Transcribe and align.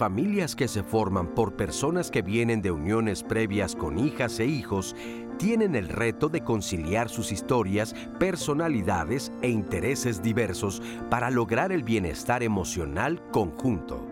Familias 0.00 0.56
que 0.56 0.66
se 0.66 0.82
forman 0.82 1.26
por 1.26 1.56
personas 1.56 2.10
que 2.10 2.22
vienen 2.22 2.62
de 2.62 2.70
uniones 2.70 3.22
previas 3.22 3.76
con 3.76 3.98
hijas 3.98 4.40
e 4.40 4.46
hijos 4.46 4.96
tienen 5.36 5.74
el 5.76 5.90
reto 5.90 6.30
de 6.30 6.40
conciliar 6.40 7.10
sus 7.10 7.30
historias, 7.32 7.94
personalidades 8.18 9.30
e 9.42 9.50
intereses 9.50 10.22
diversos 10.22 10.80
para 11.10 11.28
lograr 11.28 11.70
el 11.70 11.82
bienestar 11.82 12.42
emocional 12.42 13.20
conjunto. 13.30 14.08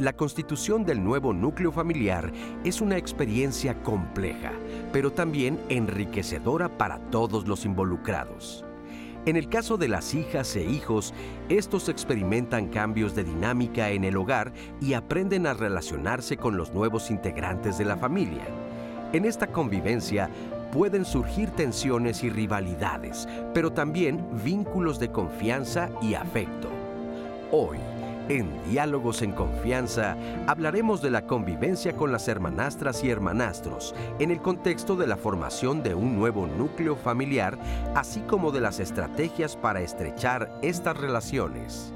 La 0.00 0.12
constitución 0.12 0.84
del 0.84 1.04
nuevo 1.04 1.32
núcleo 1.32 1.70
familiar 1.70 2.32
es 2.64 2.80
una 2.80 2.96
experiencia 2.96 3.80
compleja, 3.84 4.50
pero 4.92 5.12
también 5.12 5.60
enriquecedora 5.68 6.68
para 6.68 6.98
todos 7.10 7.46
los 7.46 7.64
involucrados. 7.64 8.64
En 9.24 9.36
el 9.36 9.48
caso 9.48 9.76
de 9.76 9.86
las 9.86 10.14
hijas 10.14 10.56
e 10.56 10.64
hijos, 10.64 11.14
estos 11.48 11.88
experimentan 11.88 12.66
cambios 12.66 13.14
de 13.14 13.22
dinámica 13.22 13.90
en 13.90 14.02
el 14.02 14.16
hogar 14.16 14.52
y 14.80 14.94
aprenden 14.94 15.46
a 15.46 15.54
relacionarse 15.54 16.36
con 16.36 16.56
los 16.56 16.74
nuevos 16.74 17.08
integrantes 17.08 17.78
de 17.78 17.84
la 17.84 17.96
familia. 17.96 18.42
En 19.12 19.24
esta 19.24 19.46
convivencia 19.46 20.28
pueden 20.72 21.04
surgir 21.04 21.50
tensiones 21.50 22.24
y 22.24 22.30
rivalidades, 22.30 23.28
pero 23.54 23.70
también 23.70 24.26
vínculos 24.42 24.98
de 24.98 25.12
confianza 25.12 25.88
y 26.02 26.14
afecto. 26.14 26.68
Hoy, 27.52 27.78
en 28.28 28.50
Diálogos 28.70 29.22
en 29.22 29.32
Confianza 29.32 30.16
hablaremos 30.46 31.02
de 31.02 31.10
la 31.10 31.26
convivencia 31.26 31.94
con 31.94 32.12
las 32.12 32.28
hermanastras 32.28 33.02
y 33.04 33.10
hermanastros 33.10 33.94
en 34.18 34.30
el 34.30 34.40
contexto 34.40 34.96
de 34.96 35.06
la 35.06 35.16
formación 35.16 35.82
de 35.82 35.94
un 35.94 36.16
nuevo 36.16 36.46
núcleo 36.46 36.96
familiar, 36.96 37.58
así 37.94 38.20
como 38.20 38.50
de 38.50 38.60
las 38.60 38.80
estrategias 38.80 39.56
para 39.56 39.80
estrechar 39.80 40.50
estas 40.62 40.96
relaciones. 40.96 41.92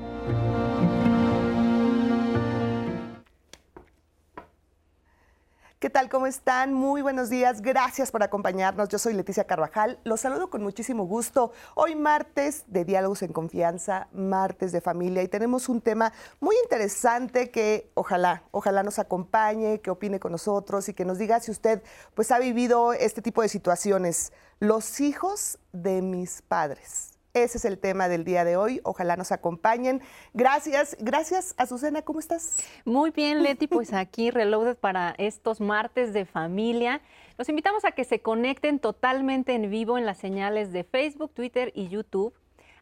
¿Qué 5.86 5.90
tal? 5.90 6.08
¿Cómo 6.08 6.26
están? 6.26 6.74
Muy 6.74 7.00
buenos 7.00 7.30
días. 7.30 7.62
Gracias 7.62 8.10
por 8.10 8.20
acompañarnos. 8.24 8.88
Yo 8.88 8.98
soy 8.98 9.14
Leticia 9.14 9.44
Carvajal. 9.44 10.00
Los 10.02 10.22
saludo 10.22 10.50
con 10.50 10.60
muchísimo 10.60 11.06
gusto. 11.06 11.52
Hoy 11.76 11.94
martes 11.94 12.64
de 12.66 12.84
Diálogos 12.84 13.22
en 13.22 13.32
Confianza, 13.32 14.08
martes 14.12 14.72
de 14.72 14.80
familia 14.80 15.22
y 15.22 15.28
tenemos 15.28 15.68
un 15.68 15.80
tema 15.80 16.12
muy 16.40 16.56
interesante 16.64 17.52
que 17.52 17.92
ojalá, 17.94 18.42
ojalá 18.50 18.82
nos 18.82 18.98
acompañe, 18.98 19.80
que 19.80 19.92
opine 19.92 20.18
con 20.18 20.32
nosotros 20.32 20.88
y 20.88 20.92
que 20.92 21.04
nos 21.04 21.18
diga 21.18 21.38
si 21.38 21.52
usted 21.52 21.84
pues 22.14 22.32
ha 22.32 22.40
vivido 22.40 22.92
este 22.92 23.22
tipo 23.22 23.42
de 23.42 23.48
situaciones. 23.48 24.32
Los 24.58 24.98
hijos 25.00 25.60
de 25.70 26.02
mis 26.02 26.42
padres. 26.42 27.15
Ese 27.36 27.58
es 27.58 27.66
el 27.66 27.76
tema 27.76 28.08
del 28.08 28.24
día 28.24 28.46
de 28.46 28.56
hoy. 28.56 28.80
Ojalá 28.82 29.14
nos 29.14 29.30
acompañen. 29.30 30.00
Gracias, 30.32 30.96
gracias 30.98 31.54
Azucena, 31.58 32.00
¿cómo 32.00 32.18
estás? 32.18 32.64
Muy 32.86 33.10
bien, 33.10 33.42
Leti, 33.42 33.66
pues 33.66 33.92
aquí 33.92 34.30
Reloaded 34.30 34.76
para 34.78 35.14
estos 35.18 35.60
martes 35.60 36.14
de 36.14 36.24
familia. 36.24 37.02
Los 37.36 37.50
invitamos 37.50 37.84
a 37.84 37.92
que 37.92 38.04
se 38.04 38.20
conecten 38.20 38.78
totalmente 38.78 39.52
en 39.52 39.68
vivo 39.68 39.98
en 39.98 40.06
las 40.06 40.16
señales 40.16 40.72
de 40.72 40.82
Facebook, 40.82 41.30
Twitter 41.34 41.72
y 41.74 41.88
YouTube. 41.88 42.32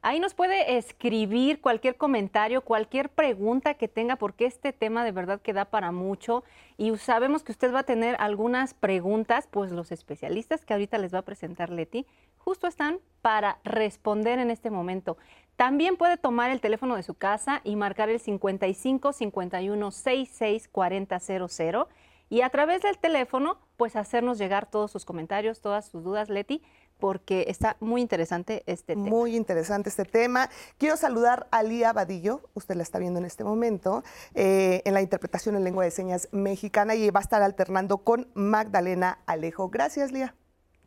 Ahí 0.02 0.20
nos 0.20 0.34
puede 0.34 0.76
escribir 0.76 1.60
cualquier 1.60 1.96
comentario, 1.96 2.60
cualquier 2.60 3.08
pregunta 3.08 3.74
que 3.74 3.88
tenga, 3.88 4.14
porque 4.14 4.44
este 4.44 4.72
tema 4.72 5.02
de 5.02 5.10
verdad 5.10 5.40
que 5.40 5.52
da 5.52 5.64
para 5.64 5.90
mucho. 5.90 6.44
Y 6.76 6.96
sabemos 6.98 7.42
que 7.42 7.50
usted 7.50 7.74
va 7.74 7.80
a 7.80 7.84
tener 7.84 8.14
algunas 8.20 8.74
preguntas, 8.74 9.48
pues 9.50 9.72
los 9.72 9.90
especialistas 9.90 10.64
que 10.64 10.74
ahorita 10.74 10.98
les 10.98 11.12
va 11.12 11.20
a 11.20 11.22
presentar 11.22 11.70
Leti 11.70 12.06
justo 12.44 12.66
están 12.66 13.00
para 13.22 13.58
responder 13.64 14.38
en 14.38 14.50
este 14.50 14.70
momento. 14.70 15.16
También 15.56 15.96
puede 15.96 16.18
tomar 16.18 16.50
el 16.50 16.60
teléfono 16.60 16.94
de 16.96 17.02
su 17.02 17.14
casa 17.14 17.60
y 17.64 17.74
marcar 17.74 18.10
el 18.10 18.20
55 18.20 19.12
51 19.12 19.90
66 19.90 20.68
40 20.68 21.20
00 21.20 21.88
y 22.28 22.42
a 22.42 22.50
través 22.50 22.82
del 22.82 22.98
teléfono 22.98 23.58
pues 23.76 23.96
hacernos 23.96 24.38
llegar 24.38 24.70
todos 24.70 24.90
sus 24.90 25.04
comentarios, 25.04 25.60
todas 25.60 25.86
sus 25.86 26.04
dudas, 26.04 26.28
Leti, 26.28 26.62
porque 26.98 27.46
está 27.48 27.76
muy 27.80 28.02
interesante 28.02 28.62
este 28.66 28.94
tema. 28.94 29.08
Muy 29.08 29.36
interesante 29.36 29.88
este 29.88 30.04
tema. 30.04 30.50
Quiero 30.76 30.96
saludar 30.96 31.46
a 31.50 31.62
Lía 31.62 31.92
Vadillo, 31.92 32.42
usted 32.54 32.76
la 32.76 32.82
está 32.82 32.98
viendo 32.98 33.20
en 33.20 33.24
este 33.24 33.44
momento, 33.44 34.02
eh, 34.34 34.82
en 34.84 34.94
la 34.94 35.02
interpretación 35.02 35.56
en 35.56 35.64
lengua 35.64 35.84
de 35.84 35.90
señas 35.90 36.28
mexicana 36.32 36.94
y 36.94 37.08
va 37.10 37.20
a 37.20 37.22
estar 37.22 37.42
alternando 37.42 37.98
con 37.98 38.28
Magdalena 38.34 39.18
Alejo. 39.26 39.70
Gracias, 39.70 40.12
Lía. 40.12 40.34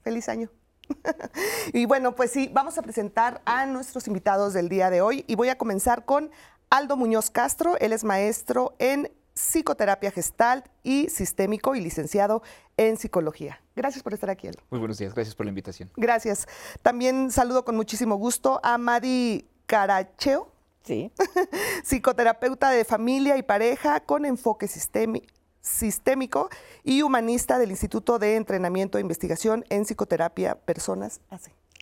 Feliz 0.04 0.30
año. 0.30 0.50
y 1.74 1.86
bueno, 1.86 2.16
pues 2.16 2.32
sí, 2.32 2.50
vamos 2.54 2.78
a 2.78 2.82
presentar 2.82 3.42
a 3.46 3.66
nuestros 3.66 4.08
invitados 4.08 4.54
del 4.54 4.70
día 4.70 4.90
de 4.90 5.02
hoy 5.02 5.24
y 5.28 5.36
voy 5.36 5.50
a 5.50 5.58
comenzar 5.58 6.06
con 6.06 6.32
Aldo 6.70 6.98
Muñoz 6.98 7.30
Castro. 7.30 7.78
Él 7.80 7.94
es 7.94 8.04
maestro 8.04 8.76
en 8.80 9.12
psicoterapia 9.34 10.12
gestalt 10.12 10.66
y 10.84 11.10
sistémico 11.10 11.76
y 11.76 11.82
licenciado 11.82 12.42
en 12.76 12.98
psicología. 12.98 13.62
Gracias 13.76 14.04
por 14.04 14.14
estar 14.14 14.30
aquí, 14.30 14.48
Aldo. 14.48 14.64
Muy 14.70 14.80
buenos 14.80 14.98
días, 14.98 15.14
gracias 15.14 15.36
por 15.36 15.46
la 15.46 15.50
invitación. 15.50 15.92
Gracias. 15.96 16.48
También 16.82 17.32
saludo 17.32 17.64
con 17.64 17.76
muchísimo 17.76 18.16
gusto 18.16 18.60
a 18.64 18.78
Madi 18.78 19.48
Caracheo. 19.68 20.52
Sí. 20.84 21.12
psicoterapeuta 21.84 22.72
de 22.72 22.86
familia 22.86 23.38
y 23.38 23.44
pareja 23.44 24.00
con 24.00 24.26
enfoque 24.26 24.68
sistémico 24.68 25.37
sistémico 25.68 26.50
y 26.84 27.02
humanista 27.02 27.60
del 27.60 27.72
Instituto 27.72 28.20
de 28.20 28.36
Entrenamiento 28.36 28.98
e 28.98 29.02
Investigación 29.02 29.66
en 29.70 29.84
Psicoterapia 29.84 30.56
Personas 30.56 31.22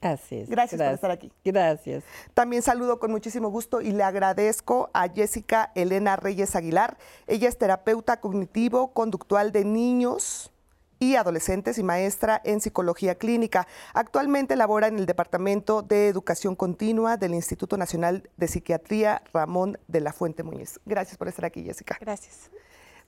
Así 0.01 0.35
es. 0.35 0.49
Gracias, 0.49 0.81
por 0.81 0.93
estar 0.93 1.11
aquí. 1.11 1.31
Gracias. 1.43 2.03
También 2.33 2.61
saludo 2.61 2.99
con 2.99 3.11
muchísimo 3.11 3.49
gusto 3.49 3.81
y 3.81 3.91
le 3.91 4.03
agradezco 4.03 4.89
a 4.93 5.07
Jessica 5.09 5.71
Elena 5.75 6.15
Reyes 6.15 6.55
Aguilar. 6.55 6.97
Ella 7.27 7.49
es 7.49 7.57
terapeuta 7.57 8.19
cognitivo 8.19 8.91
conductual 8.93 9.51
de 9.51 9.65
niños 9.65 10.51
y 10.99 11.15
adolescentes 11.15 11.77
y 11.77 11.83
maestra 11.83 12.41
en 12.43 12.61
psicología 12.61 13.15
clínica. 13.15 13.67
Actualmente 13.93 14.55
labora 14.55 14.87
en 14.87 14.97
el 14.97 15.05
Departamento 15.05 15.81
de 15.81 16.07
Educación 16.07 16.55
Continua 16.55 17.17
del 17.17 17.33
Instituto 17.33 17.77
Nacional 17.77 18.29
de 18.37 18.47
Psiquiatría 18.47 19.21
Ramón 19.33 19.77
de 19.87 20.01
la 20.01 20.13
Fuente 20.13 20.43
Muñiz. 20.43 20.79
Gracias 20.85 21.17
por 21.17 21.27
estar 21.27 21.45
aquí, 21.45 21.63
Jessica. 21.63 21.97
Gracias. 21.99 22.49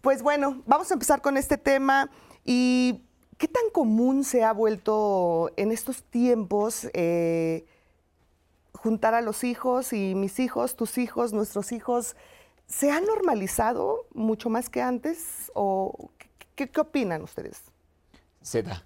Pues 0.07 0.23
bueno, 0.23 0.63
vamos 0.66 0.90
a 0.90 0.94
empezar 0.94 1.22
con 1.22 1.35
este 1.35 1.57
tema 1.57 2.09
y 2.45 3.03
qué 3.38 3.50
tan 3.50 3.69
común 3.73 4.23
se 4.23 4.41
ha 4.45 4.53
vuelto 4.53 5.51
en 5.57 5.73
estos 5.73 6.01
tiempos 6.01 6.88
eh, 6.94 7.66
juntar 8.72 9.16
a 9.16 9.19
los 9.19 9.44
hijos 9.44 9.91
y 9.91 10.16
mis 10.16 10.40
hijos, 10.40 10.78
tus 10.78 10.97
hijos, 10.97 11.34
nuestros 11.34 11.73
hijos. 11.73 12.16
¿Se 12.68 12.90
ha 12.90 13.01
normalizado 13.01 14.07
mucho 14.13 14.50
más 14.50 14.69
que 14.69 14.81
antes 14.81 15.51
o 15.53 16.09
qué, 16.56 16.72
opinan 16.79 17.22
ustedes? 17.22 17.63
Se 18.41 18.63
da. 18.63 18.85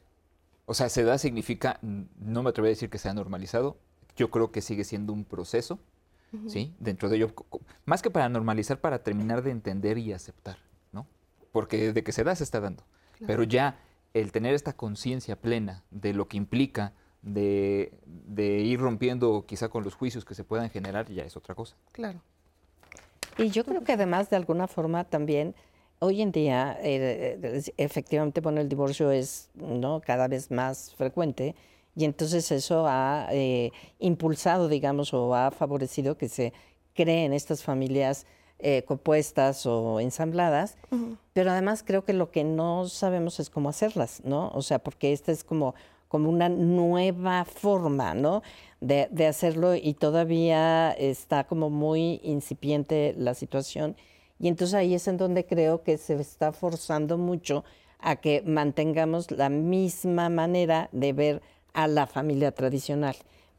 O 0.65 0.73
sea, 0.73 0.89
se 0.89 1.03
da 1.03 1.19
significa, 1.19 1.77
no 1.83 2.41
me 2.41 2.49
atrevo 2.49 2.65
a 2.65 2.69
decir 2.69 2.89
que 2.89 2.97
se 2.97 3.09
ha 3.09 3.13
normalizado, 3.13 3.77
yo 4.15 4.31
creo 4.31 4.51
que 4.51 4.63
sigue 4.63 4.85
siendo 4.85 5.13
un 5.13 5.25
proceso, 5.25 5.77
¿sí? 6.47 6.73
Dentro 6.79 7.09
de 7.09 7.17
ello, 7.17 7.31
más 7.85 8.01
que 8.01 8.09
para 8.09 8.27
normalizar, 8.27 8.81
para 8.81 9.03
terminar 9.03 9.43
de 9.43 9.51
entender 9.51 9.99
y 9.99 10.13
aceptar 10.13 10.70
porque 11.51 11.93
de 11.93 12.03
que 12.03 12.11
se 12.11 12.23
da, 12.23 12.35
se 12.35 12.43
está 12.43 12.59
dando. 12.59 12.83
Pero 13.25 13.43
ya 13.43 13.77
el 14.13 14.31
tener 14.31 14.53
esta 14.53 14.73
conciencia 14.73 15.35
plena 15.35 15.83
de 15.91 16.13
lo 16.13 16.27
que 16.27 16.37
implica 16.37 16.93
de, 17.21 17.91
ir 18.37 18.79
rompiendo 18.79 19.45
quizá 19.45 19.69
con 19.69 19.83
los 19.83 19.95
juicios 19.95 20.25
que 20.25 20.33
se 20.33 20.43
puedan 20.43 20.69
generar, 20.69 21.09
ya 21.09 21.23
es 21.23 21.37
otra 21.37 21.55
cosa. 21.55 21.75
Claro. 21.91 22.19
Y 23.37 23.49
yo 23.49 23.63
creo 23.63 23.83
que 23.83 23.93
además 23.93 24.29
de 24.29 24.35
alguna 24.35 24.67
forma 24.67 25.03
también 25.03 25.55
hoy 25.99 26.21
en 26.21 26.31
día 26.31 26.77
eh, 26.81 27.61
efectivamente 27.77 28.41
bueno 28.41 28.59
el 28.59 28.67
divorcio 28.67 29.11
es 29.11 29.51
no 29.53 30.01
cada 30.01 30.27
vez 30.27 30.49
más 30.49 30.93
frecuente 30.95 31.55
y 31.95 32.05
entonces 32.05 32.51
eso 32.51 32.87
ha 32.87 33.27
eh, 33.31 33.71
impulsado 33.99 34.67
digamos 34.67 35.13
o 35.13 35.35
ha 35.35 35.51
favorecido 35.51 36.17
que 36.17 36.27
se 36.27 36.53
creen 36.95 37.33
estas 37.33 37.63
familias 37.63 38.25
eh, 38.63 38.83
compuestas 38.87 39.65
o 39.65 39.99
ensambladas, 39.99 40.77
pero 41.33 41.51
además 41.51 41.83
creo 41.85 42.03
que 42.05 42.13
lo 42.13 42.31
que 42.31 42.43
no 42.43 42.87
sabemos 42.87 43.39
es 43.39 43.49
cómo 43.49 43.69
hacerlas, 43.69 44.21
¿no? 44.23 44.49
O 44.53 44.61
sea, 44.61 44.79
porque 44.79 45.13
esta 45.13 45.31
es 45.31 45.43
como, 45.43 45.73
como 46.07 46.29
una 46.29 46.49
nueva 46.49 47.45
forma, 47.45 48.13
¿no? 48.13 48.43
De, 48.79 49.07
de 49.11 49.27
hacerlo 49.27 49.75
y 49.75 49.93
todavía 49.93 50.91
está 50.91 51.45
como 51.45 51.69
muy 51.69 52.19
incipiente 52.23 53.15
la 53.17 53.33
situación. 53.33 53.95
Y 54.39 54.47
entonces 54.47 54.73
ahí 54.73 54.93
es 54.93 55.07
en 55.07 55.17
donde 55.17 55.45
creo 55.45 55.83
que 55.83 55.97
se 55.97 56.15
está 56.15 56.51
forzando 56.51 57.17
mucho 57.17 57.63
a 57.99 58.15
que 58.15 58.43
mantengamos 58.45 59.31
la 59.31 59.49
misma 59.49 60.29
manera 60.29 60.89
de 60.91 61.13
ver 61.13 61.41
a 61.73 61.87
la 61.87 62.07
familia 62.07 62.51
tradicional. 62.51 63.15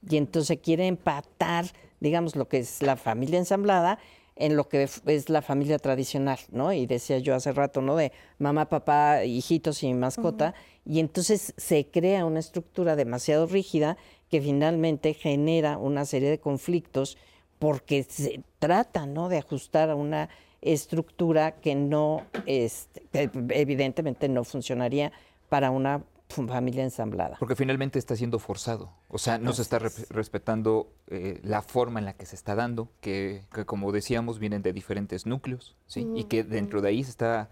Y 0.09 0.17
entonces 0.17 0.59
quiere 0.63 0.87
empatar, 0.87 1.67
digamos, 2.01 2.37
lo 2.37 2.49
que 2.49 2.59
es 2.59 2.83
la 2.83 2.97
familia 2.97 3.39
ensamblada 3.39 3.99
en 4.37 4.57
lo 4.57 4.69
que 4.69 4.89
es 5.07 5.29
la 5.29 5.43
familia 5.43 5.79
tradicional, 5.79 6.39
¿no? 6.51 6.73
Y 6.73 6.87
decía 6.87 7.19
yo 7.19 7.35
hace 7.35 7.53
rato, 7.53 7.83
¿no? 7.83 7.97
De 7.97 8.13
mamá, 8.39 8.69
papá, 8.69 9.25
hijitos 9.25 9.83
y 9.83 9.93
mascota. 9.95 10.55
Y 10.85 11.01
entonces 11.01 11.55
se 11.57 11.87
crea 11.87 12.25
una 12.25 12.41
estructura 12.41 12.97
demasiado 12.97 13.47
rígida 13.47 13.97
que 14.31 14.41
finalmente 14.41 15.15
genera 15.15 15.77
una 15.77 16.07
serie 16.07 16.31
de 16.31 16.41
conflictos 16.41 17.19
porque 17.59 18.03
se 18.05 18.43
trata, 18.59 19.07
¿no? 19.07 19.29
De 19.29 19.39
ajustar 19.39 19.91
a 19.91 19.95
una 19.95 20.29
estructura 20.63 21.57
que 21.57 21.75
no, 21.75 22.25
este, 22.47 23.03
que 23.13 23.31
evidentemente 23.51 24.29
no 24.29 24.45
funcionaría 24.45 25.13
para 25.49 25.71
una 25.71 26.03
familia 26.33 26.83
ensamblada. 26.85 27.37
Porque 27.39 27.57
finalmente 27.57 27.99
está 27.99 28.17
siendo 28.17 28.39
forzado, 28.39 28.91
o 29.09 29.19
sea, 29.19 29.39
no 29.39 29.53
se 29.53 29.63
está 29.63 29.79
re- 29.79 29.91
respetando 30.11 30.93
eh, 31.09 31.41
la 31.45 31.63
forma 31.63 31.99
en 32.01 32.07
la 32.07 32.15
que 32.15 32.27
se 32.27 32.35
está 32.37 32.55
dando, 32.55 32.89
que, 33.01 33.45
que 33.53 33.65
como 33.65 33.93
decíamos 33.93 34.39
vienen 34.39 34.63
de 34.63 34.73
diferentes 34.73 35.27
núcleos, 35.27 35.77
¿sí? 35.87 36.07
Y 36.15 36.25
que 36.25 36.43
dentro 36.45 36.81
de 36.83 36.89
ahí 36.89 37.05
se 37.05 37.11
está 37.11 37.51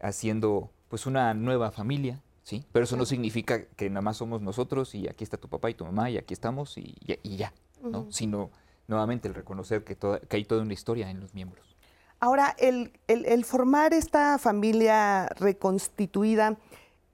haciendo 0.00 0.70
pues 0.88 1.06
una 1.06 1.32
nueva 1.34 1.70
familia, 1.70 2.20
¿sí? 2.42 2.64
Pero 2.72 2.84
eso 2.84 2.96
no 2.96 3.04
significa 3.06 3.64
que 3.66 3.88
nada 3.88 4.02
más 4.02 4.16
somos 4.16 4.42
nosotros 4.42 4.94
y 4.94 5.08
aquí 5.08 5.24
está 5.24 5.36
tu 5.36 5.48
papá 5.48 5.70
y 5.70 5.74
tu 5.74 5.84
mamá 5.84 6.10
y 6.10 6.18
aquí 6.18 6.34
estamos 6.34 6.76
y, 6.78 6.94
ya- 7.04 7.16
y 7.22 7.36
ya, 7.36 7.52
¿no? 7.82 8.10
Sino 8.10 8.50
nuevamente 8.88 9.28
el 9.28 9.34
reconocer 9.34 9.84
que, 9.84 9.94
toda- 9.96 10.20
que 10.20 10.36
hay 10.36 10.44
toda 10.44 10.62
una 10.62 10.72
historia 10.72 11.08
en 11.10 11.20
los 11.20 11.34
miembros. 11.34 11.76
Ahora, 12.20 12.54
el, 12.58 12.92
el- 13.08 13.24
el 13.26 13.44
formar 13.44 13.92
esta 13.94 14.38
familia 14.38 15.26
reconstituida, 15.38 16.56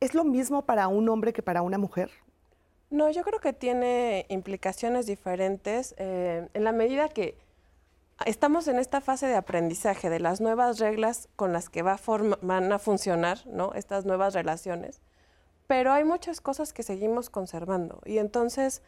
¿es 0.00 0.14
lo 0.14 0.24
mismo 0.24 0.62
para 0.62 0.88
un 0.88 1.08
hombre 1.08 1.32
que 1.32 1.42
para 1.42 1.62
una 1.62 1.78
mujer? 1.78 2.10
No, 2.90 3.10
yo 3.10 3.22
creo 3.22 3.40
que 3.40 3.52
tiene 3.52 4.24
implicaciones 4.28 5.06
diferentes 5.06 5.94
eh, 5.98 6.48
en 6.54 6.64
la 6.64 6.72
medida 6.72 7.08
que 7.08 7.36
estamos 8.24 8.66
en 8.68 8.78
esta 8.78 9.00
fase 9.00 9.26
de 9.26 9.36
aprendizaje 9.36 10.10
de 10.10 10.20
las 10.20 10.40
nuevas 10.40 10.78
reglas 10.78 11.28
con 11.36 11.52
las 11.52 11.68
que 11.68 11.82
van 11.82 12.72
a 12.72 12.78
funcionar 12.78 13.46
¿no? 13.46 13.72
estas 13.74 14.06
nuevas 14.06 14.34
relaciones, 14.34 15.00
pero 15.66 15.92
hay 15.92 16.04
muchas 16.04 16.40
cosas 16.40 16.72
que 16.72 16.82
seguimos 16.82 17.30
conservando 17.30 18.00
y 18.04 18.18
entonces 18.18 18.82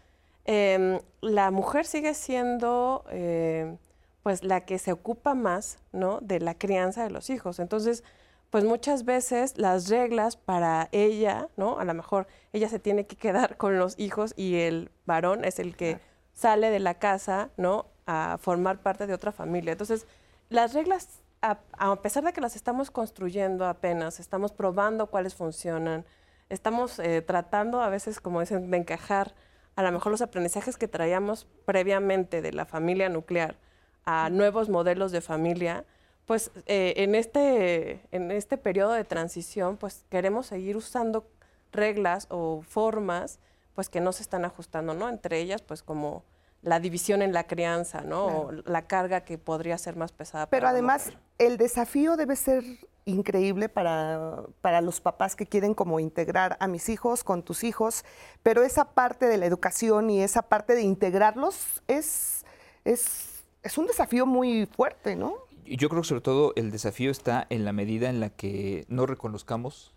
em, 0.46 0.98
la 1.20 1.50
mujer 1.50 1.84
sigue 1.86 2.14
siendo 2.14 3.04
eh, 3.10 3.76
pues 4.22 4.44
la 4.44 4.62
que 4.62 4.78
se 4.78 4.92
ocupa 4.92 5.34
más 5.34 5.78
¿no? 5.92 6.20
de 6.20 6.40
la 6.40 6.54
crianza 6.54 7.04
de 7.04 7.10
los 7.10 7.30
hijos. 7.30 7.58
Entonces, 7.58 8.04
pues 8.50 8.64
muchas 8.64 9.04
veces 9.04 9.56
las 9.56 9.88
reglas 9.88 10.36
para 10.36 10.88
ella, 10.92 11.48
¿no? 11.56 11.78
A 11.78 11.84
lo 11.84 11.94
mejor 11.94 12.26
ella 12.52 12.68
se 12.68 12.78
tiene 12.78 13.06
que 13.06 13.16
quedar 13.16 13.56
con 13.56 13.78
los 13.78 13.98
hijos 13.98 14.34
y 14.36 14.56
el 14.56 14.90
varón 15.06 15.44
es 15.44 15.58
el 15.58 15.76
que 15.76 16.00
sale 16.32 16.70
de 16.70 16.80
la 16.80 16.94
casa, 16.94 17.50
¿no? 17.56 17.86
A 18.06 18.38
formar 18.40 18.82
parte 18.82 19.06
de 19.06 19.14
otra 19.14 19.30
familia. 19.30 19.72
Entonces, 19.72 20.06
las 20.48 20.74
reglas, 20.74 21.20
a, 21.42 21.58
a 21.78 22.02
pesar 22.02 22.24
de 22.24 22.32
que 22.32 22.40
las 22.40 22.56
estamos 22.56 22.90
construyendo 22.90 23.66
apenas, 23.66 24.18
estamos 24.18 24.52
probando 24.52 25.06
cuáles 25.06 25.34
funcionan, 25.34 26.04
estamos 26.48 26.98
eh, 26.98 27.22
tratando 27.22 27.80
a 27.80 27.88
veces, 27.88 28.20
como 28.20 28.40
dicen, 28.40 28.70
de 28.70 28.76
encajar 28.76 29.34
a 29.76 29.82
lo 29.82 29.92
mejor 29.92 30.12
los 30.12 30.22
aprendizajes 30.22 30.76
que 30.76 30.88
traíamos 30.88 31.46
previamente 31.64 32.42
de 32.42 32.52
la 32.52 32.66
familia 32.66 33.08
nuclear 33.08 33.56
a 34.04 34.28
nuevos 34.28 34.68
modelos 34.68 35.12
de 35.12 35.20
familia, 35.20 35.84
pues 36.30 36.52
eh, 36.66 36.94
en, 36.98 37.16
este, 37.16 38.06
en 38.12 38.30
este 38.30 38.56
periodo 38.56 38.92
de 38.92 39.02
transición, 39.02 39.76
pues 39.76 40.04
queremos 40.10 40.46
seguir 40.46 40.76
usando 40.76 41.26
reglas 41.72 42.28
o 42.30 42.62
formas 42.62 43.40
pues 43.74 43.88
que 43.88 44.00
no 44.00 44.12
se 44.12 44.22
están 44.22 44.44
ajustando, 44.44 44.94
¿no? 44.94 45.08
Entre 45.08 45.40
ellas, 45.40 45.60
pues 45.60 45.82
como 45.82 46.22
la 46.62 46.78
división 46.78 47.20
en 47.22 47.32
la 47.32 47.48
crianza, 47.48 48.02
¿no? 48.02 48.26
O 48.26 48.52
la 48.52 48.82
carga 48.82 49.22
que 49.24 49.38
podría 49.38 49.76
ser 49.76 49.96
más 49.96 50.12
pesada. 50.12 50.46
Pero 50.46 50.66
para 50.66 50.70
además, 50.70 51.10
el 51.38 51.56
desafío 51.56 52.16
debe 52.16 52.36
ser 52.36 52.62
increíble 53.06 53.68
para, 53.68 54.44
para 54.60 54.80
los 54.82 55.00
papás 55.00 55.34
que 55.34 55.46
quieren 55.46 55.74
como 55.74 55.98
integrar 55.98 56.56
a 56.60 56.68
mis 56.68 56.90
hijos 56.90 57.24
con 57.24 57.42
tus 57.42 57.64
hijos, 57.64 58.04
pero 58.44 58.62
esa 58.62 58.84
parte 58.84 59.26
de 59.26 59.36
la 59.36 59.46
educación 59.46 60.10
y 60.10 60.22
esa 60.22 60.42
parte 60.42 60.76
de 60.76 60.82
integrarlos 60.82 61.82
es, 61.88 62.44
es, 62.84 63.42
es 63.64 63.78
un 63.78 63.88
desafío 63.88 64.26
muy 64.26 64.66
fuerte, 64.66 65.16
¿no? 65.16 65.49
Yo 65.66 65.88
creo 65.88 66.02
que 66.02 66.08
sobre 66.08 66.20
todo 66.20 66.52
el 66.56 66.70
desafío 66.70 67.10
está 67.10 67.46
en 67.50 67.64
la 67.64 67.72
medida 67.72 68.08
en 68.10 68.20
la 68.20 68.30
que 68.30 68.84
no 68.88 69.06
reconozcamos 69.06 69.92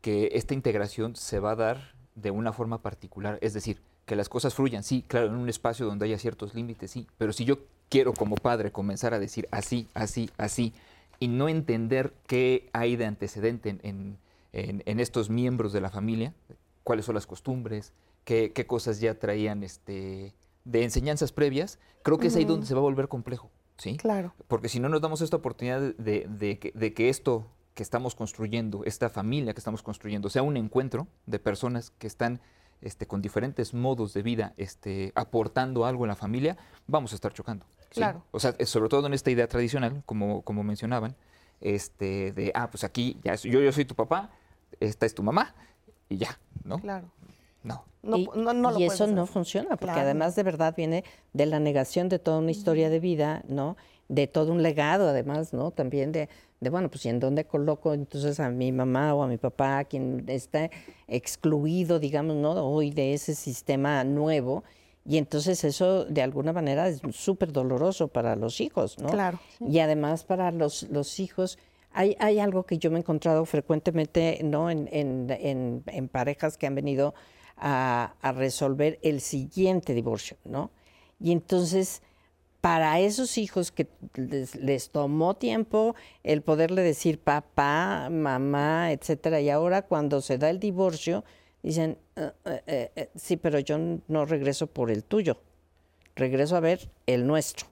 que 0.00 0.30
esta 0.34 0.54
integración 0.54 1.16
se 1.16 1.40
va 1.40 1.52
a 1.52 1.56
dar 1.56 1.94
de 2.14 2.30
una 2.30 2.52
forma 2.52 2.82
particular, 2.82 3.38
es 3.42 3.54
decir, 3.54 3.80
que 4.06 4.16
las 4.16 4.28
cosas 4.28 4.54
fluyan, 4.54 4.82
sí, 4.82 5.04
claro, 5.06 5.26
en 5.26 5.34
un 5.34 5.48
espacio 5.48 5.86
donde 5.86 6.06
haya 6.06 6.18
ciertos 6.18 6.54
límites, 6.54 6.90
sí, 6.90 7.06
pero 7.18 7.32
si 7.32 7.44
yo 7.44 7.58
quiero 7.88 8.12
como 8.14 8.36
padre 8.36 8.72
comenzar 8.72 9.14
a 9.14 9.18
decir 9.18 9.46
así, 9.50 9.86
así, 9.94 10.30
así, 10.38 10.72
y 11.20 11.28
no 11.28 11.48
entender 11.48 12.12
qué 12.26 12.70
hay 12.72 12.96
de 12.96 13.06
antecedente 13.06 13.68
en, 13.70 13.80
en- 13.82 14.18
en- 14.52 14.82
en 14.86 15.00
estos 15.00 15.28
miembros 15.30 15.72
de 15.72 15.80
la 15.80 15.90
familia, 15.90 16.32
cuáles 16.84 17.04
son 17.04 17.14
las 17.14 17.26
costumbres, 17.26 17.92
qué, 18.24 18.52
qué 18.54 18.66
cosas 18.66 19.00
ya 19.00 19.14
traían 19.18 19.62
este, 19.62 20.32
de 20.64 20.82
enseñanzas 20.84 21.32
previas, 21.32 21.78
creo 22.02 22.18
que 22.18 22.28
es 22.28 22.36
ahí 22.36 22.44
donde 22.44 22.66
se 22.66 22.74
va 22.74 22.80
a 22.80 22.82
volver 22.82 23.08
complejo, 23.08 23.50
¿sí? 23.78 23.96
Claro. 23.96 24.34
Porque 24.46 24.68
si 24.68 24.80
no 24.80 24.88
nos 24.88 25.00
damos 25.00 25.20
esta 25.22 25.36
oportunidad 25.36 25.80
de, 25.80 26.26
de 26.28 26.58
que, 26.58 26.72
de 26.72 26.92
que 26.92 27.08
esto 27.08 27.46
que 27.74 27.82
estamos 27.82 28.14
construyendo, 28.14 28.82
esta 28.84 29.08
familia 29.08 29.54
que 29.54 29.60
estamos 29.60 29.82
construyendo, 29.82 30.28
sea 30.28 30.42
un 30.42 30.56
encuentro 30.56 31.06
de 31.26 31.38
personas 31.38 31.92
que 31.98 32.08
están 32.08 32.40
este, 32.80 33.06
con 33.06 33.22
diferentes 33.22 33.72
modos 33.72 34.14
de 34.14 34.22
vida 34.22 34.52
este, 34.56 35.12
aportando 35.14 35.86
algo 35.86 36.04
en 36.04 36.08
la 36.08 36.16
familia, 36.16 36.56
vamos 36.86 37.12
a 37.12 37.14
estar 37.14 37.32
chocando. 37.32 37.66
¿sí? 37.90 38.00
Claro. 38.00 38.24
O 38.32 38.40
sea, 38.40 38.54
sobre 38.66 38.88
todo 38.88 39.06
en 39.06 39.14
esta 39.14 39.30
idea 39.30 39.48
tradicional, 39.48 40.02
como, 40.06 40.42
como 40.42 40.64
mencionaban, 40.64 41.14
este, 41.60 42.32
de, 42.32 42.52
ah, 42.54 42.68
pues 42.70 42.84
aquí 42.84 43.18
ya, 43.22 43.34
yo, 43.36 43.60
yo 43.60 43.72
soy 43.72 43.84
tu 43.84 43.94
papá, 43.94 44.30
esta 44.80 45.06
es 45.06 45.14
tu 45.14 45.22
mamá, 45.22 45.54
y 46.08 46.16
ya, 46.16 46.38
¿no? 46.64 46.78
Claro. 46.80 47.10
No. 47.62 47.84
No, 48.02 48.16
y, 48.16 48.26
pu- 48.26 48.34
no- 48.36 48.52
no 48.54 48.70
lo 48.70 48.78
y 48.78 48.84
eso 48.84 49.06
no 49.08 49.26
funciona, 49.26 49.70
porque 49.70 49.86
Claro. 49.86 50.00
además 50.02 50.36
de 50.36 50.42
verdad 50.44 50.74
viene 50.76 51.02
de 51.32 51.46
la 51.46 51.58
negación 51.58 52.08
de 52.08 52.18
toda 52.18 52.38
una 52.38 52.52
historia 52.52 52.88
de 52.90 53.00
vida, 53.00 53.42
¿no? 53.48 53.76
De 54.08 54.26
todo 54.28 54.52
un 54.52 54.62
legado, 54.62 55.08
además, 55.08 55.52
¿no? 55.52 55.72
También 55.72 56.12
de, 56.12 56.28
de 56.60 56.70
bueno, 56.70 56.88
pues, 56.90 57.04
¿y 57.04 57.08
en 57.08 57.18
dónde 57.20 57.44
coloco 57.44 57.92
entonces 57.94 58.38
a 58.40 58.50
mi 58.50 58.70
mamá 58.72 59.14
o 59.14 59.22
a 59.24 59.26
mi 59.26 59.36
papá, 59.36 59.84
quien 59.84 60.24
está 60.28 60.70
excluido, 61.22 61.98
digamos, 61.98 62.36
¿no? 62.36 62.52
Hoy 62.52 62.90
de 62.90 63.12
ese 63.14 63.34
sistema 63.34 64.02
nuevo. 64.04 64.62
Y 65.04 65.16
entonces 65.18 65.64
eso, 65.64 66.04
de 66.04 66.22
alguna 66.22 66.52
manera, 66.52 66.88
es 66.88 67.00
súper 67.12 67.52
doloroso 67.52 68.08
para 68.08 68.36
los 68.36 68.60
hijos, 68.60 68.98
¿no? 68.98 69.08
Claro. 69.08 69.40
Y 69.60 69.78
además 69.80 70.24
para 70.24 70.50
los, 70.52 70.84
los 70.90 71.18
hijos, 71.18 71.58
hay, 71.92 72.16
hay 72.20 72.38
algo 72.38 72.64
que 72.64 72.78
yo 72.78 72.90
me 72.90 72.98
he 72.98 73.00
encontrado 73.00 73.44
frecuentemente 73.46 74.40
¿no? 74.44 74.70
en, 74.70 74.88
en- 74.92 75.30
en- 75.30 75.82
en 75.86 76.08
parejas 76.08 76.56
que 76.58 76.66
han 76.66 76.74
venido 76.74 77.14
a, 77.60 78.14
a 78.20 78.32
resolver 78.32 78.98
el 79.02 79.20
siguiente 79.20 79.94
divorcio, 79.94 80.36
¿no? 80.44 80.70
Y 81.20 81.32
entonces, 81.32 82.02
para 82.60 83.00
esos 83.00 83.38
hijos 83.38 83.72
que 83.72 83.88
les, 84.14 84.54
les 84.56 84.90
tomó 84.90 85.34
tiempo 85.34 85.94
el 86.22 86.42
poderle 86.42 86.82
decir 86.82 87.18
papá, 87.18 88.08
mamá, 88.10 88.92
etcétera, 88.92 89.40
y 89.40 89.50
ahora 89.50 89.82
cuando 89.82 90.20
se 90.20 90.38
da 90.38 90.50
el 90.50 90.60
divorcio, 90.60 91.24
dicen, 91.62 91.98
"Eh, 92.16 92.30
eh, 92.44 92.62
eh, 92.66 92.90
eh, 92.96 93.10
sí, 93.16 93.36
pero 93.36 93.58
yo 93.58 93.78
no 94.08 94.24
regreso 94.24 94.66
por 94.66 94.90
el 94.90 95.04
tuyo, 95.04 95.38
regreso 96.16 96.56
a 96.56 96.60
ver 96.60 96.90
el 97.06 97.26
nuestro. 97.26 97.66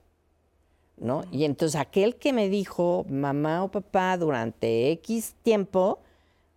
¿no? 0.97 1.23
Y 1.31 1.45
entonces 1.45 1.79
aquel 1.79 2.15
que 2.15 2.33
me 2.33 2.49
dijo 2.49 3.05
mamá 3.09 3.63
o 3.63 3.69
papá 3.69 4.17
durante 4.17 4.91
X 4.91 5.35
tiempo, 5.43 5.99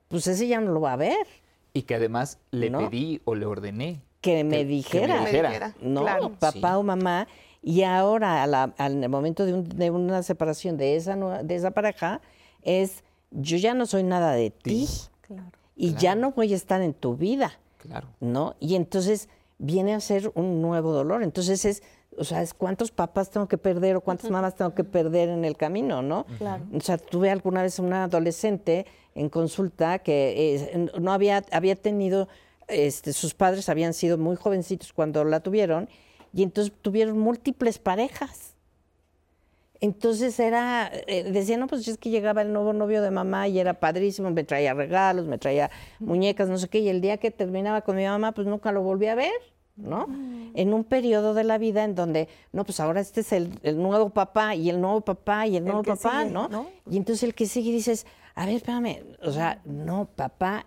pues 0.09 0.27
ese 0.27 0.49
ya 0.49 0.61
no 0.61 0.73
lo 0.73 0.81
va 0.81 0.95
a 0.95 0.97
ver. 0.97 1.27
Y 1.73 1.83
que 1.83 1.95
además 1.95 2.39
le 2.51 2.71
¿No? 2.71 2.79
pedí 2.79 3.21
o 3.25 3.35
le 3.35 3.47
ordené 3.47 4.01
Que 4.21 4.45
me 4.45 4.59
que 4.59 4.65
dijera, 4.65 5.21
me 5.23 5.27
dijera. 5.27 5.75
¿no? 5.81 6.03
Claro. 6.03 6.31
Papá 6.39 6.73
Sí. 6.73 6.77
o 6.77 6.83
mamá. 6.83 7.29
Y 7.63 7.83
ahora, 7.83 8.43
a 8.43 8.47
la- 8.47 8.75
al 8.79 9.09
momento 9.09 9.45
de, 9.47 9.55
un- 9.55 9.69
de 9.69 9.91
una 9.91 10.23
separación 10.23 10.77
de 10.77 10.97
esa, 10.97 11.15
de 11.17 11.55
esa 11.55 11.71
pareja, 11.73 12.21
es 12.63 13.05
yo 13.31 13.57
ya 13.59 13.75
no 13.75 13.87
soy 13.87 14.03
nada 14.03 14.33
de 14.33 14.51
ti. 14.51 14.89
Y 15.77 15.95
ya 15.95 16.15
no 16.15 16.33
voy 16.33 16.53
a 16.53 16.57
estar 16.57 16.83
en 16.83 16.93
tu 16.95 17.17
vida. 17.17 17.53
Claro. 17.79 18.09
¿no? 18.21 18.57
Y 18.61 18.75
entonces 18.75 19.29
viene 19.59 19.95
a 19.95 20.01
ser 20.01 20.31
un 20.35 20.61
nuevo 20.61 20.93
dolor. 20.93 21.23
Entonces 21.23 21.65
es, 21.65 21.83
o 22.21 22.25
sea, 22.25 22.43
es 22.43 22.53
cuántos 22.53 22.91
papás 22.91 23.31
tengo 23.31 23.49
que 23.49 23.57
perder 23.57 23.97
o 23.97 24.03
cuántas 24.03 24.31
mamás 24.31 24.55
tengo 24.55 24.75
que 24.75 24.85
perder 24.85 25.31
en 25.31 25.47
el 25.47 25.57
camino, 25.57 26.03
¿no? 26.03 26.27
Claro. 26.37 26.65
O 26.75 26.81
sea, 26.81 26.99
tuve 26.99 27.31
alguna 27.31 27.63
vez 27.63 27.79
una 27.79 28.05
adolescente 28.05 28.85
en 29.15 29.31
consulta 29.31 30.01
que 30.01 30.55
eh, 30.55 30.91
no 31.01 31.13
había, 31.13 31.43
había 31.51 31.77
tenido, 31.77 32.29
este, 32.69 33.15
sus 33.15 33.33
padres 33.33 33.71
habían 33.71 33.95
sido 33.95 34.19
muy 34.19 34.37
jovencitos 34.37 34.93
cuando 34.93 35.25
la 35.25 35.41
tuvieron 35.41 35.89
y 36.35 36.43
entonces 36.43 36.75
tuvieron 36.83 37.19
múltiples 37.19 37.79
parejas. 37.79 38.55
Entonces 39.81 40.39
era, 40.39 40.91
eh, 41.07 41.25
decía, 41.33 41.57
no, 41.57 41.69
pues 41.69 41.89
es 41.89 41.97
que 41.97 42.11
llegaba 42.11 42.43
el 42.43 42.53
nuevo 42.53 42.75
novio 42.75 43.01
de 43.01 43.11
mamá 43.11 43.49
y 43.49 43.59
era 43.59 43.81
padrísimo, 43.81 44.31
me 44.31 44.45
traía 44.45 44.75
regalos, 44.75 45.27
me 45.27 45.39
traía 45.39 45.71
muñecas, 46.01 46.51
no 46.51 46.59
sé 46.59 46.69
qué, 46.69 46.81
y 46.81 46.91
el 46.91 47.01
día 47.01 47.17
que 47.17 47.31
terminaba 47.31 47.81
con 47.81 47.97
mi 47.97 48.05
mamá, 48.05 48.33
pues 48.33 48.47
nunca 48.47 48.73
lo 48.73 48.83
volví 48.83 49.07
a 49.07 49.15
ver, 49.15 49.33
¿no? 49.81 50.07
En 50.55 50.75
un 50.75 50.85
periodo 50.85 51.35
de 51.35 51.45
la 51.45 51.59
vida 51.59 51.85
en 51.85 51.95
donde, 51.95 52.29
no, 52.53 52.65
pues 52.65 52.81
ahora 52.81 53.01
este 53.01 53.21
es 53.21 53.33
el, 53.33 53.51
el 53.63 53.81
nuevo 53.81 54.11
papá 54.11 54.55
y 54.55 54.69
el 54.71 54.81
nuevo 54.81 55.01
papá 55.01 55.47
y 55.47 55.57
el 55.57 55.65
nuevo 55.65 55.83
papá, 55.83 56.21
sigue, 56.23 56.33
¿no? 56.33 56.49
¿no? 56.49 56.67
Y 56.91 56.97
entonces 56.97 57.23
el 57.23 57.35
que 57.35 57.47
sigue 57.47 57.71
dices, 57.73 58.07
a 58.35 58.47
ver, 58.47 58.57
espérame, 58.57 58.99
o 59.23 59.31
sea, 59.33 59.61
no, 59.65 60.09
papá, 60.17 60.67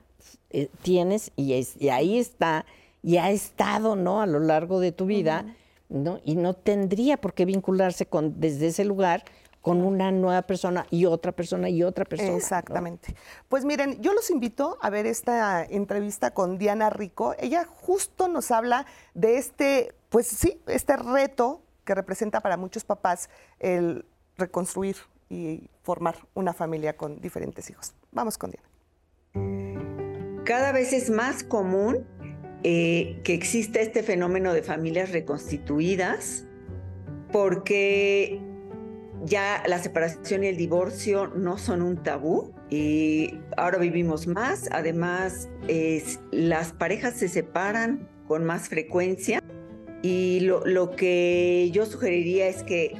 eh, 0.50 0.70
tienes 0.84 1.32
y, 1.36 1.53
es- 1.53 1.75
y 1.82 1.89
ahí 1.89 2.17
está, 2.17 2.65
y 3.01 3.17
ha 3.17 3.29
estado, 3.32 3.96
¿no? 3.96 4.22
A 4.22 4.25
lo 4.25 4.39
largo 4.39 4.79
de 4.79 4.91
tu 4.91 5.05
vida, 5.05 5.46
¿no? 5.89 6.20
Y 6.24 6.36
no 6.36 6.53
tendría 6.53 7.17
por 7.17 7.34
qué 7.34 7.43
vincularse 7.46 8.05
con, 8.05 8.39
desde 8.39 8.67
ese 8.67 8.86
lugar 8.86 9.25
con 9.63 9.82
una 9.82 10.12
nueva 10.12 10.41
persona 10.41 10.86
y 10.91 11.05
otra 11.05 11.32
persona 11.32 11.70
y 11.70 11.84
otra 11.84 12.03
persona. 12.03 12.32
¿no? 12.32 12.38
Exactamente. 12.38 13.15
Pues 13.48 13.63
miren, 13.63 14.01
yo 14.01 14.13
los 14.13 14.29
invito 14.29 14.77
a 14.82 14.89
ver 14.89 15.05
esta 15.08 15.63
entrevista 15.63 16.32
con 16.32 16.58
Diana 16.58 16.89
Rico. 16.89 17.34
Ella 17.39 17.63
justo 17.63 18.27
nos 18.27 18.51
habla 18.51 18.86
de 19.13 19.38
este, 19.38 19.96
pues 20.10 20.27
sí, 20.27 20.60
este 20.67 20.98
reto 20.98 21.62
que 21.86 21.96
representa 21.96 22.41
para 22.41 22.58
muchos 22.58 22.84
papás 22.84 23.29
el 23.60 24.05
reconstruir 24.38 24.98
y 25.29 25.70
formar 25.82 26.17
una 26.34 26.51
familia 26.51 26.98
con 26.98 27.22
diferentes 27.22 27.70
hijos. 27.70 27.93
Vamos 28.12 28.38
con 28.38 28.51
Diana. 28.51 28.67
Cada 30.43 30.74
vez 30.74 30.91
es 30.91 31.10
más 31.10 31.41
común 31.41 32.05
eh, 32.63 33.22
que 33.24 33.34
exista 33.34 33.79
este 33.79 34.03
fenómeno 34.03 34.51
de 34.51 34.62
familias 34.62 35.13
reconstituidas 35.13 36.43
porque 37.32 38.52
ya 39.25 39.63
la 39.67 39.79
separación 39.79 40.43
y 40.43 40.47
el 40.47 40.57
divorcio 40.57 41.27
no 41.27 41.57
son 41.57 41.81
un 41.81 42.01
tabú 42.03 42.53
y 42.69 43.39
ahora 43.57 43.77
vivimos 43.77 44.27
más. 44.27 44.67
Además, 44.71 45.49
las 46.31 46.73
parejas 46.73 47.15
se 47.15 47.27
separan 47.27 48.07
con 48.27 48.43
más 48.43 48.69
frecuencia 48.69 49.41
y 50.01 50.41
lo, 50.41 50.65
lo 50.65 50.91
que 50.91 51.69
yo 51.71 51.85
sugeriría 51.85 52.47
es 52.47 52.63
que 52.63 52.95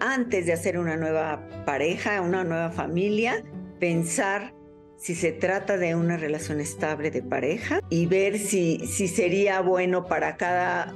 antes 0.00 0.46
de 0.46 0.52
hacer 0.52 0.78
una 0.78 0.96
nueva 0.96 1.46
pareja, 1.64 2.20
una 2.20 2.44
nueva 2.44 2.70
familia, 2.70 3.44
pensar 3.78 4.54
si 4.96 5.14
se 5.14 5.32
trata 5.32 5.76
de 5.76 5.94
una 5.94 6.16
relación 6.16 6.60
estable 6.60 7.10
de 7.10 7.22
pareja 7.22 7.80
y 7.90 8.06
ver 8.06 8.38
si, 8.38 8.86
si 8.86 9.08
sería 9.08 9.60
bueno 9.60 10.06
para 10.06 10.36
cada 10.36 10.94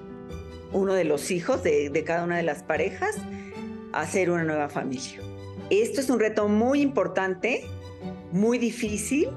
uno 0.73 0.95
de 0.95 1.05
los 1.05 1.31
hijos 1.31 1.63
de, 1.63 1.91
de 1.91 2.05
cada 2.05 2.25
una 2.25 2.39
de 2.39 2.43
las 2.43 2.63
parejas 2.63 3.19
hacer 3.93 4.31
una 4.31 4.45
nueva 4.45 4.69
familia. 4.69 5.21
Esto 5.71 6.01
es 6.01 6.11
un 6.11 6.19
reto 6.19 6.49
muy 6.49 6.81
importante, 6.81 7.65
muy 8.33 8.59
difícil, 8.59 9.29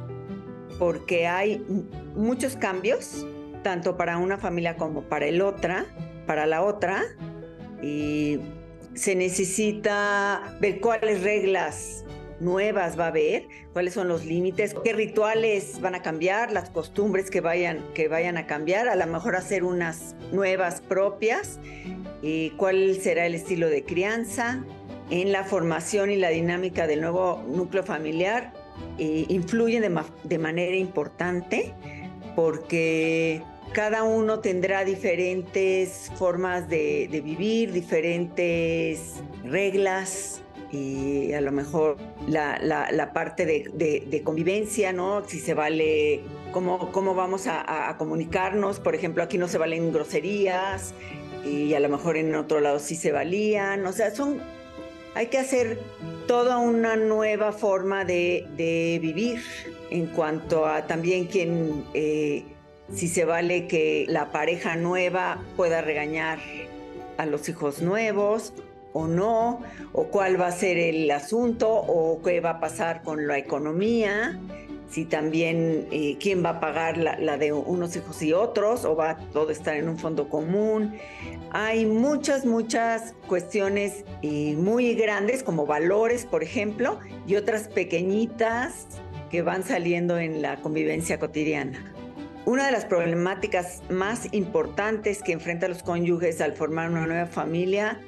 porque 0.80 1.28
hay 1.28 1.64
muchos 2.16 2.56
cambios, 2.56 3.26
tanto 3.62 3.98
para 3.98 4.18
una 4.18 4.38
familia 4.38 4.76
como 4.76 5.04
para 5.04 5.26
el 5.28 5.42
otra, 5.42 5.86
para 6.26 6.46
la 6.46 6.64
otra, 6.64 7.04
y 7.82 8.40
se 8.94 9.16
necesita 9.16 10.58
ver 10.60 10.80
cuáles 10.80 11.24
reglas 11.24 12.04
nuevas 12.44 13.00
va 13.00 13.06
a 13.06 13.08
haber, 13.08 13.48
cuáles 13.74 13.94
son 13.94 14.08
los 14.08 14.26
límites, 14.26 14.76
qué 14.84 14.94
rituales 14.94 15.80
van 15.82 15.96
a 15.96 16.02
cambiar, 16.02 16.52
las 16.52 16.70
costumbres 16.70 17.30
que 17.30 17.42
vayan, 17.42 17.84
que 17.94 18.08
vayan 18.08 18.38
a 18.38 18.46
cambiar, 18.46 18.88
a 18.88 18.96
lo 18.96 19.08
mejor 19.08 19.36
hacer 19.36 19.64
unas 19.64 20.16
nuevas 20.32 20.82
propias, 20.82 21.60
y 22.22 22.52
cuál 22.52 22.98
será 23.02 23.26
el 23.26 23.36
estilo 23.36 23.70
de 23.70 23.84
crianza, 23.84 24.64
en 25.10 25.32
la 25.32 25.44
formación 25.44 26.12
y 26.12 26.16
la 26.16 26.30
dinámica 26.30 26.88
del 26.88 27.02
nuevo 27.02 27.44
núcleo 27.48 27.84
familiar, 27.84 28.54
influyen 28.98 29.82
de, 29.82 30.02
de 30.24 30.38
manera 30.38 30.76
importante 30.76 31.74
porque 32.36 33.42
cada 33.74 34.04
uno 34.04 34.40
tendrá 34.40 34.86
diferentes 34.86 36.12
formas 36.16 36.70
de 36.70 37.22
vivir, 37.24 37.72
diferentes 37.72 39.22
reglas, 39.44 40.44
y 40.74 41.34
a 41.34 41.42
lo 41.42 41.52
mejor 41.52 41.98
la, 42.28 42.58
la, 42.60 43.14
parte 43.14 43.46
de, 43.46 44.22
convivencia, 44.24 44.92
¿no? 44.92 45.24
Si 45.28 45.40
se 45.40 45.54
vale, 45.54 46.22
cómo, 46.52 46.92
cómo 46.92 47.14
vamos 47.14 47.46
a, 47.48 47.96
comunicarnos. 48.00 48.80
Por 48.80 48.96
ejemplo, 48.96 49.22
aquí 49.22 49.38
no 49.38 49.48
se 49.48 49.60
valen 49.60 49.94
groserías 49.94 50.96
y 51.46 51.76
a 51.76 51.80
lo 51.80 51.90
mejor 51.90 52.18
en 52.18 52.34
otro 52.34 52.60
lado 52.60 52.80
sí 52.80 52.96
se 52.96 53.12
valían. 53.12 53.86
O 53.86 53.94
sea, 53.94 54.16
son, 54.16 54.42
hay 55.14 55.28
que 55.28 55.38
hacer 55.38 55.80
toda 56.26 56.58
una 56.58 56.96
nueva 56.96 57.52
forma 57.52 58.04
de, 58.04 58.48
de 58.58 58.98
vivir 59.00 59.44
en 59.92 60.08
cuanto 60.08 60.66
a 60.66 60.88
también 60.88 61.26
quien, 61.26 61.86
eh, 61.94 62.46
si 62.92 63.08
se 63.08 63.26
vale 63.26 63.68
que 63.68 64.06
la 64.10 64.32
pareja 64.32 64.76
nueva 64.76 65.40
pueda 65.56 65.82
regañar 65.82 66.40
a 67.18 67.28
los 67.28 67.48
hijos 67.48 67.84
nuevos 67.84 68.54
o 68.94 69.08
no, 69.08 69.62
o 69.92 70.06
cuál 70.06 70.40
va 70.40 70.48
a 70.48 70.52
ser 70.52 70.78
el 70.78 71.10
asunto, 71.12 71.70
o 71.70 72.22
qué 72.22 72.40
va 72.40 72.52
a 72.52 72.60
pasar 72.60 73.02
con 73.04 73.28
la 73.28 73.38
economía, 73.38 74.40
si 74.90 75.06
también 75.06 75.88
eh, 75.92 76.18
quién 76.20 76.46
va 76.46 76.50
a 76.50 76.60
pagar 76.60 76.98
la, 76.98 77.38
de 77.38 77.52
unos 77.52 77.96
hijos 77.96 78.22
y 78.22 78.32
otros, 78.32 78.86
o 78.86 78.96
va 78.96 79.12
a 79.12 79.18
todo 79.18 79.50
estar 79.50 79.76
en 79.76 79.90
un 79.90 79.98
fondo 79.98 80.30
común. 80.30 80.96
Hay 81.52 81.88
muchas, 81.88 82.46
muchas 82.46 83.16
cuestiones 83.28 84.06
eh, 84.22 84.56
muy 84.56 84.94
grandes, 84.94 85.42
como 85.42 85.66
valores, 85.66 86.26
por 86.26 86.44
ejemplo, 86.44 87.00
y 87.26 87.36
otras 87.36 87.68
pequeñitas 87.68 88.86
que 89.32 89.42
van 89.42 89.64
saliendo 89.64 90.20
en 90.20 90.44
la 90.44 90.58
convivencia 90.58 91.18
cotidiana. 91.18 91.92
Una 92.46 92.68
de 92.68 92.72
las 92.72 92.86
problemáticas 92.86 93.82
más 93.90 94.32
importantes 94.32 95.24
que 95.24 95.32
enfrentan 95.32 95.72
los 95.72 95.82
cónyuges 95.82 96.40
al 96.40 96.54
formar 96.54 96.92
una 96.92 97.08
nueva 97.08 97.26
familia 97.26 98.00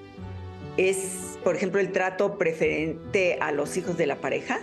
es, 0.77 1.37
por 1.43 1.55
ejemplo, 1.55 1.79
el 1.79 1.91
trato 1.91 2.37
preferente 2.37 3.37
a 3.41 3.51
los 3.51 3.77
hijos 3.77 3.97
de 3.97 4.07
la 4.07 4.17
pareja. 4.17 4.59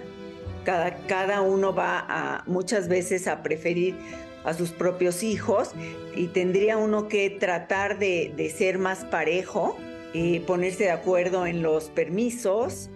Cada, 0.64 0.96
cada 1.06 1.40
uno 1.40 1.74
va 1.74 2.04
a, 2.08 2.44
muchas 2.46 2.88
veces 2.88 3.26
a 3.26 3.42
preferir 3.42 3.96
a 4.44 4.54
sus 4.54 4.70
propios 4.70 5.22
hijos 5.22 5.70
y 6.14 6.28
tendría 6.28 6.76
uno 6.76 7.08
que 7.08 7.30
tratar 7.30 7.98
de, 7.98 8.32
de 8.36 8.50
ser 8.50 8.78
más 8.78 9.04
parejo 9.04 9.76
y 10.12 10.40
ponerse 10.40 10.84
de 10.84 10.90
acuerdo 10.90 11.46
en 11.46 11.62
los 11.62 11.88
permisos, 11.88 12.90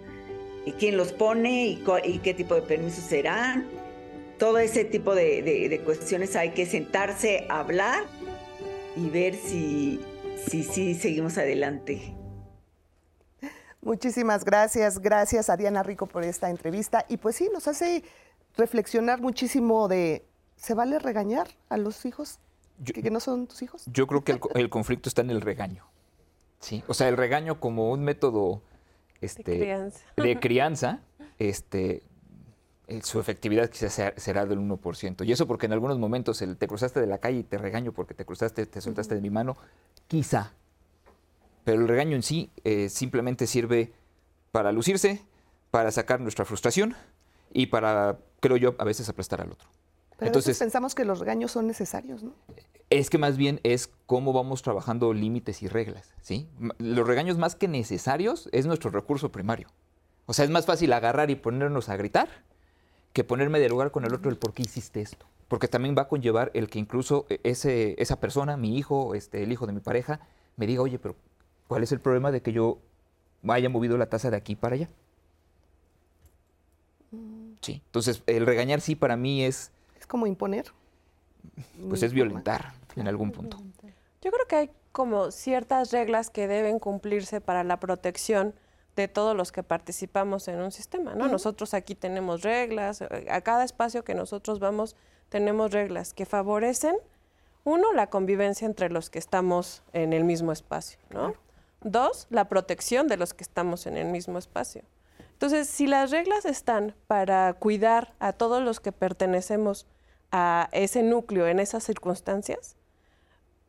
y 0.67 0.73
quién 0.73 0.97
los 0.97 1.13
pone 1.13 1.67
y, 1.69 2.19
qué 2.23 2.35
tipo 2.35 2.57
de 2.57 2.63
permisos 2.63 3.05
serán. 3.05 3.69
Todo 4.37 4.59
ese 4.59 4.85
tipo 4.85 5.15
de, 5.15 5.41
de, 5.41 5.69
de 5.69 5.81
cuestiones 5.81 6.35
hay 6.37 6.51
que 6.51 6.67
sentarse 6.67 7.47
a 7.49 7.61
hablar 7.61 8.05
y 8.97 9.09
ver 9.09 9.37
si, 9.37 10.01
si, 10.49 10.65
si 10.65 10.95
seguimos 10.95 11.39
adelante. 11.39 12.16
Muchísimas 13.87 14.45
gracias, 14.45 14.99
gracias 14.99 15.49
a 15.49 15.57
Diana 15.57 15.85
Rico 15.85 16.07
por 16.07 16.25
esta 16.25 16.51
entrevista. 16.51 17.07
Y 17.09 17.19
pues 17.19 17.37
sí, 17.37 17.49
nos 17.53 17.69
hace 17.69 18.03
reflexionar 18.57 19.21
muchísimo 19.21 19.87
de, 19.87 20.25
¿se 20.57 20.75
vale 20.75 20.99
regañar 20.99 21.47
a 21.69 21.77
los 21.77 22.05
hijos 22.05 22.41
yo, 22.81 22.93
que, 22.93 23.03
que, 23.05 23.13
no 23.13 23.21
son 23.21 23.47
tus 23.47 23.63
hijos? 23.63 23.85
Yo 23.87 24.09
creo 24.09 24.25
que 24.25 24.33
el, 24.33 24.41
el, 24.55 24.71
conflicto 24.71 25.09
está 25.09 25.23
en 25.23 25.31
el 25.31 25.41
regaño. 25.41 25.85
Sí, 26.59 26.83
o 26.89 26.95
sea, 26.95 27.09
el 27.09 27.17
regaño 27.17 27.61
como 27.61 27.93
un 27.93 28.03
método 28.03 28.61
este, 29.21 29.53
de 29.53 29.59
crianza, 29.59 30.01
de 30.17 30.41
crianza 30.41 31.01
este, 31.39 32.03
su 33.03 33.21
efectividad 33.21 33.71
quizás 33.71 33.93
sea, 33.93 34.15
será 34.17 34.47
del 34.47 34.59
1%. 34.59 35.25
Y 35.25 35.31
eso 35.31 35.47
porque 35.47 35.67
en 35.67 35.73
algunos 35.75 36.01
momentos 36.01 36.43
el, 36.43 36.57
te 36.57 36.67
cruzaste 36.67 36.99
de 36.99 37.07
la 37.07 37.19
calle 37.19 37.39
y 37.39 37.43
te 37.45 37.57
regaño 37.57 37.93
porque 37.93 38.15
te 38.15 38.25
cruzaste, 38.25 38.67
te 38.67 38.81
soltaste 38.81 39.15
uh 39.15 39.19
-huh. 39.19 39.21
de 39.21 39.23
mi 39.23 39.31
mano, 39.31 39.57
quizá 40.09 40.55
pero 41.67 41.83
el 41.83 41.89
regaño 41.89 42.15
en 42.15 42.23
sí 42.23 42.49
eh, 42.63 42.89
simplemente 42.89 43.49
sirve 43.49 43.93
para 44.53 44.71
lucirse, 44.71 45.25
para 45.73 45.91
sacar 45.91 46.21
nuestra 46.21 46.45
frustración 46.45 46.95
y 47.53 47.67
para, 47.67 48.21
creo 48.39 48.57
yo, 48.57 48.77
a 48.79 48.85
veces 48.85 49.09
aplastar 49.09 49.41
al 49.41 49.51
otro. 49.51 49.69
Pero 50.17 50.29
Entonces 50.29 50.57
pensamos 50.61 50.95
que 50.95 51.05
los 51.05 51.19
regaños 51.19 51.51
son 51.51 51.67
necesarios, 51.67 52.23
¿no? 52.23 52.35
Es 52.89 53.11
que 53.11 53.19
más 53.19 53.37
bien 53.37 53.59
es 53.65 53.91
cómo 54.07 54.33
vamos 54.33 54.63
trabajando 54.63 55.13
límites 55.13 55.61
y 55.65 55.67
reglas, 55.67 56.13
¿sí? 56.23 56.49
Los 56.79 57.05
regaños 57.05 57.37
más 57.37 57.57
que 57.57 57.67
necesarios 57.67 58.49
es 58.53 58.67
nuestro 58.67 58.91
recurso 58.91 59.33
primario. 59.33 59.67
O 60.27 60.35
sea, 60.35 60.45
es 60.45 60.53
más 60.53 60.67
fácil 60.67 60.93
agarrar 60.93 61.31
y 61.31 61.35
ponernos 61.35 61.89
a 61.89 61.97
gritar 61.97 62.29
que 63.13 63.25
ponerme 63.25 63.59
de 63.59 63.71
lugar 63.71 63.91
con 63.91 64.05
el 64.05 64.15
otro 64.15 64.31
el 64.31 64.39
por 64.39 64.55
qué 64.55 64.63
hiciste 64.63 65.01
esto. 65.01 65.27
Porque 65.49 65.67
también 65.67 65.97
va 65.99 66.03
a 66.03 66.09
conllevar 66.09 66.53
el 66.55 66.69
que 66.71 66.79
incluso 66.79 67.27
ese, 67.43 68.01
esa 68.01 68.21
persona, 68.21 68.57
mi 68.57 68.79
hijo, 68.79 69.17
este, 69.17 69.43
el 69.43 69.51
hijo 69.51 69.67
de 69.67 69.73
mi 69.73 69.81
pareja, 69.81 70.21
me 70.55 70.69
diga, 70.69 70.83
oye, 70.83 71.01
pero 71.01 71.17
¿Cuál 71.69 71.83
es 71.83 71.93
el 71.93 72.01
problema 72.01 72.31
de 72.31 72.43
que 72.43 72.53
yo 72.53 72.79
haya 73.49 73.69
movido 73.69 73.97
la 73.99 74.07
taza 74.07 74.31
de 74.31 74.37
aquí 74.37 74.55
para 74.57 74.75
allá? 74.75 74.89
Sí, 77.61 77.83
entonces 77.85 78.23
el 78.27 78.47
regañar 78.47 78.81
sí 78.81 78.95
para 78.95 79.17
mí 79.17 79.45
es... 79.45 79.73
Es 79.99 80.07
como 80.07 80.27
imponer. 80.27 80.67
Pues 81.89 82.03
es 82.03 82.13
violentar 82.13 82.75
en 82.97 83.09
algún 83.09 83.33
punto. 83.33 83.59
Yo 84.23 84.31
creo 84.31 84.47
que 84.47 84.57
hay 84.57 84.71
como 84.93 85.31
ciertas 85.31 85.93
reglas 85.93 86.31
que 86.31 86.49
deben 86.49 86.79
cumplirse 86.79 87.41
para 87.41 87.65
la 87.65 87.79
protección 87.81 88.55
de 88.97 89.09
todos 89.09 89.37
los 89.37 89.53
que 89.53 89.63
participamos 89.63 90.49
en 90.49 90.61
un 90.61 90.73
sistema, 90.73 91.15
¿no? 91.15 91.25
Uh 91.25 91.29
-huh. 91.29 91.33
Nosotros 91.33 91.75
aquí 91.75 91.95
tenemos 91.95 92.43
reglas, 92.43 93.03
a 93.03 93.41
cada 93.43 93.65
espacio 93.65 94.05
que 94.05 94.15
nosotros 94.15 94.59
vamos 94.59 94.97
tenemos 95.29 95.73
reglas 95.73 96.15
que 96.15 96.25
favorecen, 96.25 96.97
uno, 97.65 97.93
la 97.93 98.09
convivencia 98.09 98.65
entre 98.65 98.91
los 98.91 99.11
que 99.11 99.19
estamos 99.19 99.83
en 99.93 100.13
el 100.13 100.25
mismo 100.25 100.53
espacio, 100.53 100.99
¿no? 101.11 101.33
Claro. 101.33 101.46
Dos, 101.89 102.27
la 102.31 102.49
protección 102.49 103.07
de 103.07 103.17
los 103.17 103.33
que 103.33 103.45
estamos 103.45 103.87
en 103.87 103.97
el 103.97 104.09
mismo 104.09 104.39
espacio. 104.39 104.83
Entonces, 105.31 105.69
si 105.69 105.87
las 105.87 106.11
reglas 106.11 106.45
están 106.45 106.97
para 107.07 107.53
cuidar 107.55 108.15
a 108.19 108.33
todos 108.33 108.61
los 108.61 108.81
que 108.81 108.91
pertenecemos 108.91 109.87
a 110.33 110.69
ese 110.73 111.05
núcleo 111.05 111.47
en 111.47 111.61
esas 111.61 111.85
circunstancias, 111.85 112.75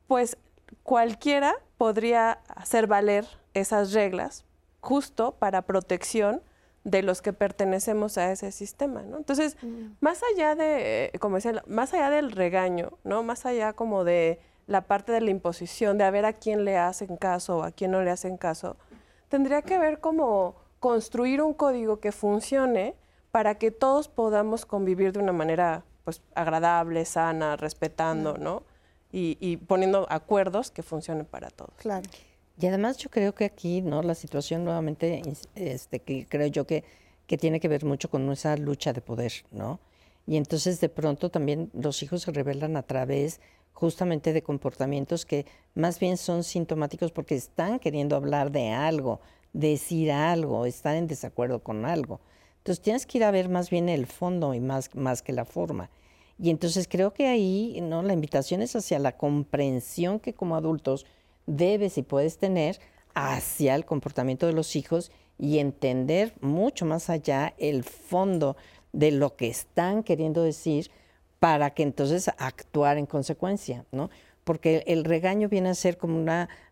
pues 0.08 0.36
cualquiera 0.82 1.54
podría 1.78 2.40
hacer 2.48 2.88
valer 2.88 3.28
esas 3.54 3.94
reglas 3.94 4.46
justo 4.80 5.34
para 5.34 5.62
protección 5.62 6.42
de 6.84 7.04
los 7.04 7.22
que 7.22 7.34
pertenecemos 7.34 8.18
a 8.18 8.32
ese 8.32 8.52
sistema, 8.52 9.04
¿no? 9.04 9.18
Entonces, 9.18 9.58
más 10.00 10.22
allá 10.34 10.56
de, 10.56 11.12
como 11.20 11.36
decía, 11.36 11.62
más 11.68 11.94
allá 11.94 12.10
del 12.10 12.32
regaño, 12.32 12.98
¿no? 13.04 13.22
Más 13.22 13.46
allá 13.46 13.74
como 13.74 14.06
de 14.06 14.40
la 14.68 14.82
parte 14.82 15.12
de 15.12 15.22
la 15.22 15.32
imposición, 15.32 15.98
de 15.98 16.04
a 16.04 16.12
ver 16.12 16.26
a 16.26 16.34
quién 16.34 16.66
le 16.66 16.78
hacen 16.78 17.18
caso 17.18 17.58
o 17.58 17.64
a 17.64 17.72
quién 17.72 17.92
no 17.92 18.04
le 18.04 18.12
hacen 18.12 18.38
caso, 18.38 18.76
tendría 19.30 19.62
que 19.62 19.80
ver 19.80 20.00
como 20.00 20.56
construir 20.80 21.42
un 21.42 21.54
código 21.54 22.00
que 22.00 22.12
funcione 22.12 22.96
para 23.32 23.56
que 23.56 23.72
todos 23.72 24.08
podamos 24.08 24.66
convivir 24.66 25.14
de 25.14 25.20
una 25.20 25.34
manera 25.34 25.84
pues 26.04 26.22
agradable, 26.36 27.04
sana, 27.06 27.58
respetando, 27.58 28.38
¿no? 28.38 28.64
Y, 29.12 29.58
poniendo 29.58 30.06
acuerdos 30.10 30.70
que 30.70 30.84
funcionen 30.84 31.26
para 31.26 31.50
todos. 31.50 31.74
Claro. 31.78 32.08
Y 32.60 32.68
además 32.68 32.98
yo 32.98 33.10
creo 33.10 33.34
que 33.34 33.46
aquí, 33.46 33.82
¿no? 33.82 34.04
La 34.04 34.14
situación 34.14 34.64
nuevamente, 34.64 35.24
este, 35.56 36.00
que 36.00 36.28
creo 36.28 36.48
yo 36.48 36.68
que, 36.68 36.84
que 37.26 37.38
tiene 37.38 37.60
que 37.60 37.68
ver 37.68 37.84
mucho 37.84 38.12
con 38.12 38.32
esa 38.32 38.56
lucha 38.58 38.94
de 38.94 39.02
poder, 39.02 39.32
¿no? 39.50 39.80
Y 40.28 40.38
entonces 40.38 40.80
de 40.80 40.90
pronto 40.90 41.32
también 41.32 41.72
los 41.74 42.04
hijos 42.04 42.22
se 42.24 42.32
revelan 42.32 42.78
a 42.78 42.84
través 42.84 43.40
justamente 43.78 44.34
de 44.34 44.42
comportamientos 44.42 45.24
que 45.24 45.46
más 45.76 46.00
bien 46.00 46.18
son 46.18 46.44
sintomáticos 46.44 47.12
porque 47.12 47.36
están 47.36 47.78
queriendo 47.78 48.16
hablar 48.16 48.52
de 48.52 48.70
algo, 48.70 49.22
decir 49.54 50.12
algo, 50.12 50.66
están 50.66 50.96
en 50.96 51.06
desacuerdo 51.06 51.60
con 51.60 51.86
algo. 51.86 52.20
Entonces 52.58 52.84
tienes 52.84 53.06
que 53.06 53.20
ir 53.20 53.24
a 53.24 53.30
ver 53.30 53.50
más 53.50 53.70
bien 53.70 53.88
el 53.88 54.08
fondo 54.08 54.56
y 54.56 54.60
más, 54.60 54.96
más 54.96 55.22
que 55.22 55.32
la 55.32 55.46
forma. 55.46 55.92
Y 56.40 56.50
entonces 56.50 56.88
creo 56.90 57.14
que 57.14 57.28
ahí 57.28 57.80
¿no? 57.84 58.02
la 58.02 58.14
invitación 58.14 58.64
es 58.64 58.76
hacia 58.76 58.98
la 58.98 59.16
comprensión 59.16 60.20
que 60.20 60.34
como 60.34 60.56
adultos 60.56 61.06
debes 61.46 62.00
y 62.00 62.02
puedes 62.02 62.40
tener 62.40 62.80
hacia 63.14 63.76
el 63.76 63.86
comportamiento 63.86 64.48
de 64.48 64.54
los 64.54 64.76
hijos 64.76 65.12
y 65.38 65.60
entender 65.60 66.34
mucho 66.42 66.88
más 66.88 67.12
allá 67.12 67.54
el 67.60 67.84
fondo 67.84 68.58
de 68.92 69.12
lo 69.12 69.36
que 69.36 69.50
están 69.50 70.02
queriendo 70.02 70.42
decir 70.42 70.90
para 71.40 71.72
que 71.72 71.84
entonces 71.84 72.30
actuar 72.38 72.98
en 72.98 73.06
consecuencia, 73.06 73.86
¿no? 73.92 74.10
Porque 74.44 74.84
el 74.88 75.04
regaño 75.04 75.50
viene 75.50 75.70
a 75.70 75.76
ser 75.76 75.98
como 75.98 76.18
un 76.18 76.30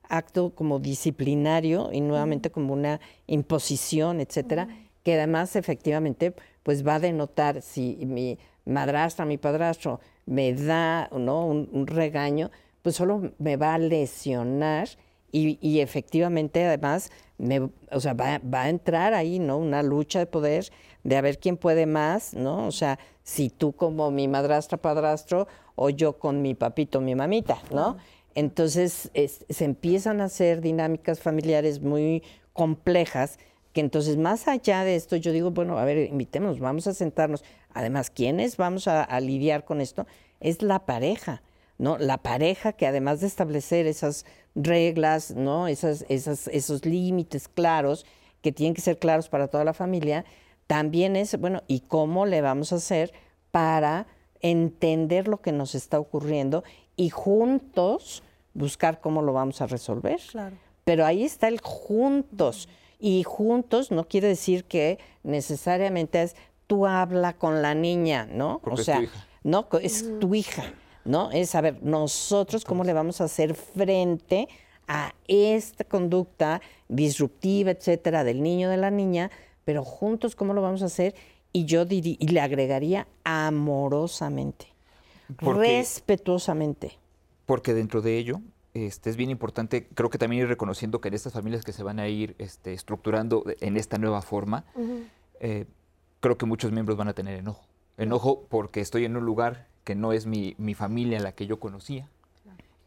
acto 0.10 0.56
como 0.56 0.80
disciplinario 0.80 1.90
y 1.92 2.02
nuevamente 2.02 2.50
como 2.50 2.74
una 2.74 3.00
imposición, 3.28 4.22
etcétera, 4.22 4.68
que 5.04 5.16
además 5.16 5.56
efectivamente 5.56 6.34
pues 6.64 6.86
va 6.86 6.96
a 6.96 7.00
denotar 7.00 7.62
si 7.62 7.98
mi 8.06 8.40
madrastra, 8.66 9.26
mi 9.26 9.38
padrastro 9.38 10.00
me 10.26 10.54
da 10.54 11.10
¿no? 11.12 11.46
un, 11.46 11.88
regaño, 11.88 12.50
pues 12.82 12.96
solo 12.96 13.32
me 13.38 13.58
va 13.58 13.76
a 13.76 13.78
lesionar 13.78 14.90
y, 15.32 15.82
efectivamente 15.82 16.64
además 16.64 17.12
me, 17.38 17.70
o 17.92 18.00
sea, 18.00 18.14
va, 18.14 18.40
va, 18.40 18.64
a 18.64 18.70
entrar 18.70 19.14
ahí, 19.14 19.38
¿no? 19.38 19.58
Una 19.58 19.84
lucha 19.84 20.20
de 20.20 20.28
poder 20.28 20.72
de 21.06 21.16
a 21.16 21.22
ver 21.22 21.38
quién 21.40 21.56
puede 21.56 21.86
más, 21.86 22.34
¿no? 22.34 22.66
O 22.66 22.72
sea, 22.72 22.98
si 23.24 23.50
tú 23.50 23.74
como 23.74 24.10
mi 24.10 24.28
madrastra, 24.28 24.78
padrastro, 24.78 25.48
o 25.76 25.92
yo 25.92 26.18
con 26.18 26.42
mi 26.42 26.56
papito, 26.56 27.00
mi 27.00 27.14
mamita, 27.14 27.60
¿no? 27.72 27.98
Entonces 28.34 29.12
se 29.14 29.66
empiezan 29.66 30.20
a 30.20 30.26
hacer 30.26 30.62
dinámicas 30.62 31.20
familiares 31.20 31.80
muy 31.80 32.24
complejas, 32.54 33.38
que 33.72 33.82
entonces 33.82 34.18
más 34.18 34.48
allá 34.48 34.84
de 34.84 34.96
esto 34.96 35.16
yo 35.16 35.32
digo, 35.32 35.52
bueno, 35.52 35.78
a 35.78 35.86
ver, 35.86 36.10
invitémonos, 36.10 36.60
vamos 36.60 36.88
a 36.88 36.94
sentarnos. 36.94 37.44
Además, 37.74 38.10
¿quiénes 38.10 38.58
vamos 38.58 38.88
a, 38.88 39.04
a 39.04 39.20
lidiar 39.20 39.64
con 39.64 39.82
esto? 39.82 40.08
Es 40.40 40.64
la 40.64 40.86
pareja. 40.86 41.44
¿no? 41.78 41.98
La 41.98 42.18
pareja 42.18 42.72
que 42.74 42.88
además 42.88 43.20
de 43.20 43.28
establecer 43.28 43.86
esas 43.86 44.26
reglas, 44.56 45.36
¿no? 45.36 45.68
Esas, 45.68 46.06
esas, 46.08 46.48
esos 46.48 46.86
límites 46.86 47.48
claros, 47.48 48.06
que 48.42 48.54
tienen 48.54 48.74
que 48.74 48.82
ser 48.82 48.98
claros 48.98 49.28
para 49.28 49.50
toda 49.50 49.66
la 49.66 49.74
familia, 49.74 50.24
también 50.68 51.16
es, 51.16 51.40
bueno, 51.40 51.62
¿y 51.68 51.82
cómo 51.82 52.26
le 52.26 52.42
vamos 52.42 52.74
a 52.74 52.78
hacer 52.78 53.14
para 53.52 54.08
entender 54.42 55.28
lo 55.28 55.42
que 55.42 55.52
nos 55.52 55.76
está 55.76 56.00
ocurriendo 56.00 56.64
y 56.96 57.10
juntos 57.10 58.24
buscar 58.54 59.02
cómo 59.02 59.22
lo 59.22 59.34
vamos 59.34 59.62
a 59.62 59.68
resolver? 59.68 60.20
Claro. 60.32 60.58
Pero 60.84 61.06
ahí 61.06 61.24
está 61.24 61.48
el 61.48 61.60
juntos. 61.62 62.70
Y 63.00 63.24
juntos 63.24 63.92
no 63.92 64.08
quiere 64.08 64.28
decir 64.28 64.64
que 64.64 65.00
necesariamente 65.24 66.22
es 66.22 66.36
tú 66.68 66.88
habla 66.88 67.34
con 67.34 67.62
la 67.62 67.76
niña, 67.76 68.28
¿no? 68.32 68.62
o 68.64 68.78
sea, 68.78 69.02
no, 69.44 69.68
es 69.82 70.20
tu 70.20 70.34
hija, 70.34 70.74
¿no? 71.04 71.32
Es 71.32 71.52
saber 71.52 71.84
nosotros 71.84 72.66
cómo 72.66 72.84
le 72.84 72.94
vamos 72.94 73.22
a 73.22 73.26
hacer 73.26 73.54
frente 73.54 74.48
a 74.88 75.14
esta 75.28 75.84
conducta 75.84 76.62
disruptiva, 76.88 77.72
etcétera, 77.72 78.24
del 78.24 78.42
niño 78.42 78.70
de 78.70 78.78
la 78.78 78.92
niña, 78.92 79.30
pero 79.66 79.84
juntos, 79.84 80.36
¿cómo 80.36 80.54
lo 80.54 80.62
vamos 80.62 80.82
a 80.84 80.86
hacer? 80.86 81.16
Y 81.52 81.66
yo 81.66 81.86
y 81.90 82.28
le 82.28 82.40
agregaría 82.40 83.08
amorosamente, 83.24 84.68
respetuosamente. 85.40 86.98
Porque 87.46 87.74
dentro 87.74 88.02
de 88.02 88.18
ello 88.18 88.42
este, 88.74 89.10
es 89.10 89.16
bien 89.16 89.30
importante, 89.30 89.88
creo 89.94 90.10
que 90.10 90.18
también 90.18 90.44
ir 90.44 90.50
reconociendo 90.50 91.00
que 91.00 91.08
en 91.08 91.14
estas 91.14 91.34
familias 91.34 91.64
que 91.64 91.72
se 91.72 91.82
van 91.82 92.00
a 92.00 92.08
ir 92.08 92.36
este, 92.40 92.74
estructurando 92.74 93.46
en 93.62 93.78
esta 93.78 93.98
nueva 93.98 94.22
forma, 94.22 94.66
eh, 95.40 95.66
creo 96.20 96.38
que 96.38 96.46
muchos 96.46 96.72
miembros 96.72 96.98
van 96.98 97.08
a 97.08 97.14
tener 97.14 97.40
enojo. 97.40 97.66
Enojo 97.98 98.46
porque 98.50 98.82
estoy 98.82 99.06
en 99.06 99.16
un 99.16 99.26
lugar 99.26 99.68
que 99.86 99.96
no 99.96 100.12
es 100.12 100.26
mi, 100.26 100.56
mi 100.58 100.74
familia 100.74 101.20
la 101.22 101.32
que 101.32 101.48
yo 101.48 101.60
conocía 101.60 102.10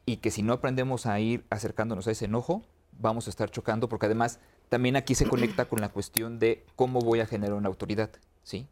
y 0.04 0.18
que 0.18 0.30
si 0.30 0.42
no 0.42 0.52
aprendemos 0.52 1.06
a 1.06 1.18
ir 1.20 1.44
acercándonos 1.48 2.06
a 2.06 2.10
ese 2.10 2.26
enojo, 2.26 2.62
vamos 2.98 3.26
a 3.26 3.30
estar 3.30 3.50
chocando 3.50 3.88
porque 3.88 4.06
además 4.06 4.40
también 4.68 4.96
aquí 4.96 5.14
se 5.14 5.26
conecta 5.26 5.66
con 5.66 5.80
la 5.80 5.88
cuestión 5.88 6.38
de 6.38 6.64
cómo 6.76 7.00
voy 7.00 7.20
a 7.20 7.26
generar 7.26 7.54
una 7.54 7.68
autoridad, 7.68 8.10
¿sí? 8.42 8.66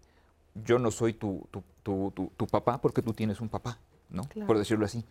Yo 0.54 0.78
no 0.78 0.90
soy 0.90 1.12
tu, 1.12 1.46
tu, 1.82 2.46
papá 2.50 2.80
porque 2.80 3.02
tú 3.02 3.12
tienes 3.12 3.40
un 3.40 3.48
papá, 3.48 3.78
¿no? 4.10 4.22
Por 4.46 4.58
decirlo 4.58 4.86
así. 4.86 5.04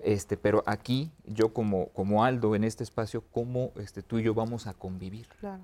Este, 0.00 0.36
pero 0.36 0.62
aquí, 0.66 1.12
yo 1.26 1.52
como, 1.52 1.88
como 1.88 2.24
Aldo 2.24 2.56
en 2.56 2.64
este 2.64 2.82
espacio, 2.82 3.22
¿cómo 3.30 3.72
este, 3.76 4.02
tú 4.02 4.18
y 4.18 4.24
yo 4.24 4.34
vamos 4.34 4.66
a 4.66 4.74
convivir? 4.74 5.28
Claro, 5.40 5.62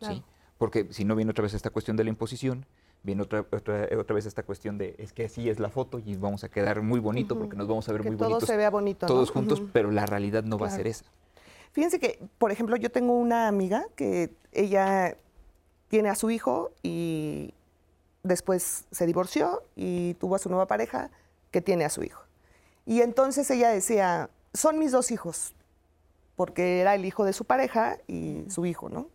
¿Sí? 0.00 0.22
Porque 0.56 0.88
si 0.90 1.04
no 1.04 1.14
viene 1.14 1.30
otra 1.30 1.42
vez 1.42 1.54
esta 1.54 1.70
cuestión 1.70 1.96
de 1.96 2.04
la 2.04 2.10
imposición, 2.10 2.66
viene 3.02 3.22
otra, 3.22 3.40
otra, 3.40 4.14
vez 4.14 4.26
esta 4.26 4.42
cuestión 4.42 4.78
de 4.78 4.94
es 4.98 5.12
que 5.12 5.26
así 5.26 5.48
es 5.48 5.60
la 5.60 5.70
foto 5.70 5.98
y 5.98 6.16
vamos 6.16 6.44
a 6.44 6.48
quedar 6.48 6.82
muy 6.82 6.98
bonito 6.98 7.38
porque 7.38 7.56
nos 7.56 7.68
vamos 7.68 7.88
a 7.88 7.92
ver 7.92 8.02
muy 8.02 8.16
todo 8.16 8.28
bonitos. 8.28 8.48
se 8.48 8.56
vea 8.56 8.70
bonito. 8.70 9.06
Todos 9.06 9.30
juntos, 9.30 9.62
pero 9.72 9.90
la 9.90 10.06
realidad 10.06 10.44
no 10.44 10.58
va 10.58 10.68
a 10.68 10.70
ser 10.70 10.86
esa. 10.86 11.04
Fíjense 11.78 12.00
que, 12.00 12.18
por 12.38 12.50
ejemplo, 12.50 12.74
yo 12.74 12.90
tengo 12.90 13.12
una 13.12 13.46
amiga 13.46 13.86
que 13.94 14.34
ella 14.50 15.16
tiene 15.86 16.08
a 16.08 16.16
su 16.16 16.28
hijo 16.28 16.72
y 16.82 17.54
después 18.24 18.86
se 18.90 19.06
divorció 19.06 19.62
y 19.76 20.14
tuvo 20.14 20.34
a 20.34 20.40
su 20.40 20.48
nueva 20.48 20.66
pareja 20.66 21.12
que 21.52 21.60
tiene 21.60 21.84
a 21.84 21.88
su 21.88 22.02
hijo. 22.02 22.20
Y 22.84 23.02
entonces 23.02 23.48
ella 23.52 23.68
decía, 23.68 24.28
son 24.52 24.80
mis 24.80 24.90
dos 24.90 25.12
hijos, 25.12 25.54
porque 26.34 26.80
era 26.80 26.96
el 26.96 27.04
hijo 27.04 27.24
de 27.24 27.32
su 27.32 27.44
pareja 27.44 27.98
y 28.08 28.42
su 28.48 28.66
hijo, 28.66 28.88
¿no? 28.88 29.06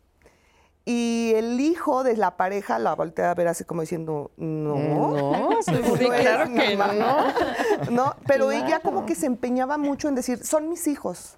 Y 0.85 1.33
el 1.35 1.59
hijo 1.59 2.05
de 2.05 2.15
la 2.15 2.37
pareja 2.37 2.79
la 2.79 2.95
voltea 2.95 3.31
a 3.31 3.35
ver 3.35 3.49
así 3.49 3.65
como 3.65 3.81
diciendo, 3.81 4.31
no, 4.37 4.77
no, 4.77 5.49
claro 5.97 6.45
que 6.45 6.77
no. 6.77 7.91
no. 7.91 8.15
Pero 8.25 8.53
ella 8.53 8.79
como 8.79 9.05
que 9.05 9.15
se 9.15 9.25
empeñaba 9.25 9.77
mucho 9.77 10.07
en 10.07 10.15
decir, 10.15 10.45
son 10.45 10.69
mis 10.69 10.87
hijos. 10.87 11.37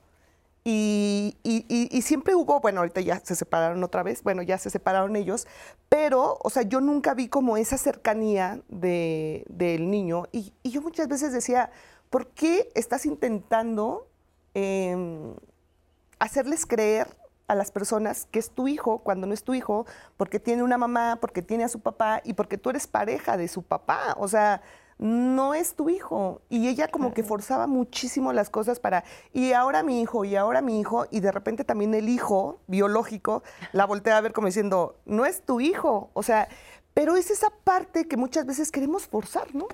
Y, 0.67 2.01
siempre 2.01 2.33
hubo, 2.33 2.59
bueno, 2.59 2.79
ahorita 2.79 2.99
ya 3.01 3.19
se 3.19 3.35
separaron 3.35 3.83
otra 3.83 4.01
vez, 4.01 4.23
bueno, 4.23 4.41
ya 4.41 4.57
se 4.57 4.71
separaron 4.71 5.15
ellos, 5.15 5.47
pero, 5.89 6.39
o 6.43 6.49
sea, 6.49 6.63
yo 6.63 6.81
nunca 6.81 7.13
vi 7.13 7.27
como 7.27 7.55
esa 7.55 7.77
cercanía 7.77 8.61
del 8.67 9.89
niño. 9.91 10.23
Y, 10.31 10.53
yo 10.63 10.81
muchas 10.81 11.07
veces 11.07 11.31
decía, 11.31 11.69
¿por 12.09 12.27
qué 12.29 12.69
estás 12.73 13.05
intentando 13.05 14.07
em, 14.55 15.35
hacerles 16.17 16.65
creer 16.65 17.15
a 17.47 17.53
las 17.53 17.71
personas 17.71 18.27
que 18.31 18.39
es 18.39 18.49
tu 18.49 18.67
hijo 18.67 18.99
cuando 18.99 19.27
no 19.27 19.35
es 19.35 19.43
tu 19.43 19.53
hijo, 19.53 19.85
porque 20.17 20.39
tiene 20.39 20.63
una 20.63 20.79
mamá, 20.79 21.19
porque 21.21 21.43
tiene 21.43 21.63
a 21.63 21.69
su 21.69 21.79
papá 21.79 22.21
y 22.23 22.33
porque 22.33 22.57
tú 22.57 22.71
eres 22.71 22.87
pareja 22.87 23.37
de 23.37 23.47
su 23.47 23.61
papá? 23.61 24.15
O 24.17 24.27
sea, 24.27 24.63
no 24.97 25.53
es 25.53 25.75
tu 25.75 25.89
hijo. 25.89 26.41
Y 26.49 26.67
ella 26.67 26.87
como 26.87 27.13
que 27.13 27.23
forzaba 27.23 27.67
muchísimo 27.67 28.33
las 28.33 28.49
cosas 28.49 28.79
para, 28.79 29.03
y 29.33 29.53
ahora 29.53 29.83
mi 29.83 30.01
hijo, 30.01 30.25
y 30.25 30.35
ahora 30.35 30.61
mi 30.61 30.79
hijo, 30.79 31.05
y 31.11 31.19
de 31.19 31.31
repente 31.31 31.63
también 31.63 31.93
el 31.93 32.09
hijo 32.09 32.59
biológico 32.67 33.43
la 33.73 33.85
voltea 33.85 34.17
a 34.17 34.21
ver 34.21 34.33
como 34.33 34.47
diciendo, 34.47 34.97
no 35.05 35.25
es 35.25 35.41
tu 35.41 35.59
hijo. 35.59 36.09
O 36.13 36.23
sea, 36.23 36.47
pero 36.93 37.17
es 37.17 37.29
esa 37.31 37.49
parte 37.63 38.07
que 38.07 38.17
muchas 38.17 38.45
veces 38.45 38.71
queremos 38.71 39.07
forzar, 39.07 39.53
¿no? 39.53 39.67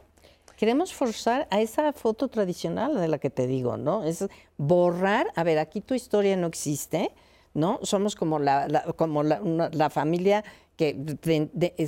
Queremos 0.58 0.94
forzar 0.94 1.48
a 1.50 1.60
esa 1.60 1.92
foto 1.94 2.28
tradicional 2.28 2.96
de 2.96 3.08
la 3.08 3.18
que 3.18 3.32
te 3.32 3.48
digo, 3.48 3.78
¿no? 3.78 4.04
Es 4.04 4.28
borrar, 4.58 5.32
a 5.36 5.44
ver, 5.44 5.58
aquí 5.58 5.82
tu 5.82 5.96
historia 5.96 6.36
no 6.38 6.46
existe, 6.48 7.14
¿no? 7.54 7.80
Somos 7.82 8.16
como 8.16 8.38
la, 8.38 8.94
como 8.96 9.24
la, 9.24 9.90
familia 9.90 10.44
que 10.78 10.96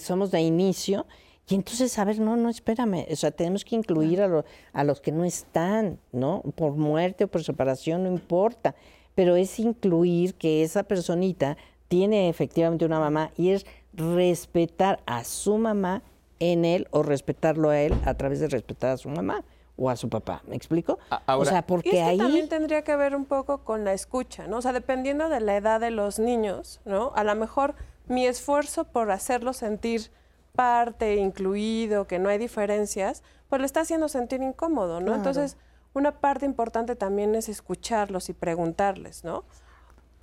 somos 0.04 0.32
de 0.32 0.42
inicio 0.42 1.06
y 1.48 1.56
entonces, 1.56 1.98
a 2.00 2.06
ver, 2.06 2.20
no, 2.20 2.38
no, 2.38 2.50
espérame, 2.50 3.06
o 3.12 3.16
sea, 3.16 3.32
tenemos 3.32 3.66
que 3.66 3.76
incluir 3.76 4.22
a, 4.22 4.46
a 4.72 4.84
los 4.84 5.02
que 5.02 5.12
no 5.12 5.26
están, 5.26 6.00
¿no? 6.12 6.42
Por 6.56 6.74
muerte 6.74 7.26
o 7.26 7.28
por 7.28 7.44
separación, 7.44 8.04
no 8.04 8.10
importa, 8.10 8.76
pero 9.14 9.36
es 9.36 9.60
incluir 9.60 10.36
que 10.36 10.64
esa 10.64 10.84
personita 10.84 11.58
tiene 11.90 12.30
efectivamente 12.30 12.86
una 12.86 13.00
mamá 13.00 13.32
y 13.38 13.50
es 13.50 13.66
respetar 13.94 15.02
a 15.06 15.24
su 15.24 15.58
mamá 15.58 16.02
en 16.40 16.66
él 16.66 16.88
o 16.92 17.04
respetarlo 17.04 17.70
a 17.70 17.80
él 17.80 17.94
a 18.06 18.16
través 18.16 18.40
de 18.40 18.48
respetar 18.48 18.92
a 18.92 18.98
su 18.98 19.10
mamá 19.10 19.44
o 19.76 19.90
a 19.90 19.96
su 19.96 20.10
papá. 20.10 20.42
¿Me 20.48 20.56
explico? 20.56 21.00
o 21.28 21.46
sea, 21.46 21.66
porque 21.66 21.90
y 21.90 21.92
es 21.92 21.98
que 21.98 22.02
ahí 22.04 22.18
también 22.18 22.50
tendría 22.50 22.84
que 22.84 22.96
ver 22.96 23.16
un 23.16 23.26
poco 23.26 23.60
con 23.60 23.84
la 23.84 23.94
escucha, 23.94 24.48
¿no? 24.48 24.58
O 24.58 24.62
sea, 24.62 24.74
dependiendo 24.74 25.30
de 25.30 25.40
la 25.40 25.58
edad 25.58 25.80
de 25.80 25.92
los 25.92 26.20
niños, 26.20 26.80
¿no? 26.86 27.12
A 27.16 27.24
lo 27.24 27.36
mejor 27.36 27.76
mi 28.08 28.26
esfuerzo 28.26 28.86
por 28.86 29.12
hacerlo 29.12 29.54
sentir 29.54 30.12
parte, 30.54 31.16
incluido, 31.16 32.08
que 32.08 32.20
no 32.20 32.30
hay 32.30 32.38
diferencias, 32.38 33.24
pues 33.50 33.60
le 33.60 33.66
está 33.66 33.82
haciendo 33.82 34.08
sentir 34.08 34.42
incómodo, 34.42 35.02
¿no? 35.02 35.14
Entonces, 35.14 35.58
una 35.94 36.20
parte 36.20 36.46
importante 36.46 36.96
también 36.96 37.36
es 37.36 37.50
escucharlos 37.50 38.30
y 38.30 38.34
preguntarles, 38.34 39.24
¿no? 39.24 39.44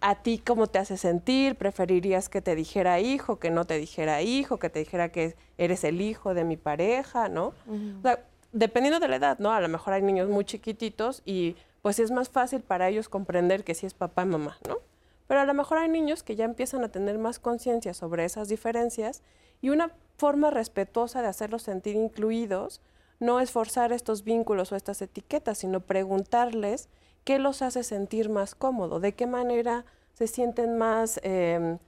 ¿A 0.01 0.23
ti 0.23 0.39
cómo 0.39 0.67
te 0.67 0.79
hace 0.79 0.97
sentir? 0.97 1.57
¿Preferirías 1.57 2.29
que 2.29 2.41
te 2.41 2.55
dijera 2.55 3.01
hijo, 3.01 3.39
que 3.39 3.51
no 3.51 3.67
te 3.67 3.77
dijera 3.77 4.23
hijo, 4.23 4.59
que 4.59 4.71
te 4.71 4.79
dijera 4.79 5.11
que 5.11 5.37
eres 5.59 5.85
el 5.85 6.01
hijo 6.01 6.33
de 6.33 6.45
mi 6.45 6.57
pareja, 6.57 7.29
¿no? 7.29 7.53
O 7.99 8.03
sea, 8.03 8.25
dependiendo 8.53 8.99
de 8.99 9.09
la 9.09 9.17
edad, 9.17 9.39
¿no? 9.41 9.53
A 9.53 9.61
lo 9.61 9.69
mejor 9.69 9.93
hay 9.93 10.03
niños 10.03 10.29
muy 10.29 10.45
chiquititos 10.45 11.23
y 11.25 11.57
pues 11.83 11.99
es 11.99 12.11
más 12.11 12.29
fácil 12.29 12.63
para 12.63 12.89
ellos 12.89 13.09
comprender 13.09 13.65
que 13.65 13.75
sí 13.75 13.87
es 13.87 13.95
papá 13.95 14.23
y 14.23 14.27
mamá, 14.27 14.59
¿no? 14.69 14.79
Pero 15.27 15.41
a 15.41 15.45
lo 15.45 15.55
mejor 15.55 15.79
hay 15.79 15.89
niños 15.89 16.23
que 16.23 16.35
ya 16.35 16.45
empiezan 16.45 16.83
a 16.83 16.89
tener 16.89 17.19
más 17.19 17.39
conciencia 17.39 17.95
sobre 17.95 18.25
esas 18.25 18.49
diferencias 18.49 19.23
y 19.61 19.71
una 19.71 19.91
forma 20.17 20.51
respetuosa 20.51 21.23
de 21.23 21.29
hacerlos 21.29 21.63
sentir 21.63 21.97
incluidos 21.97 22.81
no 23.21 23.41
es 23.41 23.51
forzar 23.51 23.93
estos 23.93 24.25
vínculos 24.25 24.73
o 24.73 24.77
estas 24.77 25.01
etiquetas, 25.03 25.59
sino 25.59 25.81
preguntarles 25.81 26.89
qué 27.25 27.39
los 27.39 27.63
hace 27.63 27.83
sentir 27.85 28.31
más 28.31 28.55
cómodo, 28.55 28.99
de 28.99 29.13
qué 29.13 29.27
manera 29.27 29.85
se 30.15 30.27
sienten 30.27 30.79
más, 30.79 31.21
eh, 31.23 31.79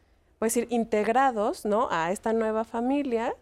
decir, 0.40 0.66
integrados 0.70 1.64
¿no? 1.64 1.88
a 1.90 2.12
esta 2.12 2.32
nueva 2.32 2.64
familia, 2.64 3.34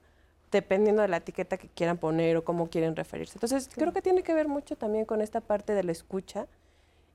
dependiendo 0.53 1.03
de 1.03 1.09
la 1.09 1.19
etiqueta 1.19 1.57
que 1.57 1.69
quieran 1.69 1.99
poner 1.99 2.37
o 2.37 2.45
cómo 2.45 2.69
quieren 2.69 2.97
referirse. 2.97 3.35
Entonces, 3.35 3.69
creo 3.73 3.93
que 3.93 4.03
tiene 4.03 4.23
que 4.23 4.35
ver 4.35 4.49
mucho 4.49 4.77
también 4.77 5.05
con 5.05 5.21
esta 5.21 5.40
parte 5.40 5.75
de 5.75 5.85
la 5.85 5.93
escucha 5.93 6.47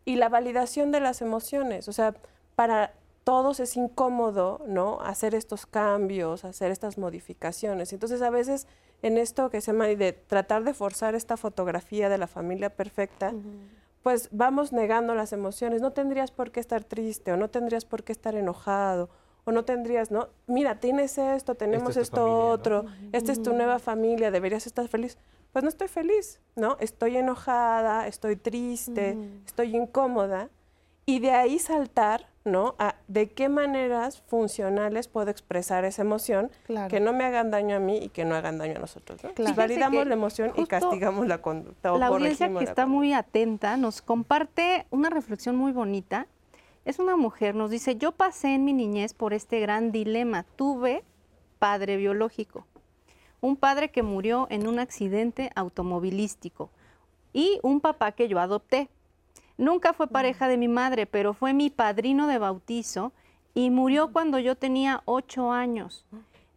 y 0.06 0.16
la 0.16 0.30
validación 0.30 0.92
de 0.92 1.02
las 1.02 1.22
emociones. 1.22 1.88
O 1.88 1.94
sea, 1.94 2.14
para 2.56 2.94
todos 3.26 3.60
es 3.60 3.76
incómodo, 3.76 4.62
¿no? 4.68 5.02
Hacer 5.02 5.34
estos 5.34 5.66
cambios, 5.66 6.46
hacer 6.46 6.72
estas 6.72 7.00
modificaciones. 7.00 7.92
Entonces, 7.92 8.22
a 8.22 8.30
veces 8.30 8.68
en 9.02 9.18
esto 9.18 9.50
que 9.50 9.62
se 9.62 9.72
llama 9.72 9.88
de 9.88 10.14
tratar 10.14 10.64
de 10.64 10.76
forzar 10.76 11.16
esta 11.16 11.36
fotografía 11.36 12.08
de 12.08 12.20
la 12.20 12.28
familia 12.28 12.70
perfecta, 12.70 13.34
pues 14.04 14.30
vamos 14.32 14.74
negando 14.74 15.16
las 15.16 15.34
emociones. 15.34 15.82
No 15.82 15.92
tendrías 15.92 16.30
por 16.30 16.52
qué 16.52 16.60
estar 16.60 16.84
triste 16.84 17.34
o 17.34 17.38
no 17.38 17.50
tendrías 17.50 17.84
por 17.84 18.04
qué 18.04 18.12
estar 18.12 18.36
enojado 18.36 19.10
o 19.44 19.52
no 19.52 19.66
tendrías, 19.66 20.12
¿no? 20.12 20.30
Mira, 20.46 20.80
tienes 20.80 21.18
esto, 21.18 21.56
tenemos 21.56 21.98
esto 21.98 22.50
otro, 22.50 22.86
esta 23.12 23.32
es 23.32 23.42
tu 23.42 23.54
nueva 23.54 23.80
familia, 23.80 24.30
deberías 24.30 24.68
estar 24.68 24.88
feliz. 24.88 25.18
Pues 25.52 25.64
no 25.64 25.70
estoy 25.70 25.88
feliz, 25.88 26.42
¿no? 26.56 26.78
Estoy 26.80 27.18
enojada, 27.18 28.06
estoy 28.06 28.36
triste, 28.36 29.18
estoy 29.48 29.76
incómoda 29.76 30.50
y 31.06 31.20
de 31.20 31.32
ahí 31.32 31.60
saltar, 31.60 32.28
¿no? 32.44 32.76
A 32.80 32.96
de 33.08 33.30
qué 33.30 33.48
maneras 33.50 34.22
funcionales 34.28 35.08
puedo 35.08 35.30
expresar 35.30 35.86
esa 35.86 36.02
emoción 36.02 36.52
que 36.90 37.00
no 37.00 37.14
me 37.14 37.26
hagan 37.26 37.52
daño 37.52 37.76
a 37.76 37.80
mí 37.80 37.98
y 37.98 38.10
que 38.10 38.26
no 38.26 38.36
hagan 38.36 38.58
daño 38.58 38.78
a 38.78 38.80
nosotros. 38.80 39.22
¿no? 39.24 39.54
Validamos 39.56 40.08
la 40.08 40.14
emoción 40.14 40.54
y 40.56 40.66
castigamos 40.66 41.28
la 41.28 41.42
conducta. 41.42 41.96
la 41.98 42.08
audiencia 42.08 42.52
que 42.54 42.64
está 42.64 42.86
muy 42.86 43.14
atenta 43.14 43.78
nos 43.78 44.02
comparte 44.02 44.86
una 44.90 45.10
reflexión 45.10 45.56
muy 45.56 45.72
bonita. 45.72 46.28
Es 46.86 47.00
una 47.00 47.16
mujer, 47.16 47.56
nos 47.56 47.72
dice, 47.72 47.96
yo 47.96 48.12
pasé 48.12 48.54
en 48.54 48.64
mi 48.64 48.72
niñez 48.72 49.16
por 49.16 49.34
este 49.34 49.60
gran 49.60 49.92
dilema. 49.92 50.46
Tuve 50.56 51.04
padre 51.58 51.98
biológico, 51.98 52.68
un 53.42 53.56
padre 53.56 53.90
que 53.90 54.04
murió 54.04 54.46
en 54.52 54.68
un 54.68 54.78
accidente 54.78 55.50
automovilístico 55.56 56.70
y 57.34 57.60
un 57.64 57.82
papá 57.82 58.12
que 58.12 58.28
yo 58.28 58.40
adopté. 58.40 58.88
Nunca 59.58 59.94
fue 59.94 60.08
pareja 60.08 60.48
de 60.48 60.58
mi 60.58 60.68
madre, 60.68 61.06
pero 61.06 61.34
fue 61.34 61.54
mi 61.54 61.70
padrino 61.70 62.28
de 62.28 62.38
bautizo 62.38 63.14
y 63.54 63.70
murió 63.70 64.12
cuando 64.12 64.38
yo 64.38 64.56
tenía 64.56 65.02
ocho 65.06 65.52
años. 65.52 66.06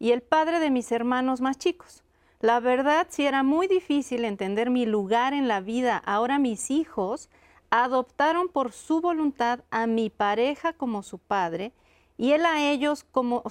Y 0.00 0.10
el 0.10 0.20
padre 0.20 0.58
de 0.58 0.70
mis 0.70 0.90
hermanos 0.90 1.40
más 1.40 1.58
chicos. 1.58 2.02
La 2.40 2.60
verdad, 2.60 3.06
sí 3.10 3.24
era 3.24 3.42
muy 3.42 3.66
difícil 3.68 4.24
entender 4.24 4.70
mi 4.70 4.84
lugar 4.84 5.32
en 5.32 5.48
la 5.48 5.60
vida. 5.60 5.96
Ahora 6.04 6.38
mis 6.38 6.70
hijos 6.70 7.30
adoptaron 7.70 8.48
por 8.48 8.72
su 8.72 9.00
voluntad 9.00 9.60
a 9.70 9.86
mi 9.86 10.10
pareja 10.10 10.72
como 10.72 11.02
su 11.02 11.18
padre 11.18 11.72
y 12.16 12.32
él 12.32 12.46
a 12.46 12.62
ellos 12.68 13.04
como, 13.10 13.42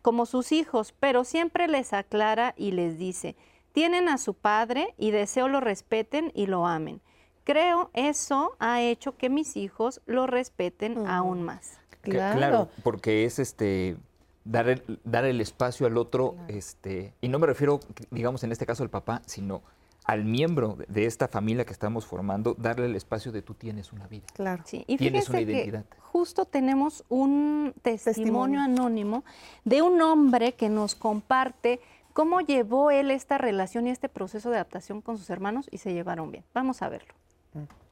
como 0.00 0.26
sus 0.26 0.52
hijos, 0.52 0.94
pero 0.98 1.24
siempre 1.24 1.68
les 1.68 1.92
aclara 1.92 2.54
y 2.56 2.72
les 2.72 2.98
dice, 2.98 3.34
tienen 3.72 4.08
a 4.08 4.16
su 4.16 4.34
padre 4.34 4.94
y 4.96 5.10
deseo 5.10 5.48
lo 5.48 5.60
respeten 5.60 6.30
y 6.34 6.46
lo 6.46 6.66
amen 6.66 7.00
creo 7.44 7.90
eso 7.94 8.56
ha 8.58 8.82
hecho 8.82 9.16
que 9.16 9.30
mis 9.30 9.56
hijos 9.56 10.00
lo 10.06 10.26
respeten 10.26 11.06
aún 11.06 11.42
más. 11.42 11.78
Claro. 12.02 12.68
porque 12.82 13.24
es 13.24 13.38
este 13.38 13.96
dar 14.44 14.68
el, 14.68 15.00
dar 15.04 15.24
el 15.24 15.40
espacio 15.40 15.86
al 15.86 15.96
otro, 15.96 16.36
este, 16.48 17.14
y 17.20 17.28
no 17.28 17.38
me 17.38 17.46
refiero, 17.46 17.80
digamos, 18.10 18.44
en 18.44 18.52
este 18.52 18.66
caso 18.66 18.82
al 18.82 18.90
papá, 18.90 19.22
sino 19.26 19.62
al 20.04 20.24
miembro 20.24 20.76
de 20.86 21.06
esta 21.06 21.28
familia 21.28 21.64
que 21.64 21.72
estamos 21.72 22.04
formando, 22.04 22.54
darle 22.58 22.86
el 22.86 22.94
espacio 22.94 23.32
de 23.32 23.40
tú 23.40 23.54
tienes 23.54 23.92
una 23.92 24.06
vida. 24.06 24.26
Claro. 24.34 24.62
Sí. 24.66 24.84
Y 24.86 24.98
tienes 24.98 25.30
una 25.30 25.40
identidad. 25.40 25.84
justo 25.98 26.44
tenemos 26.44 27.04
un 27.08 27.74
testimonio, 27.80 28.60
anónimo 28.60 29.24
de 29.64 29.80
un 29.80 30.00
hombre 30.02 30.52
que 30.52 30.68
nos 30.68 30.94
comparte 30.94 31.80
cómo 32.12 32.40
llevó 32.40 32.90
él 32.90 33.10
esta 33.10 33.38
relación 33.38 33.86
y 33.86 33.90
este 33.90 34.10
proceso 34.10 34.50
de 34.50 34.56
adaptación 34.56 35.00
con 35.00 35.16
sus 35.16 35.30
hermanos 35.30 35.68
y 35.70 35.78
se 35.78 35.94
llevaron 35.94 36.30
bien. 36.30 36.44
Vamos 36.52 36.82
a 36.82 36.90
verlo. 36.90 37.14
Mm. 37.56 37.83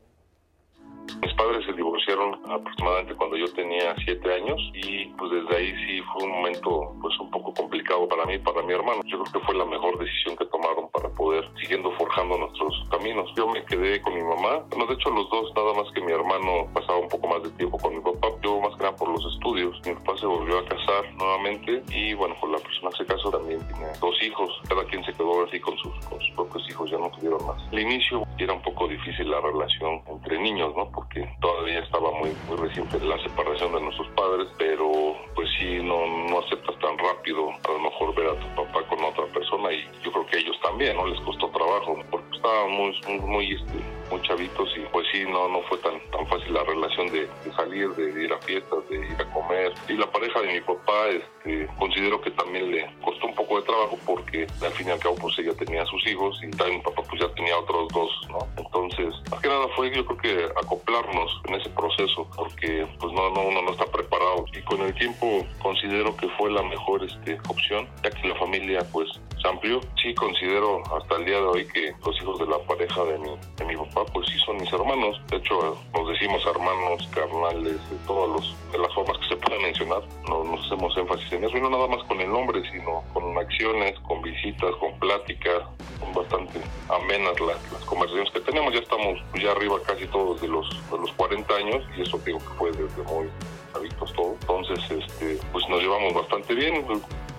Mis 1.22 1.34
padres 1.34 1.64
se 1.66 1.72
divorciaron 1.72 2.38
aproximadamente 2.50 3.14
cuando 3.14 3.36
yo 3.36 3.46
tenía 3.52 3.94
siete 4.04 4.34
años 4.34 4.60
y 4.74 5.06
pues 5.18 5.30
desde 5.30 5.56
ahí 5.56 5.74
sí 5.86 6.02
fue 6.12 6.24
un 6.24 6.30
momento 6.30 6.94
pues 7.00 7.18
un 7.20 7.30
poco 7.30 7.52
complicado 7.54 8.08
para 8.08 8.24
mí 8.26 8.38
para 8.38 8.62
mi 8.62 8.72
hermano. 8.72 9.02
Yo 9.04 9.22
creo 9.22 9.32
que 9.32 9.46
fue 9.46 9.54
la 9.54 9.64
mejor 9.64 9.98
decisión 9.98 10.36
que 10.36 10.46
tomaron 10.46 10.88
para 10.90 11.08
poder 11.10 11.48
siguiendo 11.60 11.90
forjando 11.92 12.38
nuestros 12.38 12.74
caminos. 12.90 13.30
Yo 13.36 13.46
me 13.48 13.64
quedé 13.64 14.00
con 14.02 14.14
mi 14.14 14.22
mamá, 14.22 14.64
no 14.76 14.86
de 14.86 14.94
hecho 14.94 15.10
los 15.10 15.28
dos, 15.30 15.52
nada 15.54 15.74
más 15.74 15.92
que 15.92 16.00
mi 16.00 16.12
hermano 16.12 16.68
pasaba 16.74 16.98
un 16.98 17.08
poco 17.08 17.28
más 17.28 17.42
de 17.42 17.50
tiempo 17.50 17.78
con 17.78 17.94
mi 17.94 18.00
papá, 18.00 18.28
yo 18.42 18.60
más 18.60 18.74
que 18.76 18.84
nada 18.84 18.96
por 18.96 19.08
los 19.08 19.34
estudios. 19.34 19.80
Mi 19.86 19.94
papá 19.94 20.18
se 20.18 20.26
volvió 20.26 20.58
a 20.58 20.64
casar 20.64 21.14
nuevamente 21.16 21.82
y 21.90 22.14
bueno, 22.14 22.34
pues 22.40 22.52
la 22.52 22.58
persona 22.58 22.90
se 22.96 23.06
casó 23.06 23.30
también 23.30 23.60
tiene 23.66 23.86
dos 24.00 24.22
hijos, 24.22 24.50
cada 24.68 24.84
quien 24.84 25.04
se 25.04 25.12
quedó 25.12 25.44
así 25.44 25.60
con 25.60 25.76
sus, 25.78 25.92
con 26.06 26.20
sus 26.20 26.30
propios 26.34 26.68
hijos, 26.70 26.90
ya 26.90 26.98
no 26.98 27.10
tuvieron 27.10 27.46
más. 27.46 27.62
Al 27.70 27.78
inicio 27.78 28.26
era 28.38 28.52
un 28.52 28.62
poco 28.62 28.88
difícil 28.88 29.30
la 29.30 29.40
relación 29.40 30.02
entre 30.08 30.38
niños, 30.38 30.74
¿no? 30.76 30.90
Porque 31.02 31.28
todavía 31.40 31.80
estaba 31.80 32.12
muy, 32.12 32.30
muy 32.46 32.56
reciente 32.56 32.98
la 33.00 33.20
separación 33.22 33.72
de 33.72 33.80
nuestros 33.80 34.08
padres, 34.10 34.46
pero 34.56 35.16
pues 35.34 35.48
sí, 35.58 35.82
no, 35.82 36.06
no 36.28 36.38
aceptas 36.38 36.78
tan 36.78 36.96
rápido 36.96 37.50
a 37.50 37.72
lo 37.72 37.78
mejor 37.80 38.14
ver 38.14 38.28
a 38.28 38.38
tu 38.38 38.46
papá 38.62 38.86
con 38.88 39.02
otra 39.02 39.26
persona 39.26 39.72
y 39.72 39.82
yo 40.04 40.12
creo 40.12 40.26
que 40.26 40.38
ellos 40.38 40.56
también, 40.62 40.96
¿no? 40.96 41.06
Les 41.06 41.20
costó 41.20 41.48
trabajo 41.50 41.98
porque 42.08 42.36
estaban 42.36 42.70
muy, 42.70 43.00
muy, 43.20 43.52
este, 43.52 43.78
muy 44.10 44.22
chavitos 44.22 44.68
y 44.76 44.80
pues 44.92 45.06
sí, 45.12 45.24
no, 45.24 45.48
no 45.48 45.60
fue 45.62 45.78
tan, 45.78 45.98
tan 46.12 46.24
fácil 46.28 46.54
la 46.54 46.62
relación 46.62 47.10
de, 47.10 47.28
salir, 47.56 47.88
de 47.90 48.24
ir 48.24 48.32
a 48.32 48.38
fiestas, 48.38 48.88
de 48.88 48.96
ir 48.96 49.20
a 49.20 49.32
comer. 49.32 49.72
Y 49.88 49.94
la 49.94 50.06
pareja 50.06 50.40
de 50.40 50.52
mi 50.52 50.60
papá, 50.60 51.08
este, 51.08 51.66
considero 51.78 52.20
que 52.20 52.30
también 52.30 52.70
le 52.70 52.88
un 53.24 53.34
poco 53.34 53.56
de 53.56 53.62
trabajo 53.62 53.98
porque 54.06 54.46
al 54.62 54.72
fin 54.72 54.88
y 54.88 54.90
al 54.90 54.98
cabo 54.98 55.14
pues 55.16 55.38
ella 55.38 55.54
tenía 55.54 55.84
sus 55.86 56.06
hijos 56.06 56.38
y 56.42 56.50
también 56.50 56.78
mi 56.78 56.84
papá 56.84 57.02
pues 57.08 57.20
ya 57.20 57.28
tenía 57.34 57.58
otros 57.58 57.88
dos, 57.92 58.10
¿no? 58.28 58.38
Entonces, 58.56 59.14
más 59.30 59.40
que 59.40 59.48
nada 59.48 59.66
fue 59.76 59.94
yo 59.94 60.04
creo 60.06 60.18
que 60.18 60.44
acoplarnos 60.60 61.40
en 61.48 61.54
ese 61.54 61.70
proceso 61.70 62.28
porque 62.36 62.86
pues 62.98 63.12
no, 63.12 63.30
no 63.30 63.42
uno 63.42 63.62
no 63.62 63.72
está 63.72 63.86
preparado 63.86 64.44
y 64.52 64.62
con 64.62 64.80
el 64.80 64.94
tiempo 64.94 65.44
considero 65.60 66.16
que 66.16 66.28
fue 66.30 66.50
la 66.50 66.62
mejor 66.62 67.04
este, 67.04 67.38
opción 67.48 67.88
ya 68.02 68.10
que 68.10 68.28
la 68.28 68.34
familia 68.36 68.80
pues 68.92 69.08
se 69.40 69.48
amplió. 69.48 69.80
Sí 70.00 70.14
considero 70.14 70.82
hasta 70.96 71.16
el 71.16 71.24
día 71.24 71.36
de 71.36 71.46
hoy 71.46 71.66
que 71.66 71.92
los 72.04 72.16
hijos 72.20 72.38
de 72.38 72.46
la 72.46 72.58
pareja 72.60 73.04
de 73.04 73.18
mi, 73.18 73.30
de 73.56 73.64
mi 73.64 73.76
papá 73.76 74.04
pues 74.12 74.26
sí 74.28 74.38
son 74.44 74.56
mis 74.56 74.72
hermanos. 74.72 75.20
De 75.28 75.36
hecho 75.36 75.76
nos 75.94 76.08
decimos 76.08 76.44
hermanos, 76.46 77.08
carnales, 77.14 77.90
de 77.90 77.96
todas 78.06 78.56
las 78.78 78.94
formas 78.94 79.18
que 79.18 79.28
se 79.28 79.36
pueden 79.36 79.62
mencionar. 79.62 80.02
No 80.28 80.44
nos 80.44 80.64
hacemos 80.66 80.96
énfasis 80.96 81.32
en 81.32 81.44
eso 81.44 81.56
y 81.56 81.60
no 81.60 81.70
nada 81.70 81.86
más 81.88 82.02
con 82.04 82.20
el 82.20 82.30
nombre 82.30 82.62
sino 82.70 83.02
con 83.12 83.36
acciones, 83.38 83.98
con 84.00 84.22
visitas, 84.22 84.74
con 84.76 84.98
pláticas, 84.98 85.62
son 86.00 86.12
bastante 86.14 86.60
amenas 86.88 87.38
las, 87.40 87.84
conversaciones 87.84 88.32
que 88.32 88.40
tenemos. 88.40 88.72
Ya 88.72 88.80
estamos 88.80 89.18
ya 89.40 89.52
arriba 89.52 89.76
casi 89.86 90.06
todos 90.06 90.40
de 90.40 90.48
los, 90.48 90.68
de 90.90 90.98
los 90.98 91.12
40 91.12 91.54
años 91.54 91.84
y 91.96 92.02
eso 92.02 92.18
digo 92.24 92.38
que 92.38 92.54
fue 92.58 92.72
desde 92.72 93.02
muy 93.04 93.28
hábitos 93.74 94.12
todo. 94.14 94.36
Entonces, 94.40 94.78
este, 94.90 95.38
pues 95.52 95.68
nos 95.68 95.80
llevamos 95.80 96.14
bastante 96.14 96.54
bien. 96.54 96.84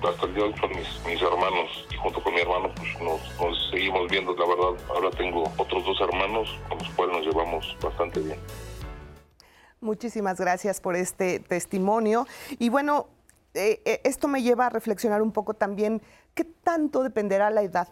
Hasta 0.04 0.26
el 0.26 0.34
día 0.34 0.44
de 0.44 0.50
hoy 0.50 0.60
son 0.60 0.70
mis, 0.72 1.22
hermanos 1.22 1.88
y 1.90 1.96
junto 1.96 2.22
con 2.22 2.34
mi 2.34 2.42
hermano 2.42 2.70
pues 2.76 3.02
nos, 3.02 3.70
seguimos 3.72 4.10
viendo, 4.10 4.36
la 4.36 4.46
verdad. 4.46 4.86
Ahora 4.90 5.10
tengo 5.12 5.44
otros 5.58 5.86
dos 5.86 6.02
hermanos 6.02 6.50
con 6.68 6.78
los 6.78 6.90
cuales 6.90 7.18
nos 7.18 7.26
llevamos 7.28 7.78
bastante 7.82 8.20
bien. 8.20 8.40
Muchísimas 9.80 10.40
gracias 10.40 10.82
por 10.82 10.96
este 10.96 11.40
testimonio. 11.40 12.26
Y 12.60 12.70
bueno, 12.70 13.08
eh, 13.54 13.82
eh, 13.86 14.02
esto 14.04 14.28
me 14.28 14.42
lleva 14.42 14.68
a 14.68 14.70
reflexionar 14.70 15.22
un 15.22 15.32
poco 15.32 15.54
también 15.54 16.02
qué 16.34 16.44
tanto 16.44 17.04
dependerá 17.04 17.50
la 17.50 17.62
edad 17.62 17.88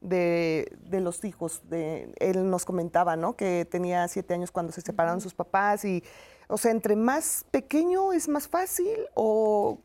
de, 0.00 0.72
de 0.80 1.00
los 1.00 1.24
hijos. 1.24 1.62
De, 1.68 2.12
él 2.18 2.50
nos 2.50 2.64
comentaba, 2.64 3.16
¿no? 3.16 3.36
Que 3.36 3.66
tenía 3.70 4.06
siete 4.08 4.34
años 4.34 4.50
cuando 4.50 4.72
se 4.72 4.80
separaron 4.80 5.20
sus 5.20 5.34
papás 5.34 5.84
y, 5.84 6.02
o 6.48 6.58
sea, 6.58 6.70
entre 6.70 6.96
más 6.96 7.44
pequeño 7.50 8.12
es 8.12 8.28
más 8.28 8.48
fácil 8.48 8.96
o... 9.14 9.80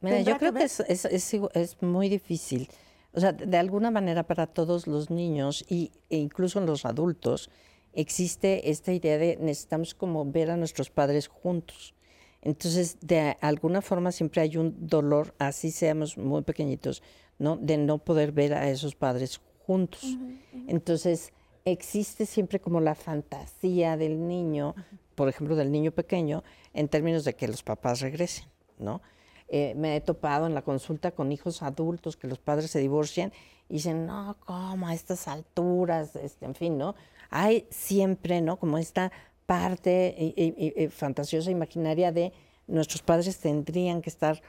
Mira, 0.00 0.18
yo 0.18 0.24
¿tendrá 0.24 0.38
creo 0.38 0.52
que 0.52 0.58
ver? 0.58 0.64
es, 0.66 0.80
es, 0.80 1.04
es 1.04 1.34
igu- 1.34 1.50
es 1.54 1.80
muy 1.80 2.08
difícil. 2.08 2.68
O 3.14 3.20
sea, 3.20 3.32
de 3.32 3.56
alguna 3.58 3.90
manera 3.90 4.22
para 4.22 4.46
todos 4.46 4.86
los 4.86 5.10
niños 5.10 5.64
y, 5.68 5.92
e 6.08 6.16
incluso 6.16 6.58
en 6.58 6.66
los 6.66 6.84
adultos 6.84 7.50
existe 7.92 8.70
esta 8.70 8.92
idea 8.92 9.18
de 9.18 9.36
necesitamos 9.38 9.94
como 9.94 10.24
ver 10.24 10.50
a 10.50 10.56
nuestros 10.56 10.90
padres 10.90 11.28
juntos. 11.28 11.94
Entonces, 12.42 12.98
de 13.00 13.36
alguna 13.40 13.82
forma 13.82 14.10
siempre 14.12 14.42
hay 14.42 14.56
un 14.56 14.74
dolor, 14.86 15.34
así 15.38 15.70
seamos 15.70 16.18
muy 16.18 16.42
pequeñitos, 16.42 17.02
¿no? 17.38 17.56
De 17.56 17.76
no 17.76 17.98
poder 17.98 18.32
ver 18.32 18.52
a 18.54 18.68
esos 18.68 18.96
padres 18.96 19.40
juntos. 19.64 20.18
Entonces, 20.66 21.32
existe 21.64 22.26
siempre 22.26 22.60
como 22.60 22.80
la 22.80 22.96
fantasía 22.96 23.96
del 23.96 24.26
niño, 24.26 24.74
por 25.14 25.28
ejemplo, 25.28 25.54
del 25.54 25.70
niño 25.70 25.92
pequeño, 25.92 26.42
en 26.74 26.88
términos 26.88 27.24
de 27.24 27.34
que 27.34 27.46
los 27.46 27.62
papás 27.62 28.00
regresen, 28.00 28.46
¿no? 28.78 29.02
Eh, 29.48 29.74
me 29.76 29.96
he 29.96 30.00
topado 30.00 30.46
en 30.46 30.54
la 30.54 30.62
consulta 30.62 31.10
con 31.10 31.30
hijos 31.30 31.62
adultos 31.62 32.16
que 32.16 32.26
los 32.26 32.38
padres 32.38 32.70
se 32.70 32.80
divorcian 32.80 33.32
y 33.68 33.74
dicen, 33.74 34.06
no, 34.06 34.36
¿cómo 34.40 34.88
a 34.88 34.94
estas 34.94 35.28
alturas? 35.28 36.16
Este, 36.16 36.46
en 36.46 36.54
fin, 36.54 36.78
¿no? 36.78 36.94
Hay 37.30 37.66
siempre, 37.70 38.40
¿no? 38.40 38.58
Como 38.58 38.78
esta 38.78 39.12
parte 39.46 40.08
eh, 40.22 40.34
eh, 40.36 40.72
eh, 40.76 40.88
fantasiosa, 40.88 41.50
imaginaria 41.50 42.12
de 42.12 42.32
nuestros 42.66 43.02
padres 43.02 43.38
tendrían 43.38 44.00
que 44.02 44.10
estar 44.10 44.40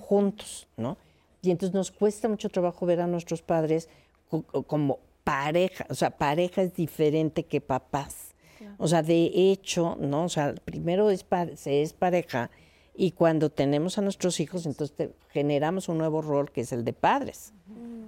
juntos, 0.00 0.68
¿no? 0.76 0.96
Y 1.42 1.50
entonces 1.50 1.74
nos 1.74 1.90
cuesta 1.90 2.28
mucho 2.28 2.48
trabajo 2.48 2.86
ver 2.86 3.00
a 3.00 3.06
nuestros 3.06 3.42
padres 3.42 3.88
co- 4.28 4.42
co- 4.42 4.62
como 4.62 4.98
pareja, 5.24 5.86
o 5.88 5.94
sea, 5.94 6.10
pareja 6.10 6.62
es 6.62 6.74
diferente 6.74 7.44
que 7.44 7.60
papás. 7.60 8.34
O 8.78 8.86
sea, 8.86 9.02
de 9.02 9.24
hecho, 9.34 9.96
¿no? 9.98 10.24
O 10.24 10.28
sea, 10.28 10.54
primero 10.64 11.10
es 11.10 11.24
se 11.56 11.82
es 11.82 11.92
pareja 11.92 12.50
y 12.94 13.10
cuando 13.12 13.50
tenemos 13.50 13.98
a 13.98 14.02
nuestros 14.02 14.38
hijos, 14.38 14.66
entonces 14.66 14.96
te- 14.96 15.12
generamos 15.30 15.88
un 15.88 15.98
nuevo 15.98 16.22
rol 16.22 16.50
que 16.52 16.60
es 16.60 16.72
el 16.72 16.84
de 16.84 16.92
padres. 16.92 17.52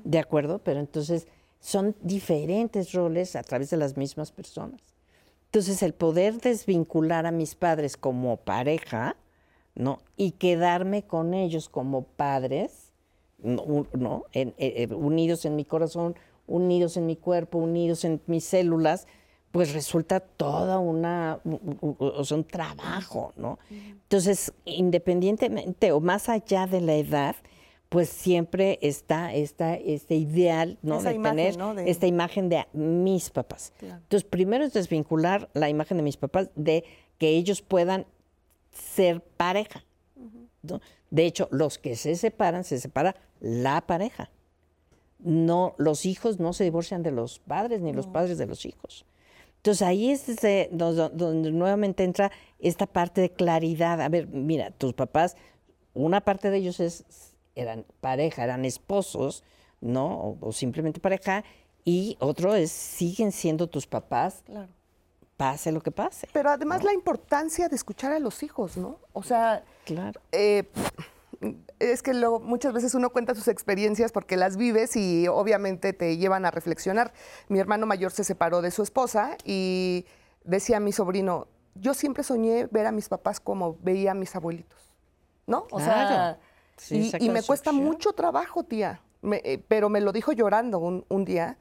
¿De 0.04 0.18
acuerdo? 0.20 0.61
Pero 0.61 0.78
entonces 0.80 1.26
son 1.61 1.96
diferentes 2.02 2.92
roles 2.92 3.35
a 3.37 3.42
través 3.42 3.70
de 3.70 3.78
las 3.78 3.96
mismas 3.96 4.30
personas. 4.30 4.80
Entonces, 5.54 5.84
el 5.84 5.94
poder 5.94 6.40
desvincular 6.40 7.26
a 7.26 7.30
mis 7.30 7.54
padres 7.54 7.96
como 7.96 8.38
pareja, 8.38 9.16
¿no? 9.76 10.00
Y 10.16 10.32
quedarme 10.32 11.04
con 11.04 11.32
ellos 11.32 11.68
como 11.68 12.02
padres, 12.02 12.90
¿no? 13.38 13.86
¿no? 13.92 14.24
En- 14.32 14.48
eh, 14.58 14.88
eh, 14.90 14.92
unidos 14.92 15.44
en 15.44 15.54
mi 15.54 15.64
corazón, 15.64 16.16
unidos 16.48 16.96
en 16.96 17.06
mi 17.06 17.14
cuerpo, 17.14 17.58
unidos 17.58 18.04
en 18.04 18.20
mis 18.26 18.42
células, 18.42 19.06
pues 19.52 19.72
resulta 19.74 20.18
toda 20.18 20.80
una, 20.80 21.38
o 21.44 22.24
sea, 22.24 22.36
un 22.36 22.44
trabajo, 22.44 23.32
¿no? 23.36 23.60
Entonces, 23.70 24.52
independientemente 24.64 25.92
o 25.92 26.00
más 26.00 26.28
allá 26.28 26.66
de 26.66 26.80
la 26.80 26.96
edad, 26.96 27.36
pues 27.94 28.09
siempre 28.11 28.78
está 28.83 29.33
esta, 29.33 29.76
este 29.76 30.14
ideal, 30.16 30.78
¿no? 30.83 30.98
Esa 30.98 31.09
de 31.11 31.14
imagen, 31.14 31.37
tener 31.37 31.57
¿no? 31.57 31.74
De- 31.74 31.90
esta 31.90 32.07
imagen 32.07 32.48
de 32.50 32.66
mis 32.74 33.30
papás. 33.30 33.72
Entonces, 33.80 34.24
primero 34.28 34.64
es 34.64 34.72
desvincular 34.74 35.48
la 35.54 35.70
imagen 35.70 35.96
de 35.96 36.02
mis 36.02 36.16
papás 36.18 36.50
de 36.57 36.85
que 37.18 37.28
ellos 37.30 37.62
puedan 37.62 38.07
ser 38.70 39.20
pareja. 39.22 39.85
¿no? 40.62 40.80
De 41.11 41.24
hecho, 41.26 41.48
los 41.50 41.78
que 41.78 41.94
se 41.96 42.16
separan, 42.16 42.64
se 42.64 42.78
separa 42.80 43.14
la 43.40 43.80
pareja. 43.87 44.30
No, 45.18 45.74
los 45.78 46.04
hijos 46.07 46.38
no 46.40 46.52
se 46.52 46.64
divorcian 46.64 47.02
de 47.02 47.11
los 47.12 47.38
padres 47.38 47.80
ni 47.80 47.92
los 47.92 48.07
padres 48.07 48.37
de 48.38 48.46
los 48.46 48.66
hijos. 48.66 49.07
Entonces 49.57 49.83
ahí 49.83 50.11
es 50.11 50.28
ese- 50.28 50.68
donde, 50.72 51.09
donde 51.11 51.50
nuevamente 51.52 52.04
entra 52.04 52.30
esta 52.59 52.87
parte 52.87 53.20
de 53.22 53.30
claridad. 53.30 54.00
A 54.02 54.09
ver, 54.09 54.26
mira, 54.26 54.70
tus 54.72 54.92
papás, 54.92 55.37
una 55.94 56.20
parte 56.22 56.50
de 56.50 56.59
ellos 56.59 56.80
es, 56.80 57.04
eran 57.54 57.84
pareja, 58.00 58.44
eran 58.44 58.64
esposos, 58.64 59.44
¿no? 59.80 60.06
O, 60.20 60.38
o 60.40 60.52
simplemente 60.52 61.00
pareja, 61.00 61.44
y 61.84 62.16
otro 62.20 62.54
es, 62.54 62.70
siguen 62.70 63.32
siendo 63.32 63.66
tus 63.68 63.86
papás, 63.86 64.42
Claro. 64.46 64.68
pase 65.36 65.72
lo 65.72 65.80
que 65.82 65.90
pase. 65.90 66.28
Pero 66.32 66.50
además 66.50 66.82
la 66.84 66.92
importancia 66.94 67.68
de 67.68 67.76
escuchar 67.76 68.12
a 68.12 68.18
los 68.18 68.42
hijos, 68.42 68.76
¿no? 68.76 68.98
O 69.12 69.22
sea, 69.22 69.64
Claro. 69.84 70.20
eh, 70.32 70.70
es 71.78 72.02
que 72.02 72.14
luego 72.14 72.40
muchas 72.40 72.72
veces 72.72 72.94
uno 72.94 73.10
cuenta 73.10 73.34
sus 73.34 73.48
experiencias 73.48 74.12
porque 74.12 74.36
las 74.36 74.56
vives 74.56 74.96
y 74.96 75.28
obviamente 75.28 75.92
te 75.92 76.16
llevan 76.16 76.46
a 76.46 76.50
reflexionar. 76.50 77.12
Mi 77.48 77.58
hermano 77.58 77.84
mayor 77.86 78.12
se 78.12 78.24
separó 78.24 78.62
de 78.62 78.70
su 78.70 78.82
esposa 78.82 79.36
y 79.44 80.06
decía 80.44 80.80
mi 80.80 80.92
sobrino, 80.92 81.48
yo 81.74 81.92
siempre 81.92 82.22
soñé 82.22 82.66
ver 82.70 82.86
a 82.86 82.92
mis 82.92 83.08
papás 83.08 83.40
como 83.40 83.76
veía 83.82 84.12
a 84.12 84.14
mis 84.14 84.34
abuelitos, 84.36 84.90
¿no? 85.46 85.66
O 85.70 85.80
sea. 85.80 86.38
Sí, 86.76 87.10
y- 87.20 87.28
me 87.30 87.42
cuesta 87.42 87.72
mucho 87.72 88.12
trabajo, 88.12 88.64
tía, 88.64 89.00
Me- 89.22 89.40
eh, 89.44 89.62
pero 89.68 89.88
me 89.88 90.00
lo 90.00 90.12
dijo 90.12 90.32
llorando 90.32 90.78
un, 90.78 91.04
un 91.08 91.24
día. 91.24 91.56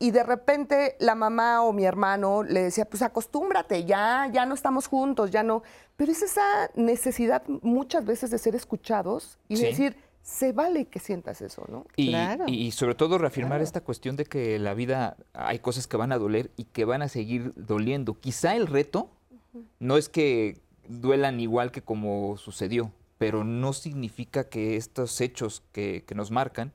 Y 0.00 0.10
de 0.10 0.24
repente 0.24 0.96
la 0.98 1.14
mamá 1.14 1.62
o 1.62 1.72
mi 1.72 1.84
hermano 1.84 2.42
le 2.42 2.64
decía, 2.64 2.84
pues 2.84 3.00
acostúmbrate, 3.02 3.84
ya, 3.84 4.28
ya 4.32 4.44
no 4.44 4.54
estamos 4.54 4.88
juntos, 4.88 5.30
ya 5.30 5.42
no. 5.44 5.62
Pero 5.96 6.10
es 6.10 6.20
esa 6.22 6.42
necesidad 6.74 7.44
muchas 7.62 8.04
veces 8.04 8.30
de 8.30 8.38
ser 8.38 8.56
escuchados 8.56 9.38
y 9.48 9.56
Sí. 9.56 9.62
decir, 9.66 9.96
se 10.20 10.52
vale 10.52 10.86
que 10.86 10.98
sientas 10.98 11.40
eso, 11.42 11.64
¿no? 11.68 11.86
Y, 11.96 12.08
Claro. 12.08 12.44
y 12.48 12.72
sobre 12.72 12.94
todo 12.96 13.18
reafirmar 13.18 13.60
esta 13.62 13.82
cuestión 13.82 14.16
de 14.16 14.24
que 14.24 14.58
la 14.58 14.74
vida 14.74 15.16
hay 15.32 15.60
cosas 15.60 15.86
que 15.86 15.96
van 15.96 16.10
a 16.12 16.18
doler 16.18 16.50
y 16.56 16.64
que 16.64 16.84
van 16.84 17.02
a 17.02 17.08
seguir 17.08 17.52
doliendo. 17.54 18.18
Quizá 18.18 18.56
el 18.56 18.66
reto 18.66 19.10
no 19.78 19.96
es 19.96 20.08
que 20.08 20.60
duelan 20.88 21.38
igual 21.40 21.70
que 21.70 21.82
como 21.82 22.36
sucedió, 22.36 22.90
pero 23.18 23.44
no 23.44 23.72
significa 23.72 24.48
que 24.48 24.76
estos 24.76 25.20
hechos 25.20 25.62
que, 25.72 26.04
que 26.06 26.14
nos 26.14 26.30
marcan, 26.30 26.72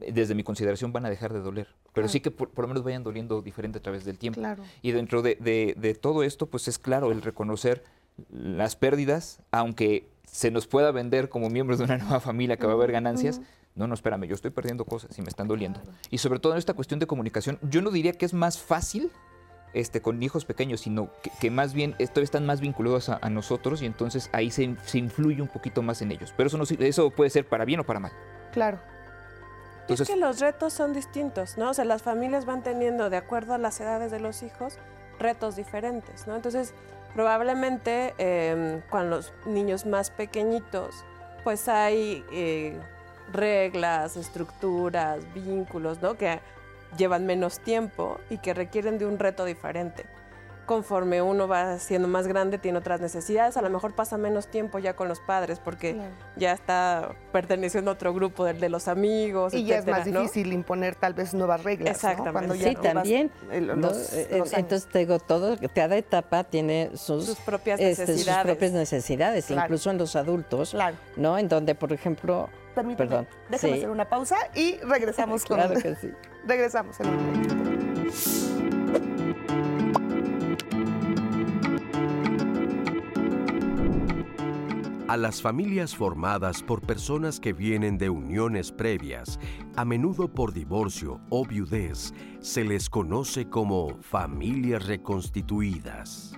eh, 0.00 0.12
desde 0.12 0.34
mi 0.34 0.42
consideración, 0.44 0.92
van 0.92 1.06
a 1.06 1.10
dejar 1.10 1.32
de 1.32 1.40
doler. 1.40 1.68
Pero 1.92 2.08
sí 2.08 2.18
que 2.20 2.30
por, 2.32 2.50
por 2.50 2.64
lo 2.64 2.68
menos 2.68 2.82
vayan 2.82 3.04
doliendo 3.04 3.40
diferente 3.40 3.78
a 3.78 3.82
través 3.82 4.04
del 4.04 4.18
tiempo. 4.18 4.40
Claro. 4.40 4.64
Y 4.82 4.90
dentro 4.90 5.22
de, 5.22 5.36
de- 5.36 5.74
de 5.78 5.94
todo 5.94 6.24
esto, 6.24 6.46
pues 6.46 6.66
es 6.66 6.78
claro 6.78 7.12
el 7.12 7.22
reconocer 7.22 7.84
las 8.30 8.74
pérdidas, 8.76 9.40
aunque 9.52 10.08
se 10.26 10.50
nos 10.50 10.66
pueda 10.66 10.90
vender 10.90 11.28
como 11.28 11.50
miembros 11.50 11.78
de 11.78 11.84
una 11.84 11.98
nueva 11.98 12.18
familia 12.20 12.56
que 12.56 12.66
va 12.66 12.72
a 12.72 12.74
haber 12.76 12.90
ganancias. 12.90 13.40
No, 13.76 13.86
no, 13.86 13.94
espérame, 13.94 14.24
yo 14.26 14.34
estoy 14.34 14.50
perdiendo 14.50 14.84
cosas 14.84 15.16
y 15.18 15.22
me 15.22 15.28
están 15.28 15.46
doliendo. 15.48 15.80
Y 16.10 16.18
sobre 16.18 16.38
todo 16.40 16.52
en 16.52 16.58
esta 16.58 16.74
cuestión 16.74 16.98
de 17.00 17.06
comunicación, 17.06 17.58
yo 17.62 17.80
no 17.82 17.90
diría 17.90 18.12
que 18.12 18.24
es 18.24 18.32
más 18.34 18.58
fácil 18.60 19.10
este, 19.74 20.00
con 20.00 20.22
hijos 20.22 20.44
pequeños, 20.44 20.80
sino 20.80 21.10
que, 21.22 21.30
que 21.40 21.50
más 21.50 21.74
bien 21.74 21.94
esto 21.98 22.20
están 22.20 22.46
más 22.46 22.60
vinculados 22.60 23.08
a, 23.08 23.18
a 23.20 23.28
nosotros 23.28 23.82
y 23.82 23.86
entonces 23.86 24.30
ahí 24.32 24.50
se, 24.50 24.74
se 24.84 24.98
influye 24.98 25.42
un 25.42 25.48
poquito 25.48 25.82
más 25.82 26.00
en 26.00 26.12
ellos. 26.12 26.32
Pero 26.36 26.46
eso, 26.46 26.56
no, 26.56 26.64
eso 26.64 27.10
puede 27.10 27.30
ser 27.30 27.46
para 27.46 27.64
bien 27.64 27.80
o 27.80 27.84
para 27.84 28.00
mal. 28.00 28.12
Claro. 28.52 28.78
Entonces, 29.82 30.08
es 30.08 30.14
que 30.14 30.20
los 30.20 30.40
retos 30.40 30.72
son 30.72 30.94
distintos, 30.94 31.58
¿no? 31.58 31.70
O 31.70 31.74
sea, 31.74 31.84
las 31.84 32.02
familias 32.02 32.46
van 32.46 32.62
teniendo, 32.62 33.10
de 33.10 33.18
acuerdo 33.18 33.52
a 33.52 33.58
las 33.58 33.78
edades 33.80 34.10
de 34.10 34.18
los 34.18 34.42
hijos, 34.42 34.78
retos 35.18 35.56
diferentes, 35.56 36.26
¿no? 36.26 36.36
Entonces, 36.36 36.72
probablemente 37.12 38.14
eh, 38.16 38.80
con 38.88 39.10
los 39.10 39.34
niños 39.44 39.84
más 39.84 40.10
pequeñitos, 40.10 41.04
pues 41.42 41.68
hay 41.68 42.24
eh, 42.32 42.80
reglas, 43.32 44.16
estructuras, 44.16 45.20
vínculos, 45.34 46.00
¿no? 46.00 46.16
Que 46.16 46.40
llevan 46.96 47.26
menos 47.26 47.60
tiempo 47.60 48.18
y 48.30 48.38
que 48.38 48.54
requieren 48.54 48.98
de 48.98 49.06
un 49.06 49.18
reto 49.18 49.44
diferente. 49.44 50.04
Conforme 50.66 51.20
uno 51.20 51.46
va 51.46 51.78
siendo 51.78 52.08
más 52.08 52.26
grande, 52.26 52.56
tiene 52.56 52.78
otras 52.78 52.98
necesidades. 52.98 53.58
A 53.58 53.60
lo 53.60 53.68
mejor 53.68 53.94
pasa 53.94 54.16
menos 54.16 54.46
tiempo 54.48 54.78
ya 54.78 54.96
con 54.96 55.08
los 55.08 55.20
padres 55.20 55.58
porque 55.60 55.94
ya 56.36 56.52
está 56.52 57.10
perteneciendo 57.32 57.90
a 57.90 57.94
otro 57.94 58.14
grupo, 58.14 58.46
del 58.46 58.58
de 58.60 58.70
los 58.70 58.88
amigos, 58.88 59.52
Y 59.52 59.64
ya 59.66 59.76
es 59.76 59.86
más 59.86 60.06
¿no? 60.06 60.20
difícil 60.22 60.54
imponer 60.54 60.94
tal 60.94 61.12
vez 61.12 61.34
nuevas 61.34 61.62
reglas. 61.64 61.88
¿no? 62.02 62.08
Exactamente. 62.10 62.32
Cuando 62.32 62.54
ya 62.54 62.68
Sí, 62.70 62.76
también. 62.76 63.30
eh. 63.50 63.68
Entonces 64.52 64.86
te 64.86 65.00
digo, 65.00 65.18
todo, 65.18 65.58
cada 65.74 65.96
etapa 65.98 66.44
tiene 66.44 66.92
sus, 66.94 67.26
Sus 67.26 67.38
propias 67.40 67.78
este, 67.78 68.16
sus 68.16 68.26
propias 68.42 68.72
necesidades, 68.72 69.44
Claro. 69.44 69.64
incluso 69.66 69.90
en 69.90 69.98
los 69.98 70.16
adultos, 70.16 70.70
Claro. 70.70 70.96
¿no? 71.16 71.36
En 71.36 71.46
donde, 71.48 71.74
por 71.74 71.92
ejemplo, 71.92 72.48
Permíteme, 72.74 73.06
perdón, 73.10 73.28
déjame 73.50 73.72
sí. 73.74 73.78
hacer 73.80 73.90
una 73.90 74.08
pausa 74.08 74.36
y 74.54 74.78
regresamos 74.78 75.44
con... 75.46 75.58
claro 75.58 75.74
que 75.78 75.94
sí. 75.96 76.10
Regresamos. 76.46 76.96
A 85.06 85.16
las 85.16 85.40
familias 85.40 85.94
formadas 85.94 86.62
por 86.62 86.80
personas 86.80 87.38
que 87.38 87.52
vienen 87.52 87.98
de 87.98 88.10
uniones 88.10 88.72
previas, 88.72 89.38
a 89.76 89.84
menudo 89.84 90.32
por 90.32 90.52
divorcio 90.52 91.20
o 91.30 91.46
viudez, 91.46 92.12
se 92.40 92.64
les 92.64 92.90
conoce 92.90 93.48
como 93.48 93.96
familias 94.00 94.86
reconstituidas. 94.86 96.36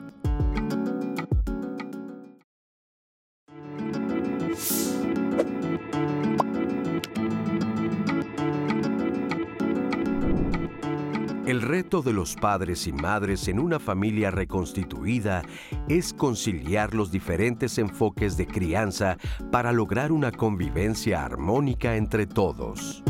El 11.46 11.62
reto 11.62 12.02
de 12.02 12.12
los 12.12 12.35
padres 12.35 12.88
y 12.88 12.92
madres 12.92 13.46
en 13.46 13.61
una 13.61 13.78
familia 13.78 14.32
reconstituida 14.32 15.42
es 15.88 16.12
conciliar 16.12 16.92
los 16.92 17.12
diferentes 17.12 17.78
enfoques 17.78 18.37
de 18.37 18.48
crianza 18.48 19.16
para 19.52 19.70
lograr 19.70 20.11
una 20.11 20.32
convivencia 20.32 21.24
armónica 21.24 21.94
entre 21.94 22.26
todos. 22.26 23.04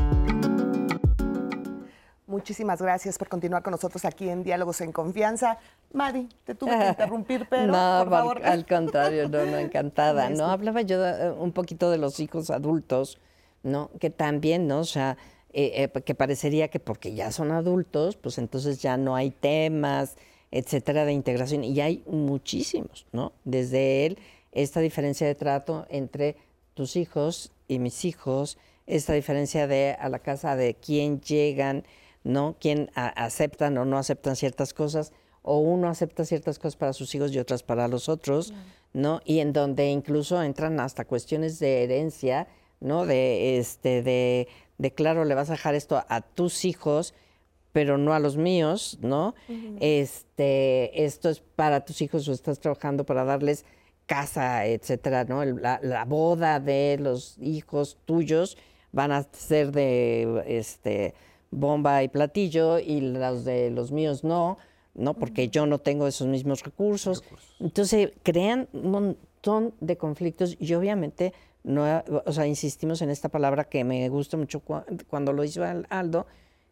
Muchísimas 2.27 2.83
gracias 2.83 3.17
por 3.17 3.31
continuar 3.31 3.63
con 3.63 3.71
nosotros 3.71 4.05
aquí 4.05 4.29
en 4.29 4.43
Diálogos 4.43 4.83
en 4.83 4.93
Confianza. 4.93 5.57
Mari, 5.95 6.29
te 6.45 6.55
tuve 6.55 6.79
que 6.79 6.89
interrumpir, 6.89 7.47
pero 7.51 7.73
no, 7.73 8.05
por 8.05 8.11
favor. 8.11 8.45
Al, 8.45 8.67
contrario, 8.67 9.31
no, 9.31 9.47
no, 9.47 9.57
encantada. 9.57 10.29
No, 10.37 10.51
hablaba 10.51 10.83
yo 10.83 11.01
de, 11.01 11.31
un 11.31 11.53
poquito 11.53 11.91
de 11.91 11.97
los 11.97 12.21
hijos 12.21 12.51
adultos, 12.51 13.19
¿no? 13.63 13.91
Que 13.99 14.11
también, 14.11 14.69
¿no? 14.69 14.81
O 14.81 14.85
sea, 14.85 15.17
eh, 15.59 15.91
eh, 15.95 16.03
que 16.03 16.15
parecería 16.15 16.69
que 16.69 16.81
porque 16.81 17.15
ya 17.15 17.33
son 17.33 17.51
adultos, 17.51 18.17
pues 18.17 18.37
entonces 18.37 18.83
ya 18.83 18.99
no 18.99 19.17
hay 19.17 19.31
temas, 19.31 20.17
etcétera, 20.51 21.07
de 21.07 21.13
integración. 21.13 21.65
Y 21.65 21.81
hay 21.81 22.03
muchísimos, 22.07 23.07
¿no? 23.13 23.33
Desde 23.45 24.05
él, 24.05 24.19
esta 24.53 24.81
diferencia 24.81 25.27
de 25.27 25.35
trato 25.35 25.87
entre 25.89 26.37
tus 26.75 26.97
hijos 26.97 27.53
y 27.69 27.79
mis 27.79 28.05
hijos, 28.05 28.59
esta 28.87 29.15
diferencia 29.15 29.67
de 29.67 29.97
a 29.99 30.09
la 30.11 30.19
casa 30.19 30.57
de 30.57 30.75
quién 30.75 31.21
llegan, 31.23 31.85
¿no? 32.23 32.57
Quién 32.61 32.91
a- 32.95 33.09
aceptan 33.25 33.79
o 33.79 33.87
no 33.87 33.97
aceptan 33.97 34.37
ciertas 34.37 34.75
cosas, 34.75 35.13
o 35.43 35.59
uno 35.59 35.89
acepta 35.89 36.25
ciertas 36.27 36.59
cosas 36.59 36.77
para 36.77 36.93
sus 36.93 37.15
hijos 37.15 37.33
y 37.33 37.39
otras 37.39 37.63
para 37.63 37.89
los 37.89 38.09
otros, 38.11 38.53
¿no? 38.93 39.21
Y 39.25 39.39
en 39.41 39.53
donde 39.55 39.89
incluso 39.91 40.43
entran 40.43 40.81
hasta 40.81 41.07
cuestiones 41.07 41.59
de 41.59 41.85
herencia, 41.85 42.47
¿no? 42.81 43.07
De 43.07 43.59
este, 43.59 44.03
de, 44.03 44.49
de 44.79 44.93
claro, 44.93 45.25
le 45.25 45.35
vas 45.35 45.49
a 45.51 45.53
dejar 45.53 45.75
esto 45.75 46.03
a 46.09 46.21
tus 46.21 46.65
hijos, 46.65 47.15
pero 47.73 47.99
no 47.99 48.15
a 48.15 48.19
los 48.19 48.37
míos, 48.37 48.99
¿no? 49.03 49.35
Este, 49.81 51.05
esto 51.05 51.29
es 51.31 51.41
para 51.41 51.85
tus 51.85 52.03
hijos 52.03 52.29
o 52.29 52.33
estás 52.33 52.59
trabajando 52.61 53.05
para 53.05 53.25
darles 53.25 53.65
casa, 54.07 54.67
etcétera, 54.67 55.25
¿no? 55.25 55.43
El- 55.43 55.61
La, 55.63 55.81
la 55.83 56.05
boda 56.05 56.61
de 56.61 56.97
los 57.01 57.37
hijos 57.39 57.99
tuyos 58.05 58.57
van 58.93 59.13
a 59.13 59.25
ser 59.33 59.73
de 59.73 60.43
este 60.47 61.15
bomba 61.51 62.03
y 62.03 62.09
platillo 62.09 62.79
y 62.79 63.01
los 63.01 63.45
de 63.45 63.71
los 63.71 63.93
míos 63.93 64.25
no, 64.25 64.59
¿no? 64.95 65.15
Porque 65.15 65.49
yo 65.49 65.67
no 65.67 65.79
tengo 65.79 66.07
esos 66.07 66.27
mismos 66.29 66.63
recursos. 66.65 67.23
Entonces 67.61 68.13
crean 68.23 68.69
un 68.73 68.91
montón 68.91 69.75
de 69.81 69.97
conflictos 69.97 70.57
y 70.59 70.73
obviamente 70.75 71.33
no, 71.67 71.85
o 72.25 72.33
sea, 72.33 72.47
insistimos 72.47 73.03
en 73.03 73.11
esta 73.11 73.29
palabra 73.29 73.65
que 73.65 73.83
me 73.85 74.09
gusta 74.09 74.37
mucho 74.37 74.63
cua- 74.65 74.85
cuando 75.09 75.33
lo 75.33 75.43
hizo 75.45 75.65
Al- 75.65 75.87
Aldo, 75.91 76.27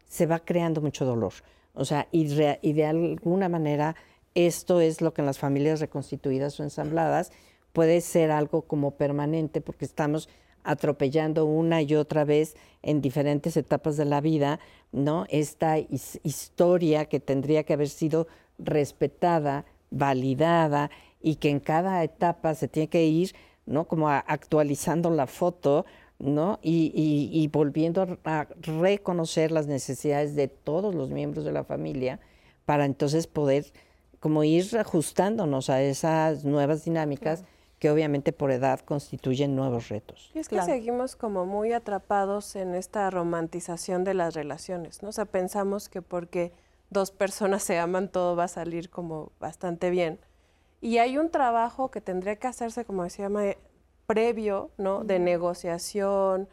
se 0.07 0.27
va 0.27 0.39
creando 0.39 0.81
mucho 0.81 1.05
dolor. 1.05 1.33
O 1.75 1.85
sea, 1.85 2.07
y, 2.13 2.25
de 2.29 2.87
alguna 2.87 3.49
manera 3.49 3.97
esto 4.35 4.81
es 4.81 5.01
lo 5.01 5.13
que 5.13 5.23
en 5.23 5.27
las 5.27 5.39
familias 5.39 5.81
reconstituidas 5.81 6.59
o 6.59 6.63
ensambladas 6.63 7.33
puede 7.73 8.01
ser 8.01 8.31
algo 8.31 8.63
como 8.63 8.93
permanente 8.93 9.61
porque 9.61 9.85
estamos 9.85 10.29
atropellando 10.63 11.45
una 11.45 11.83
y 11.83 11.95
otra 11.97 12.25
vez 12.25 12.57
en 12.83 13.01
diferentes 13.01 13.57
etapas 13.57 13.97
de 13.97 14.05
la 14.05 14.21
vida, 14.21 14.61
¿no? 14.93 15.27
Esta 15.29 15.79
his- 15.79 16.21
historia 16.23 17.05
que 17.07 17.19
tendría 17.21 17.65
que 17.65 17.73
haber 17.75 17.89
sido 17.89 18.29
respetada, 18.59 19.65
validada 19.91 20.91
y 21.21 21.37
que 21.37 21.51
en 21.51 21.61
cada 21.61 22.03
etapa 22.05 22.55
se 22.55 22.69
tiene 22.69 22.89
que 22.89 23.05
ir, 23.07 23.35
¿no? 23.67 23.87
Como 23.87 24.09
a- 24.09 24.19
actualizando 24.19 25.11
la 25.11 25.27
foto, 25.27 25.85
¿no? 26.19 26.59
Y, 26.63 26.93
y- 26.95 27.31
y 27.43 27.49
volviendo 27.49 28.03
a, 28.25 28.41
a 28.41 28.49
reconocer 28.63 29.51
las 29.53 29.67
necesidades 29.67 30.35
de 30.37 30.49
todos 30.49 30.95
los 30.95 31.11
miembros 31.11 31.45
de 31.45 31.53
la 31.53 31.65
familia 31.65 32.21
para 32.65 32.85
entonces 32.85 33.27
poder 33.27 33.67
como 34.21 34.43
ir 34.45 34.77
ajustándonos 34.79 35.69
a 35.71 35.83
esas 35.83 36.45
nuevas 36.45 36.85
dinámicas 36.85 37.45
que 37.79 37.91
obviamente 37.91 38.33
por 38.33 38.51
edad 38.53 38.81
constituyen 38.81 39.55
nuevos 39.55 39.89
retos. 39.91 40.31
Y 40.35 40.39
es 40.39 40.49
que 40.49 40.57
Claro. 40.57 40.73
seguimos 40.73 41.17
como 41.17 41.45
muy 41.45 41.73
atrapados 41.73 42.57
en 42.57 42.75
esta 42.75 43.11
romantización 43.11 44.05
de 44.05 44.15
las 44.15 44.33
relaciones, 44.35 45.03
¿no? 45.03 45.11
O 45.11 45.13
sea, 45.13 45.27
pensamos 45.27 45.91
que 45.91 46.01
porque 46.01 46.53
dos 46.89 47.11
personas 47.11 47.63
se 47.63 47.79
aman 47.79 48.09
todo 48.09 48.37
va 48.37 48.45
a 48.45 48.49
salir 48.49 48.89
como 48.89 49.33
bastante 49.41 49.91
bien. 49.91 50.19
Y 50.85 50.99
hay 50.99 51.17
un 51.17 51.31
trabajo 51.31 51.91
que 51.91 52.03
tendría 52.03 52.37
que 52.37 52.47
hacerse, 52.47 52.85
como 52.85 53.05
decía 53.05 53.31
Mae, 53.31 53.57
previo, 54.07 54.71
¿no? 54.77 55.03
De 55.03 55.19
negociación, 55.19 56.47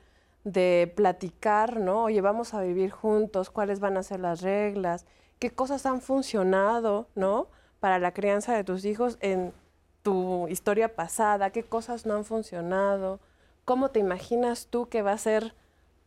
de 0.46 0.90
platicar, 0.96 1.82
¿no? 1.82 2.06
Oye, 2.06 2.22
vamos 2.22 2.54
a 2.54 2.62
vivir 2.62 2.92
juntos, 2.92 3.50
cuáles 3.50 3.82
van 3.82 3.98
a 3.98 4.04
ser 4.04 4.22
las 4.22 4.40
reglas, 4.40 5.06
qué 5.38 5.50
cosas 5.50 5.86
han 5.86 6.00
funcionado, 6.00 7.10
¿no? 7.14 7.50
Para 7.82 8.00
la 8.00 8.14
crianza 8.14 8.56
de 8.56 8.64
tus 8.64 8.86
hijos 8.86 9.18
en 9.20 9.52
tu 10.02 10.48
historia 10.48 10.96
pasada, 10.96 11.50
qué 11.50 11.64
cosas 11.64 12.06
no 12.06 12.14
han 12.14 12.24
funcionado, 12.24 13.20
cómo 13.66 13.90
te 13.90 14.00
imaginas 14.00 14.68
tú 14.68 14.88
que 14.88 15.02
va 15.02 15.12
a 15.12 15.18
ser 15.18 15.56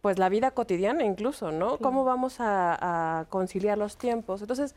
pues 0.00 0.18
la 0.18 0.30
vida 0.30 0.52
cotidiana 0.52 1.04
incluso, 1.04 1.52
¿no? 1.52 1.76
¿Cómo 1.76 2.04
vamos 2.04 2.40
a, 2.40 3.20
a 3.20 3.26
conciliar 3.26 3.76
los 3.76 3.98
tiempos? 3.98 4.40
Entonces, 4.40 4.74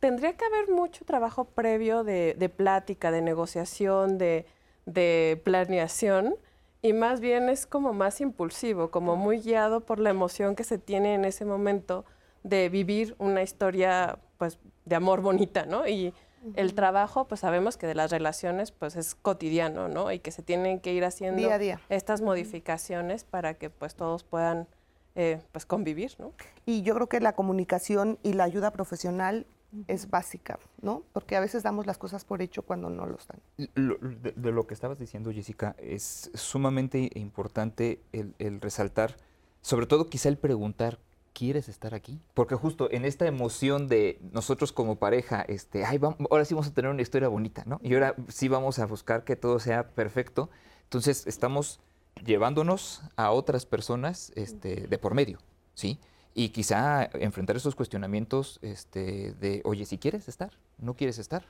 tendría 0.00 0.34
que 0.34 0.44
haber 0.44 0.70
mucho 0.70 1.04
trabajo 1.04 1.44
previo 1.44 2.04
de, 2.04 2.34
de 2.38 2.48
plática, 2.48 3.10
de 3.10 3.22
negociación, 3.22 4.18
de, 4.18 4.46
de 4.86 5.40
planeación, 5.44 6.34
y 6.80 6.92
más 6.92 7.20
bien 7.20 7.48
es 7.48 7.66
como 7.66 7.92
más 7.92 8.20
impulsivo, 8.20 8.90
como 8.90 9.16
muy 9.16 9.40
guiado 9.40 9.80
por 9.80 9.98
la 9.98 10.10
emoción 10.10 10.54
que 10.54 10.64
se 10.64 10.78
tiene 10.78 11.14
en 11.14 11.24
ese 11.24 11.44
momento 11.44 12.04
de 12.44 12.68
vivir 12.68 13.16
una 13.18 13.42
historia 13.42 14.18
pues 14.38 14.58
de 14.84 14.94
amor 14.94 15.20
bonita, 15.20 15.66
¿no? 15.66 15.88
Y 15.88 16.14
el 16.54 16.74
trabajo, 16.74 17.26
pues 17.26 17.40
sabemos 17.40 17.76
que 17.76 17.88
de 17.88 17.96
las 17.96 18.12
relaciones 18.12 18.70
pues 18.70 18.94
es 18.94 19.16
cotidiano, 19.16 19.88
¿no? 19.88 20.12
Y 20.12 20.20
que 20.20 20.30
se 20.30 20.42
tienen 20.42 20.78
que 20.78 20.92
ir 20.92 21.04
haciendo 21.04 21.42
Día 21.42 21.54
a 21.54 21.58
día. 21.58 21.80
estas 21.88 22.20
modificaciones 22.20 23.24
para 23.24 23.54
que 23.54 23.70
pues 23.70 23.96
todos 23.96 24.22
puedan 24.22 24.68
eh, 25.16 25.40
pues 25.50 25.66
convivir, 25.66 26.14
¿no? 26.18 26.32
Y 26.64 26.82
yo 26.82 26.94
creo 26.94 27.08
que 27.08 27.18
la 27.18 27.32
comunicación 27.32 28.20
y 28.22 28.34
la 28.34 28.44
ayuda 28.44 28.70
profesional 28.70 29.46
es 29.86 30.08
básica, 30.10 30.58
¿no? 30.80 31.02
Porque 31.12 31.36
a 31.36 31.40
veces 31.40 31.62
damos 31.62 31.86
las 31.86 31.98
cosas 31.98 32.24
por 32.24 32.40
hecho 32.42 32.62
cuando 32.62 32.88
no 32.90 33.06
lo 33.06 33.16
están. 33.16 33.38
Lo- 33.74 33.98
de, 33.98 34.32
de 34.32 34.52
lo 34.52 34.66
que 34.66 34.74
estabas 34.74 34.98
diciendo, 34.98 35.30
Jessica, 35.32 35.74
es 35.78 36.30
sumamente 36.34 37.10
importante 37.14 38.00
el, 38.12 38.34
el 38.38 38.60
resaltar, 38.60 39.16
sobre 39.60 39.86
todo 39.86 40.06
quizá 40.06 40.28
el 40.30 40.38
preguntar, 40.38 40.98
¿quieres 41.34 41.68
estar 41.68 41.94
aquí? 41.94 42.18
Porque 42.34 42.54
justo 42.54 42.88
en 42.90 43.04
esta 43.04 43.26
emoción 43.26 43.88
de 43.88 44.18
nosotros 44.32 44.72
como 44.72 44.96
pareja, 44.96 45.42
este, 45.42 45.84
ay, 45.84 45.98
vam- 45.98 46.26
ahora 46.30 46.44
sí 46.44 46.54
vamos 46.54 46.68
a 46.68 46.74
tener 46.74 46.90
una 46.90 47.02
historia 47.02 47.28
bonita, 47.28 47.62
¿no? 47.66 47.78
Y 47.82 47.94
ahora 47.94 48.16
sí 48.28 48.48
vamos 48.48 48.78
a 48.78 48.86
buscar 48.86 49.24
que 49.24 49.36
todo 49.36 49.60
sea 49.60 49.88
perfecto. 49.90 50.48
Entonces 50.84 51.26
estamos 51.26 51.78
llevándonos 52.24 53.02
a 53.16 53.30
otras 53.30 53.66
personas 53.66 54.32
este, 54.34 54.86
de 54.88 54.98
por 54.98 55.14
medio, 55.14 55.38
¿sí? 55.74 55.98
Y 56.38 56.50
quizá 56.50 57.10
enfrentar 57.14 57.56
esos 57.56 57.74
cuestionamientos 57.74 58.60
este, 58.62 59.32
de, 59.40 59.60
oye, 59.64 59.84
si 59.86 59.98
quieres 59.98 60.28
estar, 60.28 60.52
no 60.78 60.94
quieres 60.94 61.18
estar, 61.18 61.44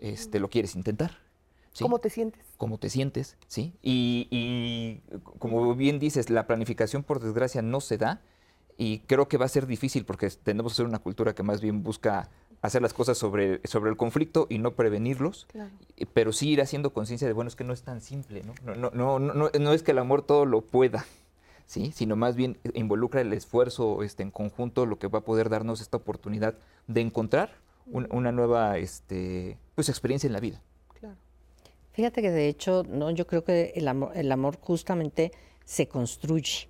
este, 0.00 0.40
lo 0.40 0.48
quieres 0.48 0.74
intentar. 0.74 1.18
¿sí? 1.72 1.84
¿Cómo 1.84 1.98
te 1.98 2.08
sientes? 2.08 2.42
cómo 2.56 2.78
te 2.78 2.88
sientes, 2.88 3.36
¿sí? 3.46 3.74
Y, 3.82 4.28
y 4.30 5.02
como 5.38 5.74
bien 5.74 5.98
dices, 5.98 6.30
la 6.30 6.46
planificación 6.46 7.02
por 7.02 7.20
desgracia 7.20 7.60
no 7.60 7.80
se 7.80 7.98
da 7.98 8.20
y 8.78 9.00
creo 9.00 9.28
que 9.28 9.36
va 9.36 9.44
a 9.44 9.48
ser 9.48 9.66
difícil 9.66 10.04
porque 10.06 10.30
tendemos 10.30 10.72
a 10.72 10.76
ser 10.76 10.86
una 10.86 10.98
cultura 11.00 11.34
que 11.34 11.42
más 11.42 11.60
bien 11.60 11.82
busca 11.82 12.30
hacer 12.62 12.80
las 12.80 12.94
cosas 12.94 13.18
sobre, 13.18 13.60
sobre 13.66 13.90
el 13.90 13.96
conflicto 13.96 14.46
y 14.48 14.58
no 14.58 14.74
prevenirlos, 14.76 15.46
pero 16.14 16.32
sí 16.32 16.50
ir 16.50 16.62
haciendo 16.62 16.92
conciencia 16.94 17.26
de, 17.26 17.34
bueno, 17.34 17.48
es 17.48 17.56
que 17.56 17.64
no 17.64 17.72
es 17.72 17.82
tan 17.82 18.00
simple. 18.00 18.42
No, 18.44 18.54
no, 18.64 18.90
no, 18.90 19.18
no, 19.18 19.34
no- 19.34 19.50
no 19.50 19.72
es 19.72 19.82
que 19.82 19.90
el 19.90 19.98
amor 19.98 20.22
todo 20.22 20.46
lo 20.46 20.62
pueda, 20.62 21.04
¿sí? 21.72 21.90
Sino 21.92 22.16
más 22.16 22.36
bien 22.36 22.58
involucra 22.74 23.22
el 23.22 23.32
esfuerzo 23.32 24.02
este, 24.02 24.22
en 24.22 24.30
conjunto, 24.30 24.84
lo 24.84 24.98
que 24.98 25.08
va 25.08 25.20
a 25.20 25.24
poder 25.24 25.48
darnos 25.48 25.80
esta 25.80 25.96
oportunidad 25.96 26.54
de 26.86 27.00
encontrar 27.00 27.56
un- 27.86 28.06
una 28.12 28.30
nueva 28.30 28.76
este, 28.76 29.56
pues, 29.74 29.88
experiencia 29.88 30.26
en 30.26 30.34
la 30.34 30.40
vida. 30.40 30.60
Fíjate 31.94 32.22
que 32.22 32.30
de 32.30 32.48
hecho, 32.48 32.84
no, 32.88 33.10
yo 33.10 33.26
creo 33.26 33.44
que 33.44 33.72
el 33.74 33.86
amor, 33.86 34.12
el 34.14 34.32
amor 34.32 34.58
justamente 34.60 35.30
se 35.66 35.88
construye. 35.88 36.68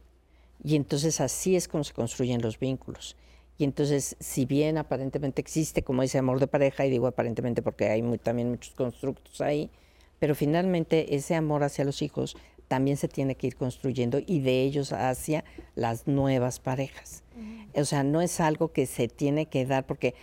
Y 0.64 0.74
entonces 0.74 1.20
así 1.20 1.54
es 1.54 1.68
como 1.68 1.84
se 1.84 1.92
construyen 1.92 2.42
los 2.42 2.58
vínculos. 2.58 3.16
Y 3.56 3.62
entonces, 3.62 4.16
si 4.18 4.46
bien 4.46 4.78
aparentemente 4.78 5.40
existe 5.40 5.82
como 5.84 6.02
ese 6.02 6.18
amor 6.18 6.40
de 6.40 6.48
pareja, 6.48 6.86
y 6.86 6.90
digo 6.90 7.06
aparentemente 7.06 7.62
porque 7.62 7.88
hay 7.88 8.02
muy- 8.02 8.18
también 8.18 8.50
muchos 8.50 8.74
constructos 8.74 9.40
ahí, 9.40 9.70
pero 10.18 10.34
finalmente 10.34 11.14
ese 11.14 11.36
amor 11.36 11.62
hacia 11.62 11.84
los 11.84 12.02
hijos 12.02 12.36
también 12.72 12.96
se 12.96 13.06
tiene 13.06 13.34
que 13.34 13.48
ir 13.48 13.56
construyendo 13.56 14.18
y 14.26 14.40
de 14.40 14.62
ellos 14.62 14.94
hacia 14.94 15.44
las 15.74 16.06
nuevas 16.06 16.58
parejas. 16.58 17.22
O 17.74 17.84
sea, 17.84 18.02
no 18.02 18.22
es 18.22 18.40
algo 18.40 18.72
que 18.72 18.86
se 18.86 19.08
tiene 19.08 19.44
que 19.44 19.66
dar 19.66 19.84
porque 19.84 20.14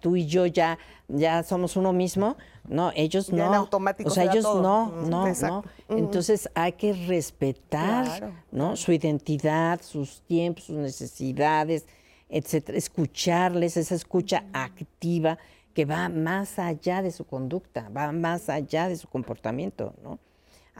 tú 0.00 0.16
y 0.16 0.24
yo 0.24 0.46
ya, 0.46 0.78
ya 1.08 1.42
somos 1.42 1.76
uno 1.76 1.92
mismo. 1.92 2.38
No, 2.66 2.92
ellos 2.96 3.26
Ya 3.26 3.36
no. 3.36 3.46
en 3.48 3.54
automático 3.56 4.08
o 4.08 4.10
sea, 4.10 4.24
se 4.24 4.30
ellos 4.30 4.44
todo. 4.44 4.62
no, 4.62 5.02
no, 5.02 5.26
exacto. 5.26 5.68
no. 5.90 5.98
Entonces 5.98 6.48
hay 6.54 6.72
que 6.72 6.94
respetar 6.94 8.06
Claro, 8.06 8.32
¿no? 8.52 8.74
su 8.74 8.92
identidad, 8.92 9.82
sus 9.82 10.22
tiempos, 10.22 10.64
sus 10.64 10.76
necesidades, 10.76 11.84
etcétera. 12.30 12.78
Escucharles, 12.78 13.76
esa 13.76 13.94
escucha 13.96 14.44
activa 14.54 15.36
que 15.74 15.84
va 15.84 16.08
más 16.08 16.58
allá 16.58 17.02
de 17.02 17.10
su 17.10 17.26
conducta, 17.26 17.90
va 17.94 18.12
más 18.12 18.48
allá 18.48 18.88
de 18.88 18.96
su 18.96 19.08
comportamiento, 19.08 19.92
¿no? 20.02 20.18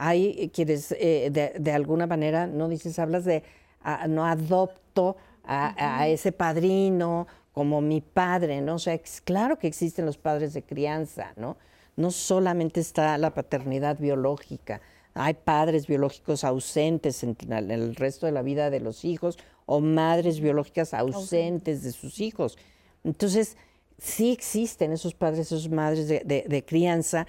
Hay 0.03 0.49
quienes 0.53 0.91
eh, 0.93 1.29
de, 1.31 1.53
de 1.59 1.71
alguna 1.71 2.07
manera, 2.07 2.47
no 2.47 2.67
dices, 2.67 2.97
hablas 2.97 3.23
de, 3.23 3.43
ah, 3.83 4.07
no 4.07 4.25
adopto 4.25 5.15
a, 5.43 5.99
a 6.01 6.07
ese 6.07 6.31
padrino 6.31 7.27
como 7.53 7.81
mi 7.81 8.01
padre, 8.01 8.61
¿no? 8.61 8.75
O 8.75 8.79
sea, 8.79 8.95
es 8.95 9.21
claro 9.21 9.59
que 9.59 9.67
existen 9.67 10.05
los 10.05 10.17
padres 10.17 10.53
de 10.53 10.63
crianza, 10.63 11.33
¿no? 11.35 11.57
No 11.97 12.09
solamente 12.09 12.79
está 12.79 13.17
la 13.17 13.33
paternidad 13.33 13.99
biológica, 13.99 14.81
hay 15.13 15.33
padres 15.35 15.85
biológicos 15.87 16.43
ausentes 16.45 17.23
en, 17.23 17.35
en 17.49 17.69
el 17.69 17.95
resto 17.95 18.25
de 18.25 18.31
la 18.31 18.41
vida 18.41 18.69
de 18.69 18.79
los 18.79 19.03
hijos 19.05 19.37
o 19.65 19.81
madres 19.81 20.39
biológicas 20.39 20.93
ausentes 20.93 21.83
de 21.83 21.91
sus 21.91 22.19
hijos. 22.21 22.57
Entonces, 23.03 23.57
sí 23.97 24.31
existen 24.31 24.93
esos 24.93 25.13
padres, 25.13 25.51
esas 25.51 25.69
madres 25.69 26.07
de, 26.07 26.21
de- 26.25 26.45
de 26.47 26.65
crianza, 26.65 27.27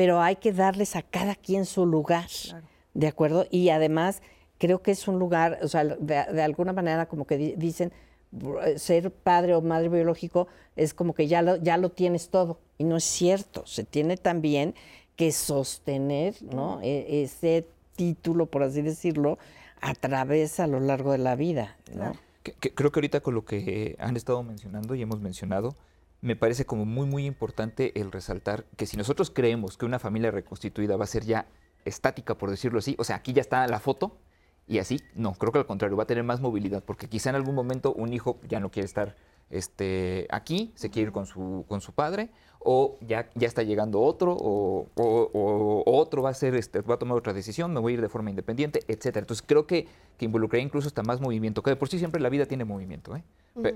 pero 0.00 0.22
hay 0.22 0.36
que 0.36 0.50
darles 0.54 0.96
a 0.96 1.02
cada 1.02 1.34
quien 1.34 1.66
su 1.66 1.84
lugar, 1.84 2.24
¿de 2.94 3.06
acuerdo? 3.06 3.44
Y 3.50 3.68
además, 3.68 4.22
creo 4.56 4.80
que 4.80 4.92
es 4.92 5.06
un 5.08 5.18
lugar, 5.18 5.58
o 5.62 5.68
sea, 5.68 5.84
de, 5.84 6.24
de 6.32 6.42
alguna 6.42 6.72
manera 6.72 7.04
como 7.04 7.26
que 7.26 7.36
di- 7.36 7.54
dicen, 7.54 7.92
ser 8.76 9.10
padre 9.10 9.54
o 9.54 9.60
madre 9.60 9.90
biológico 9.90 10.48
es 10.74 10.94
como 10.94 11.12
que 11.12 11.26
ya 11.28 11.42
lo, 11.42 11.56
ya 11.56 11.76
lo 11.76 11.90
tienes 11.90 12.30
todo, 12.30 12.58
y 12.78 12.84
no 12.84 12.96
es 12.96 13.04
cierto, 13.04 13.66
se 13.66 13.84
tiene 13.84 14.16
también 14.16 14.74
que 15.16 15.32
sostener, 15.32 16.34
¿no? 16.42 16.80
E- 16.82 17.22
ese 17.22 17.66
título, 17.94 18.46
por 18.46 18.62
así 18.62 18.80
decirlo, 18.80 19.38
a 19.82 19.92
través 19.94 20.60
a 20.60 20.66
lo 20.66 20.80
largo 20.80 21.12
de 21.12 21.18
la 21.18 21.36
vida, 21.36 21.76
¿no? 21.94 22.14
Que- 22.42 22.52
que 22.52 22.72
creo 22.72 22.90
que 22.90 23.00
ahorita 23.00 23.20
con 23.20 23.34
lo 23.34 23.44
que 23.44 23.96
han 23.98 24.16
estado 24.16 24.42
mencionando 24.42 24.94
y 24.94 25.02
hemos 25.02 25.20
mencionado, 25.20 25.76
me 26.20 26.36
parece 26.36 26.66
como 26.66 26.84
muy, 26.84 27.06
muy 27.06 27.26
importante 27.26 27.98
el 27.98 28.12
resaltar 28.12 28.64
que 28.76 28.86
si 28.86 28.96
nosotros 28.96 29.30
creemos 29.30 29.76
que 29.76 29.86
una 29.86 29.98
familia 29.98 30.30
reconstituida 30.30 30.96
va 30.96 31.04
a 31.04 31.08
ser 31.08 31.24
ya 31.24 31.46
estática, 31.84 32.36
por 32.36 32.50
decirlo 32.50 32.78
así, 32.78 32.94
o 32.98 33.04
sea, 33.04 33.16
aquí 33.16 33.32
ya 33.32 33.40
está 33.40 33.66
la 33.66 33.80
foto 33.80 34.18
y 34.66 34.78
así, 34.78 35.00
no, 35.14 35.32
creo 35.34 35.52
que 35.52 35.58
al 35.58 35.66
contrario, 35.66 35.96
va 35.96 36.04
a 36.04 36.06
tener 36.06 36.24
más 36.24 36.40
movilidad, 36.40 36.84
porque 36.84 37.08
quizá 37.08 37.30
en 37.30 37.36
algún 37.36 37.54
momento 37.54 37.92
un 37.92 38.12
hijo 38.12 38.38
ya 38.48 38.60
no 38.60 38.70
quiere 38.70 38.86
estar 38.86 39.16
este, 39.50 40.28
aquí, 40.30 40.72
se 40.76 40.90
quiere 40.90 41.08
ir 41.08 41.12
con 41.12 41.26
su, 41.26 41.64
con 41.66 41.80
su 41.80 41.92
padre, 41.92 42.30
o 42.60 42.98
ya, 43.00 43.30
ya 43.34 43.48
está 43.48 43.62
llegando 43.62 44.00
otro, 44.00 44.36
o, 44.38 44.86
otro 45.86 46.22
va 46.22 46.30
a, 46.30 46.34
ser, 46.34 46.54
este, 46.54 46.82
va 46.82 46.94
a 46.94 46.98
tomar 46.98 47.16
otra 47.16 47.32
decisión, 47.32 47.72
me 47.72 47.80
voy 47.80 47.92
a 47.92 47.94
ir 47.94 48.00
de 48.00 48.08
forma 48.08 48.30
independiente, 48.30 48.80
etcétera. 48.86 49.20
Entonces 49.20 49.44
creo 49.46 49.66
que, 49.66 49.88
que 50.18 50.26
involucraría 50.26 50.64
incluso 50.64 50.86
hasta 50.86 51.02
más 51.02 51.20
movimiento, 51.20 51.62
que 51.62 51.70
de 51.70 51.76
por 51.76 51.88
sí 51.88 51.98
siempre 51.98 52.20
la 52.20 52.28
vida 52.28 52.46
tiene 52.46 52.64
movimiento. 52.64 53.16
¿eh? 53.16 53.24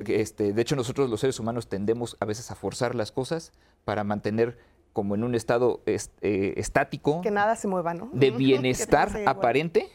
Este, 0.07 0.53
de 0.53 0.63
hecho, 0.63 0.77
nosotros 0.77 1.11
los 1.11 1.21
seres 1.21 1.39
humanos 1.41 1.69
tendemos 1.69 2.17
a 2.21 2.25
veces 2.25 2.51
a 2.51 2.55
forzar 2.55 2.95
las 2.95 3.13
cosas 3.13 3.53
para 3.85 4.05
mantener 4.05 4.57
como 4.93 5.15
en 5.17 5.25
un 5.25 5.35
estado 5.35 5.81
est- 5.87 6.13
eh, 6.23 6.55
estático 6.57 7.21
Que 7.21 7.31
nada 7.33 7.57
se 7.57 7.67
mueva, 7.67 7.93
¿no? 7.95 8.09
de 8.13 8.31
bienestar 8.31 9.11
aparente, 9.27 9.89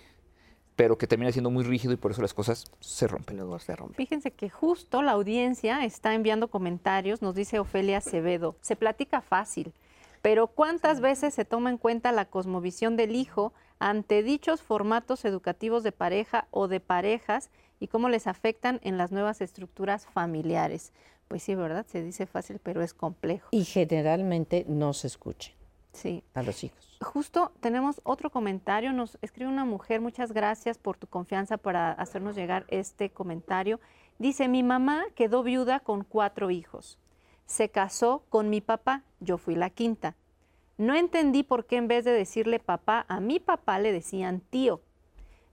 pero 0.76 0.98
que 0.98 1.08
termina 1.08 1.32
siendo 1.32 1.50
muy 1.50 1.64
rígido 1.64 1.94
y 1.94 1.98
por 1.98 2.12
eso 2.12 2.22
las 2.22 2.34
cosas 2.34 2.66
se 2.82 3.08
rompen. 3.08 3.38
Luego 3.38 3.58
se 3.60 3.76
rompe. 3.76 3.96
Fíjense 3.96 4.32
que 4.32 4.50
justo 4.50 5.02
la 5.02 5.14
audiencia 5.14 5.84
está 5.86 6.14
enviando 6.14 6.50
comentarios, 6.50 7.22
nos 7.22 7.36
dice 7.36 7.60
Ofelia 7.60 7.98
Acevedo, 8.00 8.56
se 8.62 8.76
platica 8.76 9.22
fácil, 9.22 9.74
pero 10.22 10.48
¿cuántas 10.48 11.00
veces 11.00 11.34
se 11.34 11.46
toma 11.46 11.70
en 11.70 11.78
cuenta 11.78 12.12
la 12.12 12.26
cosmovisión 12.26 12.98
del 12.98 13.16
hijo 13.16 13.54
ante 13.80 14.24
dichos 14.24 14.62
formatos 14.62 15.24
educativos 15.24 15.84
de 15.84 15.94
pareja 15.94 16.48
o 16.52 16.68
de 16.68 16.82
parejas 16.82 17.50
y 17.80 17.88
cómo 17.88 18.10
les 18.10 18.28
afectan 18.28 18.80
en 18.84 18.98
las 18.98 19.12
nuevas 19.12 19.42
estructuras 19.42 20.06
familiares? 20.06 20.94
Pues 21.28 21.44
sí, 21.44 21.56
¿verdad? 21.56 21.86
Se 21.88 22.02
dice 22.02 22.26
fácil, 22.26 22.60
pero 22.62 22.82
es 22.82 22.94
complejo. 22.94 23.48
Y 23.52 23.64
generalmente 23.66 24.66
no 24.68 24.94
se 24.94 25.08
escuchen 25.08 25.54
Sí. 25.92 26.24
a 26.34 26.44
los 26.44 26.64
hijos. 26.64 26.98
Justo 27.02 27.52
tenemos 27.62 28.02
otro 28.04 28.30
comentario, 28.30 28.92
nos 28.94 29.18
escribe 29.22 29.50
una 29.50 29.66
mujer, 29.66 30.02
muchas 30.02 30.32
gracias 30.32 30.78
por 30.78 30.98
tu 30.98 31.08
confianza 31.08 31.58
para 31.58 31.92
hacernos 31.92 32.36
llegar 32.36 32.66
este 32.70 33.10
comentario. 33.10 33.80
Dice, 34.18 34.48
mi 34.48 34.64
mamá 34.64 35.06
quedó 35.16 35.44
viuda 35.44 35.80
con 35.80 36.04
cuatro 36.04 36.52
hijos. 36.52 36.98
Se 37.46 37.70
casó 37.70 38.24
con 38.30 38.50
mi 38.50 38.62
papá, 38.62 39.04
yo 39.20 39.38
fui 39.38 39.56
la 39.56 39.70
quinta. 39.70 40.16
No 40.78 40.96
entendí 40.96 41.44
por 41.44 41.66
qué 41.66 41.78
en 41.78 41.88
vez 41.88 42.06
de 42.06 42.12
decirle 42.12 42.60
papá, 42.60 43.06
a 43.08 43.20
mi 43.20 43.40
papá 43.40 43.80
le 43.80 43.92
decían 43.92 44.42
tío. 44.42 44.82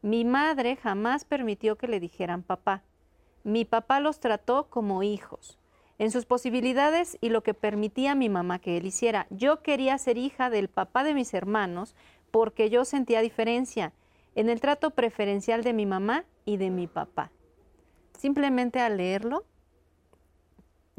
Mi 0.03 0.25
madre 0.25 0.77
jamás 0.77 1.25
permitió 1.25 1.77
que 1.77 1.89
le 1.89 2.01
dijeran 2.01 2.43
papá. 2.43 2.83
Mi 3.45 3.65
papá 3.65 4.01
los 4.01 4.21
trató 4.21 4.69
como 4.69 5.03
hijos, 5.03 5.59
en 5.99 6.11
sus 6.11 6.27
posibilidades 6.27 7.17
y 7.21 7.31
lo 7.31 7.43
que 7.43 7.55
permitía 7.55 8.15
mi 8.15 8.29
mamá 8.29 8.59
que 8.59 8.77
él 8.77 8.87
hiciera. 8.87 9.27
Yo 9.31 9.63
quería 9.63 9.97
ser 9.99 10.19
hija 10.19 10.51
del 10.51 10.69
papá 10.69 11.05
de 11.05 11.15
mis 11.15 11.33
hermanos 11.33 11.95
porque 12.31 12.71
yo 12.71 12.85
sentía 12.85 13.21
diferencia 13.21 13.93
en 14.35 14.51
el 14.51 14.61
trato 14.61 14.91
preferencial 14.91 15.63
de 15.65 15.73
mi 15.73 15.87
mamá 15.87 16.25
y 16.45 16.59
de 16.59 16.71
mi 16.71 16.87
papá. 16.87 17.31
Simplemente 18.19 18.81
al 18.81 18.99
leerlo 18.99 19.45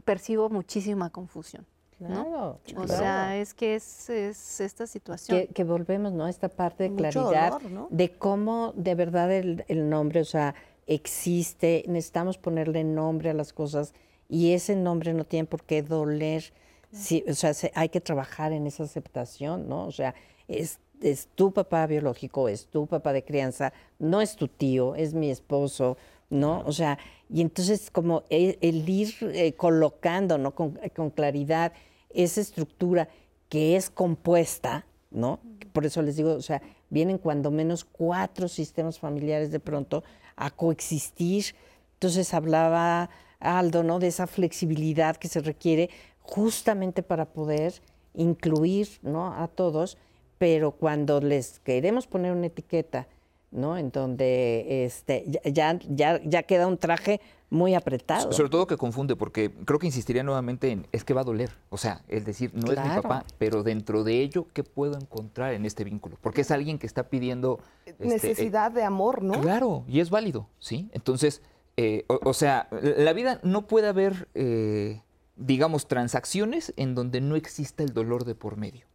percibo 0.04 0.50
muchísima 0.50 1.10
confusión. 1.10 1.66
Claro. 1.98 2.60
O 2.76 2.84
claro. 2.84 2.88
sea, 2.88 3.38
es 3.38 3.54
que 3.54 3.76
es, 3.76 4.10
es 4.10 4.60
esta 4.62 4.86
situación. 4.86 5.39
que, 5.39 5.48
que 5.48 5.64
volvemos, 5.64 6.14
¿no? 6.14 6.28
Esta 6.28 6.48
parte 6.50 6.84
de 6.84 6.89
Mucho 6.91 7.10
claridad 7.24 7.52
dolor, 7.54 7.72
¿no? 7.72 7.88
de 7.89 8.12
cómo 8.12 8.74
de 8.76 8.93
verdad 8.95 9.32
el, 9.32 9.66
el 9.68 9.89
nombre, 9.89 10.22
o 10.22 10.26
sea, 10.26 10.54
existe, 10.86 11.84
necesitamos 11.88 12.38
ponerle 12.38 12.84
nombre 12.84 13.30
a 13.30 13.34
las 13.34 13.54
cosas 13.54 13.93
y 14.30 14.54
ese 14.54 14.76
nombre 14.76 15.14
no 15.14 15.24
tiene 15.24 15.48
por 15.48 15.64
qué 15.64 15.82
doler. 15.84 16.54
Sí, 16.91 17.24
o 17.28 17.34
sea, 17.34 17.54
se- 17.54 17.72
hay 17.76 17.89
que 17.89 18.00
trabajar 18.02 18.52
en 18.54 18.66
esa 18.68 18.84
aceptación, 18.84 19.68
¿no? 19.68 19.86
O 19.86 19.91
sea, 19.91 20.16
es, 20.48 20.80
es 21.02 21.28
tu 21.36 21.52
papá 21.52 21.86
biológico, 21.88 22.48
es 22.48 22.68
tu 22.68 22.88
papá 22.88 23.12
de 23.14 23.24
crianza, 23.24 23.74
no 24.00 24.22
es 24.22 24.36
tu 24.36 24.48
tío, 24.48 24.95
es 24.95 25.14
mi 25.14 25.30
esposo, 25.30 25.98
¿no? 26.30 26.63
O 26.65 26.71
sea, 26.71 26.97
y 27.30 27.41
entonces 27.41 27.89
como 27.91 28.23
el, 28.30 28.57
el 28.61 28.88
ir 28.88 29.15
eh, 29.21 29.53
colocando, 29.53 30.38
¿no? 30.38 30.53
Con, 30.55 30.80
con 30.95 31.09
claridad 31.09 31.73
esa 32.09 32.41
estructura 32.41 33.09
que 33.49 33.75
es 33.75 33.89
compuesta, 33.89 34.86
¿no? 35.11 35.39
Por 35.73 35.86
eso 35.86 36.01
les 36.01 36.15
digo, 36.15 36.34
o 36.34 36.41
sea, 36.41 36.61
vienen 36.89 37.17
cuando 37.17 37.51
menos 37.51 37.84
cuatro 37.86 38.47
sistemas 38.47 38.99
familiares 38.99 39.51
de 39.51 39.59
pronto 39.59 40.03
a 40.36 40.49
coexistir. 40.51 41.55
Entonces 41.93 42.34
hablaba 42.34 43.09
Aldo, 43.39 43.84
¿no? 43.84 43.99
De 43.99 44.07
esa 44.07 44.28
flexibilidad 44.28 45.17
que 45.17 45.28
se 45.28 45.41
requiere 45.41 45.89
justamente 46.21 47.03
para 47.03 47.25
poder 47.25 47.73
incluir, 48.13 48.88
¿no? 49.01 49.34
A 49.34 49.47
todos, 49.47 49.97
pero 50.38 50.71
cuando 50.71 51.21
les 51.21 51.59
queremos 51.59 52.07
poner 52.07 52.32
una 52.32 52.47
etiqueta, 52.47 53.07
¿no? 53.52 53.78
En 53.78 53.91
donde 53.91 54.86
este, 54.86 55.26
ya, 55.45 55.80
ya, 55.88 56.22
ya 56.24 56.43
queda 56.43 56.68
un 56.68 56.78
traje 56.78 57.22
muy 57.50 57.76
apretado. 57.76 58.32
Sobre 58.34 58.50
todo 58.50 58.68
que 58.68 58.76
confunde, 58.76 59.16
porque 59.16 59.52
creo 59.66 59.80
que 59.80 59.86
insistiría 59.86 60.22
nuevamente 60.24 60.70
en, 60.70 60.88
es 60.91 61.04
que 61.06 61.14
va 61.14 61.22
a 61.22 61.24
doler. 61.24 61.52
O 61.70 61.78
sea, 61.78 62.04
el 62.10 62.26
decir, 62.26 62.52
no 62.54 62.72
es 62.72 62.80
mi 62.80 62.89
papá, 62.89 63.24
pero 63.38 63.64
dentro 63.64 64.04
de 64.04 64.20
ello, 64.22 64.48
¿qué 64.54 64.64
puedo 64.64 64.98
encontrar 64.98 65.54
en 65.54 65.66
este 65.66 65.84
vínculo? 65.84 66.18
Porque 66.22 66.41
es 66.41 66.52
alguien 66.52 66.78
que 66.78 66.88
está 66.88 67.10
pidiendo... 67.10 67.60
este, 67.86 68.04
eh, 68.04 68.08
Necesidad 68.08 68.72
de 68.72 68.84
amor, 68.84 69.24
¿no? 69.24 69.39
Claro, 69.39 69.86
y 69.88 70.02
es 70.02 70.10
válido, 70.10 70.50
¿sí? 70.60 70.89
Entonces, 70.91 71.41
eh, 71.78 72.04
o, 72.08 72.20
o 72.24 72.34
sea, 72.34 72.68
la 72.72 73.14
vida 73.14 73.39
no 73.43 73.66
puede 73.66 73.88
haber, 73.88 74.28
eh, 74.36 75.02
digamos, 75.38 75.88
transacciones 75.88 76.74
en 76.76 76.95
donde 76.95 77.22
no 77.22 77.38
exista 77.38 77.82
el 77.82 77.93
dolor 77.93 78.26
de 78.26 78.36
por 78.36 78.58
medio. 78.58 78.86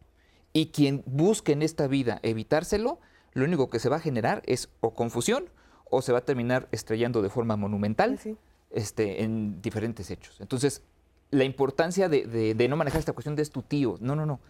Y 0.53 0.67
quien 0.67 1.03
busque 1.07 1.53
en 1.53 1.63
esta 1.63 1.87
vida 1.87 2.21
evitárselo, 2.23 3.01
lo 3.35 3.45
único 3.45 3.71
que 3.71 3.79
se 3.79 3.89
va 3.89 3.97
a 3.97 4.01
generar 4.01 4.43
es 4.47 4.69
o 4.81 4.95
confusión 4.95 5.45
o 5.91 6.03
se 6.03 6.13
va 6.13 6.19
a 6.19 6.25
terminar 6.25 6.69
estrellando 6.73 7.23
de 7.23 7.29
forma 7.31 7.57
monumental 7.57 8.11
Pues 8.11 8.21
sí. 8.23 8.37
este, 8.71 9.23
en 9.23 9.61
diferentes 9.63 10.11
hechos. 10.11 10.41
Entonces, 10.41 10.83
la 11.31 11.45
importancia 11.45 12.09
de, 12.09 12.27
de- 12.27 12.55
de 12.55 12.69
no 12.69 12.77
manejar 12.77 12.99
esta 13.01 13.13
cuestión 13.13 13.37
de 13.37 13.43
es 13.43 13.51
tu 13.51 13.63
tío. 13.63 13.97
No, 14.01 14.15
no, 14.17 14.27
no. 14.27 14.41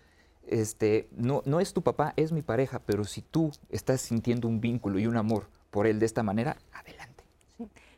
Este, 0.46 1.08
no, 1.12 1.42
no 1.44 1.60
es 1.60 1.72
tu 1.72 1.82
papá, 1.82 2.12
es 2.16 2.32
mi 2.32 2.42
pareja, 2.42 2.80
pero 2.84 3.04
si 3.04 3.22
tú 3.22 3.52
estás 3.70 4.00
sintiendo 4.00 4.48
un 4.48 4.60
vínculo 4.60 4.98
y 4.98 5.06
un 5.06 5.16
amor 5.16 5.48
por 5.70 5.86
él 5.86 6.00
de 6.00 6.06
esta 6.06 6.22
manera, 6.24 6.56
adelante. 6.72 7.22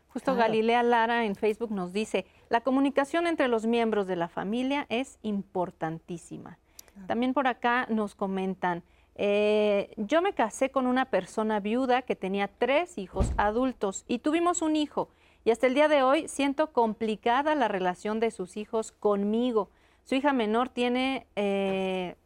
Justo 0.09 0.35
Galilea 0.37 0.83
Lara 0.83 1.25
en 1.25 1.35
Facebook 1.35 1.73
nos 1.73 1.93
dice, 1.93 2.25
la 2.51 2.61
comunicación 2.61 3.27
entre 3.27 3.49
los 3.49 3.67
miembros 3.67 4.07
de 4.07 4.15
la 4.17 4.29
familia 4.29 4.87
es 4.91 5.19
importantísima. 5.23 6.59
También 7.09 7.35
por 7.35 7.47
acá 7.49 7.87
nos 7.91 8.15
comentan, 8.15 8.85
eh, 9.17 9.93
yo 9.97 10.23
me 10.23 10.33
casé 10.33 10.71
con 10.71 10.87
una 10.87 11.05
persona 11.07 11.61
viuda 11.61 12.03
que 12.03 12.17
tenía 12.17 12.49
tres 12.49 12.99
hijos 12.99 13.33
adultos 13.37 14.05
y 14.09 14.19
tuvimos 14.19 14.63
un 14.63 14.77
hijo. 14.77 15.09
Y 15.45 15.51
hasta 15.51 15.67
el 15.67 15.75
día 15.75 15.89
de 15.89 16.03
hoy 16.03 16.27
siento 16.29 16.73
complicada 16.73 17.55
la 17.55 17.69
relación 17.69 18.19
de 18.19 18.31
sus 18.31 18.57
hijos 18.57 18.93
conmigo. 18.93 19.69
Su 20.05 20.15
hija 20.15 20.33
menor 20.33 20.69
tiene 20.71 21.27
eh, 21.37 22.17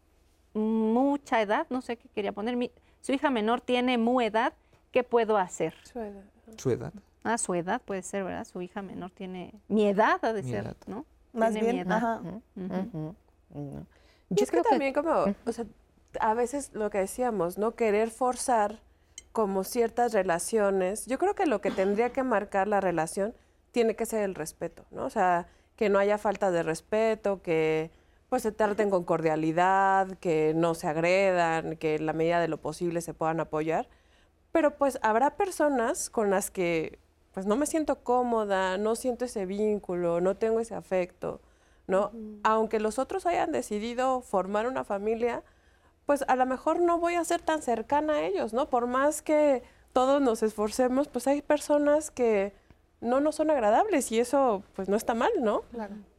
mucha 0.54 1.42
edad, 1.42 1.66
no 1.70 1.80
sé 1.82 1.96
qué 1.96 2.08
quería 2.08 2.32
poner. 2.32 2.56
mi- 2.56 2.70
su 3.00 3.12
hija 3.12 3.30
menor 3.30 3.60
tiene 3.60 3.98
mu 3.98 4.20
edad. 4.20 4.52
¿Qué 4.92 5.04
puedo 5.04 5.36
hacer? 5.36 5.74
Su 6.56 6.70
edad. 6.70 6.92
A 7.24 7.36
su 7.38 7.54
edad 7.54 7.82
puede 7.82 8.02
ser, 8.02 8.24
¿verdad? 8.24 8.44
Su 8.46 8.62
hija 8.62 8.80
menor 8.80 9.10
tiene... 9.10 9.52
Mi 9.68 9.86
edad 9.86 10.18
ha 10.24 10.32
de 10.32 10.42
Mi 10.42 10.50
ser, 10.50 10.64
edad. 10.64 10.76
¿no? 10.86 11.04
Más 11.32 11.52
Tiene 11.52 11.66
mi 11.68 11.72
bien, 11.74 11.86
edad. 11.86 11.96
ajá. 11.98 12.22
Yo 14.30 14.44
es 14.44 14.50
que 14.50 14.58
creo 14.58 14.62
también 14.64 14.94
como, 14.94 15.10
o 15.44 15.52
sea, 15.52 15.64
a 16.20 16.34
veces 16.34 16.70
lo 16.72 16.90
que 16.90 16.98
decíamos, 16.98 17.58
¿no? 17.58 17.74
Querer 17.74 18.10
forzar 18.10 18.80
como 19.32 19.64
ciertas 19.64 20.12
relaciones. 20.12 21.06
Yo 21.06 21.18
creo 21.18 21.34
que 21.34 21.46
lo 21.46 21.60
que 21.60 21.70
tendría 21.70 22.10
que 22.10 22.22
marcar 22.22 22.68
la 22.68 22.80
relación 22.80 23.34
tiene 23.72 23.94
que 23.94 24.06
ser 24.06 24.22
el 24.22 24.34
respeto, 24.34 24.84
¿no? 24.90 25.04
O 25.04 25.10
sea, 25.10 25.46
que 25.76 25.88
no 25.88 25.98
haya 25.98 26.18
falta 26.18 26.50
de 26.50 26.62
respeto, 26.62 27.42
que 27.42 27.90
pues 28.28 28.42
se 28.42 28.52
traten 28.52 28.90
con 28.90 29.04
cordialidad, 29.04 30.18
que 30.18 30.52
no 30.54 30.74
se 30.74 30.86
agredan, 30.88 31.76
que 31.76 31.94
en 31.94 32.06
la 32.06 32.12
medida 32.12 32.40
de 32.40 32.48
lo 32.48 32.58
posible 32.58 33.00
se 33.00 33.14
puedan 33.14 33.40
apoyar. 33.40 33.88
Pero 34.52 34.76
pues 34.76 34.98
habrá 35.02 35.36
personas 35.36 36.10
con 36.10 36.30
las 36.30 36.50
que 36.50 36.98
pues 37.32 37.46
no 37.46 37.56
me 37.56 37.66
siento 37.66 38.02
cómoda, 38.02 38.76
no 38.78 38.96
siento 38.96 39.24
ese 39.24 39.46
vínculo, 39.46 40.20
no 40.20 40.36
tengo 40.36 40.60
ese 40.60 40.74
afecto, 40.74 41.40
¿no? 41.86 42.10
Aunque 42.42 42.80
los 42.80 42.98
otros 42.98 43.26
hayan 43.26 43.52
decidido 43.52 44.20
formar 44.20 44.66
una 44.66 44.82
familia, 44.82 45.44
pues 46.08 46.24
a 46.26 46.36
lo 46.36 46.46
mejor 46.46 46.80
no 46.80 46.98
voy 46.98 47.16
a 47.16 47.24
ser 47.26 47.42
tan 47.42 47.60
cercana 47.60 48.14
a 48.14 48.20
ellos, 48.22 48.54
¿no? 48.54 48.70
Por 48.70 48.86
más 48.86 49.20
que 49.20 49.62
todos 49.92 50.22
nos 50.22 50.42
esforcemos, 50.42 51.06
pues 51.06 51.26
hay 51.26 51.42
personas 51.42 52.10
que 52.10 52.54
no 53.02 53.20
nos 53.20 53.34
son 53.34 53.50
agradables 53.50 54.10
y 54.10 54.18
eso 54.18 54.62
pues 54.74 54.88
no 54.88 54.96
está 54.96 55.12
mal, 55.12 55.30
¿no? 55.40 55.64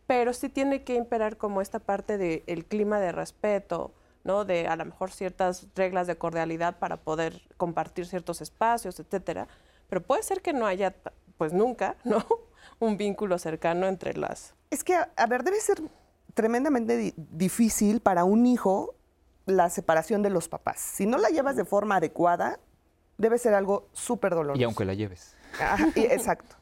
Pero 0.06 0.34
sí 0.34 0.48
tiene 0.48 0.84
que 0.84 0.94
imperar 0.94 1.38
como 1.38 1.60
esta 1.60 1.80
parte 1.80 2.20
del 2.20 2.66
clima 2.68 3.00
de 3.00 3.12
respeto, 3.12 3.92
¿no? 4.24 4.46
De 4.46 4.68
a 4.68 4.76
lo 4.76 4.86
mejor 4.86 5.10
ciertas 5.12 5.66
reglas 5.76 6.06
de 6.06 6.18
cordialidad 6.20 6.78
para 6.78 6.98
poder 6.98 7.42
compartir 7.58 8.06
ciertos 8.06 8.42
espacios, 8.42 9.00
etcétera. 9.00 9.48
Pero 9.90 10.04
puede 10.04 10.22
ser 10.22 10.44
que 10.44 10.54
no 10.54 10.68
haya, 10.68 10.94
pues 11.40 11.52
nunca, 11.52 11.96
¿no? 12.04 12.24
Un 12.80 12.96
vínculo 12.96 13.40
cercano 13.40 13.88
entre 13.88 14.14
las 14.16 14.54
Es 14.70 14.84
que, 14.84 14.94
a 14.94 15.10
a 15.16 15.26
ver, 15.26 15.44
debe 15.44 15.60
ser 15.60 15.82
tremendamente 16.36 16.96
di- 16.96 17.14
difícil 17.18 18.02
para 18.02 18.24
un 18.24 18.46
hijo 18.46 18.94
la 19.50 19.70
separación 19.70 20.22
de 20.22 20.30
los 20.30 20.48
papás. 20.50 20.80
Si 20.80 21.06
no 21.06 21.18
la 21.18 21.30
llevas 21.30 21.56
de 21.56 21.66
forma 21.66 21.98
adecuada, 21.98 22.60
debe 23.18 23.38
ser 23.38 23.54
algo 23.54 23.88
súper 23.94 24.32
doloroso. 24.34 24.60
Y 24.60 24.64
aunque 24.64 24.86
la 24.86 24.94
lleves. 24.94 25.36
Ajá, 25.60 25.88
y- 25.96 26.00
exacto. 26.06 26.56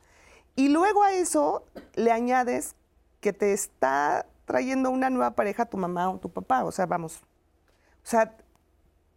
Y 0.55 0.69
luego 0.69 1.03
a 1.03 1.13
eso 1.13 1.65
le 1.95 2.11
añades 2.11 2.75
que 3.19 3.33
te 3.33 3.53
está 3.53 4.25
trayendo 4.45 4.89
una 4.89 5.09
nueva 5.09 5.31
pareja 5.35 5.65
tu 5.65 5.77
mamá 5.77 6.09
o 6.09 6.17
tu 6.17 6.29
papá. 6.29 6.63
O 6.63 6.71
sea, 6.71 6.85
vamos. 6.85 7.17
O 7.17 8.09
sea, 8.09 8.35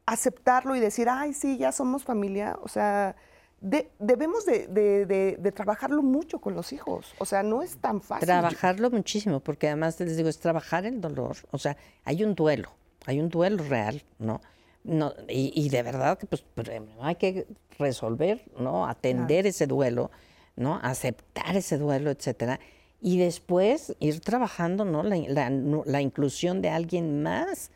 aceptarlo 0.07 0.75
y 0.75 0.81
decir, 0.81 1.09
ay, 1.09 1.33
sí, 1.33 1.57
ya 1.57 1.73
somos 1.73 2.05
familia. 2.05 2.59
O 2.62 2.68
sea, 2.68 3.14
de- 3.61 3.91
debemos 3.99 4.45
de, 4.45 4.66
de- 4.66 5.07
de- 5.07 5.37
de 5.39 5.53
trabajarlo 5.53 6.03
mucho 6.03 6.41
con 6.41 6.55
los 6.55 6.73
hijos. 6.73 7.14
O 7.18 7.25
sea, 7.25 7.43
no 7.43 7.62
es 7.62 7.77
tan 7.79 8.01
fácil. 8.03 8.27
Trabajarlo 8.27 8.91
muchísimo, 8.91 9.41
porque 9.41 9.68
además 9.68 9.99
les 10.01 10.16
digo, 10.16 10.29
es 10.29 10.41
trabajar 10.41 10.85
el 10.87 11.01
dolor. 11.01 11.37
O 11.53 11.59
sea, 11.59 11.77
hay 12.05 12.25
un 12.25 12.35
duelo, 12.35 12.71
hay 13.07 13.20
un 13.20 13.28
duelo 13.28 13.62
real, 13.64 14.03
¿no? 14.18 14.40
no 14.84 15.12
y, 15.28 15.53
y 15.55 15.68
de 15.68 15.82
verdad 15.82 16.18
que 16.18 16.26
pues 16.26 16.42
primero 16.55 17.03
hay 17.03 17.16
que 17.16 17.46
resolver, 17.78 18.42
¿no? 18.59 18.86
Atender 18.86 19.46
ese 19.46 19.66
duelo, 19.66 20.11
¿no? 20.57 20.78
Aceptar 20.82 21.57
ese 21.57 21.78
duelo, 21.78 22.11
etcétera. 22.11 22.61
Y 23.03 23.16
después 23.16 23.96
ir 23.98 24.20
trabajando, 24.20 24.84
¿no? 24.84 25.03
La, 25.03 25.16
la- 25.16 25.51
la 25.51 26.01
inclusión 26.03 26.61
de 26.61 26.68
alguien 26.68 27.22
más, 27.22 27.70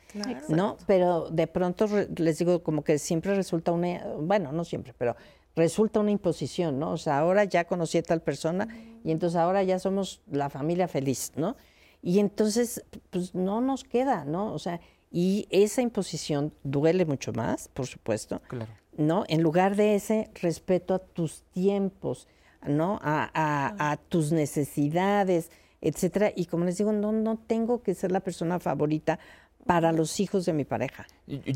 ¿no? 0.48 0.76
Pero 0.86 1.30
de 1.30 1.46
pronto 1.46 1.86
les 2.16 2.38
digo 2.38 2.62
como 2.62 2.84
que 2.84 2.98
siempre 2.98 3.34
resulta 3.34 3.72
una, 3.72 4.04
bueno, 4.18 4.52
no 4.52 4.64
siempre, 4.64 4.92
pero 4.98 5.16
resulta 5.56 6.00
una 6.00 6.10
imposición, 6.10 6.78
¿no? 6.78 6.90
O 6.90 6.98
sea, 6.98 7.18
ahora 7.18 7.44
ya 7.44 7.64
conocí 7.64 7.96
a 7.98 8.02
tal 8.02 8.20
persona 8.20 8.68
y 9.02 9.12
entonces 9.12 9.36
ahora 9.36 9.62
ya 9.62 9.78
somos 9.78 10.20
la 10.30 10.50
familia 10.50 10.88
feliz, 10.88 11.32
¿no? 11.36 11.56
Y 12.02 12.18
entonces, 12.18 12.84
pues 13.08 13.34
no 13.34 13.62
nos 13.62 13.82
queda, 13.84 14.26
¿no? 14.26 14.52
O 14.52 14.58
sea, 14.58 14.78
y 15.16 15.46
esa 15.50 15.80
imposición 15.80 16.52
duele 16.64 17.04
mucho 17.06 17.32
más, 17.32 17.68
por 17.68 17.86
supuesto, 17.86 18.42
Claro. 18.48 18.72
¿no? 18.98 19.24
En 19.28 19.42
lugar 19.42 19.76
de 19.76 19.94
ese 19.94 20.28
respeto 20.42 20.92
a 20.94 20.98
tus 20.98 21.42
tiempos, 21.52 22.26
¿no? 22.66 22.98
A, 23.02 23.30
a- 23.32 23.92
a 23.92 23.96
tus 23.96 24.32
necesidades, 24.32 25.50
etcétera. 25.80 26.32
Y 26.34 26.46
como 26.46 26.64
les 26.64 26.78
digo, 26.78 26.92
no, 26.92 27.12
no 27.12 27.36
tengo 27.38 27.82
que 27.82 27.94
ser 27.94 28.10
la 28.10 28.20
persona 28.20 28.58
favorita 28.58 29.18
para 29.66 29.92
los 29.92 30.18
hijos 30.20 30.44
de 30.46 30.52
mi 30.52 30.64
pareja. 30.64 31.06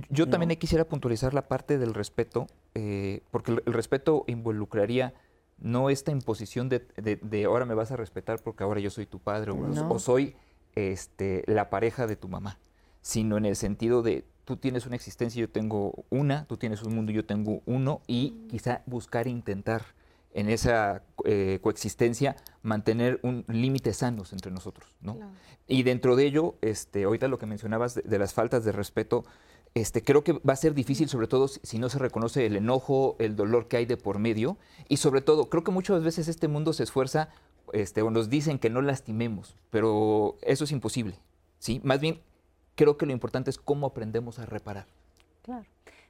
Yo 0.09 0.28
también 0.28 0.56
quisiera 0.59 0.84
puntualizar 0.84 1.34
la 1.34 1.42
parte 1.48 1.78
del 1.78 1.94
respeto, 1.94 2.46
eh, 2.74 3.22
porque 3.30 3.52
el, 3.52 3.62
el 3.66 3.72
respeto 3.72 4.24
involucraría 4.28 5.14
no 5.59 5.90
esta 5.90 6.12
imposición 6.12 6.68
de, 6.68 6.86
de- 6.96 7.16
de 7.20 7.44
ahora 7.44 7.64
me 7.64 7.74
vas 7.74 7.90
a 7.90 7.96
respetar 7.96 8.38
porque 8.42 8.62
ahora 8.62 8.78
yo 8.80 8.90
soy 8.90 9.06
tu 9.06 9.18
padre 9.18 9.50
o, 9.50 9.56
No. 9.56 9.90
o 9.90 9.98
soy 9.98 10.36
este, 10.76 11.42
la 11.46 11.68
pareja 11.70 12.06
de 12.06 12.14
tu 12.16 12.28
mamá, 12.28 12.59
sino 13.09 13.38
en 13.38 13.46
el 13.46 13.56
sentido 13.56 14.02
de 14.02 14.26
tú 14.44 14.59
tienes 14.59 14.84
una 14.84 14.94
existencia 14.94 15.38
y 15.38 15.46
yo 15.46 15.48
tengo 15.48 16.04
una, 16.11 16.44
tú 16.46 16.59
tienes 16.59 16.82
un 16.82 16.94
mundo 16.94 17.11
y 17.11 17.14
yo 17.14 17.24
tengo 17.24 17.62
uno, 17.64 18.02
y 18.06 18.32
quizá 18.50 18.82
buscar 18.84 19.26
intentar 19.26 19.82
en 20.34 20.50
esa 20.50 21.02
eh, 21.24 21.59
coexistencia 21.62 22.36
mantener 22.61 23.18
un 23.22 23.46
límites 23.48 23.96
sanos 23.96 24.34
entre 24.34 24.52
nosotros, 24.52 24.94
¿no? 25.00 25.16
Y 25.66 25.84
dentro 25.84 26.16
de 26.16 26.26
ello, 26.26 26.56
este, 26.61 27.04
ahorita 27.04 27.28
lo 27.28 27.38
que 27.38 27.46
mencionabas 27.46 27.94
de, 27.94 28.02
de 28.02 28.18
las 28.18 28.34
faltas 28.34 28.62
de 28.62 28.72
respeto, 28.72 29.24
este, 29.72 30.02
creo 30.02 30.22
que 30.22 30.34
va 30.34 30.52
a 30.52 30.56
ser 30.56 30.74
difícil, 30.74 31.09
sobre 31.09 31.28
todo 31.28 31.48
si, 31.48 31.61
si 31.62 31.78
no 31.78 31.88
se 31.88 31.98
reconoce 31.98 32.44
el 32.44 32.56
enojo, 32.56 33.16
el 33.20 33.36
dolor 33.36 33.68
que 33.68 33.78
hay 33.78 33.86
de 33.86 33.96
por 33.96 34.18
medio, 34.18 34.59
y 34.86 34.98
sobre 34.98 35.22
todo, 35.22 35.48
creo 35.48 35.64
que 35.64 35.70
muchas 35.70 36.04
veces 36.04 36.28
este 36.28 36.46
mundo 36.46 36.74
se 36.74 36.82
esfuerza, 36.82 37.30
este, 37.72 38.02
o 38.02 38.11
nos 38.11 38.28
dicen 38.28 38.59
que 38.59 38.68
no 38.68 38.82
lastimemos, 38.82 39.56
pero 39.70 40.36
eso 40.42 40.64
es 40.64 40.72
imposible, 40.72 41.18
¿sí? 41.59 41.80
Más 41.82 42.00
bien, 42.00 42.20
creo 42.78 42.96
que 42.96 43.06
lo 43.06 43.12
importante 43.12 43.50
es 43.50 43.58
cómo 43.58 43.88
aprendemos 43.88 44.38
a 44.38 44.46
reparar. 44.46 44.86
Claro. 45.42 45.66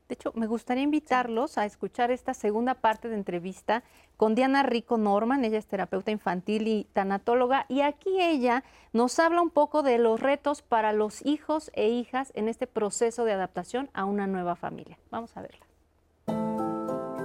De 0.06 0.14
hecho, 0.14 0.32
me 0.34 0.46
gustaría 0.46 0.82
invitarlos 0.82 1.56
a 1.56 1.64
escuchar 1.64 2.10
esta 2.10 2.34
segunda 2.34 2.74
parte 2.74 3.08
de 3.08 3.14
entrevista 3.14 3.82
con 4.18 4.34
Diana 4.34 4.62
Rico 4.62 4.98
Norman. 4.98 5.44
Ella 5.44 5.58
es 5.58 5.66
terapeuta 5.66 6.10
infantil 6.10 6.68
y 6.68 6.86
tanatóloga. 6.92 7.64
Y 7.68 7.80
aquí 7.80 8.20
ella 8.20 8.64
nos 8.92 9.18
habla 9.18 9.40
un 9.40 9.50
poco 9.50 9.82
de 9.82 9.96
los 9.98 10.20
retos 10.20 10.60
para 10.60 10.92
los 10.92 11.24
hijos 11.24 11.70
e 11.74 11.88
hijas 11.88 12.32
en 12.34 12.48
este 12.48 12.66
proceso 12.66 13.24
de 13.24 13.32
adaptación 13.32 13.90
a 13.94 14.04
una 14.04 14.26
nueva 14.26 14.54
familia. 14.54 14.98
Vamos 15.10 15.36
a 15.36 15.42
verla. 15.42 15.66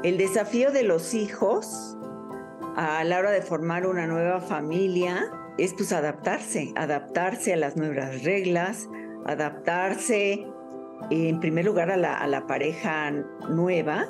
El 0.03 0.17
desafío 0.17 0.71
de 0.71 0.83
los 0.83 1.13
hijos 1.13 1.97
a 2.75 3.03
la 3.03 3.19
hora 3.19 3.31
de 3.31 3.41
formar 3.41 3.85
una 3.87 4.07
nueva 4.07 4.39
familia 4.39 5.31
es 5.57 5.73
pues 5.73 5.91
adaptarse, 5.93 6.73
adaptarse 6.75 7.53
a 7.53 7.57
las 7.57 7.77
nuevas 7.77 8.23
reglas, 8.23 8.89
adaptarse 9.25 10.47
en 11.09 11.39
primer 11.39 11.65
lugar 11.65 11.91
a 11.91 11.97
la, 11.97 12.17
a 12.17 12.27
la 12.27 12.47
pareja 12.47 13.11
nueva, 13.49 14.07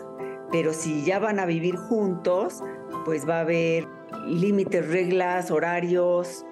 pero 0.52 0.74
si 0.74 1.04
ya 1.04 1.20
van 1.20 1.40
a 1.40 1.46
vivir 1.46 1.76
juntos, 1.76 2.64
pues 3.06 3.28
va 3.28 3.38
a 3.38 3.42
haber 3.42 3.88
límites, 4.28 4.88
reglas, 4.88 5.52
horarios 5.52 6.46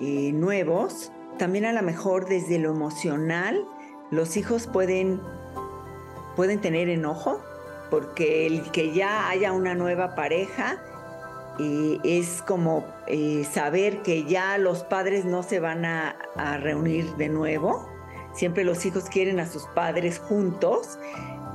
eh, 0.00 0.32
nuevos. 0.32 1.12
También 1.38 1.64
a 1.64 1.72
lo 1.72 1.82
mejor 1.82 2.26
desde 2.26 2.58
lo 2.58 2.70
emocional, 2.70 3.66
los 4.10 4.36
hijos 4.36 4.66
pueden, 4.66 5.20
pueden 6.34 6.60
tener 6.60 6.88
enojo, 6.88 7.40
porque 7.90 8.46
el 8.46 8.70
que 8.72 8.92
ya 8.92 9.28
haya 9.28 9.52
una 9.52 9.74
nueva 9.74 10.14
pareja 10.14 10.78
eh, 11.58 11.98
es 12.04 12.42
como 12.42 12.84
eh, 13.06 13.44
saber 13.50 14.02
que 14.02 14.24
ya 14.24 14.58
los 14.58 14.84
padres 14.84 15.24
no 15.24 15.42
se 15.42 15.60
van 15.60 15.84
a, 15.84 16.16
a 16.36 16.58
reunir 16.58 17.16
de 17.16 17.28
nuevo. 17.28 17.95
Siempre 18.36 18.64
los 18.64 18.84
hijos 18.84 19.04
quieren 19.04 19.40
a 19.40 19.46
sus 19.46 19.64
padres 19.74 20.18
juntos 20.18 20.98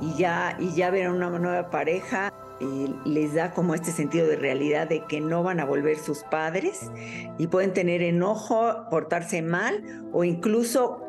y 0.00 0.14
ya, 0.16 0.56
y 0.58 0.74
ya 0.74 0.90
ver 0.90 1.06
a 1.06 1.12
una 1.12 1.30
nueva 1.30 1.70
pareja 1.70 2.32
eh, 2.60 2.94
les 3.04 3.34
da 3.34 3.52
como 3.52 3.74
este 3.74 3.92
sentido 3.92 4.26
de 4.26 4.36
realidad 4.36 4.88
de 4.88 5.04
que 5.06 5.20
no 5.20 5.42
van 5.42 5.60
a 5.60 5.64
volver 5.64 5.98
sus 5.98 6.24
padres 6.24 6.90
y 7.38 7.46
pueden 7.46 7.72
tener 7.72 8.02
enojo, 8.02 8.88
portarse 8.90 9.42
mal 9.42 10.08
o 10.12 10.24
incluso 10.24 11.02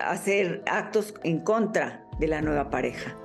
hacer 0.00 0.62
actos 0.66 1.14
en 1.22 1.40
contra 1.40 2.04
de 2.18 2.26
la 2.26 2.42
nueva 2.42 2.70
pareja. 2.70 3.16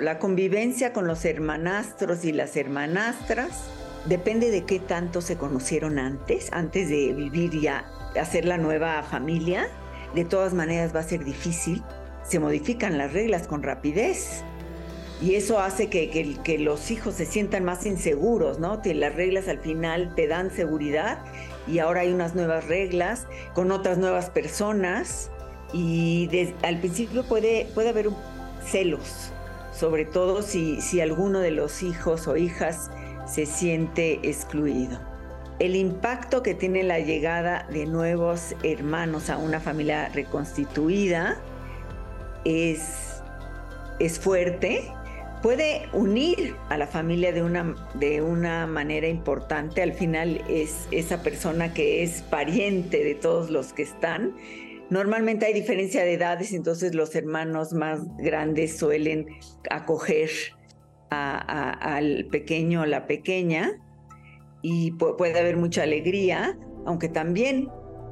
La 0.00 0.20
convivencia 0.20 0.92
con 0.92 1.08
los 1.08 1.24
hermanastros 1.24 2.24
y 2.24 2.32
las 2.32 2.56
hermanastras 2.56 3.64
depende 4.06 4.50
de 4.50 4.64
qué 4.64 4.78
tanto 4.78 5.20
se 5.20 5.36
conocieron 5.36 5.98
antes, 5.98 6.52
antes 6.52 6.88
de 6.88 7.12
vivir 7.12 7.60
ya, 7.60 7.90
hacer 8.20 8.44
la 8.44 8.56
nueva 8.56 9.02
familia. 9.02 9.68
De 10.14 10.24
todas 10.24 10.54
maneras 10.54 10.94
va 10.94 11.00
a 11.00 11.04
ser 11.04 11.24
difícil. 11.24 11.82
Se 12.22 12.38
modifican 12.38 12.98
las 12.98 13.12
reglas 13.12 13.46
con 13.46 13.62
rapidez. 13.62 14.42
Y 15.22 15.34
eso 15.34 15.60
hace 15.60 15.88
que, 15.88 16.58
los 16.58 16.90
hijos 16.90 17.14
se 17.14 17.26
sientan 17.26 17.64
más 17.64 17.84
inseguros, 17.84 18.58
¿no? 18.58 18.80
Que 18.80 18.94
las 18.94 19.14
reglas 19.14 19.48
al 19.48 19.58
final 19.58 20.14
te 20.14 20.26
dan 20.26 20.50
seguridad 20.50 21.18
y 21.68 21.78
ahora 21.78 22.00
hay 22.00 22.12
unas 22.12 22.34
nuevas 22.34 22.66
reglas 22.66 23.26
con 23.54 23.70
otras 23.70 23.98
nuevas 23.98 24.30
personas 24.30 25.30
y 25.74 26.28
al 26.62 26.78
principio 26.78 27.24
puede, 27.24 27.66
puede 27.74 27.90
haber 27.90 28.08
celos, 28.64 29.30
sobre 29.74 30.06
todo 30.06 30.40
si, 30.40 30.80
si 30.80 31.02
alguno 31.02 31.40
de 31.40 31.50
los 31.50 31.82
hijos 31.82 32.26
o 32.26 32.38
hijas 32.38 32.90
se 33.26 33.44
siente 33.44 34.20
excluido. 34.22 35.09
El 35.60 35.76
impacto 35.76 36.42
que 36.42 36.54
tiene 36.54 36.82
la 36.82 37.00
llegada 37.00 37.66
de 37.70 37.84
nuevos 37.84 38.54
hermanos 38.62 39.28
a 39.28 39.36
una 39.36 39.60
familia 39.60 40.08
reconstituida 40.08 41.38
es, 42.46 43.22
es 43.98 44.18
fuerte, 44.18 44.90
puede 45.42 45.82
unir 45.92 46.56
a 46.70 46.78
la 46.78 46.86
familia 46.86 47.32
de 47.32 47.42
una, 47.42 47.74
de 47.92 48.22
una 48.22 48.66
manera 48.66 49.06
importante. 49.06 49.82
Al 49.82 49.92
final 49.92 50.42
es 50.48 50.88
esa 50.92 51.22
persona 51.22 51.74
que 51.74 52.02
es 52.02 52.22
pariente 52.22 53.04
de 53.04 53.14
todos 53.14 53.50
los 53.50 53.74
que 53.74 53.82
están. 53.82 54.34
Normalmente 54.88 55.44
hay 55.44 55.52
diferencia 55.52 56.04
de 56.04 56.14
edades, 56.14 56.54
entonces 56.54 56.94
los 56.94 57.14
hermanos 57.14 57.74
más 57.74 58.00
grandes 58.16 58.78
suelen 58.78 59.26
acoger 59.70 60.30
al 61.10 62.28
pequeño 62.30 62.80
o 62.80 62.86
la 62.86 63.06
pequeña 63.06 63.78
y 64.62 64.92
puede 64.92 65.38
haber 65.38 65.56
mucha 65.56 65.82
alegría, 65.82 66.58
aunque 66.86 67.08
también 67.08 67.68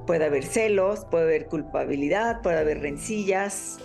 puede 0.07 0.25
haber 0.25 0.45
celos, 0.45 1.05
puede 1.11 1.25
haber 1.25 1.47
culpabilidad, 1.47 2.41
puede 2.43 2.59
haber 2.59 2.81
rencillas, 2.81 3.79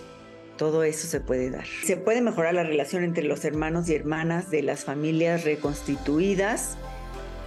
todo 0.56 0.84
eso 0.84 1.06
se 1.06 1.20
puede 1.20 1.50
dar. 1.50 1.66
Se 1.84 1.96
puede 1.96 2.22
mejorar 2.22 2.54
la 2.54 2.62
relación 2.62 3.04
entre 3.04 3.24
los 3.24 3.44
hermanos 3.44 3.88
y 3.88 3.94
hermanas 3.94 4.50
de 4.50 4.62
las 4.62 4.84
familias 4.84 5.44
reconstituidas, 5.44 6.78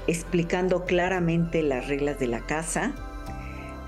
explicando 0.07 0.85
claramente 0.85 1.63
las 1.63 1.87
reglas 1.87 2.19
de 2.19 2.27
la 2.27 2.41
casa, 2.41 2.93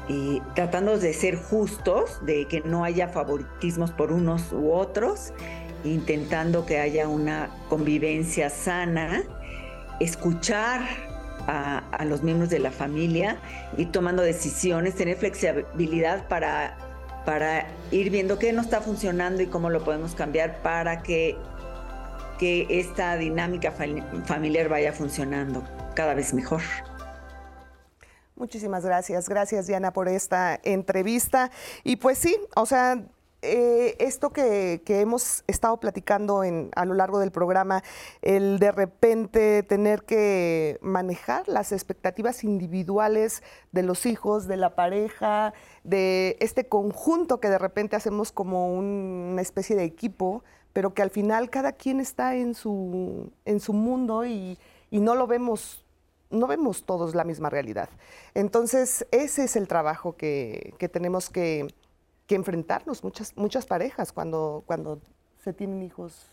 y 0.08 0.42
tratando 0.56 0.98
de 0.98 1.14
ser 1.14 1.36
justos, 1.36 2.26
de 2.26 2.48
que 2.48 2.62
no 2.62 2.84
haya 2.84 3.10
favoritismos 3.10 3.92
por 3.92 4.12
unos 4.12 4.52
u 4.52 4.72
otros, 4.72 5.34
intentando 5.84 6.66
que 6.66 6.80
haya 6.80 7.08
una 7.08 7.52
convivencia 7.70 8.50
sana, 8.50 9.24
escuchar 10.00 10.82
a, 11.50 11.80
a, 11.80 12.06
los 12.06 12.24
miembros 12.24 12.50
de 12.50 12.60
la 12.60 12.72
familia 12.72 13.38
y 13.78 13.86
tomando 13.88 14.22
decisiones, 14.22 14.95
tener 14.95 15.18
flexibilidad 15.18 16.28
para 16.28 16.78
para 17.26 17.68
ir 17.91 18.10
viendo 18.10 18.39
qué 18.39 18.54
no 18.54 18.62
está 18.62 18.82
funcionando 18.82 19.43
y 19.43 19.47
cómo 19.47 19.70
lo 19.70 19.84
podemos 19.84 20.16
cambiar 20.16 20.62
para 20.62 21.04
que, 21.04 21.38
que 22.39 22.66
esta 22.70 23.16
dinámica 23.18 23.72
familiar 23.72 24.70
vaya 24.70 24.93
funcionando 24.93 25.64
cada 25.95 26.14
vez 26.14 26.34
mejor. 26.34 26.62
Muchísimas 28.36 28.86
gracias. 28.86 29.28
Gracias, 29.28 29.68
Diana, 29.68 29.91
por 29.91 30.08
esta 30.08 30.60
entrevista. 30.64 31.52
Y 31.84 31.97
pues 31.97 32.18
sí, 32.18 32.36
o 32.56 32.66
sea, 32.66 33.04
eh, 33.42 33.96
esto 34.00 34.32
que, 34.32 34.82
hemos 34.86 35.46
estado 35.48 35.80
platicando 35.80 36.44
en, 36.44 36.72
a 36.76 36.84
lo 36.84 36.94
largo 36.94 37.20
del 37.20 37.32
programa, 37.32 37.84
el 38.22 38.60
de 38.60 38.72
repente 38.72 39.64
tener 39.64 40.04
que 40.04 40.78
manejar 40.82 41.48
las 41.48 41.72
expectativas 41.72 42.44
individuales 42.44 43.42
de 43.72 43.84
los 43.84 44.06
hijos, 44.06 44.48
de 44.48 44.58
la 44.58 44.76
pareja, 44.76 45.54
de 45.86 46.36
este 46.42 46.68
conjunto 46.68 47.40
que 47.40 47.50
de 47.50 47.58
repente 47.58 47.96
hacemos 47.96 48.34
como 48.34 48.74
una 48.74 49.42
especie 49.42 49.76
de 49.78 49.86
equipo, 49.86 50.44
pero 50.74 50.94
que 50.94 51.02
al 51.02 51.10
final 51.10 51.50
cada 51.50 51.72
quien 51.72 52.02
está 52.02 52.36
en 52.36 52.54
su, 52.56 53.32
en 53.46 53.62
su 53.62 53.72
mundo 53.72 54.26
y, 54.26 54.58
no 54.92 55.16
lo 55.16 55.28
vemos 55.28 55.86
no 56.32 56.46
vemos 56.46 56.84
todos 56.84 57.16
la 57.16 57.24
misma 57.24 57.50
realidad. 57.50 57.90
Entonces, 58.36 59.08
ese 59.10 59.46
es 59.46 59.56
el 59.56 59.68
trabajo 59.68 60.16
que 60.16 60.90
tenemos 60.92 61.32
que, 61.32 61.68
que 62.30 62.36
enfrentarnos 62.36 63.04
muchas, 63.04 63.36
muchas 63.36 63.66
parejas 63.66 64.14
cuando, 64.14 64.64
cuando 64.68 65.02
se 65.44 65.52
tienen 65.52 65.82
hijos. 65.82 66.28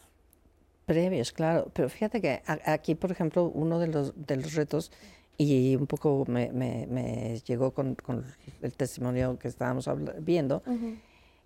Previos, 0.85 1.33
claro. 1.33 1.71
Pero 1.73 1.89
fíjate 1.89 2.21
que 2.21 2.43
aquí, 2.47 2.95
por 2.95 3.11
ejemplo, 3.11 3.45
uno 3.45 3.79
de 3.79 3.87
los, 3.87 4.13
de 4.15 4.37
los 4.37 4.53
retos, 4.53 4.93
y 5.39 5.75
un 5.75 5.87
poco 5.87 6.25
me, 6.29 6.53
me, 6.53 7.41
llegó 7.47 7.73
con, 7.73 7.95
con, 7.95 8.27
el 8.61 8.75
testimonio 8.75 9.39
que 9.39 9.49
estábamos 9.49 9.89
viendo, 10.21 10.63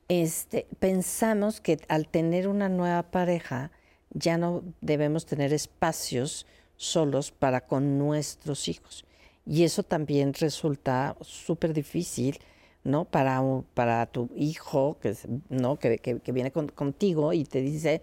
este, 0.08 0.66
pensamos 0.80 1.60
que 1.60 1.78
al 1.86 2.08
tener 2.08 2.48
una 2.48 2.68
nueva 2.68 3.04
pareja, 3.04 3.70
ya 4.12 4.36
no 4.36 4.64
debemos 4.80 5.26
tener 5.26 5.52
espacios 5.52 6.44
solos 6.76 7.30
para 7.30 7.60
con 7.68 7.98
nuestros 7.98 8.66
hijos. 8.66 9.04
Y 9.46 9.62
eso 9.62 9.84
también 9.84 10.34
resulta 10.34 11.16
súper 11.20 11.72
difícil 11.72 12.40
¿no? 12.84 13.04
Para, 13.04 13.42
para 13.74 14.06
tu 14.06 14.30
hijo 14.34 14.98
que, 15.00 15.14
¿no? 15.48 15.78
que, 15.78 15.98
que, 15.98 16.32
viene 16.32 16.50
contigo 16.50 17.32
y 17.32 17.44
te 17.44 17.60
dice, 17.60 18.02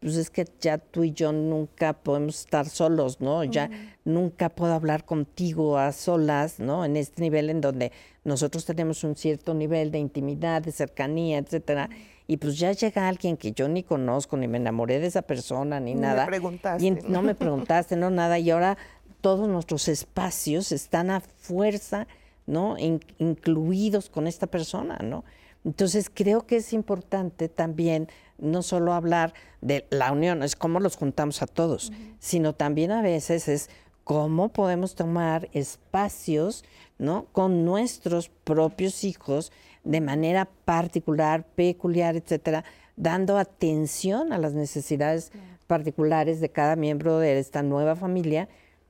pues 0.00 0.16
es 0.16 0.30
que 0.30 0.46
ya 0.60 0.78
tú 0.78 1.04
y 1.04 1.12
yo 1.12 1.32
nunca 1.32 1.92
podemos 1.92 2.40
estar 2.40 2.68
solos, 2.68 3.20
¿no? 3.20 3.42
Ya 3.44 3.70
nunca 4.04 4.48
puedo 4.48 4.72
hablar 4.74 5.04
contigo 5.04 5.78
a 5.78 5.92
solas, 5.92 6.60
¿no? 6.60 6.84
En 6.84 6.96
este 6.96 7.22
nivel 7.22 7.50
en 7.50 7.60
donde 7.60 7.90
nosotros 8.24 8.64
tenemos 8.64 9.02
un 9.02 9.16
cierto 9.16 9.54
nivel 9.54 9.90
de 9.90 9.98
intimidad, 9.98 10.62
de 10.62 10.72
cercanía, 10.72 11.38
etcétera. 11.38 11.90
Y 12.28 12.36
pues 12.36 12.58
ya 12.58 12.72
llega 12.72 13.08
alguien 13.08 13.36
que 13.36 13.52
yo 13.52 13.68
ni 13.68 13.82
conozco, 13.82 14.36
ni 14.36 14.46
me 14.46 14.58
enamoré 14.58 15.00
de 15.00 15.06
esa 15.06 15.22
persona, 15.22 15.80
ni, 15.80 15.94
nada. 15.94 16.26
Me 16.26 16.30
preguntaste. 16.32 16.86
Y 16.86 16.90
no 16.90 17.22
me 17.22 17.34
preguntaste, 17.34 17.96
no 17.96 18.10
nada. 18.10 18.38
Y 18.38 18.50
ahora 18.50 18.76
todos 19.20 19.48
nuestros 19.48 19.88
espacios 19.88 20.70
están 20.70 21.10
a 21.10 21.20
fuerza 21.20 22.06
¿no? 22.48 22.76
incluidos 22.78 24.08
con 24.08 24.26
esta 24.26 24.46
persona, 24.46 24.98
¿no? 25.04 25.24
Entonces 25.64 26.10
creo 26.12 26.46
que 26.46 26.56
es 26.56 26.72
importante 26.72 27.48
también 27.48 28.08
no 28.38 28.62
solo 28.62 28.94
hablar 28.94 29.34
de 29.60 29.86
la 29.90 30.12
unión, 30.12 30.42
es 30.42 30.56
cómo 30.56 30.80
los 30.80 30.96
juntamos 30.96 31.42
a 31.42 31.46
todos, 31.46 31.92
sino 32.18 32.54
también 32.54 32.90
a 32.90 33.02
veces 33.02 33.48
es 33.48 33.68
cómo 34.02 34.48
podemos 34.48 34.94
tomar 34.94 35.50
espacios, 35.52 36.64
¿no? 36.96 37.26
Con 37.32 37.66
nuestros 37.66 38.30
propios 38.30 39.04
hijos 39.04 39.52
de 39.84 40.00
manera 40.00 40.48
particular, 40.64 41.44
peculiar, 41.54 42.16
etcétera, 42.16 42.64
dando 42.96 43.36
atención 43.36 44.32
a 44.32 44.38
las 44.38 44.54
necesidades 44.54 45.32
particulares 45.66 46.40
de 46.40 46.48
cada 46.48 46.76
miembro 46.76 47.18
de 47.18 47.38
esta 47.38 47.62
nueva 47.62 47.94
familia, 47.94 48.48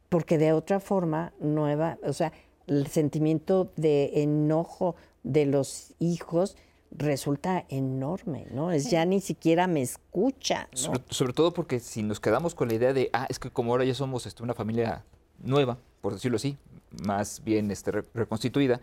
porque 0.09 0.39
de 0.39 0.53
otra 0.53 0.79
forma, 0.79 1.33
nueva, 1.41 1.99
o 2.05 2.13
sea, 2.13 2.33
el 2.69 2.87
sentimiento 2.87 3.73
de 3.77 4.23
enojo 4.23 4.97
de 5.23 5.47
los 5.47 5.95
hijos 5.99 6.57
resulta 6.91 7.65
enorme, 7.69 8.47
¿no? 8.51 8.73
Es 8.73 8.91
ya 8.91 9.05
ni 9.05 9.21
siquiera 9.21 9.67
me 9.67 9.83
escucha. 9.83 10.69
Sobre, 10.73 11.33
todo 11.33 11.53
porque 11.53 11.81
si 11.81 12.03
nos 12.03 12.21
quedamos 12.21 12.55
con 12.55 12.69
la 12.69 12.75
idea 12.75 12.93
de, 12.93 13.11
ah, 13.13 13.27
es 13.29 13.39
que 13.39 13.51
como 13.51 13.73
ahora 13.73 13.85
ya 13.85 13.95
somos 13.95 14.27
este, 14.27 14.43
una 14.43 14.55
familia 14.55 15.05
nueva, 15.43 15.79
por 16.01 16.15
decirlo 16.15 16.37
así, 16.37 16.57
más 17.05 17.43
bien 17.45 17.71
este, 17.71 17.91
reconstituida, 18.15 18.81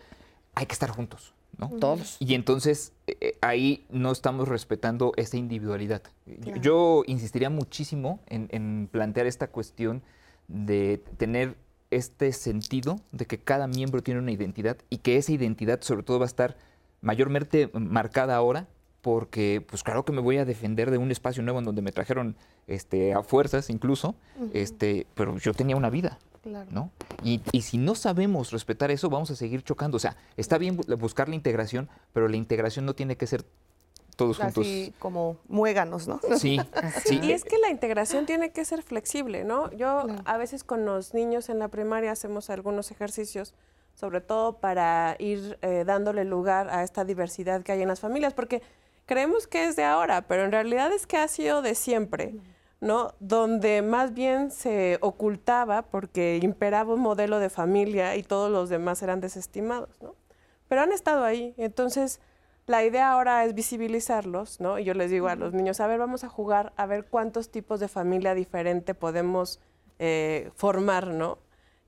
hay 0.54 0.68
que 0.68 0.74
estar 0.74 0.92
juntos, 0.92 1.34
¿no? 1.58 1.70
Todos. 1.70 2.18
Y 2.20 2.36
entonces 2.36 2.94
eh, 3.08 3.18
eh, 3.20 3.38
ahí 3.42 3.86
no 3.90 4.12
estamos 4.12 4.48
respetando 4.48 5.14
esa 5.18 5.38
individualidad. 5.38 6.04
Yo 6.62 7.04
insistiría 7.08 7.50
muchísimo 7.50 8.20
en, 8.28 8.48
en 8.52 8.88
plantear 8.92 9.26
esta 9.26 9.48
cuestión 9.48 10.04
de 10.48 11.02
tener 11.18 11.56
este 11.96 12.32
sentido 12.34 13.00
de 13.12 13.26
que 13.26 13.39
cada 13.39 13.68
miembro 13.68 14.04
tiene 14.04 14.20
una 14.20 14.32
identidad 14.32 14.78
y 14.89 14.98
que 14.98 15.18
esa 15.18 15.32
identidad 15.32 15.82
sobre 15.82 16.04
todo 16.04 16.20
va 16.20 16.26
a 16.26 16.28
estar 16.28 16.58
mayormente 17.02 17.70
marcada 17.74 18.36
ahora 18.36 18.68
porque 19.02 19.64
pues 19.68 19.84
claro 19.84 20.04
que 20.04 20.12
me 20.12 20.20
voy 20.20 20.38
a 20.38 20.46
defender 20.46 20.89
de 20.89 20.98
un 20.98 21.12
espacio 21.12 21.43
nuevo 21.43 21.60
en 21.60 21.66
donde 21.66 21.84
me 21.84 21.91
trajeron 21.91 22.36
este 22.66 23.14
a 23.14 23.22
fuerzas 23.22 23.70
incluso, 23.70 24.16
este, 24.52 25.06
pero 25.14 25.38
yo 25.38 25.54
tenía 25.54 25.76
una 25.76 25.91
vida. 25.91 26.18
¿no? 26.70 26.91
Y, 27.24 27.41
y, 27.52 27.62
si 27.62 27.80
no 27.80 27.96
sabemos 27.96 28.52
respetar 28.52 28.91
eso, 28.91 29.10
vamos 29.10 29.32
a 29.32 29.36
seguir 29.36 29.64
chocando. 29.64 29.98
O 29.98 30.00
sea, 30.00 30.16
está 30.38 30.60
bien 30.60 30.78
buscar 30.78 31.28
la 31.28 31.34
integración, 31.34 31.89
pero 32.14 32.28
la 32.28 32.38
integración 32.38 32.86
no 32.86 32.93
tiene 32.93 33.18
que 33.18 33.26
ser 33.26 33.46
todos 34.16 34.39
Así 34.39 34.93
como 34.99 35.38
muéganos, 35.47 36.07
¿no? 36.07 36.20
Sí, 36.38 36.59
sí. 37.05 37.20
Y 37.22 37.32
es 37.32 37.43
que 37.43 37.57
la 37.57 37.70
integración 37.70 38.26
tiene 38.26 38.51
que 38.51 38.66
ser 38.66 38.84
flexible, 38.84 39.43
¿no? 39.43 39.72
Yo 39.72 40.07
a 40.26 40.38
veces 40.38 40.63
con 40.63 40.86
los 40.86 41.13
niños 41.13 41.49
en 41.49 41.59
la 41.59 41.68
primaria 41.68 42.11
hacemos 42.11 42.49
algunos 42.49 42.91
ejercicios, 42.91 43.53
sobre 43.93 44.22
todo 44.22 44.57
para 44.57 45.16
ir 45.20 45.57
eh, 45.61 45.84
dándole 45.86 46.26
lugar 46.26 46.70
a 46.70 46.84
esta 46.84 47.05
diversidad 47.05 47.63
que 47.63 47.72
hay 47.72 47.82
en 47.82 47.88
las 47.88 47.99
familias, 47.99 48.34
porque 48.34 48.61
creemos 49.05 49.47
que 49.47 49.66
es 49.66 49.76
de 49.76 49.84
ahora, 49.84 50.24
pero 50.24 50.43
en 50.43 50.51
realidad 50.51 50.91
es 50.91 51.07
que 51.07 51.18
ha 51.18 51.28
sido 51.28 51.61
de 51.61 51.76
siempre. 51.76 52.36
¿no? 52.82 53.16
Donde 53.20 53.82
más 53.82 54.13
bien 54.13 54.51
se 54.51 54.99
ocultaba 55.01 55.84
porque 55.84 56.39
imperaba 56.43 56.93
un 56.93 56.99
modelo 56.99 57.39
de 57.39 57.49
familia 57.49 58.16
y 58.16 58.22
todos 58.22 58.51
los 58.51 58.70
demás 58.70 59.01
eran 59.01 59.22
desestimados, 59.22 59.89
¿no? 60.01 60.13
Pero 60.68 60.82
han 60.82 60.91
estado 60.91 61.24
ahí, 61.24 61.53
entonces 61.57 62.20
la 62.68 62.84
idea 62.84 63.11
ahora 63.11 63.45
es 63.45 63.53
visibilizarlos, 63.53 64.59
¿no? 64.59 64.80
Y 64.80 64.86
yo 64.86 64.93
les 64.93 65.11
digo 65.11 65.28
a 65.28 65.36
los 65.36 65.53
niños, 65.53 65.80
a 65.80 65.88
ver, 65.88 65.99
vamos 65.99 66.24
a 66.24 66.30
jugar, 66.30 66.74
a 66.78 66.86
ver 66.86 67.05
cuántos 67.05 67.49
tipos 67.49 67.80
de 67.80 67.88
familia 67.88 68.34
diferente 68.34 68.95
podemos 68.95 69.59
eh, 69.99 70.49
formar, 70.55 71.07
¿no? 71.07 71.38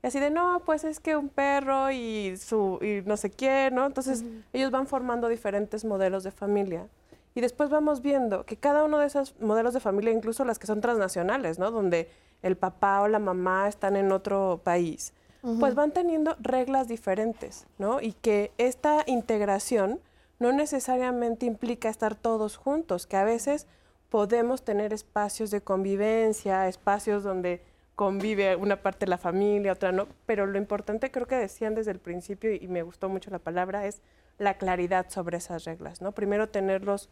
Y 0.02 0.06
así 0.06 0.20
de, 0.20 0.30
no, 0.30 0.62
pues 0.64 0.84
es 0.84 1.00
que 1.00 1.16
un 1.16 1.28
perro 1.28 1.90
y 1.90 2.36
su 2.36 2.78
y 2.80 3.02
no 3.04 3.16
sé 3.16 3.30
quién, 3.30 3.74
¿no? 3.74 3.86
Entonces 3.86 4.24
ellos 4.52 4.70
van 4.70 4.86
formando 4.86 5.26
diferentes 5.26 5.84
modelos 5.84 6.22
de 6.22 6.30
familia 6.30 6.86
Y 7.34 7.40
después 7.40 7.68
vamos 7.70 8.00
viendo 8.00 8.44
que 8.44 8.56
cada 8.56 8.84
uno 8.84 8.98
de 8.98 9.06
esos 9.06 9.34
modelos 9.40 9.74
de 9.74 9.80
familia, 9.80 10.12
incluso 10.12 10.44
las 10.44 10.60
que 10.60 10.68
son 10.68 10.80
transnacionales, 10.80 11.58
¿no? 11.58 11.72
Donde 11.72 12.08
el 12.42 12.56
papá 12.56 13.02
o 13.02 13.08
la 13.08 13.18
mamá 13.18 13.66
están 13.66 13.96
en 13.96 14.12
otro 14.12 14.60
país, 14.62 15.12
pues 15.58 15.74
van 15.74 15.90
teniendo 15.90 16.36
reglas 16.40 16.86
diferentes, 16.86 17.66
¿no? 17.78 18.00
Y 18.00 18.12
que 18.12 18.52
esta 18.58 19.02
integración 19.06 20.00
no 20.38 20.52
necesariamente 20.52 21.46
implica 21.46 21.88
estar 21.88 22.14
todos 22.14 22.56
juntos, 22.56 23.06
que 23.06 23.16
a 23.16 23.24
veces 23.24 23.66
podemos 24.08 24.62
tener 24.62 24.92
espacios 24.92 25.50
de 25.50 25.60
convivencia, 25.60 26.68
espacios 26.68 27.22
donde 27.24 27.62
convive 27.94 28.54
una 28.54 28.80
parte 28.80 29.06
de 29.06 29.10
la 29.10 29.18
familia, 29.18 29.72
otra 29.72 29.90
no, 29.90 30.06
pero 30.24 30.46
lo 30.46 30.56
importante 30.56 31.10
creo 31.10 31.26
que 31.26 31.34
decían 31.34 31.74
desde 31.74 31.90
el 31.90 31.98
principio 31.98 32.54
y 32.54 32.68
me 32.68 32.82
gustó 32.82 33.08
mucho 33.08 33.30
la 33.30 33.40
palabra 33.40 33.86
es 33.86 34.02
la 34.38 34.54
claridad 34.54 35.06
sobre 35.10 35.38
esas 35.38 35.64
reglas, 35.64 36.00
¿no? 36.00 36.12
Primero 36.12 36.48
tenerlos 36.48 37.10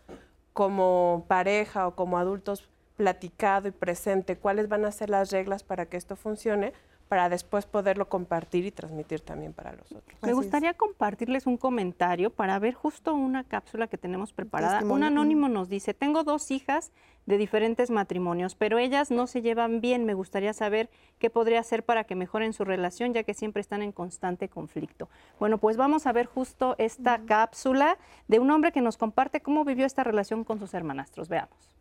como 0.52 1.24
pareja 1.26 1.88
o 1.88 1.96
como 1.96 2.18
adultos 2.18 2.68
platicado 2.96 3.68
y 3.68 3.72
presente 3.72 4.38
cuáles 4.38 4.68
van 4.68 4.84
a 4.84 4.92
ser 4.92 5.10
las 5.10 5.30
reglas 5.30 5.64
para 5.64 5.86
que 5.86 5.96
esto 5.96 6.16
funcione, 6.16 6.72
para 7.08 7.28
después 7.28 7.66
poderlo 7.66 8.08
compartir 8.08 8.66
y 8.66 8.70
transmitir 8.70 9.20
también 9.20 9.52
para 9.52 9.72
los 9.72 9.92
otros. 9.92 10.18
Me 10.22 10.32
gustaría 10.32 10.74
compartirles 10.74 11.46
un 11.46 11.56
comentario 11.56 12.30
para 12.30 12.58
ver 12.58 12.74
justo 12.74 13.14
una 13.14 13.44
cápsula 13.44 13.86
que 13.86 13.96
tenemos 13.96 14.32
preparada. 14.32 14.84
Un 14.84 15.04
anónimo 15.04 15.48
nos 15.48 15.68
dice, 15.68 15.94
tengo 15.94 16.24
dos 16.24 16.50
hijas 16.50 16.90
de 17.26 17.38
diferentes 17.38 17.90
matrimonios, 17.90 18.54
pero 18.54 18.78
ellas 18.78 19.10
no 19.10 19.26
se 19.26 19.42
llevan 19.42 19.80
bien. 19.80 20.04
Me 20.04 20.14
gustaría 20.14 20.52
saber 20.52 20.90
qué 21.18 21.30
podría 21.30 21.60
hacer 21.60 21.84
para 21.84 22.04
que 22.04 22.14
mejoren 22.14 22.52
su 22.52 22.64
relación, 22.64 23.12
ya 23.14 23.22
que 23.22 23.34
siempre 23.34 23.60
están 23.60 23.82
en 23.82 23.92
constante 23.92 24.48
conflicto. 24.48 25.08
Bueno, 25.38 25.58
pues 25.58 25.76
vamos 25.76 26.06
a 26.06 26.12
ver 26.12 26.26
justo 26.26 26.74
esta 26.78 27.20
cápsula 27.24 27.98
de 28.28 28.38
un 28.38 28.50
hombre 28.50 28.72
que 28.72 28.80
nos 28.80 28.96
comparte 28.96 29.40
cómo 29.40 29.64
vivió 29.64 29.86
esta 29.86 30.04
relación 30.04 30.44
con 30.44 30.58
sus 30.58 30.74
hermanastros. 30.74 31.28
Veamos. 31.28 31.75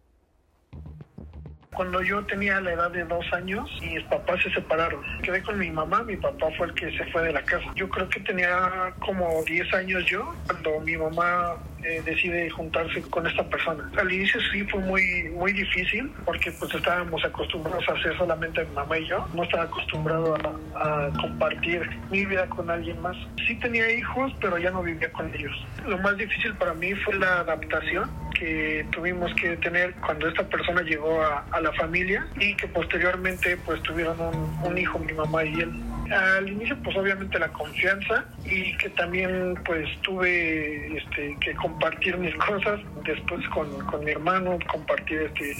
Cuando 1.76 2.01
yo 2.01 2.23
tenía 2.26 2.61
la 2.61 2.73
edad 2.73 2.91
de 2.91 3.03
dos 3.03 3.26
años, 3.34 3.69
mis 3.82 4.03
papás 4.03 4.41
se 4.41 4.49
separaron. 4.51 5.01
Quedé 5.21 5.43
con 5.43 5.59
mi 5.59 5.69
mamá, 5.69 6.03
mi 6.03 6.15
papá 6.15 6.47
fue 6.57 6.67
el 6.67 6.73
que 6.73 6.97
se 6.97 7.05
fue 7.11 7.23
de 7.23 7.34
la 7.34 7.41
casa. 7.43 7.65
Yo 7.76 7.89
creo 7.89 8.07
que 8.09 8.21
tenía 8.21 8.93
como 8.99 9.43
10 9.43 9.73
años 9.73 10.05
yo 10.05 10.34
cuando 10.45 10.80
mi 10.82 10.95
mamá 10.95 11.55
eh, 11.86 12.01
decide 12.03 12.49
juntarse 12.49 13.01
con 13.03 13.27
esta 13.27 13.43
persona. 13.43 13.89
Al 13.97 14.11
inicio 14.11 14.39
sí 14.51 14.63
fue 14.63 14.81
muy 14.81 15.29
muy 15.36 15.53
difícil 15.53 16.11
porque 16.25 16.51
pues 16.53 16.73
estábamos 16.73 17.23
acostumbrados 17.23 17.88
a 17.88 17.93
hacer 17.93 18.17
solamente 18.17 18.65
mi 18.65 18.73
mamá 18.73 18.97
y 18.97 19.05
yo. 19.07 19.25
No 19.33 19.43
estaba 19.43 19.63
acostumbrado 19.63 20.36
a, 20.36 21.09
compartir 21.21 21.88
mi 22.09 22.25
vida 22.25 22.47
con 22.47 22.69
alguien 22.69 22.99
más. 23.01 23.15
Sí 23.47 23.55
tenía 23.55 23.89
hijos, 23.91 24.31
pero 24.41 24.57
ya 24.57 24.71
no 24.71 24.81
vivía 24.81 25.11
con 25.11 25.33
ellos. 25.33 25.51
Lo 25.88 25.97
más 25.99 26.17
difícil 26.17 26.53
para 26.55 26.73
mí 26.73 26.93
fue 26.95 27.15
la 27.15 27.39
adaptación 27.39 28.09
que 28.38 28.86
tuvimos 28.91 29.33
que 29.36 29.55
tener 29.57 29.93
cuando 29.95 30.27
esta 30.27 30.43
persona 30.43 30.81
llegó 30.81 31.21
a, 31.21 31.61
la 31.61 31.71
familia 31.73 32.27
y 32.39 32.53
que 32.55 32.67
posteriormente 32.67 33.57
pues 33.65 33.81
tuvieron 33.83 34.17
un 34.63 34.77
hijo 34.77 34.99
mi 34.99 35.13
mamá 35.13 35.43
y 35.45 35.53
él 35.61 35.71
al 36.12 36.47
inicio 36.47 36.78
pues 36.84 36.95
obviamente 36.97 37.39
la 37.39 37.49
confianza 37.49 38.26
y 38.45 38.76
que 38.78 38.89
también 38.89 39.56
pues 39.66 39.89
tuve 40.01 40.97
este, 40.97 41.36
que 41.41 41.53
compartir 41.56 42.18
mis 42.18 42.36
cosas 42.36 42.80
después 43.03 43.47
con, 43.49 43.70
con 43.88 44.03
mi 44.03 44.12
hermano, 44.12 44.58
compartir 44.72 45.22
este 45.22 45.56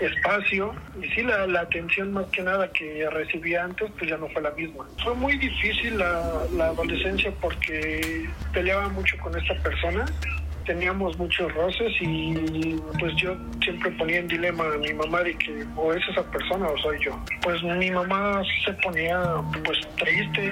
espacio 0.00 0.74
y 1.00 1.08
sí 1.08 1.22
la, 1.22 1.46
la, 1.46 1.60
atención 1.60 2.12
más 2.12 2.26
que 2.26 2.42
nada 2.42 2.70
que 2.72 3.08
recibía 3.10 3.64
antes 3.64 3.90
pues 3.98 4.10
ya 4.10 4.16
no 4.16 4.28
fue 4.28 4.42
la 4.42 4.50
misma. 4.50 4.86
Fue 5.02 5.14
muy 5.14 5.36
difícil 5.38 5.98
la, 5.98 6.44
la 6.54 6.66
adolescencia 6.66 7.32
porque 7.40 8.28
peleaba 8.52 8.88
mucho 8.88 9.16
con 9.18 9.36
esta 9.38 9.54
persona 9.62 10.04
teníamos 10.66 11.16
muchos 11.18 11.52
roces 11.54 11.92
y 12.00 12.76
pues 12.98 13.14
yo 13.16 13.36
siempre 13.62 13.90
ponía 13.92 14.18
en 14.18 14.28
dilema 14.28 14.64
a 14.64 14.78
mi 14.78 14.92
mamá 14.92 15.22
de 15.22 15.36
que 15.38 15.64
o 15.76 15.92
es 15.92 16.02
esa 16.08 16.22
persona 16.30 16.68
o 16.68 16.78
soy 16.78 16.98
yo. 17.04 17.18
Pues 17.42 17.62
mi 17.62 17.90
mamá 17.90 18.42
se 18.64 18.72
ponía 18.74 19.18
pues 19.64 19.78
triste 19.96 20.50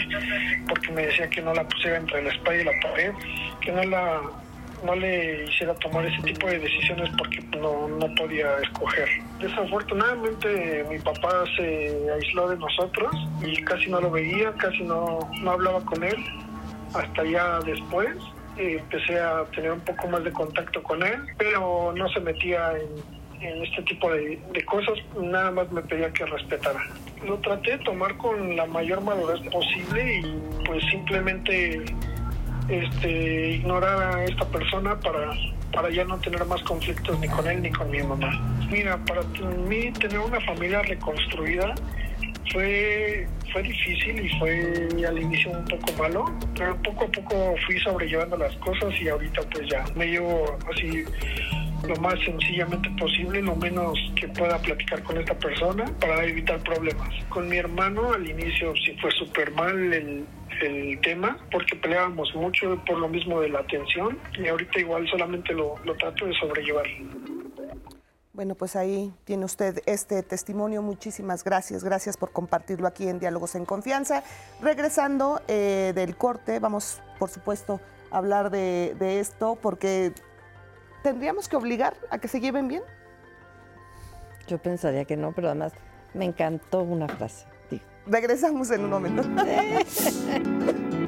porque 0.69 0.93
me 0.93 1.07
decía 1.07 1.29
que 1.29 1.43
no 1.43 1.53
la 1.53 1.67
pusiera 1.69 1.99
entre 1.99 2.23
la 2.23 2.31
espalda 2.31 2.62
y 2.62 2.65
la 2.65 2.73
pared, 2.83 3.12
que 3.61 3.73
no 3.73 3.83
la 3.85 4.21
no 4.85 4.95
le 4.95 5.45
hiciera 5.45 5.75
tomar 5.77 6.05
ese 6.05 6.21
tipo 6.23 6.47
de 6.47 6.59
decisiones 6.59 7.09
porque 7.17 7.41
no, 7.59 7.89
no 7.89 8.07
podía 8.17 8.59
escoger. 8.59 9.09
Desafortunadamente 9.41 10.85
mi 10.91 10.99
papá 10.99 11.45
se 11.57 12.11
aisló 12.15 12.51
de 12.51 12.59
nosotros 12.59 13.17
y 13.43 13.62
casi 13.62 13.89
no 13.91 14.01
lo 14.01 14.11
veía, 14.11 14.53
casi 14.53 14.83
no, 14.83 15.21
no 15.41 15.51
hablaba 15.51 15.83
con 15.87 16.05
él 16.05 16.17
hasta 16.93 17.25
ya 17.25 17.61
después 17.61 18.15
empecé 18.57 19.20
a 19.20 19.44
tener 19.55 19.72
un 19.72 19.80
poco 19.80 20.09
más 20.09 20.24
de 20.24 20.32
contacto 20.32 20.82
con 20.82 21.02
él, 21.02 21.20
pero 21.38 21.92
no 21.96 22.09
se 22.09 22.20
metía 22.20 22.72
en, 22.72 23.46
en 23.46 23.62
este 23.62 23.82
tipo 23.82 24.11
de, 24.12 24.40
de, 24.52 24.64
cosas, 24.64 24.98
nada 25.20 25.50
más 25.50 25.70
me 25.72 25.82
pedía 25.82 26.12
que 26.12 26.24
respetara. 26.26 26.80
Lo 27.26 27.38
traté 27.38 27.72
de 27.72 27.78
tomar 27.84 28.16
con 28.16 28.57
la 28.57 28.66
mayor 28.66 29.00
madurez 29.02 29.40
posible 29.50 30.20
y 30.20 30.38
pues 30.66 30.84
simplemente 30.90 31.84
este, 32.68 33.50
ignorar 33.52 34.16
a 34.16 34.24
esta 34.24 34.46
persona 34.46 34.98
para, 34.98 35.32
para 35.72 35.90
ya 35.90 36.05
no 36.05 36.18
tener 36.18 36.44
más 36.46 36.62
conflictos 36.62 37.18
ni 37.20 37.28
con 37.28 37.46
él 37.46 37.62
ni 37.62 37.70
con 37.70 37.90
mi 37.90 38.02
mamá. 38.02 38.30
Mira, 38.70 38.96
para 39.05 39.22
mí 39.68 39.90
tener 39.92 40.18
una 40.18 40.40
familia 40.40 40.82
reconstruida 40.82 41.74
fue, 42.53 43.26
fue 43.53 43.62
difícil 43.62 44.24
y 44.24 44.38
fue 44.38 45.07
al 45.07 45.18
inicio 45.18 45.51
un 45.51 45.64
poco 45.64 45.92
malo, 45.99 46.24
pero 46.57 46.76
poco 46.82 47.05
a 47.05 47.09
poco 47.09 47.55
fui 47.66 47.78
sobrellevando 47.80 48.36
las 48.36 48.55
cosas 48.57 48.92
y 49.01 49.09
ahorita 49.09 49.42
pues 49.51 49.68
ya 49.68 49.84
me 49.95 50.07
llevo 50.07 50.57
así 50.70 51.05
lo 51.86 51.97
más 51.97 52.18
sencillamente 52.24 52.88
posible, 52.99 53.42
lo 53.42 53.57
menos 53.57 53.99
que 54.16 54.28
pueda 54.28 54.59
platicar 54.59 55.03
con 55.03 55.18
esta 55.18 55.38
persona 55.38 55.84
para 56.01 56.24
evitar 56.24 56.59
problemas. 56.61 57.11
Con 57.28 57.49
mi 57.49 57.59
hermano 57.59 58.12
al 58.12 58.28
inicio 58.28 58.74
sí 58.76 58.97
fue 59.01 59.11
súper 59.12 59.53
mal 59.53 59.92
el, 59.92 60.24
el, 60.62 61.01
tema 61.01 61.36
porque 61.51 61.76
peleábamos 61.76 62.34
mucho 62.34 62.82
por 62.86 62.99
lo 62.99 63.09
mismo 63.09 63.40
de 63.40 63.51
la 63.51 63.61
atención 63.61 64.18
y 64.38 64.49
ahorita 64.49 64.80
igual 64.80 65.07
solamente 65.09 65.53
lo, 65.53 65.74
lo 65.84 65.95
trato 65.97 66.26
de 66.26 66.34
sobrellevar. 66.34 66.86
Bueno, 68.35 68.57
pues 68.57 68.74
ahí 68.74 69.14
tiene 69.24 69.45
usted 69.45 69.80
este 69.87 70.24
testimonio. 70.24 70.82
Muchísimas 70.82 71.45
gracias. 71.45 71.85
Gracias 71.85 72.16
por 72.16 72.32
compartirlo 72.32 72.89
aquí 72.89 73.09
en 73.09 73.20
Diálogos 73.20 73.55
en 73.55 73.64
Confianza. 73.64 74.24
Regresando 74.61 75.41
eh, 75.47 75.93
del 75.95 76.16
corte, 76.16 76.59
vamos, 76.59 77.01
por 77.20 77.30
supuesto, 77.30 77.80
a 78.11 78.18
hablar 78.18 78.51
de, 78.51 78.97
de, 78.99 79.20
esto 79.20 79.57
porque 79.62 80.12
tendríamos 81.05 81.49
que 81.49 81.55
obligar 81.55 81.97
a 82.11 82.18
que 82.18 82.26
se 82.26 82.41
lleven 82.41 82.66
bien. 82.66 82.82
Yo 84.49 84.59
pensaría 84.59 85.05
que 85.05 85.16
no, 85.16 85.30
pero 85.32 85.47
además 85.49 85.72
me 86.12 86.24
encantó 86.24 86.82
una 86.82 87.07
frase. 87.07 87.47
Digo. 87.70 87.85
Regresamos 88.07 88.68
en 88.72 88.82
un 88.82 88.91
momento. 88.91 89.22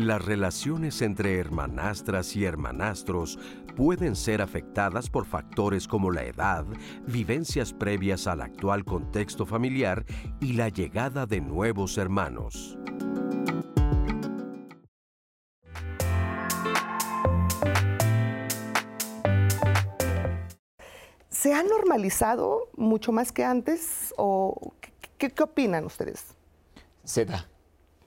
Las 0.00 0.24
relaciones 0.24 1.02
entre 1.02 1.38
hermanastras 1.38 2.34
y 2.34 2.46
hermanastros 2.46 3.38
pueden 3.76 4.16
ser 4.16 4.40
afectadas 4.40 5.10
por 5.10 5.26
factores 5.26 5.86
como 5.86 6.10
la 6.10 6.24
edad, 6.24 6.64
vivencias 7.06 7.74
previas 7.74 8.26
al 8.26 8.40
actual 8.40 8.86
contexto 8.86 9.44
familiar 9.44 10.06
y 10.40 10.54
la 10.54 10.70
llegada 10.70 11.26
de 11.26 11.42
nuevos 11.42 11.98
hermanos. 11.98 12.78
¿Se 21.28 21.52
ha 21.52 21.62
normalizado 21.62 22.70
mucho 22.74 23.12
más 23.12 23.32
que 23.32 23.44
antes 23.44 24.14
o 24.16 24.72
qué, 25.18 25.28
qué 25.28 25.42
opinan 25.42 25.84
ustedes? 25.84 26.34
Se 27.04 27.26
da. 27.26 27.49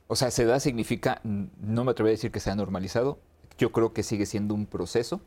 O 0.07 0.15
sea, 0.15 0.31
se 0.31 0.45
da 0.45 0.59
significa, 0.59 1.21
no 1.23 1.83
me 1.83 1.91
atrevo 1.91 2.07
a 2.07 2.11
decir 2.11 2.31
que 2.31 2.39
sea 2.39 2.55
normalizado, 2.55 3.19
yo 3.57 3.71
creo 3.71 3.93
que 3.93 4.03
sigue 4.03 4.25
siendo 4.25 4.53
un 4.53 4.65
proceso. 4.65 5.21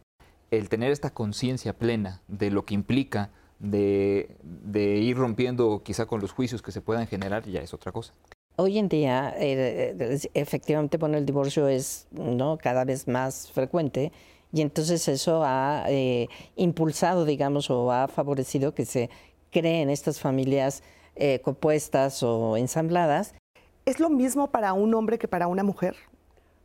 El 0.50 0.68
tener 0.68 0.92
esta 0.92 1.10
conciencia 1.10 1.72
plena 1.72 2.22
de 2.28 2.50
lo 2.50 2.64
que 2.64 2.74
implica 2.74 3.30
de, 3.58 4.36
de, 4.42 4.98
ir 4.98 5.16
rompiendo 5.16 5.82
quizá 5.82 6.06
con 6.06 6.20
los 6.20 6.32
juicios 6.32 6.62
que 6.62 6.72
se 6.72 6.82
puedan 6.82 7.06
generar 7.06 7.44
ya 7.48 7.60
es 7.60 7.72
otra 7.74 7.90
cosa. 7.90 8.12
Hoy 8.56 8.78
en 8.78 8.88
día, 8.88 9.34
eh, 9.38 10.18
efectivamente, 10.34 10.98
bueno, 10.98 11.18
el 11.18 11.26
divorcio 11.26 11.68
es 11.68 12.06
¿no? 12.10 12.58
cada 12.58 12.84
vez 12.84 13.08
más 13.08 13.50
frecuente 13.52 14.12
y 14.52 14.60
entonces 14.62 15.08
eso 15.08 15.42
ha 15.44 15.84
eh, 15.88 16.28
impulsado, 16.54 17.24
digamos, 17.24 17.70
o 17.70 17.92
ha 17.92 18.08
favorecido 18.08 18.72
que 18.72 18.84
se 18.84 19.10
creen 19.50 19.90
estas 19.90 20.20
familias 20.20 20.82
eh, 21.16 21.40
compuestas 21.40 22.22
o 22.22 22.56
ensambladas 22.56 23.34
¿Es 23.86 24.00
lo 24.00 24.10
mismo 24.10 24.50
para 24.50 24.72
un 24.72 24.92
hombre 24.94 25.16
que 25.16 25.28
para 25.28 25.46
una 25.46 25.62
mujer? 25.62 25.94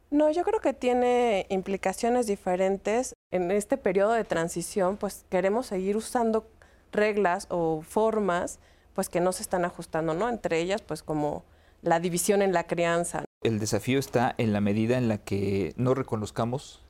No, 0.09 0.31
yo 0.31 0.43
creo 0.43 0.59
que 0.59 0.73
tiene 0.73 1.45
implicaciones 1.49 2.25
diferentes. 2.25 3.13
En 3.29 3.51
este 3.51 3.77
periodo 3.77 4.13
de 4.13 4.23
transición, 4.23 4.97
pues 4.97 5.23
queremos 5.29 5.67
seguir 5.67 5.95
usando 5.95 6.47
reglas 6.91 7.45
o 7.49 7.83
formas 7.83 8.59
pues 8.95 9.07
que 9.07 9.21
no 9.21 9.33
se 9.33 9.43
están 9.43 9.65
ajustando, 9.65 10.15
¿no? 10.15 10.29
Entre 10.29 10.59
ellas, 10.59 10.81
pues 10.81 11.03
como 11.03 11.45
la 11.83 11.99
división 11.99 12.41
en 12.41 12.53
la 12.53 12.65
crianza. 12.65 13.23
El 13.43 13.59
desafío 13.59 13.99
está 13.99 14.33
en 14.39 14.51
la 14.51 14.59
medida 14.59 14.97
en 14.97 15.07
la 15.07 15.19
que 15.19 15.73
no 15.77 15.93
reconozcamos 15.93 16.81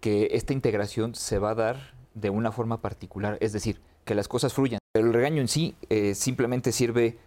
que 0.00 0.30
esta 0.32 0.54
integración 0.54 1.14
se 1.14 1.38
va 1.38 1.50
a 1.50 1.54
dar 1.54 1.94
de 2.14 2.30
una 2.30 2.50
forma 2.50 2.80
particular, 2.80 3.36
es 3.40 3.52
decir, 3.52 3.78
que 4.06 4.14
las 4.14 4.26
cosas 4.26 4.54
fluyan. 4.54 4.80
El 4.94 5.12
regaño 5.12 5.42
en 5.42 5.48
sí 5.48 5.76
eh, 5.90 6.14
simplemente 6.14 6.72
sirve 6.72 7.18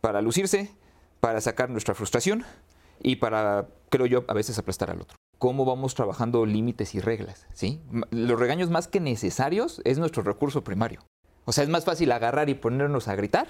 para 0.00 0.22
lucirse, 0.22 0.72
para 1.24 1.40
sacar 1.40 1.70
nuestra 1.70 1.94
frustración 1.94 2.44
y 3.00 3.16
para, 3.16 3.68
creo 3.88 4.06
yo, 4.06 4.24
a 4.28 4.34
veces 4.34 4.58
aplastar 4.58 4.90
al 4.90 5.00
otro. 5.00 5.16
¿Cómo 5.38 5.64
vamos 5.64 5.94
trabajando 5.94 6.44
límites 6.44 6.94
y 6.94 7.00
reglas? 7.00 7.46
¿sí? 7.54 7.80
Los 8.10 8.38
regaños 8.38 8.68
más 8.68 8.88
que 8.88 9.00
necesarios 9.00 9.80
es 9.84 9.98
nuestro 9.98 10.22
recurso 10.22 10.62
primario. 10.62 11.00
O 11.46 11.52
sea, 11.52 11.64
es 11.64 11.70
más 11.70 11.84
fácil 11.84 12.12
agarrar 12.12 12.50
y 12.50 12.54
ponernos 12.54 13.08
a 13.08 13.14
gritar 13.14 13.48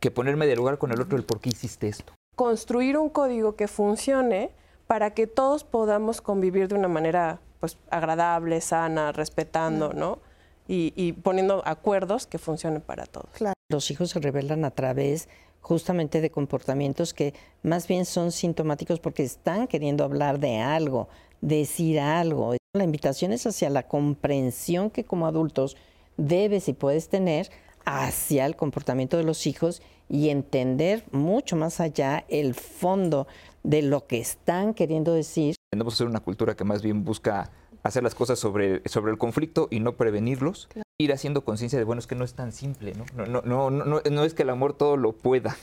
que 0.00 0.10
ponerme 0.10 0.46
de 0.46 0.56
lugar 0.56 0.76
con 0.76 0.92
el 0.92 1.00
otro 1.00 1.16
el 1.16 1.24
por 1.24 1.40
qué 1.40 1.48
hiciste 1.50 1.88
esto 1.88 2.12
construir 2.36 2.98
un 2.98 3.08
código 3.08 3.56
que 3.56 3.68
funcione 3.68 4.50
para 4.86 5.14
que 5.14 5.26
todos 5.26 5.64
podamos 5.64 6.20
convivir 6.20 6.68
de 6.68 6.74
una 6.74 6.88
manera 6.88 7.40
pues 7.60 7.78
agradable, 7.90 8.60
sana, 8.60 9.12
respetando, 9.12 9.92
¿no? 9.92 10.18
Y, 10.66 11.12
poniendo 11.12 11.62
acuerdos 11.66 12.26
que 12.26 12.38
funcionen 12.38 12.80
para 12.80 13.04
todos. 13.04 13.28
Los 13.70 13.90
hijos 13.90 14.08
se 14.10 14.20
revelan 14.20 14.64
a 14.64 14.70
través 14.70 15.28
justamente 15.62 16.20
de 16.20 16.30
comportamientos 16.30 17.14
que 17.14 17.32
más 17.62 17.88
bien 17.88 18.04
son 18.04 18.32
sintomáticos 18.32 19.00
porque 19.00 19.22
están 19.22 19.66
queriendo 19.68 20.04
hablar 20.04 20.38
de 20.38 20.58
algo, 20.58 21.08
decir 21.40 22.00
algo. 22.00 22.54
La 22.74 22.84
invitación 22.84 23.32
es 23.32 23.46
hacia 23.46 23.70
la 23.70 23.88
comprensión 23.88 24.90
que 24.90 25.04
como 25.04 25.26
adultos 25.26 25.76
debes 26.16 26.68
y 26.68 26.74
puedes 26.74 27.08
tener 27.08 27.50
hacia 27.84 28.46
el 28.46 28.56
comportamiento 28.56 29.16
de 29.16 29.24
los 29.24 29.46
hijos 29.46 29.82
y 30.08 30.28
entender 30.28 31.04
mucho 31.10 31.56
más 31.56 31.80
allá 31.80 32.24
el 32.28 32.54
fondo 32.54 33.26
de 33.62 33.82
lo 33.82 34.06
que 34.06 34.20
están 34.20 34.74
queriendo 34.74 35.14
decir. 35.14 35.54
Tenemos 35.70 35.94
que 35.94 35.98
ser 35.98 36.06
una 36.06 36.20
cultura 36.20 36.54
que 36.54 36.64
más 36.64 36.82
bien 36.82 37.04
busca 37.04 37.50
hacer 37.82 38.02
las 38.02 38.14
cosas 38.14 38.38
sobre, 38.38 38.82
sobre 38.88 39.12
el 39.12 39.18
conflicto 39.18 39.68
y 39.70 39.80
no 39.80 39.96
prevenirlos. 39.96 40.68
Ir 41.02 41.12
haciendo 41.12 41.44
conciencia 41.44 41.78
de, 41.78 41.84
bueno, 41.84 42.00
es 42.00 42.06
que 42.06 42.14
no 42.14 42.24
es 42.24 42.34
tan 42.34 42.52
simple, 42.52 42.94
¿no? 42.94 43.04
No, 43.26 43.42
no, 43.42 43.70
no, 43.70 44.00
no, 44.00 44.24
es 44.24 44.34
que 44.34 44.42
el 44.42 44.50
amor 44.50 44.74
todo 44.74 44.96
lo 44.96 45.12
pueda, 45.12 45.56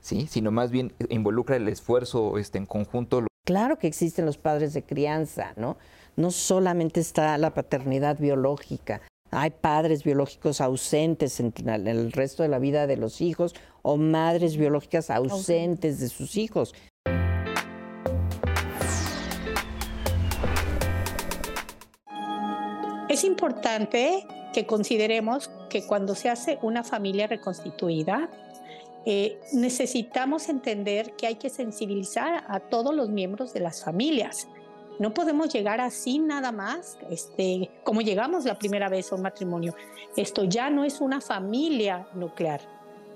¿sí? 0.00 0.26
Sino 0.28 0.50
más 0.50 0.70
bien 0.70 0.92
involucra 1.08 1.56
el 1.56 1.68
esfuerzo 1.68 2.38
este, 2.38 2.58
en 2.58 2.66
conjunto. 2.66 3.26
Claro 3.44 3.78
que 3.78 3.86
existen 3.86 4.26
los 4.26 4.38
padres 4.38 4.74
de 4.74 4.82
crianza, 4.82 5.52
¿no? 5.56 5.76
No 6.16 6.30
solamente 6.30 7.00
está 7.00 7.36
la 7.36 7.52
paternidad 7.52 8.18
biológica, 8.18 9.02
hay 9.30 9.50
padres 9.50 10.04
biológicos 10.04 10.60
ausentes 10.60 11.40
en 11.40 11.52
el 11.68 12.12
resto 12.12 12.42
de 12.42 12.48
la 12.48 12.58
vida 12.58 12.86
de 12.86 12.96
los 12.96 13.20
hijos 13.20 13.54
o 13.82 13.96
madres 13.96 14.56
biológicas 14.56 15.10
ausentes 15.10 15.98
de 15.98 16.08
sus 16.08 16.36
hijos. 16.36 16.74
Es 23.08 23.24
importante 23.24 24.26
que 24.56 24.64
consideremos 24.64 25.50
que 25.68 25.86
cuando 25.86 26.14
se 26.14 26.30
hace 26.30 26.58
una 26.62 26.82
familia 26.82 27.26
reconstituida, 27.26 28.30
eh, 29.04 29.38
necesitamos 29.52 30.48
entender 30.48 31.12
que 31.12 31.26
hay 31.26 31.34
que 31.34 31.50
sensibilizar 31.50 32.42
a 32.48 32.60
todos 32.60 32.94
los 32.94 33.10
miembros 33.10 33.52
de 33.52 33.60
las 33.60 33.84
familias. 33.84 34.48
No 34.98 35.12
podemos 35.12 35.52
llegar 35.52 35.82
así 35.82 36.18
nada 36.18 36.52
más, 36.52 36.96
este, 37.10 37.70
como 37.84 38.00
llegamos 38.00 38.46
la 38.46 38.58
primera 38.58 38.88
vez 38.88 39.12
a 39.12 39.16
un 39.16 39.22
matrimonio. 39.22 39.74
Esto 40.16 40.44
ya 40.44 40.70
no 40.70 40.84
es 40.84 41.02
una 41.02 41.20
familia 41.20 42.08
nuclear, 42.14 42.62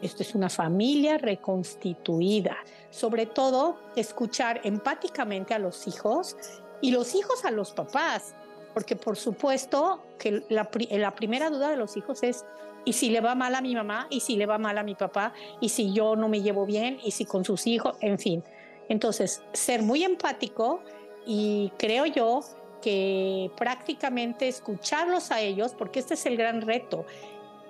esto 0.02 0.22
es 0.22 0.34
una 0.34 0.50
familia 0.50 1.16
reconstituida. 1.16 2.58
Sobre 2.90 3.24
todo, 3.24 3.78
escuchar 3.96 4.60
empáticamente 4.64 5.54
a 5.54 5.58
los 5.58 5.86
hijos 5.86 6.36
y 6.82 6.90
los 6.90 7.14
hijos 7.14 7.46
a 7.46 7.50
los 7.50 7.72
papás, 7.72 8.34
porque 8.74 8.96
por 8.96 9.16
supuesto 9.16 10.02
que 10.18 10.42
la, 10.48 10.70
primera 10.70 11.50
duda 11.50 11.70
de 11.70 11.76
los 11.76 11.96
hijos 11.96 12.22
es, 12.22 12.44
¿y 12.84 12.92
si 12.92 13.10
le 13.10 13.20
va 13.20 13.34
mal 13.34 13.54
a 13.54 13.60
mi 13.60 13.74
mamá? 13.74 14.06
¿Y 14.10 14.20
si 14.20 14.36
le 14.36 14.46
va 14.46 14.58
mal 14.58 14.78
a 14.78 14.82
mi 14.82 14.94
papá? 14.94 15.32
¿Y 15.60 15.70
si 15.70 15.92
yo 15.92 16.16
no 16.16 16.28
me 16.28 16.42
llevo 16.42 16.66
bien? 16.66 16.98
¿Y 17.04 17.10
si 17.10 17.24
con 17.24 17.44
sus 17.44 17.66
hijos? 17.66 17.96
En 18.00 18.18
fin. 18.18 18.44
Entonces, 18.88 19.42
ser 19.52 19.82
muy 19.82 20.04
empático 20.04 20.82
y 21.26 21.72
creo 21.78 22.06
yo 22.06 22.40
que 22.82 23.50
prácticamente 23.56 24.48
escucharlos 24.48 25.30
a 25.30 25.40
ellos, 25.40 25.74
porque 25.76 26.00
este 26.00 26.14
es 26.14 26.26
el 26.26 26.36
gran 26.36 26.62
reto, 26.62 27.04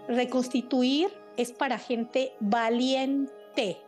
reconstituir 0.09 1.11
es 1.37 1.53
para 1.53 1.79
gente 1.79 2.33
valiente. 2.41 3.79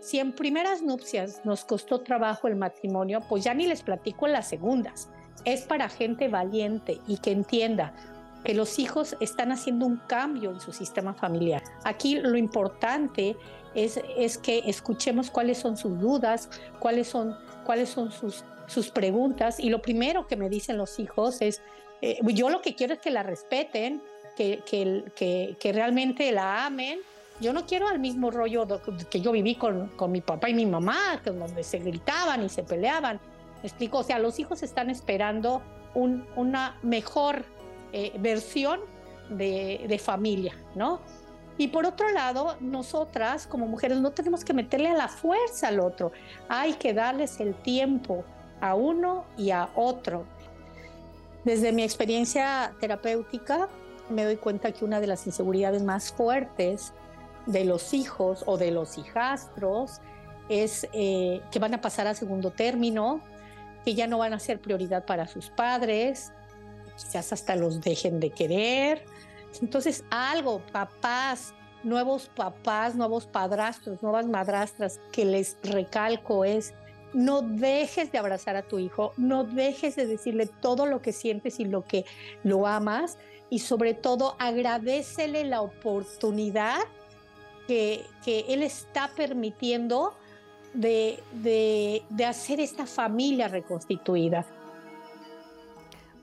Si 0.00 0.18
en 0.18 0.32
primeras 0.32 0.82
nupcias 0.82 1.44
nos 1.44 1.64
costó 1.64 2.00
trabajo 2.00 2.48
el 2.48 2.56
matrimonio, 2.56 3.20
pues 3.28 3.44
ya 3.44 3.54
ni 3.54 3.66
les 3.66 3.82
platico 3.82 4.26
en 4.26 4.32
las 4.32 4.48
segundas. 4.48 5.08
Es 5.44 5.62
para 5.62 5.88
gente 5.88 6.28
valiente 6.28 7.00
y 7.06 7.18
que 7.18 7.32
entienda 7.32 7.92
que 8.44 8.54
los 8.54 8.78
hijos 8.78 9.16
están 9.20 9.52
haciendo 9.52 9.86
un 9.86 9.98
cambio 10.08 10.50
en 10.50 10.60
su 10.60 10.72
sistema 10.72 11.14
familiar. 11.14 11.62
Aquí 11.84 12.18
lo 12.18 12.36
importante 12.36 13.36
es, 13.74 14.00
es 14.16 14.36
que 14.38 14.62
escuchemos 14.66 15.30
cuáles 15.30 15.58
son 15.58 15.76
sus 15.76 15.98
dudas, 16.00 16.48
cuáles 16.80 17.06
son, 17.08 17.36
cuáles 17.64 17.88
son 17.88 18.10
sus 18.10 18.44
sus 18.66 18.90
preguntas 18.90 19.60
y 19.60 19.68
lo 19.68 19.82
primero 19.82 20.26
que 20.26 20.36
me 20.36 20.48
dicen 20.48 20.78
los 20.78 20.98
hijos 20.98 21.40
es, 21.40 21.60
eh, 22.00 22.18
yo 22.34 22.48
lo 22.50 22.62
que 22.62 22.74
quiero 22.74 22.94
es 22.94 23.00
que 23.00 23.10
la 23.10 23.22
respeten, 23.22 24.02
que, 24.36 24.62
que, 24.64 25.56
que, 25.60 25.72
realmente 25.72 26.32
la 26.32 26.64
amen. 26.66 26.98
Yo 27.40 27.52
no 27.52 27.66
quiero 27.66 27.88
al 27.88 27.98
mismo 27.98 28.30
rollo 28.30 28.66
que 29.10 29.20
yo 29.20 29.32
viví 29.32 29.56
con, 29.56 29.88
con 29.88 30.10
mi 30.10 30.20
papá 30.20 30.48
y 30.48 30.54
mi 30.54 30.64
mamá, 30.64 31.20
donde 31.24 31.62
se 31.62 31.78
gritaban 31.78 32.42
y 32.44 32.48
se 32.48 32.62
peleaban. 32.62 33.20
¿Me 33.62 33.68
explico? 33.68 33.98
O 33.98 34.02
sea, 34.02 34.18
los 34.18 34.38
hijos 34.38 34.62
están 34.62 34.90
esperando 34.90 35.62
un, 35.94 36.26
una 36.36 36.78
mejor 36.82 37.44
eh, 37.92 38.12
versión 38.18 38.80
de, 39.30 39.84
de 39.88 39.98
familia, 39.98 40.54
¿no? 40.74 41.00
Y 41.58 41.68
por 41.68 41.86
otro 41.86 42.10
lado, 42.10 42.56
nosotras 42.60 43.46
como 43.46 43.66
mujeres 43.66 43.98
no 43.98 44.10
tenemos 44.10 44.44
que 44.44 44.54
meterle 44.54 44.88
a 44.88 44.94
la 44.94 45.08
fuerza 45.08 45.68
al 45.68 45.80
otro, 45.80 46.12
hay 46.48 46.74
que 46.74 46.94
darles 46.94 47.40
el 47.40 47.54
tiempo, 47.54 48.24
a 48.60 48.74
uno 48.74 49.26
y 49.36 49.50
a 49.50 49.68
otro. 49.74 50.24
Desde 51.44 51.72
mi 51.72 51.82
experiencia 51.82 52.72
terapéutica 52.80 53.68
me 54.08 54.24
doy 54.24 54.36
cuenta 54.36 54.72
que 54.72 54.84
una 54.84 55.00
de 55.00 55.08
las 55.08 55.26
inseguridades 55.26 55.82
más 55.82 56.12
fuertes 56.12 56.92
de 57.46 57.64
los 57.64 57.92
hijos 57.92 58.44
o 58.46 58.56
de 58.56 58.70
los 58.70 58.98
hijastros 58.98 60.00
es 60.48 60.88
eh, 60.92 61.40
que 61.50 61.58
van 61.58 61.74
a 61.74 61.80
pasar 61.80 62.06
a 62.06 62.14
segundo 62.14 62.50
término, 62.50 63.20
que 63.84 63.94
ya 63.94 64.06
no 64.06 64.18
van 64.18 64.34
a 64.34 64.38
ser 64.38 64.60
prioridad 64.60 65.04
para 65.04 65.26
sus 65.26 65.50
padres, 65.50 66.32
quizás 66.96 67.32
hasta 67.32 67.56
los 67.56 67.80
dejen 67.80 68.20
de 68.20 68.30
querer. 68.30 69.04
Entonces, 69.60 70.04
algo, 70.10 70.60
papás, 70.72 71.54
nuevos 71.82 72.30
papás, 72.34 72.94
nuevos 72.94 73.26
padrastros, 73.26 74.02
nuevas 74.02 74.26
madrastras, 74.26 75.00
que 75.10 75.24
les 75.24 75.56
recalco 75.62 76.44
es, 76.44 76.74
no 77.12 77.42
dejes 77.42 78.10
de 78.10 78.18
abrazar 78.18 78.56
a 78.56 78.62
tu 78.62 78.78
hijo, 78.78 79.12
no 79.16 79.44
dejes 79.44 79.96
de 79.96 80.06
decirle 80.06 80.46
todo 80.46 80.86
lo 80.86 81.02
que 81.02 81.12
sientes 81.12 81.60
y 81.60 81.64
lo 81.64 81.84
que 81.84 82.06
lo 82.42 82.66
amas 82.66 83.18
y 83.50 83.58
sobre 83.58 83.92
todo 83.92 84.34
agradecele 84.38 85.44
la 85.44 85.60
oportunidad 85.60 86.78
que, 87.66 88.06
él 88.26 88.62
está 88.62 89.10
permitiendo 89.14 90.14
de, 90.74 91.22
de 92.08 92.24
hacer 92.24 92.60
esta 92.60 92.86
familia 92.86 93.48
reconstituida. 93.48 94.46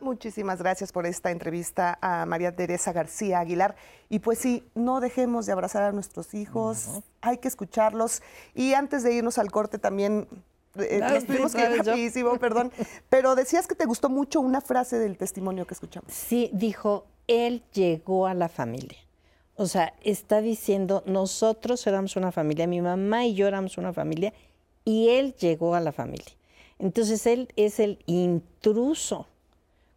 Muchísimas 0.01 0.59
gracias 0.59 0.93
por 0.93 1.05
esta 1.05 1.29
entrevista 1.29 1.97
a 2.01 2.25
María 2.25 2.55
Teresa 2.55 2.93
García 2.93 3.39
Aguilar. 3.39 3.75
Y 4.07 4.19
pues 4.19 4.39
sí, 4.39 4.63
no 4.73 5.01
dejemos 5.01 5.45
de 5.45 5.51
abrazar 5.51 5.83
a 5.83 5.91
nuestros 5.91 6.33
hijos, 6.33 7.01
hay 7.21 7.37
que 7.37 7.47
escucharlos. 7.47 8.21
Y 8.55 8.73
antes 8.73 9.03
de 9.03 9.13
irnos 9.13 9.37
al 9.37 9.51
corte 9.51 9.77
también 9.77 10.27
eh, 10.75 10.99
nos 11.01 11.25
tuvimos 11.25 11.53
que 11.53 11.61
ir 11.61 11.77
rapidísimo, 11.77 12.37
perdón. 12.37 12.71
Pero 13.09 13.35
decías 13.35 13.67
que 13.67 13.75
te 13.75 13.85
gustó 13.85 14.09
mucho 14.09 14.39
una 14.39 14.61
frase 14.61 14.97
del 14.99 15.17
testimonio 15.17 15.67
que 15.67 15.73
escuchamos. 15.73 16.13
Sí, 16.13 16.49
dijo, 16.53 17.05
él 17.27 17.63
llegó 17.73 18.27
a 18.27 18.33
la 18.33 18.47
familia. 18.47 18.99
O 19.59 19.67
sea, 19.67 19.93
está 20.03 20.39
diciendo, 20.39 21.03
nosotros 21.05 21.85
éramos 21.85 22.15
una 22.15 22.31
familia, 22.31 22.65
mi 22.65 22.79
mamá 22.79 23.25
y 23.25 23.33
yo 23.33 23.45
éramos 23.45 23.77
una 23.77 23.91
familia, 23.91 24.31
y 24.85 25.09
él 25.09 25.35
llegó 25.35 25.75
a 25.75 25.81
la 25.81 25.91
familia. 25.91 26.31
Entonces, 26.79 27.27
él 27.27 27.49
es 27.57 27.81
el 27.81 27.99
intruso. 28.05 29.27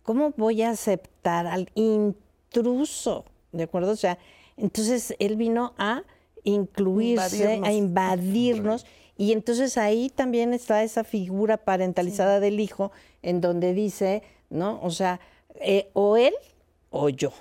¿Cómo 0.03 0.35
voy 0.37 0.63
a 0.63 0.71
aceptar 0.71 1.47
al 1.47 1.71
intruso? 1.77 3.25
¿De 3.53 3.63
acuerdo? 3.63 3.93
O 3.93 3.97
sea, 3.97 4.19
entonces 4.57 5.15
él 5.21 5.37
vino 5.37 5.75
a 5.79 6.03
incluirse, 6.43 7.61
a 7.63 7.73
invadirnos 7.73 8.85
y 9.17 9.31
entonces 9.31 9.79
ahí 9.79 10.11
también 10.11 10.55
está 10.55 10.83
esa 10.83 11.05
figura 11.05 11.57
parentalizada 11.57 12.41
del 12.41 12.59
hijo 12.59 12.91
en 13.23 13.41
donde 13.41 13.75
dice, 13.75 14.25
¿no? 14.51 14.81
O 14.83 14.91
sea, 14.91 15.21
eh, 15.61 15.89
o 15.93 16.17
él 16.17 16.35
o 16.91 17.11
yo, 17.11 17.33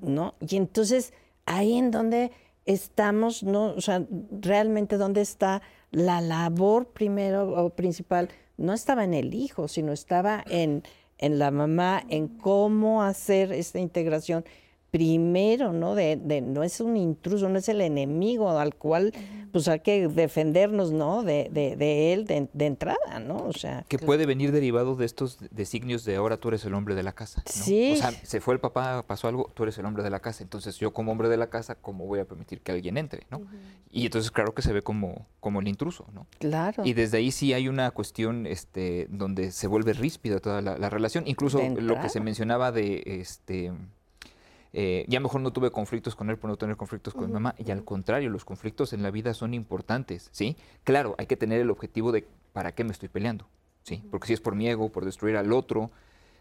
¿no? 0.00 0.32
Y 0.40 0.56
entonces 0.56 1.12
ahí 1.46 1.76
en 1.76 1.90
donde 1.90 2.32
estamos, 2.64 3.42
¿no? 3.42 3.74
O 3.74 3.80
sea, 3.80 4.06
realmente 4.30 4.96
dónde 4.96 5.20
está 5.20 5.62
la 5.90 6.20
labor 6.20 6.88
primero 6.88 7.50
o 7.64 7.70
principal. 7.70 8.28
No 8.56 8.72
estaba 8.72 9.04
en 9.04 9.14
el 9.14 9.34
hijo, 9.34 9.68
sino 9.68 9.92
estaba 9.92 10.44
en, 10.48 10.82
en 11.18 11.38
la 11.38 11.50
mamá, 11.50 12.02
en 12.08 12.28
cómo 12.28 13.02
hacer 13.02 13.52
esta 13.52 13.78
integración 13.78 14.44
primero, 14.90 15.72
¿no? 15.72 15.94
De, 15.94 16.16
de, 16.16 16.40
no 16.40 16.62
es 16.62 16.80
un 16.80 16.96
intruso, 16.96 17.48
no 17.48 17.58
es 17.58 17.68
el 17.68 17.80
enemigo 17.80 18.50
al 18.50 18.74
cual 18.74 19.12
pues 19.52 19.68
hay 19.68 19.80
que 19.80 20.08
defendernos, 20.08 20.92
¿no? 20.92 21.22
De, 21.22 21.48
de, 21.52 21.76
de 21.76 22.12
él 22.12 22.24
de, 22.24 22.48
de, 22.52 22.66
entrada, 22.66 23.18
¿no? 23.20 23.36
O 23.36 23.52
sea. 23.52 23.84
Que 23.88 23.98
puede 23.98 24.26
venir 24.26 24.52
derivado 24.52 24.96
de 24.96 25.04
estos 25.04 25.38
designios 25.50 26.04
de 26.04 26.16
ahora 26.16 26.36
tú 26.36 26.48
eres 26.48 26.64
el 26.64 26.74
hombre 26.74 26.94
de 26.94 27.02
la 27.02 27.12
casa. 27.12 27.42
¿no? 27.44 27.52
Sí. 27.52 27.92
O 27.94 27.96
sea, 27.96 28.10
se 28.10 28.40
fue 28.40 28.54
el 28.54 28.60
papá, 28.60 29.04
pasó 29.06 29.28
algo, 29.28 29.50
tú 29.54 29.62
eres 29.64 29.78
el 29.78 29.86
hombre 29.86 30.02
de 30.02 30.10
la 30.10 30.20
casa. 30.20 30.42
Entonces 30.42 30.76
yo 30.78 30.92
como 30.92 31.12
hombre 31.12 31.28
de 31.28 31.36
la 31.36 31.48
casa, 31.50 31.74
¿cómo 31.74 32.06
voy 32.06 32.20
a 32.20 32.24
permitir 32.24 32.60
que 32.60 32.72
alguien 32.72 32.96
entre, 32.96 33.26
¿no? 33.30 33.42
Y 33.90 34.06
entonces 34.06 34.30
claro 34.30 34.54
que 34.54 34.62
se 34.62 34.72
ve 34.72 34.82
como, 34.82 35.26
como 35.40 35.60
el 35.60 35.68
intruso, 35.68 36.06
¿no? 36.12 36.26
Claro. 36.38 36.84
Y 36.84 36.92
desde 36.92 37.18
ahí 37.18 37.30
sí 37.30 37.52
hay 37.52 37.68
una 37.68 37.90
cuestión 37.90 38.46
este, 38.46 39.06
donde 39.10 39.50
se 39.50 39.66
vuelve 39.66 39.92
ríspida 39.92 40.38
toda 40.40 40.60
la, 40.62 40.78
la 40.78 40.90
relación. 40.90 41.24
Incluso 41.26 41.60
lo 41.78 42.00
que 42.00 42.08
se 42.08 42.20
mencionaba 42.20 42.72
de 42.72 43.02
este 43.06 43.72
eh, 44.72 45.04
ya 45.08 45.20
mejor 45.20 45.40
no 45.40 45.52
tuve 45.52 45.70
conflictos 45.70 46.14
con 46.14 46.30
él 46.30 46.38
por 46.38 46.50
no 46.50 46.56
tener 46.56 46.76
conflictos 46.76 47.14
con 47.14 47.24
uh 47.24 47.26
-huh. 47.26 47.28
mi 47.28 47.34
mamá. 47.34 47.54
Y 47.58 47.70
al 47.70 47.84
contrario, 47.84 48.30
los 48.30 48.44
conflictos 48.44 48.92
en 48.92 49.02
la 49.02 49.10
vida 49.10 49.34
son 49.34 49.54
importantes, 49.54 50.28
¿sí? 50.32 50.56
Claro, 50.84 51.14
hay 51.18 51.26
que 51.26 51.36
tener 51.36 51.60
el 51.60 51.70
objetivo 51.70 52.12
de 52.12 52.26
para 52.52 52.72
qué 52.72 52.84
me 52.84 52.92
estoy 52.92 53.08
peleando, 53.08 53.46
¿sí? 53.82 54.04
Porque 54.10 54.28
si 54.28 54.32
es 54.34 54.40
por 54.40 54.54
mi 54.54 54.68
ego, 54.68 54.90
por 54.90 55.04
destruir 55.04 55.36
al 55.36 55.52
otro, 55.52 55.90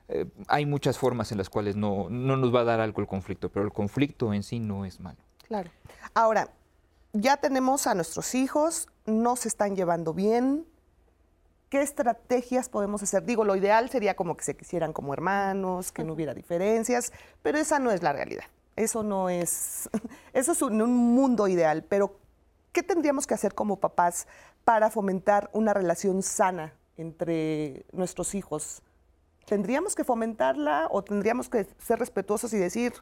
eh, 0.10 0.26
hay 0.48 0.66
muchas 0.66 0.98
formas 0.98 1.32
en 1.32 1.38
las 1.38 1.50
cuales 1.50 1.76
no, 1.76 2.08
no 2.10 2.36
nos 2.36 2.54
va 2.54 2.62
a 2.62 2.64
dar 2.64 2.80
algo 2.80 3.02
el 3.02 3.08
conflicto, 3.08 3.50
pero 3.50 3.66
el 3.66 3.72
conflicto 3.72 4.34
en 4.34 4.44
sí 4.44 4.60
no 4.60 4.86
es 4.86 5.00
malo. 5.00 5.20
Claro. 5.48 5.70
Ahora, 6.14 6.50
ya 7.14 7.38
tenemos 7.38 7.88
a 7.88 7.96
nuestros 7.96 8.36
hijos, 8.36 8.88
no 9.06 9.36
se 9.36 9.48
están 9.48 9.76
llevando 9.76 10.14
bien, 10.14 10.66
¿Qué 11.70 11.82
estrategias 11.84 12.68
podemos 12.68 13.04
hacer? 13.04 13.24
Digo, 13.26 13.46
lo 13.46 13.56
ideal 13.56 13.90
sería 13.90 14.16
como 14.16 14.36
que 14.36 14.44
se 14.44 14.56
quisieran 14.56 14.92
como 14.92 15.14
hermanos, 15.14 15.92
que 15.92 16.04
no 16.04 16.14
hubiera 16.14 16.34
diferencias, 16.34 17.14
pero 17.44 17.60
esa 17.60 17.78
no 17.78 17.92
es 17.92 18.02
la 18.02 18.12
realidad. 18.12 18.46
Eso 18.76 19.04
no 19.04 19.30
es, 19.30 19.88
eso 20.34 20.52
es 20.52 20.62
un, 20.64 20.82
un, 20.82 20.96
mundo 20.96 21.48
ideal, 21.48 21.84
pero 21.88 22.16
¿qué 22.72 22.82
tendríamos 22.82 23.28
que 23.28 23.36
hacer 23.36 23.54
como 23.54 23.76
papás 23.80 24.28
para 24.64 24.90
fomentar 24.90 25.52
una 25.54 25.74
relación 25.74 26.24
sana 26.24 26.74
entre 26.98 27.86
nuestros 27.92 28.34
hijos? 28.34 28.82
¿Tendríamos 29.46 29.96
que 29.96 30.04
fomentarla 30.04 30.88
o 30.90 31.04
tendríamos 31.04 31.50
que 31.50 31.68
ser 31.78 32.00
respetuosos 32.00 32.52
y 32.54 32.58
decir, 32.58 32.94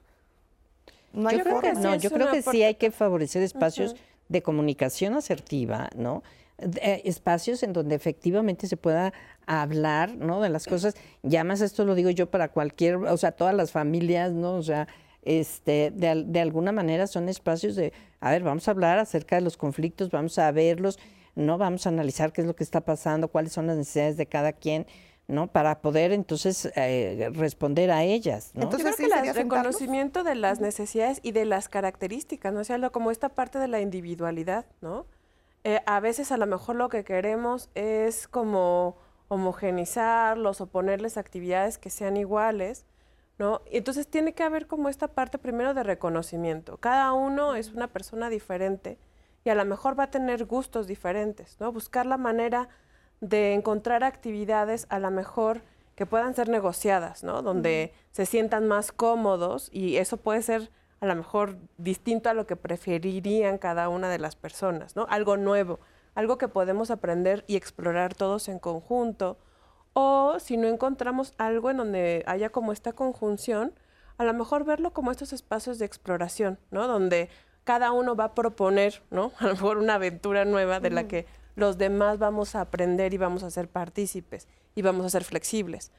no 1.13 1.29
hay 1.29 1.37
yo 1.37 1.43
creo 1.43 1.55
forma? 1.55 1.73
que 1.73 1.79
no, 1.79 1.95
yo 1.95 2.11
creo 2.11 2.31
que 2.31 2.41
sí 2.41 2.63
hay 2.63 2.75
que 2.75 2.91
favorecer 2.91 3.43
espacios 3.43 3.93
uh 3.93 3.95
-huh. 3.95 3.99
de 4.27 4.41
comunicación 4.41 5.13
asertiva, 5.13 5.89
¿no? 5.95 6.21
Eh, 6.59 7.03
espacios 7.05 7.61
en 7.61 7.71
donde 7.71 7.93
efectivamente 7.93 8.65
se 8.65 8.77
pueda 8.77 9.13
hablar, 9.45 10.15
¿no? 10.15 10.41
De 10.41 10.49
las 10.49 10.65
cosas. 10.65 10.95
Ya 11.21 11.43
más 11.43 11.61
esto 11.61 11.85
lo 11.85 11.93
digo 11.93 12.09
yo 12.09 12.31
para 12.31 12.47
cualquier, 12.47 12.95
o 12.95 13.17
sea, 13.17 13.31
todas 13.31 13.53
las 13.53 13.71
familias, 13.71 14.33
¿no? 14.33 14.55
O 14.55 14.63
sea, 14.63 14.87
este, 15.21 15.91
de, 15.91 16.23
de, 16.25 16.39
alguna 16.41 16.71
manera 16.71 17.05
son 17.05 17.29
espacios 17.29 17.75
de, 17.75 17.93
a 18.21 18.31
ver, 18.31 18.41
vamos 18.41 18.67
a 18.67 18.71
hablar 18.71 18.97
acerca 18.97 19.35
de 19.35 19.43
los 19.43 19.55
conflictos, 19.55 20.09
vamos 20.09 20.39
a 20.39 20.51
verlos, 20.51 20.97
¿no? 21.35 21.59
Vamos 21.59 21.85
a 21.85 21.89
analizar 21.89 22.33
qué 22.33 22.41
es 22.41 22.47
lo 22.47 22.55
que 22.55 22.63
está 22.63 22.81
pasando, 22.81 23.27
cuáles 23.27 23.53
son 23.53 23.67
las 23.67 23.77
necesidades 23.77 24.17
de 24.17 24.25
cada 24.25 24.51
quien. 24.53 24.87
¿no? 25.27 25.47
Para 25.47 25.81
poder 25.81 26.13
entonces 26.13 26.71
eh, 26.77 27.29
responder 27.33 27.91
a 27.91 28.05
ellas. 28.05 28.51
¿no? 28.53 28.63
Entonces, 28.63 28.91
Yo 28.91 28.95
creo 28.95 29.23
que 29.23 29.29
el 29.29 29.35
reconocimiento 29.35 30.23
de 30.23 30.35
las 30.35 30.61
necesidades 30.61 31.19
y 31.21 31.33
de 31.33 31.43
las 31.43 31.67
características, 31.67 32.53
¿no? 32.53 32.61
O 32.61 32.63
sea, 32.63 32.79
como 32.91 33.11
esta 33.11 33.27
parte 33.27 33.59
de 33.59 33.67
la 33.67 33.81
individualidad, 33.81 34.65
¿no? 34.79 35.05
Eh, 35.67 35.83
a 35.85 35.99
veces 35.99 36.31
a 36.31 36.37
lo 36.37 36.47
mejor 36.47 36.77
lo 36.77 36.87
que 36.87 37.03
queremos 37.03 37.69
es 37.75 38.29
como 38.29 38.95
homogenizarlos 39.27 40.61
o 40.61 40.67
ponerles 40.67 41.17
actividades 41.17 41.77
que 41.77 41.89
sean 41.89 42.15
iguales, 42.15 42.85
¿no? 43.37 43.59
Y 43.69 43.75
entonces 43.75 44.07
tiene 44.07 44.31
que 44.31 44.43
haber 44.43 44.67
como 44.67 44.87
esta 44.87 45.09
parte 45.09 45.37
primero 45.37 45.73
de 45.73 45.83
reconocimiento. 45.83 46.77
Cada 46.77 47.11
uno 47.11 47.53
es 47.55 47.73
una 47.73 47.89
persona 47.89 48.29
diferente 48.29 48.97
y 49.43 49.49
a 49.49 49.55
lo 49.55 49.65
mejor 49.65 49.99
va 49.99 50.03
a 50.03 50.09
tener 50.09 50.45
gustos 50.45 50.87
diferentes, 50.87 51.57
¿no? 51.59 51.73
Buscar 51.73 52.05
la 52.05 52.15
manera 52.15 52.69
de 53.19 53.53
encontrar 53.53 54.05
actividades 54.05 54.87
a 54.87 54.99
lo 54.99 55.11
mejor 55.11 55.63
que 55.95 56.05
puedan 56.05 56.33
ser 56.33 56.47
negociadas, 56.47 57.25
¿no? 57.25 57.41
Donde 57.41 57.91
uh 57.91 57.97
-huh. 57.97 58.07
se 58.13 58.25
sientan 58.25 58.69
más 58.69 58.93
cómodos 58.93 59.67
y 59.73 59.97
eso 59.97 60.15
puede 60.15 60.43
ser 60.43 60.71
a 60.99 61.05
lo 61.05 61.15
mejor 61.15 61.57
distinto 61.77 62.29
a 62.29 62.33
lo 62.33 62.47
que 62.47 62.55
preferirían 62.55 63.57
cada 63.57 63.89
una 63.89 64.09
de 64.09 64.19
las 64.19 64.35
personas, 64.35 64.95
¿no? 64.95 65.05
Algo 65.09 65.37
nuevo, 65.37 65.79
algo 66.15 66.37
que 66.37 66.47
podemos 66.47 66.89
aprender 66.89 67.43
y 67.47 67.55
explorar 67.55 68.15
todos 68.15 68.49
en 68.49 68.59
conjunto. 68.59 69.37
O 69.93 70.39
si 70.39 70.57
no 70.57 70.67
encontramos 70.67 71.33
algo 71.37 71.69
en 71.69 71.77
donde 71.77 72.23
haya 72.27 72.49
como 72.49 72.71
esta 72.71 72.93
conjunción, 72.93 73.73
a 74.17 74.23
lo 74.23 74.33
mejor 74.33 74.63
verlo 74.63 74.93
como 74.93 75.11
estos 75.11 75.33
espacios 75.33 75.79
de 75.79 75.85
exploración, 75.85 76.59
¿no? 76.71 76.87
Donde 76.87 77.29
cada 77.63 77.91
uno 77.91 78.15
va 78.15 78.25
a 78.25 78.35
proponer, 78.35 79.03
¿no? 79.11 79.31
A 79.39 79.45
lo 79.45 79.51
mejor 79.51 79.77
una 79.77 79.95
aventura 79.95 80.45
nueva 80.45 80.79
de 80.79 80.89
la 80.89 81.07
que 81.07 81.25
los 81.55 81.77
demás 81.77 82.17
vamos 82.17 82.55
a 82.55 82.61
aprender 82.61 83.13
y 83.13 83.17
vamos 83.17 83.43
a 83.43 83.51
ser 83.51 83.67
partícipes 83.67 84.47
y 84.73 84.81
vamos 84.81 85.05
a 85.05 85.09
ser 85.09 85.23
flexibles. 85.23 85.91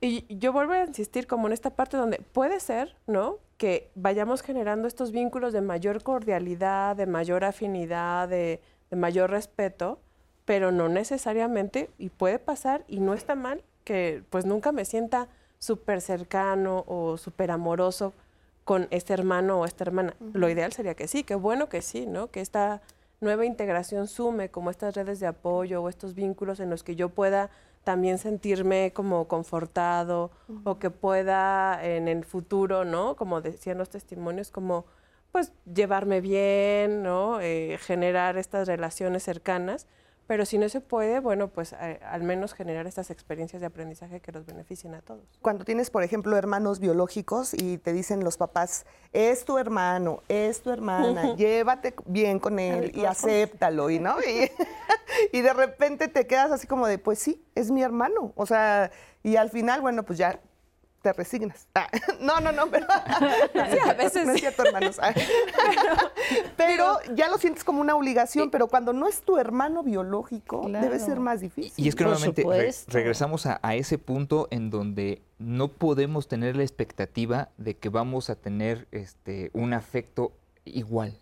Y 0.00 0.26
yo 0.36 0.52
vuelvo 0.52 0.74
a 0.74 0.84
insistir 0.84 1.26
como 1.26 1.46
en 1.46 1.52
esta 1.52 1.70
parte 1.70 1.96
donde 1.96 2.18
puede 2.32 2.60
ser, 2.60 2.96
¿no? 3.06 3.38
Que 3.56 3.90
vayamos 3.94 4.42
generando 4.42 4.86
estos 4.86 5.10
vínculos 5.10 5.52
de 5.52 5.62
mayor 5.62 6.02
cordialidad, 6.02 6.96
de 6.96 7.06
mayor 7.06 7.44
afinidad, 7.44 8.28
de, 8.28 8.60
de 8.90 8.96
mayor 8.96 9.30
respeto, 9.30 9.98
pero 10.44 10.70
no 10.70 10.88
necesariamente, 10.88 11.90
y 11.98 12.10
puede 12.10 12.38
pasar, 12.38 12.84
y 12.88 13.00
no 13.00 13.14
está 13.14 13.34
mal, 13.34 13.62
que 13.84 14.22
pues 14.30 14.44
nunca 14.44 14.72
me 14.72 14.84
sienta 14.84 15.28
súper 15.58 16.00
cercano 16.00 16.84
o 16.86 17.16
súper 17.16 17.50
amoroso 17.50 18.12
con 18.64 18.88
este 18.90 19.14
hermano 19.14 19.60
o 19.60 19.64
esta 19.64 19.84
hermana. 19.84 20.14
Uh 20.20 20.24
-huh. 20.24 20.34
Lo 20.34 20.48
ideal 20.48 20.72
sería 20.72 20.94
que 20.94 21.08
sí, 21.08 21.22
qué 21.24 21.34
bueno 21.36 21.68
que 21.68 21.82
sí, 21.82 22.06
¿no? 22.06 22.30
Que 22.30 22.40
esta 22.40 22.82
nueva 23.20 23.46
integración 23.46 24.08
sume 24.08 24.50
como 24.50 24.70
estas 24.70 24.94
redes 24.94 25.20
de 25.20 25.26
apoyo 25.26 25.82
o 25.82 25.88
estos 25.88 26.14
vínculos 26.14 26.60
en 26.60 26.68
los 26.68 26.82
que 26.82 26.96
yo 26.96 27.08
pueda 27.08 27.48
también 27.86 28.18
sentirme 28.18 28.92
como 28.92 29.28
confortado 29.28 30.32
uh 30.48 30.54
-huh. 30.54 30.60
o 30.64 30.78
que 30.80 30.90
pueda 30.90 31.78
en 31.84 32.08
el 32.08 32.24
futuro, 32.24 32.84
¿no? 32.84 33.14
Como 33.14 33.40
decían 33.40 33.78
los 33.78 33.90
testimonios, 33.90 34.50
como 34.50 34.86
pues 35.30 35.52
llevarme 35.72 36.20
bien, 36.20 37.04
¿no? 37.04 37.40
Eh, 37.40 37.78
generar 37.80 38.38
estas 38.38 38.66
relaciones 38.66 39.22
cercanas, 39.22 39.86
pero 40.26 40.44
si 40.44 40.58
no 40.58 40.68
se 40.68 40.80
puede, 40.80 41.20
bueno, 41.20 41.48
pues 41.48 41.72
eh, 41.72 42.00
al 42.04 42.22
menos 42.22 42.52
generar 42.52 42.86
estas 42.86 43.10
experiencias 43.10 43.60
de 43.60 43.66
aprendizaje 43.66 44.20
que 44.20 44.32
los 44.32 44.46
beneficien 44.46 44.94
a 44.94 45.02
todos. 45.02 45.24
Cuando 45.40 45.64
tienes, 45.64 45.90
por 45.90 46.02
ejemplo, 46.02 46.36
hermanos 46.36 46.80
biológicos 46.80 47.54
y 47.54 47.78
te 47.78 47.92
dicen 47.92 48.24
los 48.24 48.36
papás, 48.36 48.86
es 49.12 49.44
tu 49.44 49.58
hermano, 49.58 50.22
es 50.28 50.62
tu 50.62 50.70
hermana, 50.70 51.34
llévate 51.36 51.94
bien 52.06 52.38
con 52.38 52.58
él 52.58 52.92
y 52.94 53.04
acéptalo, 53.04 53.90
y 53.90 53.98
no, 53.98 54.16
y, 54.20 54.50
y 55.36 55.40
de 55.40 55.52
repente 55.52 56.08
te 56.08 56.26
quedas 56.26 56.50
así 56.50 56.66
como 56.66 56.86
de, 56.86 56.98
pues 56.98 57.18
sí, 57.18 57.44
es 57.54 57.70
mi 57.70 57.82
hermano, 57.82 58.32
o 58.34 58.46
sea, 58.46 58.90
y 59.22 59.36
al 59.36 59.50
final, 59.50 59.80
bueno, 59.80 60.02
pues 60.04 60.18
ya 60.18 60.40
te 61.06 61.12
resignas. 61.12 61.68
Ah, 61.76 61.88
no, 62.20 62.40
no, 62.40 62.50
no, 62.50 62.66
pero 62.68 62.84
sí, 63.52 63.78
a 63.88 63.94
veces 63.94 64.26
no 64.26 64.32
es 64.32 64.40
cierto, 64.40 64.64
hermanos. 64.64 64.98
Ah. 65.00 65.14
pero 66.56 66.98
ya 67.14 67.28
lo 67.28 67.38
sientes 67.38 67.62
como 67.62 67.80
una 67.80 67.94
obligación, 67.94 68.50
pero 68.50 68.66
cuando 68.66 68.92
no 68.92 69.06
es 69.06 69.22
tu 69.22 69.38
hermano 69.38 69.84
biológico, 69.84 70.62
claro. 70.62 70.84
debe 70.84 70.98
ser 70.98 71.20
más 71.20 71.40
difícil. 71.40 71.84
Y 71.84 71.88
es 71.88 71.94
que 71.94 72.02
nuevamente 72.02 72.42
re 72.42 72.74
regresamos 72.88 73.46
a, 73.46 73.60
a, 73.62 73.76
ese 73.76 73.98
punto 73.98 74.48
en 74.50 74.70
donde 74.70 75.22
no 75.38 75.68
podemos 75.68 76.26
tener 76.26 76.56
la 76.56 76.64
expectativa 76.64 77.50
de 77.56 77.76
que 77.76 77.88
vamos 77.88 78.28
a 78.28 78.34
tener 78.34 78.88
este, 78.90 79.50
un 79.52 79.74
afecto 79.74 80.32
igual. 80.64 81.16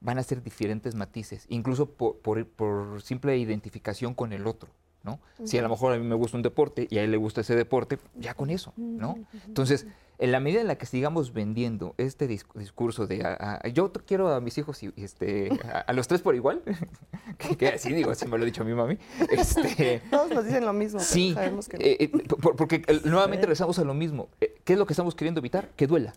Van 0.00 0.18
a 0.18 0.22
ser 0.22 0.42
diferentes 0.42 0.94
matices, 0.94 1.46
incluso 1.48 1.86
por, 1.86 2.18
por, 2.18 2.46
por 2.46 3.00
simple 3.00 3.38
identificación 3.38 4.12
con 4.12 4.34
el 4.34 4.46
otro. 4.46 4.68
¿No? 5.06 5.20
Uh 5.38 5.44
-huh. 5.44 5.46
Si 5.46 5.56
a 5.56 5.62
lo 5.62 5.70
mejor 5.70 5.94
a 5.94 5.98
mí 5.98 6.04
me 6.04 6.14
gusta 6.14 6.36
un 6.36 6.42
deporte 6.42 6.86
y 6.90 6.98
a 6.98 7.02
él 7.04 7.10
le 7.10 7.16
gusta 7.16 7.40
ese 7.40 7.56
deporte, 7.56 7.98
ya 8.16 8.34
con 8.34 8.50
eso, 8.50 8.74
¿no? 8.76 9.16
Entonces, 9.46 9.86
en 10.18 10.32
la 10.32 10.40
medida 10.40 10.60
en 10.60 10.66
la 10.66 10.76
que 10.76 10.86
sigamos 10.86 11.32
vendiendo 11.32 11.94
este 11.98 12.26
discurso 12.26 13.06
de 13.06 13.22
a, 13.22 13.60
a, 13.62 13.68
yo 13.68 13.92
quiero 13.92 14.32
a 14.34 14.40
mis 14.40 14.56
hijos 14.58 14.82
y, 14.82 14.92
este, 14.96 15.50
a, 15.64 15.80
a, 15.80 15.92
los 15.92 16.08
tres 16.08 16.20
por 16.22 16.34
igual, 16.34 16.62
que, 17.38 17.56
que 17.56 17.68
así 17.68 17.92
digo, 17.92 18.10
así 18.10 18.26
me 18.26 18.36
lo 18.36 18.42
ha 18.42 18.46
dicho 18.46 18.64
mi 18.64 18.74
mami. 18.74 18.98
Este, 19.30 20.02
Todos 20.10 20.30
nos 20.30 20.44
dicen 20.44 20.64
lo 20.64 20.72
mismo. 20.72 21.00
Sí, 21.00 21.32
sabemos 21.34 21.68
que 21.68 21.78
no. 21.78 21.84
eh, 21.84 21.96
eh, 22.00 22.08
por, 22.08 22.56
porque 22.56 22.82
nuevamente 23.04 23.46
regresamos 23.46 23.78
a 23.78 23.84
lo 23.84 23.94
mismo. 23.94 24.28
Eh, 24.40 24.54
¿Qué 24.64 24.72
es 24.72 24.78
lo 24.78 24.86
que 24.86 24.92
estamos 24.92 25.14
queriendo 25.14 25.40
evitar? 25.40 25.70
Que 25.76 25.86
duela. 25.86 26.14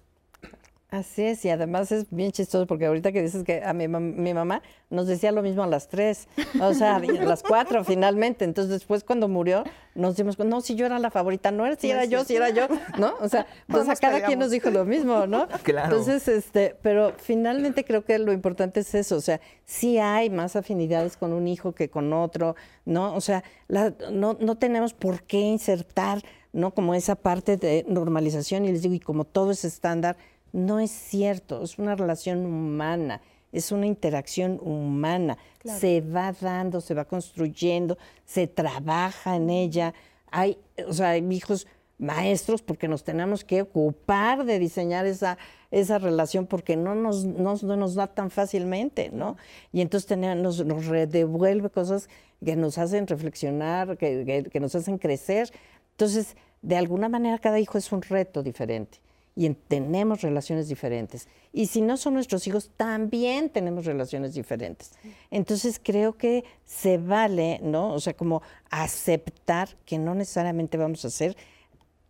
Así 0.91 1.21
es, 1.21 1.45
y 1.45 1.49
además 1.51 1.91
es 1.91 2.07
bien 2.09 2.31
chistoso 2.31 2.65
porque 2.65 2.87
ahorita 2.87 3.11
que 3.11 3.21
dices 3.21 3.43
que 3.43 3.61
a 3.63 3.73
mi, 3.73 3.87
mi 3.87 4.33
mamá 4.33 4.63
nos 4.89 5.05
decía 5.05 5.31
lo 5.31 5.43
mismo 5.43 5.61
a 5.61 5.67
las 5.67 5.87
tres, 5.87 6.27
o 6.59 6.73
sea, 6.73 6.95
a 6.95 6.99
las 6.99 7.43
cuatro 7.43 7.83
finalmente. 7.83 8.43
Entonces 8.43 8.71
después 8.71 9.03
cuando 9.03 9.27
murió 9.27 9.63
nos 9.93 10.15
dimos 10.15 10.35
cuenta, 10.35 10.55
no, 10.55 10.61
si 10.61 10.73
yo 10.73 10.87
era 10.87 10.97
la 10.97 11.11
favorita, 11.11 11.51
no 11.51 11.63
era 11.63 11.75
si 11.75 11.91
era 11.91 12.05
yo, 12.05 12.23
si 12.23 12.35
era 12.35 12.49
yo, 12.49 12.67
¿no? 12.97 13.13
O 13.21 13.29
sea, 13.29 13.45
pues 13.67 13.87
a 13.87 13.95
cada 13.97 14.21
quien 14.25 14.39
nos 14.39 14.49
dijo 14.49 14.71
lo 14.71 14.83
mismo, 14.83 15.27
¿no? 15.27 15.47
Claro. 15.63 15.95
Entonces, 15.95 16.27
este, 16.27 16.75
pero 16.81 17.13
finalmente 17.17 17.83
creo 17.83 18.03
que 18.03 18.17
lo 18.17 18.31
importante 18.31 18.79
es 18.79 18.95
eso, 18.95 19.17
o 19.17 19.21
sea, 19.21 19.39
sí 19.65 19.99
hay 19.99 20.31
más 20.31 20.55
afinidades 20.55 21.17
con 21.17 21.33
un 21.33 21.47
hijo 21.47 21.73
que 21.73 21.89
con 21.89 22.11
otro, 22.13 22.55
¿no? 22.85 23.13
O 23.13 23.21
sea, 23.21 23.43
la, 23.67 23.93
no, 24.11 24.37
no 24.39 24.55
tenemos 24.55 24.93
por 24.93 25.21
qué 25.21 25.39
insertar, 25.39 26.23
¿no? 26.51 26.73
Como 26.73 26.95
esa 26.95 27.15
parte 27.15 27.57
de 27.57 27.85
normalización 27.87 28.65
y 28.65 28.71
les 28.71 28.81
digo, 28.81 28.95
y 28.95 28.99
como 28.99 29.25
todo 29.25 29.51
es 29.51 29.65
estándar, 29.65 30.17
no 30.51 30.79
es 30.79 30.91
cierto, 30.91 31.63
es 31.63 31.77
una 31.77 31.95
relación 31.95 32.45
humana, 32.45 33.21
es 33.51 33.71
una 33.71 33.87
interacción 33.87 34.59
humana. 34.61 35.37
Se 35.63 36.01
va 36.01 36.33
dando, 36.33 36.81
se 36.81 36.93
va 36.93 37.05
construyendo, 37.05 37.97
se 38.25 38.47
trabaja 38.47 39.35
en 39.35 39.49
ella. 39.49 39.93
Hay, 40.31 40.57
o 40.87 40.93
sea, 40.93 41.09
hay 41.11 41.27
hijos 41.33 41.67
maestros 41.97 42.61
porque 42.61 42.87
nos 42.87 43.03
tenemos 43.03 43.43
que 43.43 43.61
ocupar 43.61 44.45
de 44.45 44.57
diseñar 44.57 45.05
esa, 45.05 45.37
esa 45.69 45.99
relación 45.99 46.47
porque 46.47 46.77
no 46.77 46.95
nos, 46.95 47.25
no, 47.25 47.55
nos 47.55 47.95
da 47.95 48.07
tan 48.07 48.31
fácilmente, 48.31 49.09
¿no? 49.11 49.35
Y 49.73 49.81
entonces 49.81 50.07
tenemos, 50.07 50.65
nos, 50.65 50.85
redevuelve 50.85 51.69
cosas 51.69 52.07
que 52.43 52.55
nos 52.55 52.77
hacen 52.77 53.05
reflexionar, 53.05 53.97
que, 53.97 54.47
que 54.49 54.59
nos 54.59 54.75
hacen 54.75 54.97
crecer. 54.97 55.51
Entonces, 55.91 56.37
de 56.61 56.77
alguna 56.77 57.09
manera 57.09 57.37
cada 57.39 57.59
hijo 57.59 57.77
es 57.77 57.91
un 57.91 58.01
reto 58.01 58.43
diferente 58.43 58.99
y 59.39 59.49
tenemos 59.51 60.21
relaciones 60.21 60.67
diferentes. 60.67 61.29
Y 61.53 61.67
si 61.67 61.79
no 61.79 61.95
son 61.95 62.15
nuestros 62.15 62.45
hijos, 62.45 62.71
también 62.75 63.49
tenemos 63.49 63.85
relaciones 63.85 64.33
diferentes. 64.33 64.91
Entonces 65.31 65.79
creo 65.81 66.17
que 66.17 66.43
se 66.65 66.97
vale, 66.97 67.61
¿no? 67.63 67.93
O 67.93 68.01
sea, 68.01 68.13
como 68.13 68.41
aceptar 68.69 69.69
que 69.85 69.97
no 69.97 70.13
necesariamente 70.13 70.75
vamos 70.75 71.05
a 71.05 71.09
ser 71.09 71.37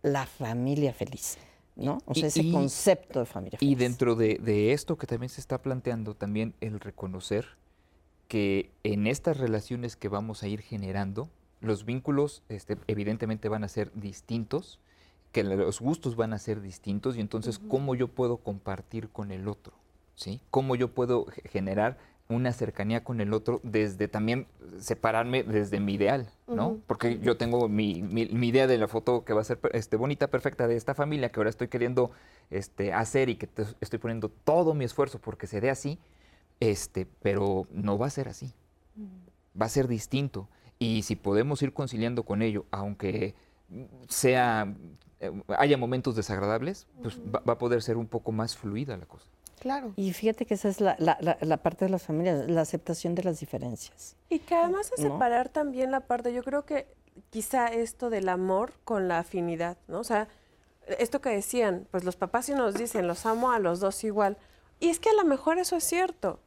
la 0.02 0.26
familia 0.26 0.92
feliz. 0.92 1.38
¿no? 1.76 1.98
O 2.04 2.16
sea, 2.16 2.26
ese 2.26 2.50
concepto 2.50 3.20
de 3.20 3.26
familia 3.26 3.60
feliz. 3.60 3.72
Y 3.72 3.76
dentro 3.76 4.16
de, 4.16 4.40
de 4.42 4.72
esto 4.72 4.98
que 4.98 5.06
también 5.06 5.30
se 5.30 5.40
está 5.40 5.62
planteando, 5.62 6.16
también 6.16 6.54
el 6.60 6.80
reconocer 6.80 7.46
que 8.26 8.72
en 8.82 9.06
estas 9.06 9.36
relaciones 9.36 9.94
que 9.94 10.08
vamos 10.08 10.42
a 10.42 10.48
ir 10.48 10.62
generando, 10.62 11.30
los 11.60 11.84
vínculos 11.84 12.42
este, 12.48 12.76
evidentemente 12.88 13.48
van 13.48 13.62
a 13.62 13.68
ser 13.68 13.92
distintos, 13.94 14.80
que 15.32 15.44
los 15.44 15.80
gustos 15.80 16.16
van 16.16 16.32
a 16.32 16.38
ser 16.38 16.60
distintos 16.60 17.16
y 17.16 17.20
entonces 17.20 17.58
cómo 17.58 17.94
yo 17.94 18.08
puedo 18.08 18.38
compartir 18.38 19.08
con 19.10 19.30
el 19.30 19.48
otro, 19.48 19.72
¿sí? 20.14 20.40
Cómo 20.50 20.74
yo 20.74 20.88
puedo 20.88 21.26
generar 21.50 21.98
una 22.30 22.52
cercanía 22.52 23.02
con 23.02 23.20
el 23.20 23.32
otro 23.32 23.60
desde 23.64 24.08
también 24.08 24.46
separarme 24.78 25.42
desde 25.42 25.80
mi 25.80 25.94
ideal, 25.94 26.30
¿no? 26.46 26.78
Porque 26.86 27.18
yo 27.18 27.36
tengo 27.36 27.68
mi, 27.68 28.02
mi, 28.02 28.48
idea 28.48 28.66
de 28.66 28.78
la 28.78 28.88
foto 28.88 29.24
que 29.24 29.32
va 29.32 29.40
a 29.40 29.44
ser 29.44 29.58
este, 29.72 29.96
bonita, 29.96 30.28
perfecta 30.28 30.68
de 30.68 30.76
esta 30.76 30.94
familia 30.94 31.30
que 31.30 31.40
ahora 31.40 31.50
estoy 31.50 31.68
queriendo 31.68 32.12
este, 32.50 32.92
hacer 32.92 33.28
y 33.28 33.36
que 33.36 33.48
estoy 33.80 33.98
poniendo 33.98 34.28
todo 34.28 34.74
mi 34.74 34.84
esfuerzo 34.84 35.18
porque 35.18 35.46
se 35.46 35.60
dé 35.60 35.70
así, 35.70 35.98
este, 36.60 37.06
pero 37.20 37.66
no 37.72 37.98
va 37.98 38.06
a 38.06 38.10
ser 38.10 38.28
así, 38.28 38.52
va 39.60 39.66
a 39.66 39.70
ser 39.70 39.88
distinto. 39.88 40.48
Y 40.78 41.02
si 41.02 41.16
podemos 41.16 41.60
ir 41.62 41.72
conciliando 41.72 42.22
con 42.22 42.42
ello, 42.42 42.64
aunque 42.70 43.34
sea 44.08 44.72
eh, 45.20 45.30
haya 45.58 45.76
momentos 45.76 46.16
desagradables, 46.16 46.86
pues 47.02 47.18
va, 47.18 47.42
a 47.52 47.58
poder 47.58 47.82
ser 47.82 47.96
un 47.98 48.06
poco 48.06 48.32
más 48.32 48.56
fluida 48.56 48.96
la 48.96 49.06
cosa. 49.06 49.26
Claro. 49.58 49.92
Y 49.96 50.12
fíjate 50.14 50.46
que 50.46 50.54
esa 50.54 50.70
es 50.70 50.80
la, 50.80 50.96
parte 51.62 51.84
de 51.84 51.90
las 51.90 52.02
familias, 52.02 52.48
la 52.48 52.62
aceptación 52.62 53.14
de 53.14 53.24
las 53.24 53.40
diferencias. 53.40 54.16
Y 54.30 54.38
que 54.38 54.54
además 54.54 54.90
de 54.90 55.02
separar 55.02 55.50
también 55.50 55.90
la 55.90 56.00
parte, 56.00 56.32
yo 56.32 56.42
creo 56.42 56.64
que 56.64 56.86
quizá 57.28 57.66
esto 57.66 58.08
del 58.08 58.30
amor 58.30 58.72
con 58.84 59.08
la 59.08 59.18
afinidad, 59.18 59.76
¿no? 59.86 60.00
O 60.00 60.04
sea, 60.04 60.28
esto 60.98 61.20
que 61.20 61.28
decían, 61.28 61.86
pues 61.90 62.04
los 62.04 62.16
papás 62.16 62.46
sí 62.46 62.54
nos 62.54 62.74
dicen, 62.74 63.06
los 63.06 63.26
amo 63.26 63.52
a 63.52 63.58
los 63.58 63.80
dos 63.80 64.02
igual. 64.04 64.38
Y 64.80 64.88
es 64.88 64.98
que 64.98 65.10
a 65.10 65.14
lo 65.14 65.24
mejor 65.24 65.58
eso 65.58 65.76
es 65.76 65.84
cierto, 65.84 66.40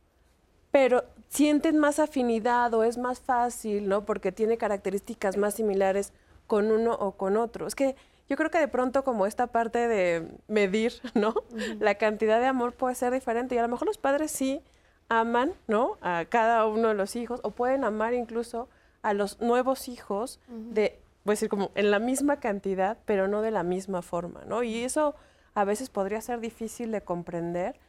pero 0.71 1.03
sienten 1.29 1.77
más 1.77 1.99
afinidad 1.99 2.73
o 2.73 2.83
es 2.83 2.97
más 2.97 3.19
fácil, 3.19 3.87
¿no? 3.87 4.05
Porque 4.05 4.31
tiene 4.31 4.57
características 4.57 5.37
más 5.37 5.53
similares 5.53 6.13
con 6.47 6.71
uno 6.71 6.93
o 6.93 7.11
con 7.11 7.37
otro. 7.37 7.67
Es 7.67 7.75
que 7.75 7.95
yo 8.33 8.37
creo 8.37 8.49
que 8.49 8.57
de 8.57 8.67
pronto 8.67 9.03
como 9.03 9.27
esta 9.27 9.45
parte 9.45 9.87
de 9.87 10.27
medir, 10.47 10.93
¿no? 11.13 11.35
La 11.79 11.95
cantidad 11.95 12.39
de 12.39 12.47
amor 12.47 12.73
puede 12.73 12.95
ser 12.95 13.13
diferente 13.13 13.53
y 13.53 13.59
a 13.59 13.61
lo 13.61 13.67
mejor 13.67 13.85
los 13.85 13.99
padres 13.99 14.31
sí 14.31 14.63
aman, 15.07 15.53
¿no? 15.67 15.99
A 16.01 16.25
cada 16.25 16.65
uno 16.65 16.87
de 16.87 16.93
los 16.95 17.15
hijos 17.15 17.41
o 17.43 17.51
pueden 17.51 17.83
amar 17.83 18.15
incluso 18.15 18.69
a 19.03 19.13
los 19.13 19.39
nuevos 19.39 19.87
hijos 19.87 20.39
de, 20.47 20.99
voy 21.25 21.33
a 21.33 21.35
decir 21.35 21.47
como 21.47 21.69
en 21.75 21.91
la 21.91 21.99
misma 21.99 22.39
cantidad, 22.39 22.97
pero 23.05 23.27
no 23.27 23.43
de 23.43 23.51
la 23.51 23.61
misma 23.61 24.01
forma, 24.01 24.41
¿no? 24.47 24.63
Y 24.63 24.83
eso 24.83 25.13
a 25.53 25.63
veces 25.63 25.91
podría 25.91 26.19
ser 26.19 26.39
difícil 26.39 26.91
de 26.91 27.01
comprender, 27.01 27.79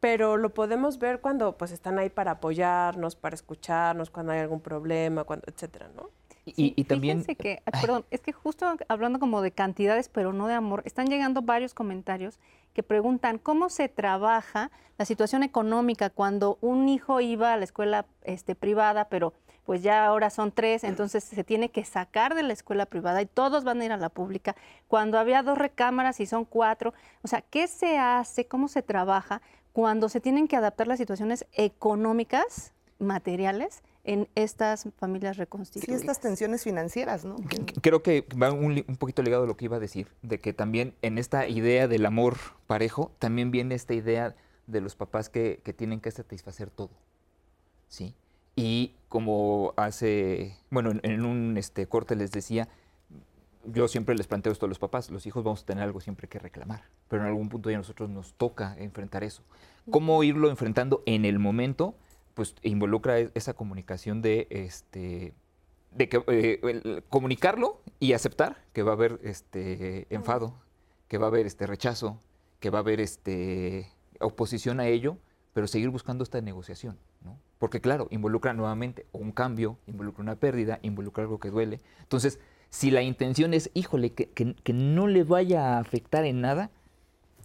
pero 0.00 0.36
lo 0.36 0.52
podemos 0.54 0.98
ver 0.98 1.20
cuando 1.20 1.56
pues 1.56 1.70
están 1.70 2.00
ahí 2.00 2.10
para 2.10 2.32
apoyarnos, 2.32 3.14
para 3.14 3.36
escucharnos, 3.36 4.10
cuando 4.10 4.32
hay 4.32 4.40
algún 4.40 4.60
problema, 4.60 5.22
cuando, 5.22 5.44
etcétera, 5.46 5.88
¿no? 5.94 6.10
Y, 6.46 6.84
también... 6.84 7.24
que, 7.24 7.62
perdón, 7.80 8.04
es 8.10 8.20
que 8.20 8.32
justo 8.32 8.66
hablando 8.88 9.18
como 9.18 9.40
de 9.40 9.50
cantidades, 9.50 10.08
pero 10.08 10.32
no 10.32 10.46
de 10.46 10.54
amor, 10.54 10.82
están 10.84 11.06
llegando 11.06 11.42
varios 11.42 11.72
comentarios 11.72 12.38
que 12.74 12.82
preguntan 12.82 13.38
cómo 13.38 13.70
se 13.70 13.88
trabaja 13.88 14.70
la 14.98 15.04
situación 15.04 15.42
económica 15.42 16.10
cuando 16.10 16.58
un 16.60 16.88
hijo 16.88 17.20
iba 17.20 17.52
a 17.52 17.56
la 17.56 17.64
escuela 17.64 18.04
este, 18.22 18.54
privada, 18.54 19.08
pero 19.08 19.32
pues 19.64 19.82
ya 19.82 20.04
ahora 20.04 20.28
son 20.28 20.52
tres, 20.52 20.84
entonces 20.84 21.24
se 21.24 21.42
tiene 21.42 21.70
que 21.70 21.84
sacar 21.84 22.34
de 22.34 22.42
la 22.42 22.52
escuela 22.52 22.84
privada 22.84 23.22
y 23.22 23.26
todos 23.26 23.64
van 23.64 23.80
a 23.80 23.84
ir 23.86 23.92
a 23.92 23.96
la 23.96 24.10
pública. 24.10 24.54
Cuando 24.88 25.18
había 25.18 25.42
dos 25.42 25.56
recámaras 25.56 26.20
y 26.20 26.26
son 26.26 26.44
cuatro, 26.44 26.92
o 27.22 27.28
sea, 27.28 27.40
¿qué 27.40 27.66
se 27.66 27.98
hace? 27.98 28.46
¿Cómo 28.46 28.68
se 28.68 28.82
trabaja 28.82 29.40
cuando 29.72 30.10
se 30.10 30.20
tienen 30.20 30.48
que 30.48 30.56
adaptar 30.56 30.86
las 30.86 30.98
situaciones 30.98 31.46
económicas, 31.54 32.74
materiales? 32.98 33.82
En 34.04 34.28
estas 34.34 34.86
familias 34.98 35.38
reconstituidas. 35.38 36.00
Sí, 36.00 36.06
estas 36.06 36.20
tensiones 36.20 36.62
financieras, 36.62 37.24
¿no? 37.24 37.36
Creo 37.80 38.02
que 38.02 38.26
va 38.40 38.52
un, 38.52 38.84
poquito 38.98 39.22
ligado 39.22 39.44
a 39.44 39.46
lo 39.46 39.56
que 39.56 39.64
iba 39.64 39.78
a 39.78 39.80
decir, 39.80 40.08
de 40.22 40.40
que 40.40 40.52
también 40.52 40.94
en 41.02 41.18
esta 41.18 41.48
idea 41.48 41.88
del 41.88 42.04
amor 42.04 42.36
parejo, 42.66 43.12
también 43.18 43.50
viene 43.50 43.74
esta 43.74 43.94
idea 43.94 44.36
de 44.66 44.80
los 44.80 44.94
papás 44.94 45.30
que, 45.30 45.60
tienen 45.76 46.00
que 46.00 46.10
satisfacer 46.10 46.70
todo, 46.70 46.90
¿sí? 47.88 48.14
Y 48.56 48.94
como 49.08 49.72
hace, 49.76 50.56
bueno, 50.70 50.92
en, 51.02 51.24
un 51.24 51.56
este, 51.56 51.86
corte 51.86 52.14
les 52.14 52.30
decía, 52.30 52.68
yo 53.64 53.88
siempre 53.88 54.14
les 54.14 54.26
planteo 54.26 54.52
esto 54.52 54.66
a 54.66 54.68
los 54.68 54.78
papás, 54.78 55.10
los 55.10 55.26
hijos 55.26 55.42
vamos 55.42 55.62
a 55.62 55.66
tener 55.66 55.82
algo 55.82 56.00
siempre 56.00 56.28
que 56.28 56.38
reclamar, 56.38 56.84
pero 57.08 57.22
en 57.22 57.28
algún 57.28 57.48
punto 57.48 57.70
ya 57.70 57.76
a 57.76 57.80
nosotros 57.80 58.10
nos 58.10 58.34
toca 58.34 58.76
enfrentar 58.78 59.24
eso. 59.24 59.42
¿Cómo 59.90 60.22
irlo 60.22 60.50
enfrentando 60.50 61.02
en 61.06 61.24
el 61.24 61.38
momento? 61.38 61.94
Pues 62.34 62.54
involucra 62.62 63.20
e-, 63.20 63.30
esa 63.34 63.54
comunicación 63.54 64.22
de 64.22 64.46
este 64.50 65.34
de 65.92 66.08
que 66.08 66.24
eh, 66.26 67.02
comunicarlo 67.08 67.80
y 68.00 68.12
aceptar 68.14 68.56
que 68.72 68.82
va 68.82 68.92
a 68.92 68.94
haber 68.94 69.20
este 69.22 70.06
enfado, 70.12 70.54
que 71.06 71.18
va 71.18 71.26
a 71.26 71.28
haber 71.28 71.46
este 71.46 71.66
rechazo, 71.66 72.20
que 72.58 72.70
va 72.70 72.78
a 72.78 72.80
haber 72.80 73.00
este 73.00 73.88
oposición 74.20 74.80
a 74.80 74.88
ello, 74.88 75.18
pero 75.52 75.68
seguir 75.68 75.90
buscando 75.90 76.24
esta 76.24 76.40
negociación, 76.40 76.98
¿no? 77.22 77.38
Porque 77.60 77.80
claro, 77.80 78.08
involucra 78.10 78.52
nuevamente 78.52 79.06
un 79.12 79.30
cambio, 79.30 79.78
involucra 79.86 80.22
una 80.22 80.34
pérdida, 80.34 80.80
involucra 80.82 81.22
algo 81.22 81.38
que 81.38 81.50
duele. 81.50 81.80
Entonces, 82.00 82.40
si 82.70 82.90
la 82.90 83.02
intención 83.02 83.54
es, 83.54 83.70
híjole, 83.72 84.12
que, 84.12 84.28
que 84.28 84.72
no 84.72 85.06
le 85.06 85.22
vaya 85.22 85.76
a 85.76 85.78
afectar 85.78 86.24
en 86.24 86.40
nada, 86.40 86.70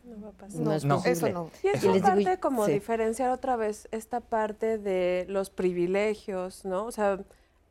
no 0.10 0.22
va 0.22 0.30
a 0.30 0.32
pasar. 0.32 0.62
No, 0.62 0.74
eso 1.06 1.30
no. 1.30 1.52
Y 1.64 1.68
es 1.68 2.02
parte 2.02 2.40
como 2.40 2.66
diferenciar 2.66 3.32
otra 3.32 3.56
vez 3.56 3.88
esta 3.92 4.20
parte 4.20 4.78
de 4.78 5.26
los 5.30 5.50
privilegios, 5.50 6.66
¿no? 6.66 6.86
O 6.86 6.92
sea, 6.92 7.20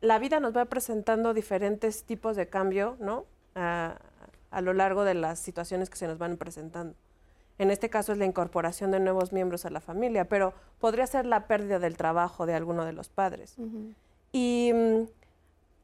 la 0.01 0.19
vida 0.19 0.39
nos 0.39 0.55
va 0.55 0.65
presentando 0.65 1.33
diferentes 1.33 2.03
tipos 2.03 2.35
de 2.35 2.47
cambio, 2.47 2.97
¿no? 2.99 3.25
A, 3.55 3.97
a 4.51 4.61
lo 4.61 4.73
largo 4.73 5.03
de 5.03 5.13
las 5.13 5.39
situaciones 5.39 5.89
que 5.89 5.97
se 5.97 6.07
nos 6.07 6.17
van 6.17 6.37
presentando. 6.37 6.95
En 7.57 7.71
este 7.71 7.89
caso 7.89 8.13
es 8.13 8.17
la 8.17 8.25
incorporación 8.25 8.91
de 8.91 8.99
nuevos 8.99 9.33
miembros 9.33 9.65
a 9.65 9.69
la 9.69 9.81
familia, 9.81 10.25
pero 10.25 10.53
podría 10.79 11.05
ser 11.05 11.25
la 11.25 11.45
pérdida 11.45 11.77
del 11.77 11.97
trabajo 11.97 12.45
de 12.45 12.55
alguno 12.55 12.85
de 12.85 12.93
los 12.93 13.09
padres. 13.09 13.55
Y 14.31 14.71
mm, 14.73 15.03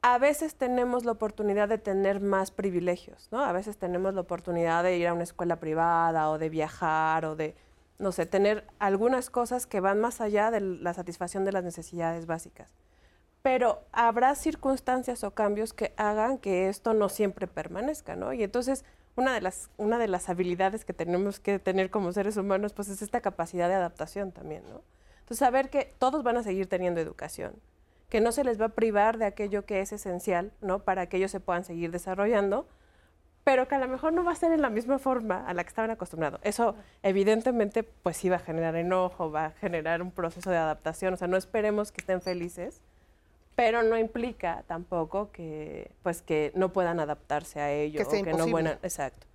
a 0.08 0.20
veces 0.20 0.54
tenemos 0.54 1.04
la 1.04 1.14
oportunidad 1.14 1.68
de 1.68 1.80
tener 1.80 2.20
más 2.20 2.52
privilegios, 2.52 3.28
¿no? 3.32 3.44
A 3.44 3.52
veces 3.52 3.76
tenemos 3.78 4.14
la 4.14 4.22
oportunidad 4.22 4.84
de 4.84 4.98
ir 4.98 5.08
a 5.08 5.14
una 5.14 5.24
escuela 5.24 5.56
privada 5.56 6.30
o 6.30 6.38
de 6.38 6.50
viajar 6.50 7.26
o 7.26 7.36
de, 7.36 7.56
no 7.98 8.12
sé, 8.12 8.28
tener 8.28 8.68
algunas 8.78 9.32
cosas 9.32 9.66
que 9.66 9.80
van 9.80 10.00
más 10.00 10.22
allá 10.22 10.52
de 10.52 10.62
la 10.62 10.94
satisfacción 10.94 11.44
de 11.44 11.54
las 11.54 11.64
necesidades 11.64 12.28
básicas. 12.28 12.72
Pero 13.42 13.82
habrá 13.92 14.36
circunstancias 14.36 15.24
o 15.24 15.32
cambios 15.32 15.74
que 15.74 15.96
hagan 15.98 16.38
que 16.38 16.70
esto 16.70 16.94
no 16.94 17.10
siempre 17.10 17.48
permanezca, 17.48 18.16
¿no? 18.16 18.32
Y 18.32 18.44
entonces 18.44 18.86
una 19.16 19.34
de 19.34 19.42
las, 19.42 19.72
una 19.78 19.98
de 19.98 20.08
las 20.08 20.30
habilidades 20.30 20.86
que 20.86 20.94
tenemos 20.94 21.40
que 21.40 21.58
tener 21.58 21.90
como 21.90 22.14
seres 22.14 22.38
humanos, 22.38 22.74
pues 22.74 22.90
es 22.90 23.02
esta 23.02 23.22
capacidad 23.22 23.70
de 23.70 23.74
adaptación 23.74 24.32
también, 24.32 24.62
¿no? 24.70 24.84
Entonces, 25.22 25.40
saber 25.40 25.72
que 25.72 25.96
todos 25.98 26.22
van 26.22 26.38
a 26.38 26.44
seguir 26.44 26.70
teniendo 26.70 27.02
educación, 27.02 27.56
que 28.16 28.22
no 28.22 28.32
se 28.32 28.46
les 28.46 28.62
va 28.62 28.68
a 28.68 28.70
privar 28.70 29.18
de 29.18 29.26
aquello 29.26 29.66
que 29.66 29.82
es 29.82 29.92
esencial, 29.92 30.54
¿no? 30.62 30.80
Para 30.80 31.10
que 31.10 31.18
ellos 31.18 31.32
se 31.32 31.42
puedan 31.42 31.66
seguir 31.66 31.92
desarrollando, 31.92 32.66
pero 33.44 33.68
que 33.68 33.76
a 33.76 33.78
lo 33.78 33.90
mejor 33.90 34.14
no 34.14 34.24
va 34.24 34.32
a 34.32 34.36
ser 34.36 34.54
en 34.54 34.62
la 34.62 34.70
misma 34.70 35.00
forma 35.00 35.46
a 35.46 35.54
la 35.54 35.66
que 35.66 35.68
estaban 35.68 35.92
acostumbrados. 35.92 36.40
Eso 36.42 36.76
evidentemente 37.04 37.84
pues 37.84 38.16
sí 38.16 38.30
va 38.30 38.38
a 38.38 38.40
generar 38.40 38.78
enojo, 38.78 39.32
va 39.32 39.48
a 39.48 39.52
generar 39.52 40.02
un 40.02 40.12
proceso 40.12 40.50
de 40.50 40.56
adaptación, 40.56 41.14
o 41.14 41.18
sea, 41.18 41.28
no 41.28 41.36
esperemos 41.36 41.92
que 41.92 42.00
estén 42.00 42.22
felices, 42.22 42.80
pero 43.58 43.84
no 43.84 43.98
implica 43.98 44.64
tampoco 44.66 45.30
que 45.34 45.92
pues 46.02 46.22
que 46.22 46.54
no 46.56 46.72
puedan 46.72 47.02
adaptarse 47.02 47.60
a 47.60 47.74
ello 47.74 47.98
Que 47.98 48.06
sea 48.06 48.22
o 48.22 48.24
que 48.24 48.32
no 48.32 48.70
exacto. 48.82 49.28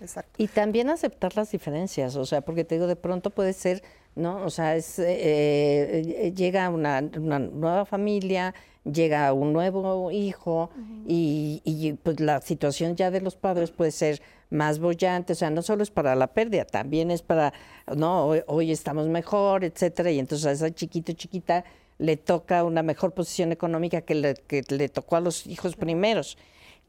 Exacto. 0.00 0.30
Y 0.38 0.46
también 0.46 0.90
aceptar 0.90 1.36
las 1.36 1.50
diferencias, 1.50 2.14
o 2.14 2.24
sea, 2.24 2.42
porque 2.42 2.62
te 2.62 2.76
digo, 2.76 2.86
de 2.86 2.94
pronto 2.94 3.30
puede 3.30 3.52
ser, 3.52 3.82
¿no? 4.14 4.44
O 4.44 4.50
sea, 4.50 4.76
es, 4.76 4.98
eh, 4.98 6.26
eh, 6.26 6.32
llega 6.34 6.68
una, 6.70 7.02
una 7.16 7.38
nueva 7.38 7.84
familia, 7.84 8.54
llega 8.84 9.32
un 9.32 9.52
nuevo 9.52 10.10
hijo 10.10 10.70
y, 11.06 11.60
y, 11.64 11.92
pues 11.94 12.20
la 12.20 12.40
situación 12.40 12.96
ya 12.96 13.10
de 13.10 13.20
los 13.20 13.36
padres 13.36 13.70
puede 13.70 13.90
ser 13.90 14.22
más 14.50 14.78
bollante, 14.78 15.34
o 15.34 15.36
sea, 15.36 15.50
no 15.50 15.62
solo 15.62 15.82
es 15.82 15.90
para 15.90 16.14
la 16.14 16.28
pérdida, 16.28 16.64
también 16.64 17.10
es 17.10 17.22
para, 17.22 17.52
no, 17.94 18.26
hoy, 18.26 18.42
hoy 18.46 18.72
estamos 18.72 19.06
mejor, 19.08 19.64
etcétera, 19.64 20.10
y 20.10 20.18
entonces 20.18 20.46
a 20.46 20.52
esa 20.52 20.74
chiquito, 20.74 21.12
chiquita 21.12 21.64
le 21.98 22.16
toca 22.16 22.64
una 22.64 22.82
mejor 22.82 23.12
posición 23.12 23.52
económica 23.52 24.00
que 24.00 24.14
le, 24.14 24.34
que 24.34 24.62
le 24.68 24.88
tocó 24.88 25.16
a 25.16 25.20
los 25.20 25.46
hijos 25.46 25.76
primeros. 25.76 26.38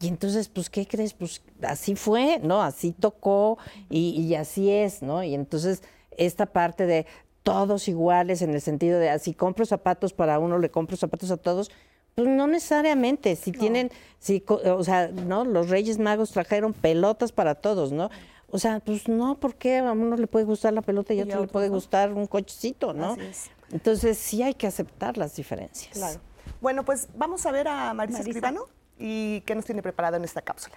Y 0.02 0.08
entonces, 0.08 0.48
pues, 0.48 0.70
¿qué 0.70 0.88
crees? 0.88 1.14
Pues 1.14 1.42
así 1.62 1.96
fue, 1.96 2.40
¿no? 2.42 2.62
Así 2.62 2.94
tocó 2.94 3.58
y, 3.90 4.12
y 4.22 4.36
así 4.36 4.72
es, 4.72 5.02
¿no? 5.02 5.24
Y 5.24 5.34
entonces, 5.36 5.82
esta 6.26 6.46
parte 6.46 6.86
de 6.86 7.06
todos 7.44 7.88
iguales 7.88 8.42
en 8.42 8.52
el 8.54 8.62
sentido 8.62 9.00
de 9.00 9.10
así 9.10 9.34
compro 9.34 9.66
zapatos 9.66 10.14
para 10.14 10.38
uno, 10.40 10.58
le 10.60 10.70
compro 10.70 10.98
zapatos 10.98 11.32
a 11.32 11.38
todos, 11.38 11.72
pues 12.16 12.28
no 12.28 12.48
necesariamente. 12.48 13.36
Si 13.36 13.52
tienen, 13.52 13.92
si, 14.20 14.42
co- 14.42 14.62
o 14.78 14.84
sea, 14.84 15.08
¿no? 15.08 15.46
Los 15.46 15.70
Reyes 15.70 15.98
Magos 16.00 16.32
trajeron 16.32 16.74
pelotas 16.74 17.32
para 17.32 17.56
todos, 17.56 17.92
¿no? 17.92 18.10
O 18.52 18.60
sea, 18.60 18.80
pues 18.80 19.08
no, 19.08 19.40
porque 19.40 19.78
a 19.78 19.92
uno 19.92 20.16
le 20.18 20.28
puede 20.28 20.44
gustar 20.46 20.74
la 20.74 20.82
pelota 20.82 21.14
y 21.14 21.22
a 21.22 21.24
Y 21.26 21.32
a 21.32 21.34
otro 21.36 21.42
le 21.42 21.48
puede 21.48 21.68
no. 21.70 21.76
gustar 21.76 22.12
un 22.14 22.28
cochecito, 22.28 22.94
¿no? 22.94 23.12
Así 23.14 23.22
es. 23.22 23.50
Entonces, 23.72 24.18
sí 24.18 24.42
hay 24.44 24.56
que 24.56 24.66
aceptar 24.68 25.18
las 25.18 25.36
diferencias. 25.36 25.94
Claro. 25.94 26.20
Bueno, 26.60 26.84
pues 26.84 27.08
vamos 27.16 27.46
a 27.46 27.52
ver 27.52 27.68
a 27.68 27.94
Marisa, 27.94 28.18
Marisa. 28.20 28.20
Escribano 28.32 28.66
y 28.98 29.42
qué 29.42 29.54
nos 29.56 29.66
tiene 29.66 29.82
preparado 29.84 30.18
en 30.18 30.24
esta 30.26 30.42
cápsula. 30.42 30.76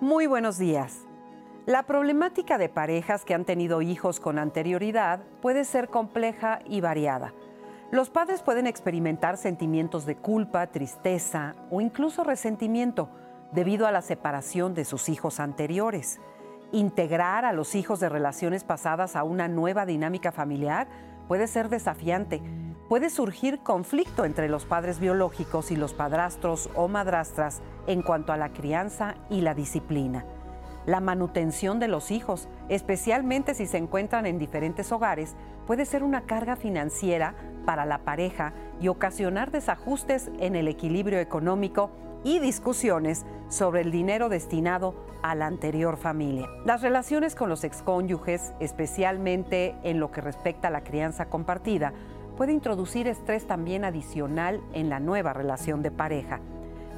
Muy 0.00 0.26
buenos 0.26 0.56
días. 0.56 1.06
La 1.66 1.82
problemática 1.82 2.56
de 2.56 2.70
parejas 2.70 3.26
que 3.26 3.34
han 3.34 3.44
tenido 3.44 3.82
hijos 3.82 4.18
con 4.18 4.38
anterioridad 4.38 5.20
puede 5.42 5.66
ser 5.66 5.90
compleja 5.90 6.60
y 6.64 6.80
variada. 6.80 7.34
Los 7.90 8.08
padres 8.08 8.40
pueden 8.40 8.66
experimentar 8.66 9.36
sentimientos 9.36 10.06
de 10.06 10.16
culpa, 10.16 10.66
tristeza 10.68 11.54
o 11.70 11.82
incluso 11.82 12.24
resentimiento 12.24 13.10
debido 13.52 13.86
a 13.86 13.92
la 13.92 14.00
separación 14.00 14.72
de 14.72 14.86
sus 14.86 15.10
hijos 15.10 15.38
anteriores. 15.38 16.18
Integrar 16.72 17.44
a 17.44 17.52
los 17.52 17.74
hijos 17.74 18.00
de 18.00 18.08
relaciones 18.08 18.64
pasadas 18.64 19.16
a 19.16 19.22
una 19.22 19.48
nueva 19.48 19.84
dinámica 19.84 20.32
familiar 20.32 20.88
puede 21.30 21.46
ser 21.46 21.68
desafiante. 21.68 22.42
Puede 22.88 23.08
surgir 23.08 23.60
conflicto 23.60 24.24
entre 24.24 24.48
los 24.48 24.64
padres 24.64 24.98
biológicos 24.98 25.70
y 25.70 25.76
los 25.76 25.94
padrastros 25.94 26.68
o 26.74 26.88
madrastras 26.88 27.60
en 27.86 28.02
cuanto 28.02 28.32
a 28.32 28.36
la 28.36 28.52
crianza 28.52 29.14
y 29.30 29.42
la 29.42 29.54
disciplina. 29.54 30.24
La 30.86 30.98
manutención 30.98 31.78
de 31.78 31.86
los 31.86 32.10
hijos, 32.10 32.48
especialmente 32.68 33.54
si 33.54 33.66
se 33.66 33.76
encuentran 33.76 34.26
en 34.26 34.40
diferentes 34.40 34.90
hogares, 34.90 35.36
puede 35.68 35.84
ser 35.84 36.02
una 36.02 36.22
carga 36.22 36.56
financiera 36.56 37.36
para 37.64 37.86
la 37.86 37.98
pareja 37.98 38.52
y 38.80 38.88
ocasionar 38.88 39.52
desajustes 39.52 40.32
en 40.40 40.56
el 40.56 40.66
equilibrio 40.66 41.20
económico 41.20 41.92
y 42.24 42.38
discusiones 42.38 43.24
sobre 43.48 43.80
el 43.80 43.90
dinero 43.90 44.28
destinado 44.28 44.94
a 45.22 45.34
la 45.34 45.46
anterior 45.46 45.96
familia. 45.96 46.48
Las 46.64 46.82
relaciones 46.82 47.34
con 47.34 47.48
los 47.48 47.64
excónyuges, 47.64 48.54
especialmente 48.60 49.76
en 49.82 50.00
lo 50.00 50.10
que 50.10 50.20
respecta 50.20 50.68
a 50.68 50.70
la 50.70 50.82
crianza 50.82 51.26
compartida, 51.26 51.92
puede 52.36 52.52
introducir 52.52 53.06
estrés 53.06 53.46
también 53.46 53.84
adicional 53.84 54.60
en 54.72 54.88
la 54.88 55.00
nueva 55.00 55.32
relación 55.32 55.82
de 55.82 55.90
pareja. 55.90 56.40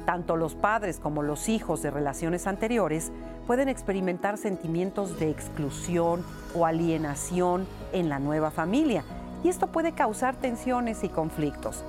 Tanto 0.05 0.35
los 0.35 0.55
padres 0.55 0.99
como 0.99 1.23
los 1.23 1.49
hijos 1.49 1.81
de 1.81 1.91
relaciones 1.91 2.47
anteriores 2.47 3.11
pueden 3.47 3.69
experimentar 3.69 4.37
sentimientos 4.37 5.19
de 5.19 5.29
exclusión 5.29 6.25
o 6.55 6.65
alienación 6.65 7.65
en 7.93 8.09
la 8.09 8.19
nueva 8.19 8.51
familia 8.51 9.03
y 9.43 9.49
esto 9.49 9.67
puede 9.67 9.93
causar 9.93 10.35
tensiones 10.35 11.03
y 11.03 11.09
conflictos. 11.09 11.83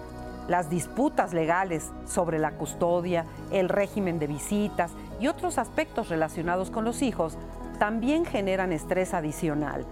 Las 0.49 0.69
disputas 0.69 1.33
legales 1.33 1.91
sobre 2.07 2.39
la 2.39 2.53
custodia, 2.53 3.25
el 3.51 3.71
régimen 3.71 4.19
de 4.19 4.27
visitas 4.27 4.93
y 5.19 5.29
otros 5.29 5.57
aspectos 5.57 6.11
relacionados 6.11 6.71
con 6.71 6.85
los 6.85 7.01
hijos 7.01 7.39
también 7.79 8.27
generan 8.27 8.73
estrés 8.73 9.15
adicional. 9.15 9.87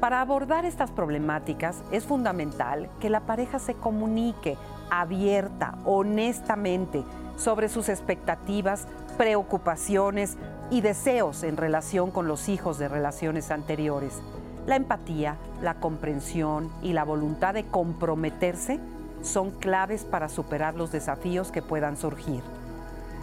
Para 0.00 0.20
abordar 0.20 0.66
estas 0.66 0.90
problemáticas 0.90 1.82
es 1.90 2.04
fundamental 2.04 2.90
que 3.00 3.08
la 3.08 3.20
pareja 3.20 3.58
se 3.58 3.74
comunique 3.74 4.58
abierta, 4.90 5.78
honestamente, 5.86 7.02
sobre 7.36 7.70
sus 7.70 7.88
expectativas, 7.88 8.86
preocupaciones 9.16 10.36
y 10.70 10.82
deseos 10.82 11.42
en 11.42 11.56
relación 11.56 12.10
con 12.10 12.28
los 12.28 12.50
hijos 12.50 12.78
de 12.78 12.88
relaciones 12.88 13.50
anteriores. 13.50 14.20
La 14.66 14.76
empatía, 14.76 15.36
la 15.62 15.74
comprensión 15.74 16.70
y 16.82 16.92
la 16.92 17.04
voluntad 17.04 17.54
de 17.54 17.64
comprometerse 17.64 18.78
son 19.26 19.50
claves 19.50 20.04
para 20.04 20.28
superar 20.28 20.74
los 20.74 20.92
desafíos 20.92 21.52
que 21.52 21.62
puedan 21.62 21.96
surgir. 21.96 22.42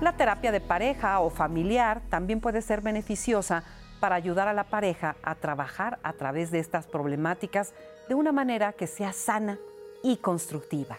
La 0.02 0.18
terapia 0.18 0.52
de 0.52 0.62
pareja 0.62 1.20
o 1.20 1.30
familiar 1.30 2.02
también 2.10 2.42
puede 2.42 2.62
ser 2.62 2.82
beneficiosa 2.82 3.64
para 4.00 4.16
ayudar 4.16 4.48
a 4.48 4.54
la 4.54 4.66
pareja 4.66 5.16
a 5.24 5.36
trabajar 5.36 5.98
a 6.04 6.14
través 6.14 6.52
de 6.52 6.60
estas 6.60 6.88
problemáticas 6.88 7.74
de 8.10 8.16
una 8.16 8.32
manera 8.34 8.74
que 8.74 8.86
sea 8.86 9.14
sana 9.14 9.58
y 10.04 10.18
constructiva. 10.18 10.98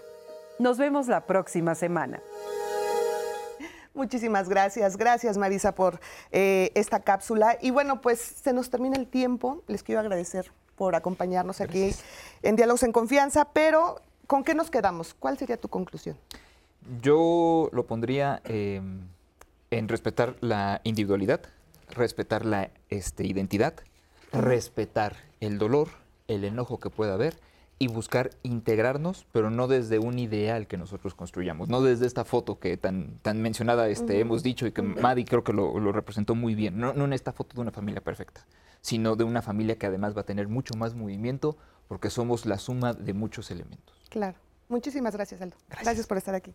Nos 0.58 0.78
vemos 0.78 1.08
la 1.08 1.20
próxima 1.20 1.74
semana. 1.74 2.20
Muchísimas 3.92 4.48
gracias. 4.48 4.96
Gracias, 4.96 5.36
Marisa, 5.36 5.74
por 5.74 6.00
eh, 6.32 6.72
esta 6.74 7.00
cápsula. 7.00 7.58
Y 7.60 7.70
bueno, 7.70 8.00
pues 8.00 8.20
se 8.20 8.52
nos 8.52 8.70
termina 8.70 8.96
el 8.96 9.06
tiempo. 9.06 9.62
Les 9.66 9.82
quiero 9.82 10.00
agradecer 10.00 10.50
por 10.74 10.94
acompañarnos 10.94 11.60
aquí 11.60 11.94
en 12.42 12.56
Diálogos 12.56 12.82
en 12.82 12.92
Confianza, 12.92 13.44
pero 13.52 14.00
¿con 14.26 14.44
qué 14.44 14.54
nos 14.54 14.70
quedamos? 14.70 15.14
¿Cuál 15.14 15.38
sería 15.38 15.56
tu 15.56 15.68
conclusión? 15.68 16.16
Yo 17.00 17.70
lo 17.72 17.86
pondría 17.86 18.42
eh, 18.44 18.80
en 19.70 19.88
respetar 19.88 20.36
la 20.40 20.80
individualidad, 20.84 21.40
respetar 21.90 22.44
la 22.44 22.70
este, 22.90 23.26
identidad, 23.26 23.74
respetar 24.32 25.16
el 25.40 25.58
dolor, 25.58 25.88
el 26.28 26.44
enojo 26.44 26.78
que 26.78 26.90
pueda 26.90 27.14
haber 27.14 27.36
y 27.78 27.88
buscar 27.88 28.30
integrarnos, 28.42 29.26
pero 29.32 29.50
no 29.50 29.66
desde 29.66 29.98
un 29.98 30.18
ideal 30.18 30.66
que 30.66 30.76
nosotros 30.76 31.14
construyamos, 31.14 31.68
no 31.68 31.82
desde 31.82 32.06
esta 32.06 32.24
foto 32.24 32.58
que 32.58 32.76
tan, 32.76 33.18
tan 33.22 33.42
mencionada 33.42 33.88
este, 33.88 34.20
hemos 34.20 34.42
dicho 34.42 34.66
y 34.66 34.72
que 34.72 34.82
Maddy 34.82 35.24
creo 35.24 35.42
que 35.42 35.52
lo, 35.52 35.78
lo 35.80 35.92
representó 35.92 36.34
muy 36.34 36.54
bien, 36.54 36.78
no, 36.78 36.92
no 36.92 37.04
en 37.04 37.12
esta 37.12 37.32
foto 37.32 37.56
de 37.56 37.62
una 37.62 37.72
familia 37.72 38.00
perfecta, 38.00 38.46
sino 38.80 39.16
de 39.16 39.24
una 39.24 39.42
familia 39.42 39.76
que 39.76 39.86
además 39.86 40.16
va 40.16 40.20
a 40.20 40.26
tener 40.26 40.48
mucho 40.48 40.74
más 40.74 40.94
movimiento 40.94 41.56
porque 41.88 42.10
somos 42.10 42.46
la 42.46 42.58
suma 42.58 42.92
de 42.94 43.12
muchos 43.12 43.50
elementos. 43.50 43.93
Claro. 44.14 44.38
Muchísimas 44.68 45.12
gracias, 45.12 45.42
Aldo. 45.42 45.56
Gracias, 45.68 46.06
por 46.06 46.16
estar 46.16 46.36
aquí. 46.36 46.54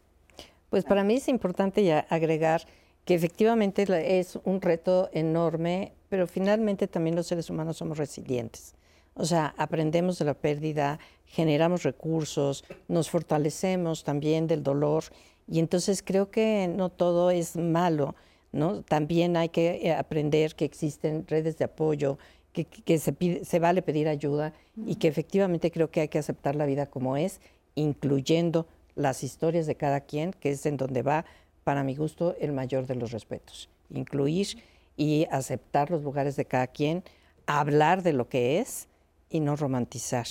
Pues 0.70 0.86
para 0.86 1.04
mí 1.04 1.16
es 1.16 1.28
importante 1.28 1.84
ya 1.84 2.08
agregar 2.10 2.66
que 3.04 3.16
efectivamente 3.16 3.86
es 4.18 4.40
un 4.46 4.62
reto 4.62 5.10
enorme, 5.12 5.92
pero 6.08 6.26
finalmente 6.26 6.88
también 6.88 7.18
los 7.18 7.28
seres 7.28 7.50
humanos 7.50 7.76
somos 7.76 7.98
resilientes. 7.98 8.76
O 9.14 9.26
sea, 9.26 9.54
aprendemos 9.58 10.18
de 10.20 10.24
la 10.24 10.36
pérdida, 10.36 11.00
generamos 11.26 11.84
recursos, 11.84 12.64
nos 12.88 13.10
fortalecemos 13.10 14.06
también 14.06 14.48
del 14.48 14.64
dolor 14.64 15.04
y 15.46 15.60
entonces 15.60 16.02
creo 16.02 16.32
que 16.32 16.74
no 16.74 16.88
todo 16.88 17.30
es 17.30 17.58
malo, 17.58 18.16
¿no? 18.54 18.84
También 18.84 19.36
hay 19.36 19.50
que 19.50 19.82
eh, 19.86 19.94
aprender 19.94 20.56
que 20.56 20.64
existen 20.64 21.28
redes 21.28 21.58
de 21.58 21.66
apoyo, 21.66 22.20
que, 22.54 22.66
que 22.66 22.98
se, 23.00 23.14
pide- 23.14 23.44
se 23.46 23.60
vale 23.60 23.82
pedir 23.82 24.08
ayuda 24.08 24.54
y 24.86 24.96
que 24.96 25.08
efectivamente 25.08 25.72
creo 25.72 25.90
que 25.92 26.02
hay 26.02 26.08
que 26.08 26.20
aceptar 26.20 26.56
la 26.56 26.66
vida 26.66 26.88
como 26.88 27.16
es, 27.18 27.40
incluyendo 27.76 28.68
las 28.96 29.24
historias 29.24 29.66
de 29.68 29.76
cada 29.76 30.02
quien, 30.02 30.32
que 30.34 30.52
es 30.52 30.66
en 30.66 30.78
donde 30.78 31.02
va, 31.04 31.26
para 31.64 31.84
mi 31.84 31.96
gusto, 31.96 32.36
el 32.40 32.52
mayor 32.52 32.86
de 32.88 32.96
los 32.96 33.12
respetos. 33.12 33.70
Incluir 33.92 34.62
y 34.98 35.26
aceptar 35.32 35.90
los 35.92 36.04
lugares 36.04 36.36
de 36.36 36.46
cada 36.46 36.68
quien, 36.68 37.04
hablar 37.46 38.04
de 38.04 38.14
lo 38.14 38.28
que 38.28 38.60
es 38.60 38.88
y 39.30 39.40
no 39.40 39.56
romantizar 39.56 40.28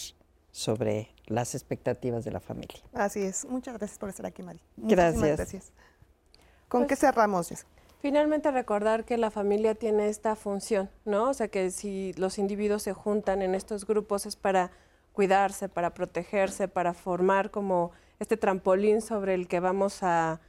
sobre 0.51 1.09
las 1.27 1.55
expectativas 1.55 2.24
de 2.24 2.32
la 2.32 2.40
familia. 2.40 2.78
Así 2.93 3.20
es. 3.20 3.45
Muchas 3.47 3.78
gracias 3.78 3.99
por 3.99 4.09
estar 4.09 4.27
aquí, 4.27 4.43
Mari. 4.43 4.61
Gracias. 4.77 5.15
Muchísimas 5.15 5.36
gracias. 5.39 5.73
¿Con 6.69 6.81
Pues 6.82 6.89
qué 6.90 6.97
cerramos? 7.07 7.49
Jess? 7.49 7.65
Finalmente 8.00 8.50
recordar 8.52 9.04
que 9.04 9.18
la 9.18 9.30
familia 9.30 9.74
tiene 9.74 10.08
esta 10.08 10.36
función, 10.36 10.88
¿no? 11.04 11.30
O 11.30 11.34
sea 11.34 11.48
que 11.48 11.70
si 11.72 12.12
los 12.14 12.38
individuos 12.38 12.82
se 12.82 12.92
juntan 12.92 13.42
en 13.42 13.56
estos 13.56 13.86
grupos 13.86 14.24
es 14.24 14.36
para 14.36 14.70
cuidarse, 15.12 15.68
para 15.68 15.94
protegerse, 15.94 16.68
para 16.68 16.94
formar 16.94 17.50
como 17.50 17.90
este 18.20 18.36
trampolín 18.36 19.02
sobre 19.02 19.34
el 19.34 19.48
que 19.48 19.58
vamos 19.58 20.04
a 20.04 20.40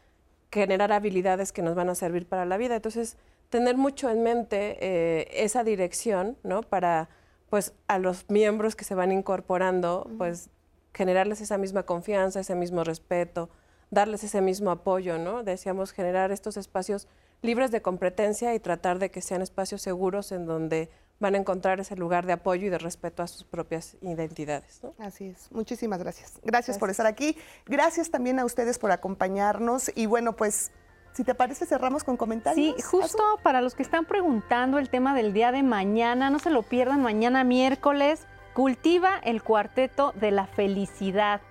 generar 0.51 0.91
habilidades 0.91 1.51
que 1.51 1.63
nos 1.63 1.73
van 1.73 1.89
a 1.89 1.95
servir 1.95 2.27
para 2.27 2.45
la 2.45 2.57
vida. 2.57 2.75
Entonces, 2.75 3.17
tener 3.49 3.77
mucho 3.77 4.11
en 4.11 4.21
mente 4.21 4.77
eh, 4.79 5.27
esa 5.43 5.63
dirección, 5.63 6.37
¿no? 6.43 6.61
Para, 6.61 7.09
pues, 7.49 7.73
a 7.87 7.97
los 7.97 8.29
miembros 8.29 8.75
que 8.75 8.85
se 8.85 8.93
van 8.93 9.11
incorporando, 9.11 10.07
pues, 10.19 10.51
generarles 10.93 11.41
esa 11.41 11.57
misma 11.57 11.83
confianza, 11.83 12.39
ese 12.39 12.53
mismo 12.53 12.83
respeto, 12.83 13.49
darles 13.89 14.23
ese 14.23 14.41
mismo 14.41 14.69
apoyo, 14.69 15.17
¿no? 15.17 15.43
Decíamos 15.43 15.93
generar 15.93 16.31
estos 16.31 16.57
espacios 16.57 17.07
libres 17.41 17.71
de 17.71 17.81
competencia 17.81 18.53
y 18.53 18.59
tratar 18.59 18.99
de 18.99 19.11
que 19.11 19.21
sean 19.21 19.41
espacios 19.41 19.81
seguros 19.81 20.31
en 20.31 20.45
donde 20.45 20.89
van 21.19 21.35
a 21.35 21.37
encontrar 21.37 21.79
ese 21.79 21.95
lugar 21.95 22.25
de 22.25 22.33
apoyo 22.33 22.67
y 22.67 22.69
de 22.69 22.77
respeto 22.77 23.23
a 23.23 23.27
sus 23.27 23.43
propias 23.43 23.97
identidades. 24.01 24.81
¿no? 24.83 24.93
Así 24.99 25.27
es. 25.27 25.51
Muchísimas 25.51 25.99
gracias. 25.99 26.39
gracias. 26.43 26.77
por 26.77 26.89
estar 26.89 27.05
aquí. 27.05 27.37
Gracias 27.65 28.09
también 28.09 28.39
a 28.39 28.45
ustedes 28.45 28.79
por 28.79 28.91
acompañarnos. 28.91 29.91
Y 29.95 30.05
bueno, 30.05 30.35
pues, 30.35 30.71
si 31.13 31.23
te 31.23 31.35
parece, 31.35 31.65
cerramos 31.65 32.03
con 32.03 32.15
comentarios. 32.15 32.75
Sí, 32.77 32.81
justo 32.81 33.23
para 33.43 33.61
los 33.61 33.75
que 33.75 33.83
están 33.83 34.05
preguntando 34.05 34.79
el 34.79 34.89
tema 34.89 35.13
del 35.13 35.33
día 35.33 35.51
de 35.51 35.63
mañana, 35.63 36.29
no 36.29 36.39
se 36.39 36.49
lo 36.49 36.63
pierdan, 36.63 37.01
mañana 37.01 37.43
miércoles, 37.43 38.25
cultiva 38.53 39.19
el 39.23 39.43
cuarteto 39.43 40.13
de 40.13 40.31
la 40.31 40.47
felicidad. 40.47 41.41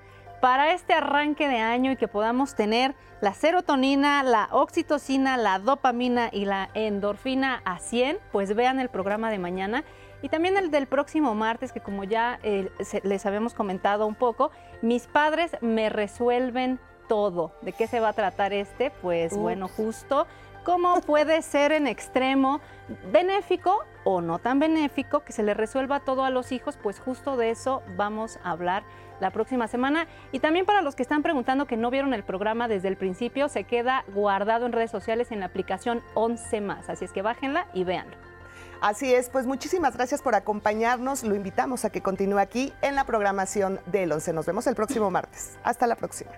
Para 0.40 0.72
este 0.72 0.92
arranque 0.92 1.48
de 1.48 1.58
año 1.58 1.90
y 1.92 1.96
que 1.96 2.06
podamos 2.06 2.54
tener 2.54 2.94
la 3.20 3.34
serotonina, 3.34 4.22
la 4.22 4.48
oxitocina, 4.52 5.36
la 5.36 5.58
dopamina 5.58 6.28
y 6.32 6.44
la 6.44 6.70
endorfina 6.74 7.60
a 7.64 7.80
100, 7.80 8.18
pues 8.30 8.54
vean 8.54 8.78
el 8.78 8.88
programa 8.88 9.30
de 9.30 9.38
mañana. 9.38 9.82
Y 10.22 10.28
también 10.28 10.56
el 10.56 10.70
del 10.70 10.86
próximo 10.86 11.34
martes, 11.34 11.72
que 11.72 11.80
como 11.80 12.04
ya 12.04 12.38
eh, 12.44 12.70
se- 12.80 13.00
les 13.04 13.26
habíamos 13.26 13.52
comentado 13.54 14.06
un 14.06 14.14
poco, 14.14 14.52
mis 14.80 15.06
padres 15.08 15.56
me 15.60 15.88
resuelven 15.88 16.78
todo. 17.08 17.52
¿De 17.62 17.72
qué 17.72 17.86
se 17.88 17.98
va 17.98 18.10
a 18.10 18.12
tratar 18.12 18.52
este? 18.52 18.90
Pues 19.02 19.36
bueno, 19.36 19.66
justo 19.66 20.26
cómo 20.64 21.00
puede 21.00 21.42
ser 21.42 21.72
en 21.72 21.88
extremo 21.88 22.60
benéfico 23.10 23.84
o 24.04 24.20
no 24.20 24.38
tan 24.38 24.58
benéfico, 24.60 25.20
que 25.20 25.32
se 25.32 25.42
le 25.42 25.54
resuelva 25.54 26.00
todo 26.00 26.24
a 26.24 26.30
los 26.30 26.52
hijos, 26.52 26.76
pues 26.80 27.00
justo 27.00 27.36
de 27.36 27.50
eso 27.50 27.82
vamos 27.96 28.38
a 28.44 28.50
hablar 28.52 28.84
la 29.20 29.30
próxima 29.30 29.68
semana. 29.68 30.06
Y 30.32 30.40
también 30.40 30.66
para 30.66 30.82
los 30.82 30.94
que 30.94 31.02
están 31.02 31.22
preguntando 31.22 31.66
que 31.66 31.76
no 31.76 31.90
vieron 31.90 32.14
el 32.14 32.24
programa 32.24 32.68
desde 32.68 32.88
el 32.88 32.96
principio, 32.96 33.48
se 33.48 33.64
queda 33.64 34.04
guardado 34.14 34.66
en 34.66 34.72
redes 34.72 34.90
sociales 34.90 35.30
en 35.32 35.40
la 35.40 35.46
aplicación 35.46 36.02
11 36.14 36.60
más. 36.60 36.88
Así 36.88 37.04
es 37.04 37.12
que 37.12 37.22
bájenla 37.22 37.66
y 37.74 37.84
véanlo. 37.84 38.16
Así 38.80 39.12
es, 39.12 39.28
pues 39.28 39.46
muchísimas 39.46 39.96
gracias 39.96 40.22
por 40.22 40.34
acompañarnos. 40.36 41.24
Lo 41.24 41.34
invitamos 41.34 41.84
a 41.84 41.90
que 41.90 42.00
continúe 42.00 42.38
aquí 42.38 42.72
en 42.80 42.94
la 42.94 43.04
programación 43.04 43.80
del 43.86 44.12
11. 44.12 44.32
Nos 44.32 44.46
vemos 44.46 44.66
el 44.68 44.76
próximo 44.76 45.10
martes. 45.10 45.58
Hasta 45.64 45.86
la 45.86 45.96
próxima. 45.96 46.30